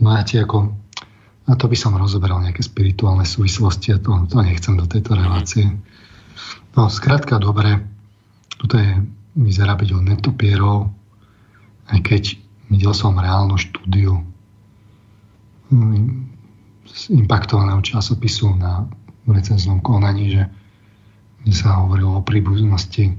[0.00, 0.74] máte ako...
[1.48, 5.64] A to by som rozoberal nejaké spirituálne súvislosti a to, to nechcem do tejto relácie.
[6.76, 7.80] No, skrátka, dobre,
[8.60, 9.00] toto je,
[9.32, 10.92] vyzerá byť od netopierov,
[11.88, 12.22] aj keď
[12.68, 14.20] videl som reálnu štúdiu
[15.72, 16.28] hm,
[16.84, 18.84] z impaktovaného časopisu na
[19.24, 20.44] recenznom konaní, že
[21.48, 23.16] sa hovorilo o príbuznosti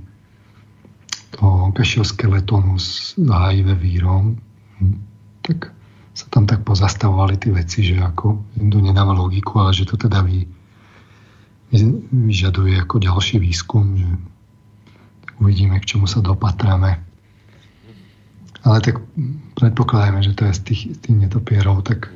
[1.33, 4.37] toho kašielskeletónu s HIV vírom.
[4.77, 5.01] Hm,
[5.41, 5.73] tak
[6.19, 10.19] sa tam tak pozastavovali tie veci, že ako to nedáva logiku, ale že to teda
[10.19, 10.43] vy,
[12.11, 14.09] vyžaduje ako ďalší výskum, že
[15.39, 16.99] uvidíme, k čomu sa dopatráme.
[18.67, 18.99] Ale tak
[19.55, 22.11] predpokladajme, že to je z tých, z tých netopierov, tak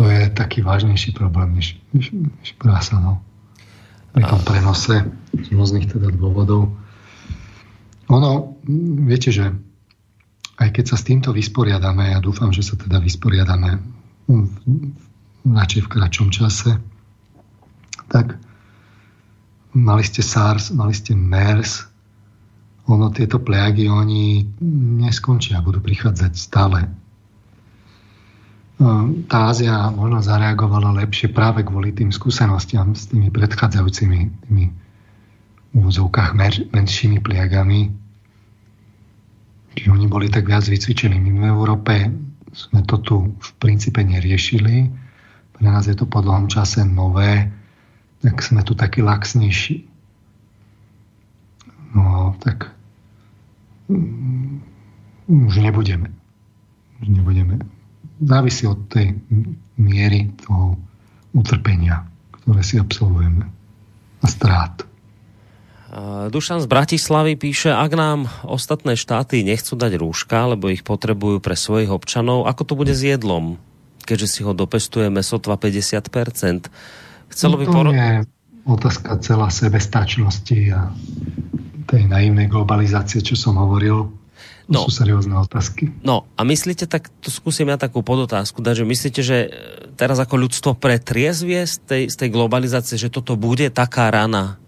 [0.00, 3.20] to je taký vážnejší problém, než, než, než prása, no.
[4.16, 6.72] Pri tom prenose z rôznych teda dôvodov.
[8.08, 8.58] Ono,
[9.08, 9.52] viete, že
[10.62, 13.82] aj keď sa s týmto vysporiadame, ja dúfam, že sa teda vysporiadame
[15.42, 16.78] radšej v kratšom čase,
[18.06, 18.38] tak
[19.74, 21.90] mali ste SARS, mali ste MERS,
[22.86, 24.42] ono tieto plejagy, oni
[25.02, 26.90] neskončia, budú prichádzať stále.
[29.30, 34.64] Tá Ázia možno zareagovala lepšie práve kvôli tým skúsenostiam s tými predchádzajúcimi tými
[35.72, 36.34] v úzovkách
[36.74, 38.01] menšími pliagami,
[39.72, 41.16] Čiže oni boli tak viac vycvičení.
[41.16, 41.94] My v Európe
[42.52, 44.92] sme to tu v princípe neriešili.
[45.56, 47.48] Pre nás je to po dlhom čase nové,
[48.20, 49.88] tak sme tu takí laxnejší.
[51.96, 52.72] No, tak
[53.88, 54.60] mm,
[55.48, 56.12] už nebudeme.
[57.00, 57.60] Už nebudeme.
[58.22, 59.18] Závisí od tej
[59.80, 60.76] miery toho
[61.32, 63.48] utrpenia, ktoré si absolvujeme
[64.22, 64.84] a strát.
[66.32, 71.52] Dušan z Bratislavy píše, ak nám ostatné štáty nechcú dať rúška, lebo ich potrebujú pre
[71.52, 73.60] svojich občanov, ako to bude s jedlom?
[74.08, 76.72] Keďže si ho dopestujeme sotva 50%.
[77.28, 78.24] Chcelo by no poro- je
[78.64, 80.88] otázka celá sebestačnosti a
[81.84, 84.08] tej naivnej globalizácie, čo som hovoril.
[84.70, 85.92] To no, sú seriózne otázky.
[86.06, 89.38] No a myslíte, tak to skúsim ja takú podotázku dať, že myslíte, že
[89.98, 94.61] teraz ako ľudstvo pretriezvie z tej, z tej globalizácie, že toto bude taká rana,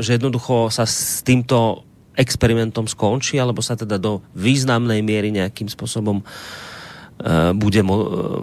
[0.00, 1.84] že jednoducho sa s týmto
[2.16, 7.80] experimentom skončí, alebo sa teda do významnej miery nejakým spôsobom eh, bude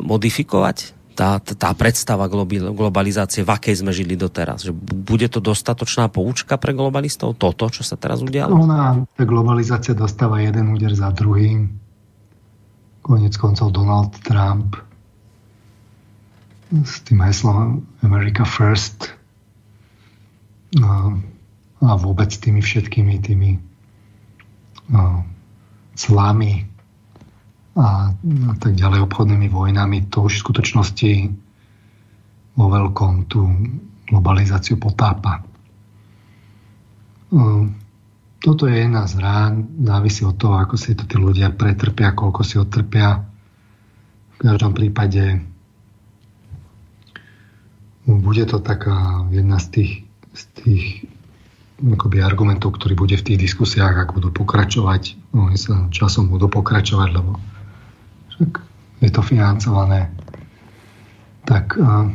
[0.01, 4.69] modifikovať tá, tá predstava globalizácie, v akej sme žili doteraz.
[4.69, 8.53] Že bude to dostatočná poučka pre globalistov, toto, čo sa teraz udialo?
[8.53, 11.73] Ona, tá globalizácia dostáva jeden úder za druhým.
[13.01, 14.77] Konec koncov Donald Trump
[16.69, 19.16] s tým heslom America First
[21.77, 23.51] a vôbec tými všetkými tými
[25.97, 26.53] slami
[27.77, 31.11] a, a tak ďalej obchodnými vojnami, to už v skutočnosti
[32.57, 33.45] vo veľkom tú
[34.09, 35.45] globalizáciu potápa.
[38.37, 42.41] Toto je jedna z rán, závisí od toho, ako si to tí ľudia pretrpia, koľko
[42.47, 43.27] si odtrpia.
[44.33, 45.43] V každom prípade
[48.07, 50.06] bude to taká jedna z tých
[50.37, 50.85] z tých
[51.81, 56.49] akoby argumentov, ktorý bude v tých diskusiách, ak budú pokračovať, no, oni sa časom budú
[56.49, 57.37] pokračovať, lebo
[58.33, 58.51] však
[59.05, 60.09] je to financované,
[61.45, 62.09] tak uh,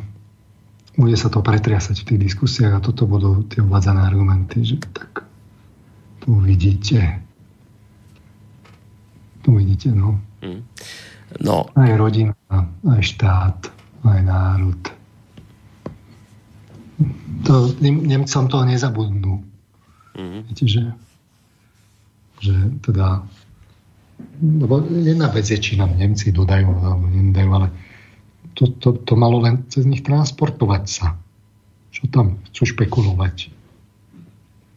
[0.98, 5.30] bude sa to pretriasať v tých diskusiách a toto budú tie uvádzané argumenty, že tak
[6.26, 7.22] tu vidíte,
[9.46, 10.18] tu vidíte, no.
[10.42, 10.62] Mm.
[11.38, 11.70] no.
[11.78, 12.34] Aj rodina,
[12.82, 13.58] aj štát,
[14.10, 15.01] aj národ
[17.46, 19.42] to, Nemcom to nezabudnú.
[20.12, 20.40] Mm-hmm.
[20.48, 20.84] Viete, že,
[22.40, 22.54] že
[22.84, 23.24] teda
[24.42, 27.68] lebo jedna vec je, či nám Nemci dodajú alebo nedajú, ale
[28.54, 31.16] to, to, to malo len cez nich transportovať sa.
[31.92, 33.52] Čo tam chcú špekulovať?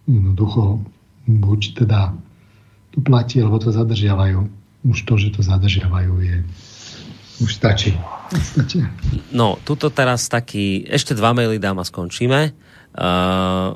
[0.05, 0.85] Jednoducho,
[1.25, 2.13] buď teda
[2.93, 4.47] to platí, alebo to zadržiavajú.
[4.85, 6.37] Už to, že to zadržiavajú, je
[7.41, 7.91] už stačí.
[8.31, 8.79] stačí.
[9.35, 12.55] No, tuto teraz taký, ešte dva maily dám a skončíme.
[12.95, 13.75] Uh,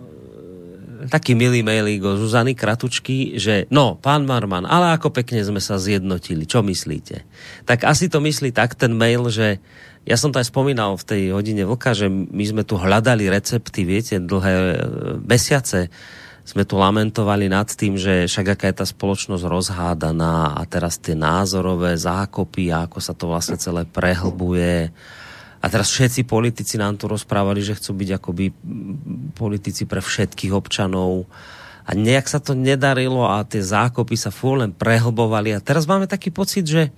[1.08, 5.80] taký milý mailík od Zuzany Kratučky, že no, pán Marman, ale ako pekne sme sa
[5.80, 7.24] zjednotili, čo myslíte?
[7.64, 9.64] Tak asi to myslí tak ten mail, že
[10.04, 13.88] ja som to aj spomínal v tej hodine vlka, že my sme tu hľadali recepty,
[13.88, 14.64] viete, dlhé e,
[15.24, 15.88] mesiace,
[16.44, 21.14] sme tu lamentovali nad tým, že však aká je tá spoločnosť rozhádaná a teraz tie
[21.14, 24.90] názorové zákopy a ako sa to vlastne celé prehlbuje.
[25.60, 28.46] A teraz všetci politici nám tu rozprávali, že chcú byť akoby
[29.36, 31.28] politici pre všetkých občanov
[31.84, 36.08] a nejak sa to nedarilo a tie zákopy sa fú len prehlbovali a teraz máme
[36.08, 36.94] taký pocit, že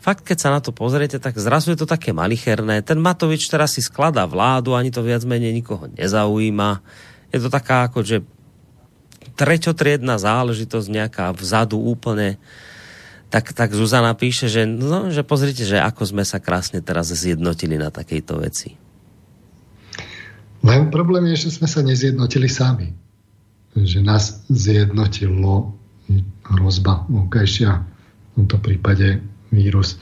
[0.00, 2.80] fakt, keď sa na to pozriete, tak zrazu je to také malicherné.
[2.80, 6.82] Ten Matovič teraz si skladá vládu, ani to viac menej nikoho nezaujíma.
[7.30, 8.24] Je to taká ako, že
[9.40, 12.36] treťotriedna záležitosť nejaká vzadu úplne,
[13.32, 17.80] tak, tak Zuzana píše, že, no, že pozrite, že ako sme sa krásne teraz zjednotili
[17.80, 18.76] na takejto veci.
[20.60, 22.92] Len problém je, že sme sa nezjednotili sami.
[23.72, 25.72] Že nás zjednotilo
[26.50, 29.96] hrozba vonkajšia, v tomto prípade vírus.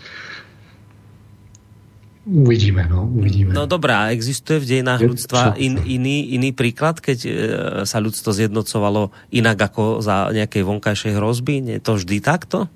[2.29, 3.57] Uvidíme, no, uvidíme.
[3.57, 7.31] No dobrá, existuje v dejinách ľudstva in, iný, iný príklad, keď e,
[7.89, 11.65] sa ľudstvo zjednocovalo inak ako za nejakej vonkajšej hrozby?
[11.65, 12.69] Nie to vždy takto?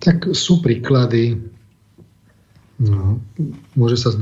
[0.00, 1.36] Tak sú príklady.
[2.80, 3.20] No,
[3.76, 4.16] môže, sa,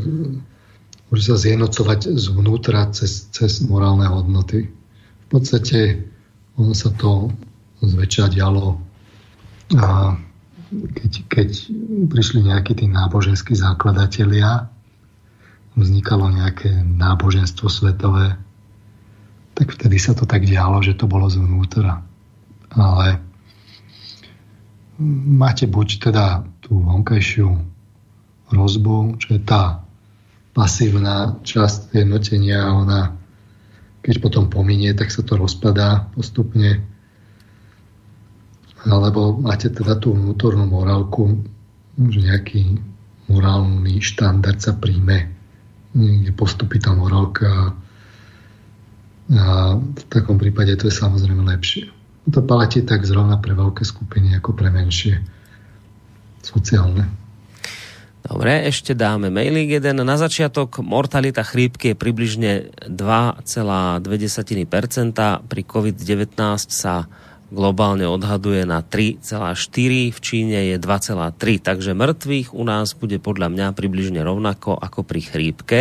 [1.15, 4.75] môže sa zjednocovať zvnútra cez, cez morálne hodnoty.
[5.23, 6.03] V podstate
[6.59, 7.31] ono sa to
[7.79, 8.83] zväčša dialo
[9.79, 10.19] a
[10.71, 11.49] keď, keď
[12.09, 14.69] prišli nejakí tí náboženskí základatelia,
[15.75, 18.39] vznikalo nejaké náboženstvo svetové,
[19.55, 22.03] tak vtedy sa to tak dialo, že to bolo zvnútra.
[22.75, 23.23] Ale
[25.31, 27.51] máte buď teda tú vonkajšiu
[28.55, 29.83] rozbu, čo je tá
[30.55, 33.19] pasívna časť jednotenia, ona
[34.05, 36.85] keď potom pominie, tak sa to rozpadá postupne
[38.85, 41.41] alebo máte teda tú vnútornú morálku,
[41.97, 42.63] že nejaký
[43.33, 45.33] morálny štandard sa príjme,
[45.97, 47.73] niekde postupí tá morálka
[49.33, 51.89] a v takom prípade to je samozrejme lepšie.
[52.29, 55.21] To platí tak zrovna pre veľké skupiny ako pre menšie
[56.45, 57.09] sociálne.
[58.25, 60.01] Dobre, ešte dáme mailík jeden.
[60.01, 64.01] Na začiatok mortalita chrípky je približne 2,2%.
[65.45, 66.33] Pri COVID-19
[66.73, 67.05] sa
[67.53, 73.67] globálne odhaduje na 3,4, v Číne je 2,3, takže mŕtvych u nás bude podľa mňa
[73.77, 75.81] približne rovnako ako pri chrípke.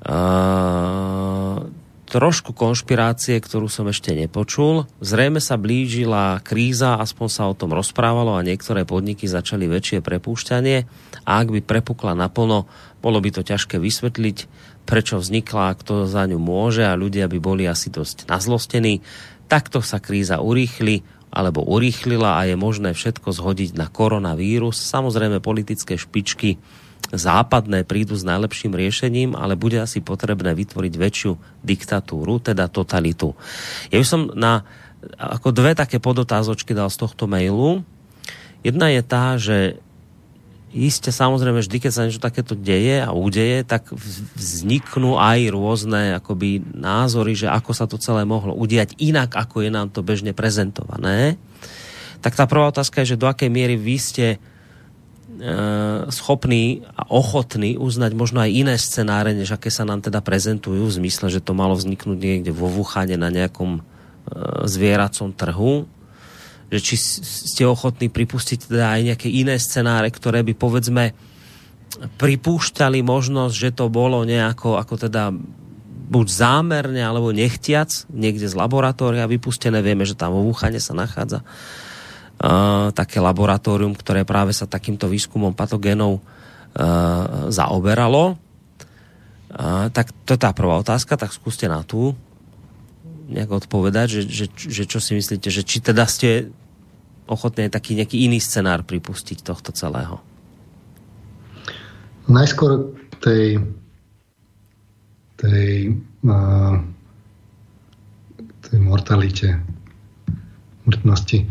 [0.00, 1.68] Uh,
[2.10, 4.90] trošku konšpirácie, ktorú som ešte nepočul.
[4.98, 10.76] Zrejme sa blížila kríza, aspoň sa o tom rozprávalo a niektoré podniky začali väčšie prepúšťanie
[11.22, 12.66] a ak by prepukla naplno,
[12.98, 14.36] bolo by to ťažké vysvetliť,
[14.90, 19.06] prečo vznikla, kto za ňu môže a ľudia by boli asi dosť nazlostení.
[19.50, 24.78] Takto sa kríza urýchli alebo urýchlila a je možné všetko zhodiť na koronavírus.
[24.78, 26.58] Samozrejme politické špičky
[27.10, 31.32] západné prídu s najlepším riešením, ale bude asi potrebné vytvoriť väčšiu
[31.66, 33.34] diktatúru, teda totalitu.
[33.90, 34.62] Ja by som na
[35.16, 37.82] ako dve také podotázočky dal z tohto mailu.
[38.60, 39.80] Jedna je tá, že
[40.70, 43.90] Isté, samozrejme, vždy, keď sa niečo takéto deje a udeje, tak
[44.38, 49.70] vzniknú aj rôzne akoby názory, že ako sa to celé mohlo udiať inak, ako je
[49.74, 51.34] nám to bežne prezentované.
[52.22, 54.38] Tak tá prvá otázka je, že do akej miery vy ste e,
[56.06, 60.96] schopní a ochotní uznať možno aj iné scenáre, než aké sa nám teda prezentujú, v
[61.02, 63.82] zmysle, že to malo vzniknúť niekde vo Wuhane na nejakom e,
[64.70, 65.90] zvieracom trhu,
[66.70, 71.04] že či ste ochotní pripustiť teda aj nejaké iné scenáre, ktoré by povedzme
[71.98, 75.34] pripúšťali možnosť, že to bolo nejako ako teda
[76.10, 79.82] buď zámerne alebo nechtiac niekde z laboratória vypustené.
[79.82, 85.54] Vieme, že tam vo Wuhane sa nachádza uh, také laboratórium, ktoré práve sa takýmto výskumom
[85.54, 88.38] patogénov uh, zaoberalo.
[89.50, 92.14] Uh, tak to je tá prvá otázka, tak skúste na tú
[93.30, 96.50] nejak odpovedať, že, že, že čo si myslíte, že či teda ste
[97.30, 100.18] ochotní taký nejaký iný scenár pripustiť tohto celého?
[102.26, 102.90] Najskôr
[103.22, 103.62] tej,
[105.38, 105.94] tej,
[106.26, 106.74] uh,
[108.66, 109.48] tej mortalite,
[110.84, 111.46] mŕtnosti.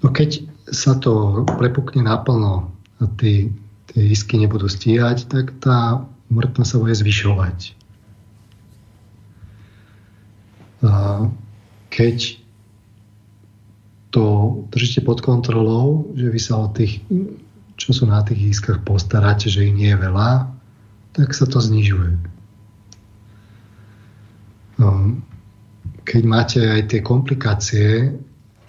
[0.00, 3.52] No keď sa to prepukne naplno a tí,
[3.92, 7.58] tie isky nebudú stíhať, tak tá mŕtnosť sa bude zvyšovať.
[10.82, 11.30] Uh,
[11.92, 12.41] keď
[14.12, 14.24] to
[14.68, 17.00] držíte pod kontrolou, že vy sa o tých,
[17.80, 20.52] čo sú na tých ískach postaráte, že ich nie je veľa,
[21.16, 22.20] tak sa to znižuje.
[24.76, 25.16] No,
[26.04, 28.12] keď máte aj tie komplikácie,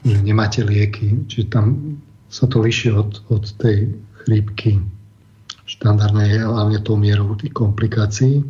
[0.03, 1.99] že nemáte lieky, čiže tam
[2.31, 3.91] sa to líši od, od tej
[4.23, 4.80] chrípky
[5.67, 8.47] štandardnej, hlavne tou mierou tých komplikácií,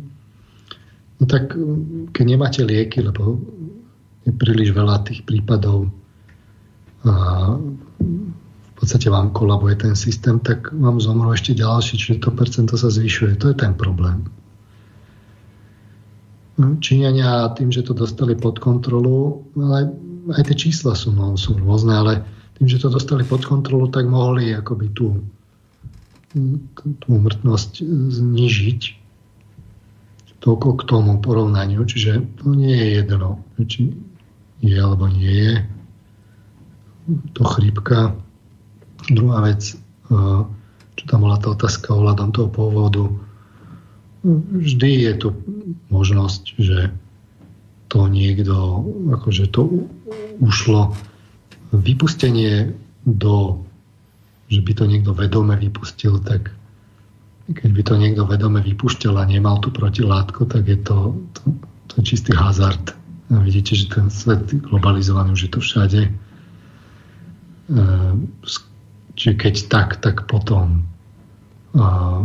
[1.18, 1.58] no tak
[2.14, 3.38] keď nemáte lieky, lebo
[4.22, 5.90] je príliš veľa tých prípadov
[7.04, 12.88] v podstate vám kolabuje ten systém, tak vám zomrú ešte ďalší, čiže to percento sa
[12.88, 13.36] zvyšuje.
[13.44, 14.24] To je ten problém.
[16.54, 19.90] No, Číňania tým, že to dostali pod kontrolu, ale
[20.38, 22.12] aj tie čísla sú, no, sú rôzne, ale
[22.56, 25.18] tým, že to dostali pod kontrolu, tak mohli akoby tú,
[27.02, 27.82] tú mrtnosť
[28.14, 28.80] znižiť
[30.38, 31.82] toľko k tomu porovnaniu.
[31.82, 33.90] Čiže to nie je jedno, či
[34.62, 35.54] je alebo nie je
[37.32, 38.16] to chrípka.
[39.12, 39.74] Druhá vec, e,
[40.94, 43.04] čo tam bola tá otázka ohľadom toho pôvodu,
[44.24, 45.28] vždy je tu
[45.92, 46.78] možnosť, že
[47.92, 48.56] to niekto,
[49.12, 49.86] akože to
[50.40, 50.96] ušlo
[51.76, 52.72] vypustenie
[53.04, 53.60] do,
[54.48, 56.50] že by to niekto vedome vypustil, tak
[57.44, 61.40] keď by to niekto vedome vypúšťal a nemal tú protilátku, tak je to, to,
[61.92, 62.96] to je čistý hazard.
[63.28, 66.00] A vidíte, že ten svet globalizovaný už je to všade
[69.14, 70.84] čiže keď tak, tak potom
[71.74, 72.22] a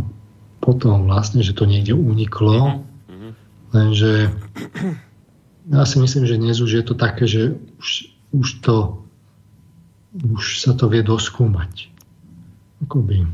[0.62, 3.32] potom vlastne, že to niekde uniklo, mm-hmm.
[3.74, 4.30] lenže
[5.70, 7.90] ja si myslím, že dnes už je to také, že už,
[8.30, 8.76] už to
[10.10, 11.86] už sa to vie doskúmať.
[12.82, 13.26] Akoby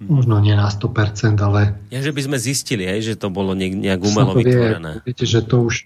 [0.00, 1.76] možno nie na 100%, ale...
[1.92, 5.04] Ja, že by sme zistili, hej, že to bolo nejak umelo vytvorené.
[5.04, 5.84] Viete, že to už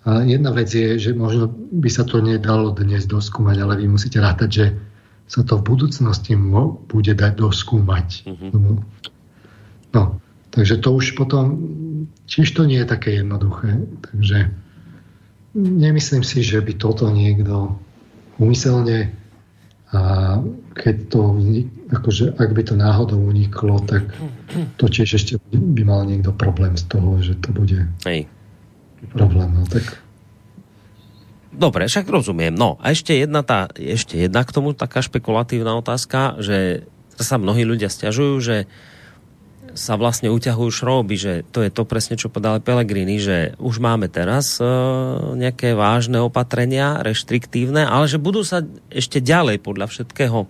[0.00, 4.16] a jedna vec je, že možno by sa to nedalo dnes doskúmať, ale vy musíte
[4.16, 4.66] rátať, že
[5.28, 6.34] sa to v budúcnosti
[6.88, 8.08] bude dať doskúmať.
[8.24, 8.76] Mm-hmm.
[9.92, 10.02] No,
[10.50, 11.54] takže to už potom,
[12.24, 13.76] tiež to nie je také jednoduché.
[14.08, 14.48] Takže
[15.54, 17.76] nemyslím si, že by toto niekto
[18.40, 19.12] úmyselne
[19.90, 20.02] a
[20.78, 21.20] keď to,
[21.90, 24.06] akože ak by to náhodou uniklo, tak
[24.78, 28.30] to tiež ešte by mal niekto problém z toho, že to bude Hej.
[29.08, 29.48] Problém.
[29.56, 30.00] No, tak
[31.50, 32.54] Dobre, však rozumiem.
[32.54, 36.86] No a ešte jedna, tá, ešte jedna k tomu taká špekulatívna otázka, že
[37.18, 38.56] sa mnohí ľudia stiažujú, že
[39.74, 44.10] sa vlastne uťahujú šrouby, že to je to presne, čo povedal Pelegrini, že už máme
[44.10, 44.66] teraz e,
[45.38, 50.48] nejaké vážne opatrenia, reštriktívne, ale že budú sa ešte ďalej podľa všetkého e,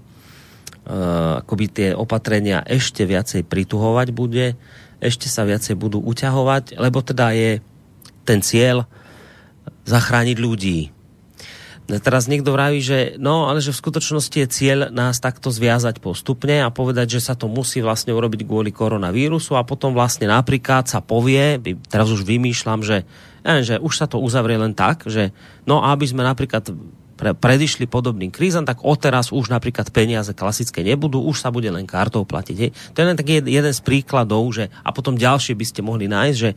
[1.45, 4.57] akoby tie opatrenia ešte viacej prituhovať bude,
[5.05, 7.61] ešte sa viacej budú uťahovať, lebo teda je
[8.31, 8.87] ten cieľ
[9.91, 10.95] zachrániť ľudí.
[11.91, 16.63] Teraz niekto vraví, že no, ale že v skutočnosti je cieľ nás takto zviazať postupne
[16.63, 21.03] a povedať, že sa to musí vlastne urobiť kvôli koronavírusu a potom vlastne napríklad sa
[21.03, 21.59] povie,
[21.91, 23.03] teraz už vymýšľam, že,
[23.43, 25.35] neviem, že už sa to uzavrie len tak, že
[25.67, 26.71] no aby sme napríklad
[27.19, 31.91] pre, predišli podobným krízam, tak odteraz už napríklad peniaze klasické nebudú, už sa bude len
[31.91, 32.57] kartou platiť.
[32.57, 32.71] Hej.
[32.95, 36.39] To je len taký jeden z príkladov, že, a potom ďalšie by ste mohli nájsť,
[36.39, 36.57] že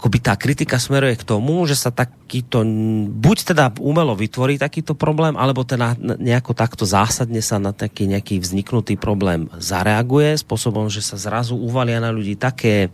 [0.00, 2.64] akoby tá kritika smeruje k tomu, že sa takýto,
[3.12, 8.40] buď teda umelo vytvorí takýto problém, alebo teda nejako takto zásadne sa na taký nejaký
[8.40, 12.88] vzniknutý problém zareaguje, spôsobom, že sa zrazu uvalia na ľudí také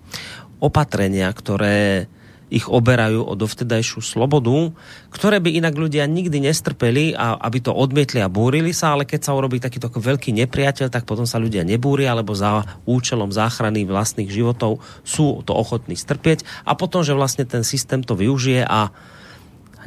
[0.59, 2.11] opatrenia, ktoré
[2.47, 4.71] ich oberajú o dovtedajšiu slobodu,
[5.11, 9.21] ktoré by inak ľudia nikdy nestrpeli a aby to odmietli a búrili sa, ale keď
[9.27, 14.31] sa urobí takýto veľký nepriateľ, tak potom sa ľudia nebúria, alebo za účelom záchrany vlastných
[14.31, 16.47] životov sú to ochotní strpieť.
[16.63, 18.95] A potom, že vlastne ten systém to využije a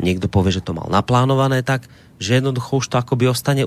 [0.03, 1.87] niekto povie, že to mal naplánované, tak
[2.19, 3.63] že jednoducho už to akoby ostane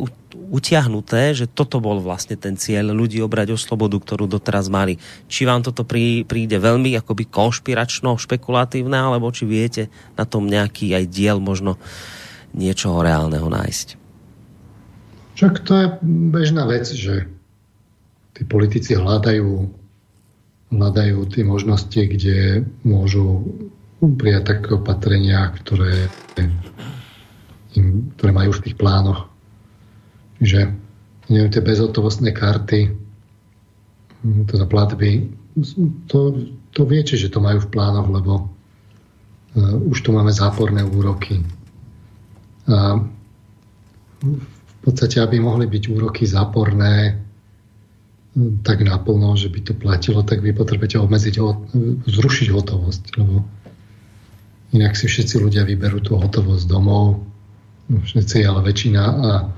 [0.53, 5.01] utiahnuté, že toto bol vlastne ten cieľ ľudí obrať o slobodu, ktorú doteraz mali.
[5.27, 10.93] Či vám toto prí, príde veľmi akoby konšpiračno, špekulatívne, alebo či viete na tom nejaký
[10.93, 11.81] aj diel možno
[12.53, 13.97] niečoho reálneho nájsť.
[15.41, 17.25] Však to je bežná vec, že
[18.37, 19.73] tí politici hľadajú,
[20.69, 23.49] hľadajú tie možnosti, kde môžu
[24.05, 26.13] prijať také opatrenia, ktoré
[27.77, 29.29] im, ktoré majú v tých plánoch.
[30.43, 30.75] Čiže
[31.31, 32.93] neviem, tie bezhotovostné karty,
[34.25, 35.31] hm, teda platby,
[36.09, 36.19] to,
[36.73, 41.45] to viete, že to majú v plánoch, lebo uh, už tu máme záporné úroky.
[42.73, 43.05] A
[44.23, 47.21] v podstate, aby mohli byť úroky záporné
[48.35, 51.35] hm, tak naplno, že by to platilo, tak vy potrebujete obmedziť,
[52.09, 53.45] zrušiť hotovosť, lebo
[54.73, 57.32] inak si všetci ľudia vyberú tú hotovosť domov,
[58.01, 59.53] všetci, ale väčšina a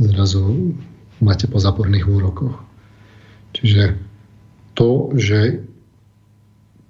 [0.00, 0.72] zrazu
[1.20, 2.64] máte po záporných úrokoch.
[3.54, 3.94] Čiže
[4.74, 5.62] to, že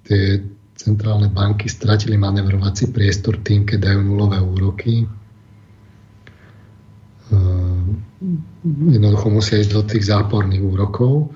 [0.05, 0.41] tie
[0.75, 5.07] centrálne banky stratili manevrovací priestor tým, keď dajú nulové úroky, eh,
[8.89, 11.29] jednoducho musia ísť do tých záporných úrokov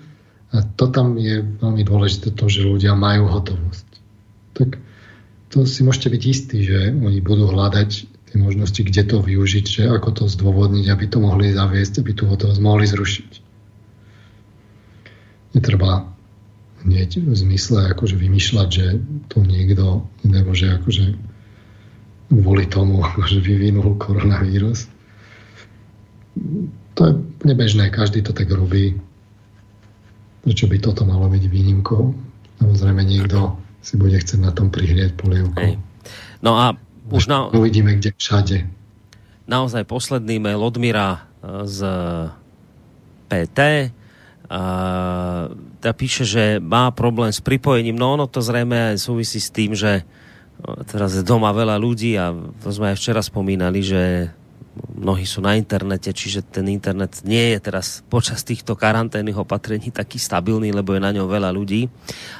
[0.50, 3.86] a to tam je veľmi dôležité to, že ľudia majú hotovosť.
[4.58, 4.82] Tak
[5.50, 9.84] to si môžete byť istí, že oni budú hľadať tie možnosti, kde to využiť, že
[9.90, 13.32] ako to zdôvodniť, aby to mohli zaviesť, aby tu hotovosť mohli zrušiť.
[15.58, 16.06] Netreba
[16.86, 18.86] hneď v zmysle akože vymýšľať, že
[19.34, 21.18] tu niekto, nebo že akože
[22.30, 24.86] kvôli tomu akože vyvinul koronavírus.
[26.96, 28.94] To je nebežné, každý to tak robí.
[30.46, 32.14] Prečo by toto malo byť výnimkou?
[32.62, 35.82] Samozrejme niekto si bude chcieť na tom prihrieť polievku.
[36.46, 36.78] No a
[37.10, 37.50] už na...
[37.50, 38.58] Uvidíme, kde všade.
[39.50, 41.20] Naozaj posledný mail od Mira e,
[41.66, 41.80] z
[43.30, 43.60] PT.
[44.50, 44.62] A,
[45.80, 47.98] teda píše, že má problém s pripojením.
[47.98, 50.06] No ono to zrejme aj súvisí s tým, že
[50.90, 54.34] teraz je doma veľa ľudí a to sme aj včera spomínali, že
[54.88, 60.20] mnohí sú na internete, čiže ten internet nie je teraz počas týchto karanténnych opatrení taký
[60.20, 61.88] stabilný, lebo je na ňom veľa ľudí.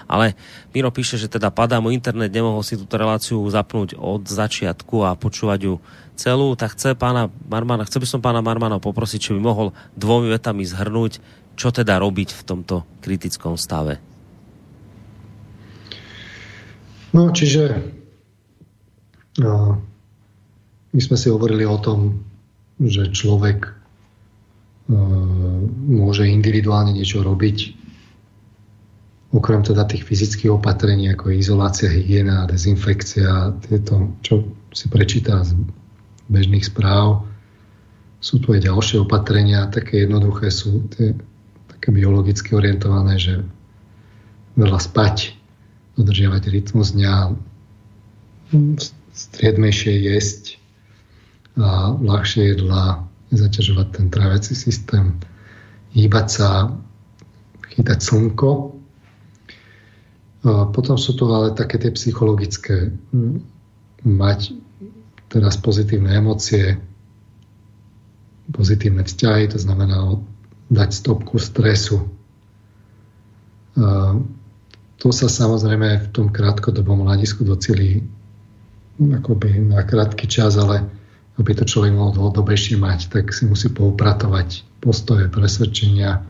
[0.08, 0.36] Ale
[0.76, 5.16] Miro píše, že teda padá mu internet, nemohol si túto reláciu zapnúť od začiatku a
[5.16, 5.76] počúvať ju
[6.20, 10.28] celú, tak chce pána Marmana, chcel by som pána Marmana poprosiť, či by mohol dvomi
[10.28, 11.24] vetami zhrnúť,
[11.56, 14.00] čo teda robiť v tomto kritickom stave.
[17.10, 17.90] No, čiže
[19.42, 19.82] no,
[20.94, 22.29] my sme si hovorili o tom,
[22.80, 23.72] že človek e,
[25.92, 27.80] môže individuálne niečo robiť,
[29.30, 35.54] okrem teda tých fyzických opatrení, ako je izolácia, hygiena, dezinfekcia, tieto, čo si prečíta z
[36.32, 37.30] bežných správ.
[38.20, 41.14] Sú tu aj ďalšie opatrenia, také jednoduché sú tie,
[41.70, 43.46] také biologicky orientované, že
[44.58, 45.38] veľa spať,
[45.96, 47.38] dodržiavať rytmus dňa,
[49.14, 50.49] striedmejšie jesť,
[51.60, 55.20] a ľahšie jedla, nezaťažovať ten tráviaci systém,
[55.92, 56.50] hýbať sa,
[57.76, 58.50] chytať slnko.
[60.40, 62.96] A potom sú tu ale také tie psychologické,
[64.08, 64.56] mať
[65.28, 66.80] teraz pozitívne emócie,
[68.50, 70.16] pozitívne vzťahy, to znamená
[70.72, 72.08] dať stopku stresu.
[73.76, 74.16] A
[75.00, 78.04] to sa samozrejme v tom krátkodobom hľadisku docelí
[79.00, 80.99] akoby na krátky čas, ale
[81.40, 86.28] aby to človek mohol dlhodobejšie mať, tak si musí poupratovať postoje, presvedčenia,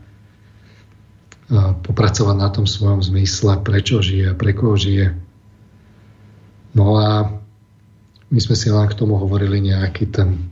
[1.82, 5.18] popracovať na tom svojom zmysle, prečo žije pre koho žije.
[6.78, 7.26] No a
[8.30, 10.46] my sme si len k tomu hovorili nejaký ten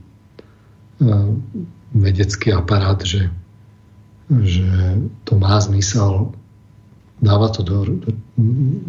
[1.95, 3.31] vedecký aparát, že,
[4.27, 4.67] že
[5.23, 6.35] to má zmysel,
[7.23, 8.11] dáva to do, do,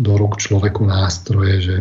[0.02, 1.76] do rúk človeku nástroje, že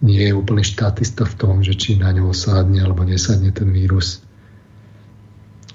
[0.00, 4.24] nie je úplný štatista v tom, že či na ňo sadne alebo nesadne ten vírus.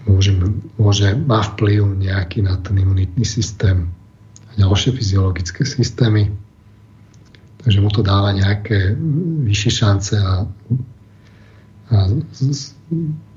[0.05, 0.37] Môže,
[0.77, 3.89] môže, má vplyv nejaký na ten imunitný systém
[4.49, 6.33] a ďalšie fyziologické systémy.
[7.65, 8.93] Takže mu to dáva nejaké
[9.49, 10.45] vyššie šance a,
[11.89, 11.97] a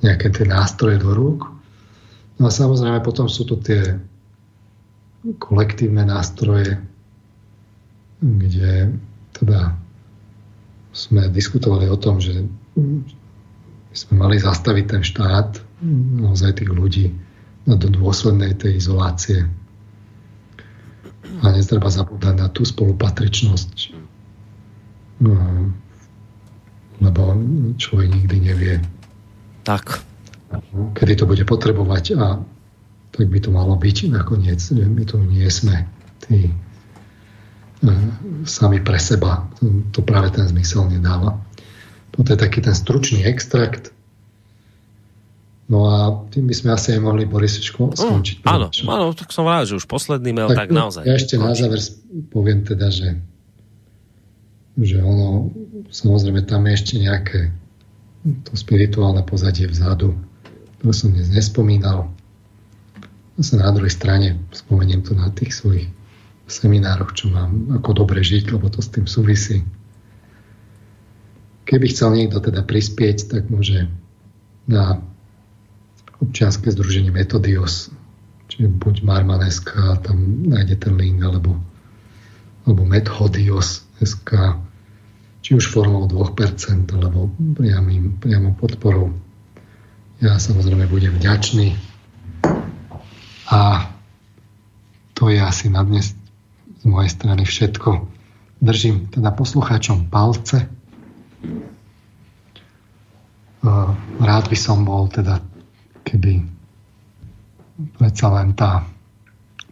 [0.04, 1.48] nejaké tie nástroje do rúk.
[2.36, 3.96] No a samozrejme potom sú tu tie
[5.40, 6.80] kolektívne nástroje,
[8.20, 8.92] kde
[9.32, 9.76] teda
[10.98, 12.42] sme diskutovali o tom, že
[13.94, 15.62] sme mali zastaviť ten štát,
[16.18, 17.14] naozaj tých ľudí
[17.70, 19.46] do dôslednej tej izolácie.
[21.38, 23.94] A netreba zabúdať na tú spolupatričnosť.
[25.22, 25.34] No,
[26.98, 27.22] lebo
[27.78, 28.74] človek nikdy nevie.
[29.62, 30.02] Tak.
[30.98, 32.42] Kedy to bude potrebovať a
[33.12, 34.58] tak by to malo byť nakoniec.
[34.72, 35.86] My tu nie sme
[36.26, 36.50] tí
[38.44, 39.46] sami pre seba.
[39.94, 41.38] To práve ten zmysel nedáva.
[42.14, 43.94] Toto je taký ten stručný extrakt.
[45.68, 48.40] No a tým by sme asi aj mohli Borisečko skončiť.
[48.40, 51.04] Mm, áno, áno, tak som rád, že už posledný mail, tak, tak naozaj.
[51.04, 51.76] Ja ešte na záver
[52.32, 53.20] poviem teda, že,
[54.80, 55.52] že ono,
[55.92, 57.52] samozrejme tam je ešte nejaké
[58.48, 60.16] to spirituálne pozadie vzadu,
[60.80, 62.08] to som dnes nespomínal.
[63.36, 65.86] Zase na druhej strane spomeniem to na tých svojich
[66.48, 69.62] seminároch, čo mám, ako dobre žiť, lebo to s tým súvisí.
[71.68, 73.92] Keby chcel niekto teda prispieť, tak môže
[74.64, 75.04] na
[76.18, 77.92] občianske združenie Metodios,
[78.48, 81.60] čiže buď Marmaneska, tam nájde ten link, alebo,
[82.64, 84.30] alebo Methodios.sk,
[85.44, 89.14] či už formou 2%, alebo priamým, priamou podporou.
[90.18, 91.78] Ja samozrejme budem vďačný.
[93.48, 93.60] A
[95.14, 96.17] to je asi na dnes
[96.88, 98.08] mojej strany všetko.
[98.58, 100.66] Držím teda poslucháčom palce.
[104.18, 105.38] Rád by som bol teda,
[106.02, 106.42] keby
[108.00, 108.82] predsa len tá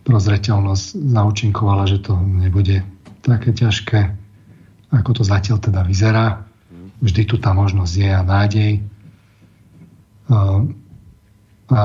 [0.06, 2.86] prozreteľnosť zaučinkovala, že to nebude
[3.26, 4.14] také ťažké,
[4.94, 6.46] ako to zatiaľ teda vyzerá.
[7.02, 8.72] Vždy tu tá možnosť je a nádej.
[10.30, 11.82] A,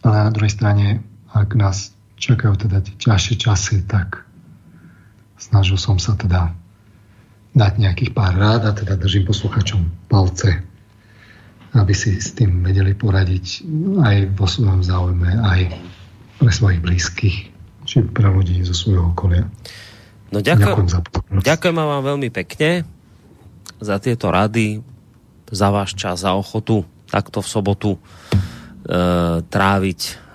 [0.00, 1.02] ale na druhej strane,
[1.34, 1.89] ak nás
[2.20, 4.28] čakajú teda tie ťažšie časy, tak
[5.40, 6.52] snažil som sa teda
[7.56, 10.62] dať nejakých pár rád a teda držím posluchačom palce,
[11.74, 13.64] aby si s tým vedeli poradiť
[14.04, 15.60] aj vo svojom záujme, aj
[16.38, 17.36] pre svojich blízkych,
[17.88, 19.48] či pre ľudí zo svojho okolia.
[20.30, 21.00] No ďakujem, ďakujem, za
[21.42, 22.86] ďakujem vám veľmi pekne
[23.82, 24.84] za tieto rady,
[25.50, 28.00] za váš čas, za ochotu takto v sobotu e,
[29.42, 30.29] tráviť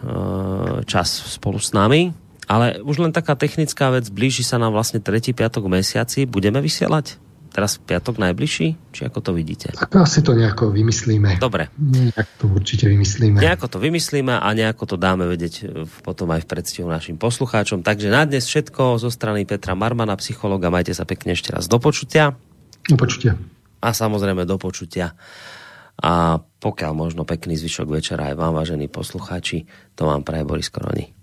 [0.86, 2.14] čas spolu s nami.
[2.46, 6.30] Ale už len taká technická vec, blíži sa nám vlastne tretí piatok v mesiaci.
[6.30, 7.18] Budeme vysielať?
[7.50, 8.76] Teraz piatok najbližší?
[8.92, 9.72] Či ako to vidíte?
[9.74, 11.40] Tak asi to nejako vymyslíme.
[11.40, 11.72] Dobre.
[11.80, 13.40] Nejak to určite vymyslíme.
[13.40, 17.80] Nejako to vymyslíme a nejako to dáme vedieť potom aj v predstihu našim poslucháčom.
[17.80, 20.68] Takže na dnes všetko zo strany Petra Marmana, psychologa.
[20.68, 22.36] Majte sa pekne ešte raz do počutia.
[22.92, 23.40] Do počutia.
[23.80, 25.16] A samozrejme do počutia
[26.02, 31.16] a pokiaľ možno pekný zvyšok večera aj vám, vážení poslucháči, to vám praje Boris Koroni.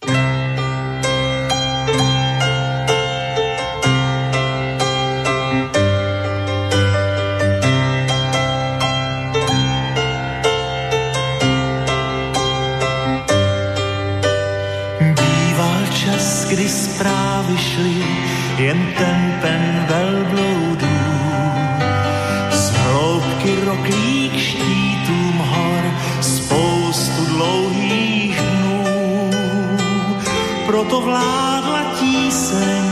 [31.13, 32.85] Proto vládla tíseň,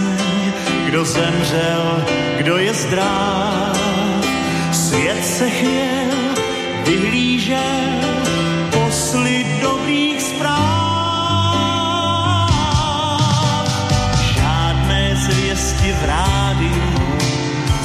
[0.87, 2.05] kdo zemřel,
[2.37, 3.81] kdo je zdráv.
[4.73, 6.13] Svět se chvěl
[6.85, 8.01] vyhlížel
[8.71, 10.61] posly dobrých zpráv.
[14.35, 17.19] Žádné zvěsti v rádiu,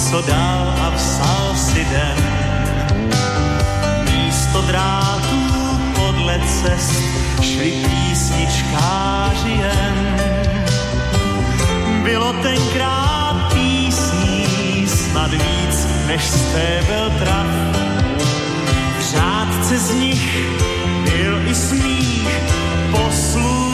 [0.10, 2.18] co dal a psal si den.
[4.12, 5.54] Místo drátů
[5.96, 7.15] podle cest
[7.56, 10.18] šli písničkáři jen.
[12.04, 17.48] Bylo tenkrát písní snad víc, než stébel traf.
[19.00, 20.38] V řádce z nich
[21.04, 22.30] byl i smích
[22.92, 23.65] poslů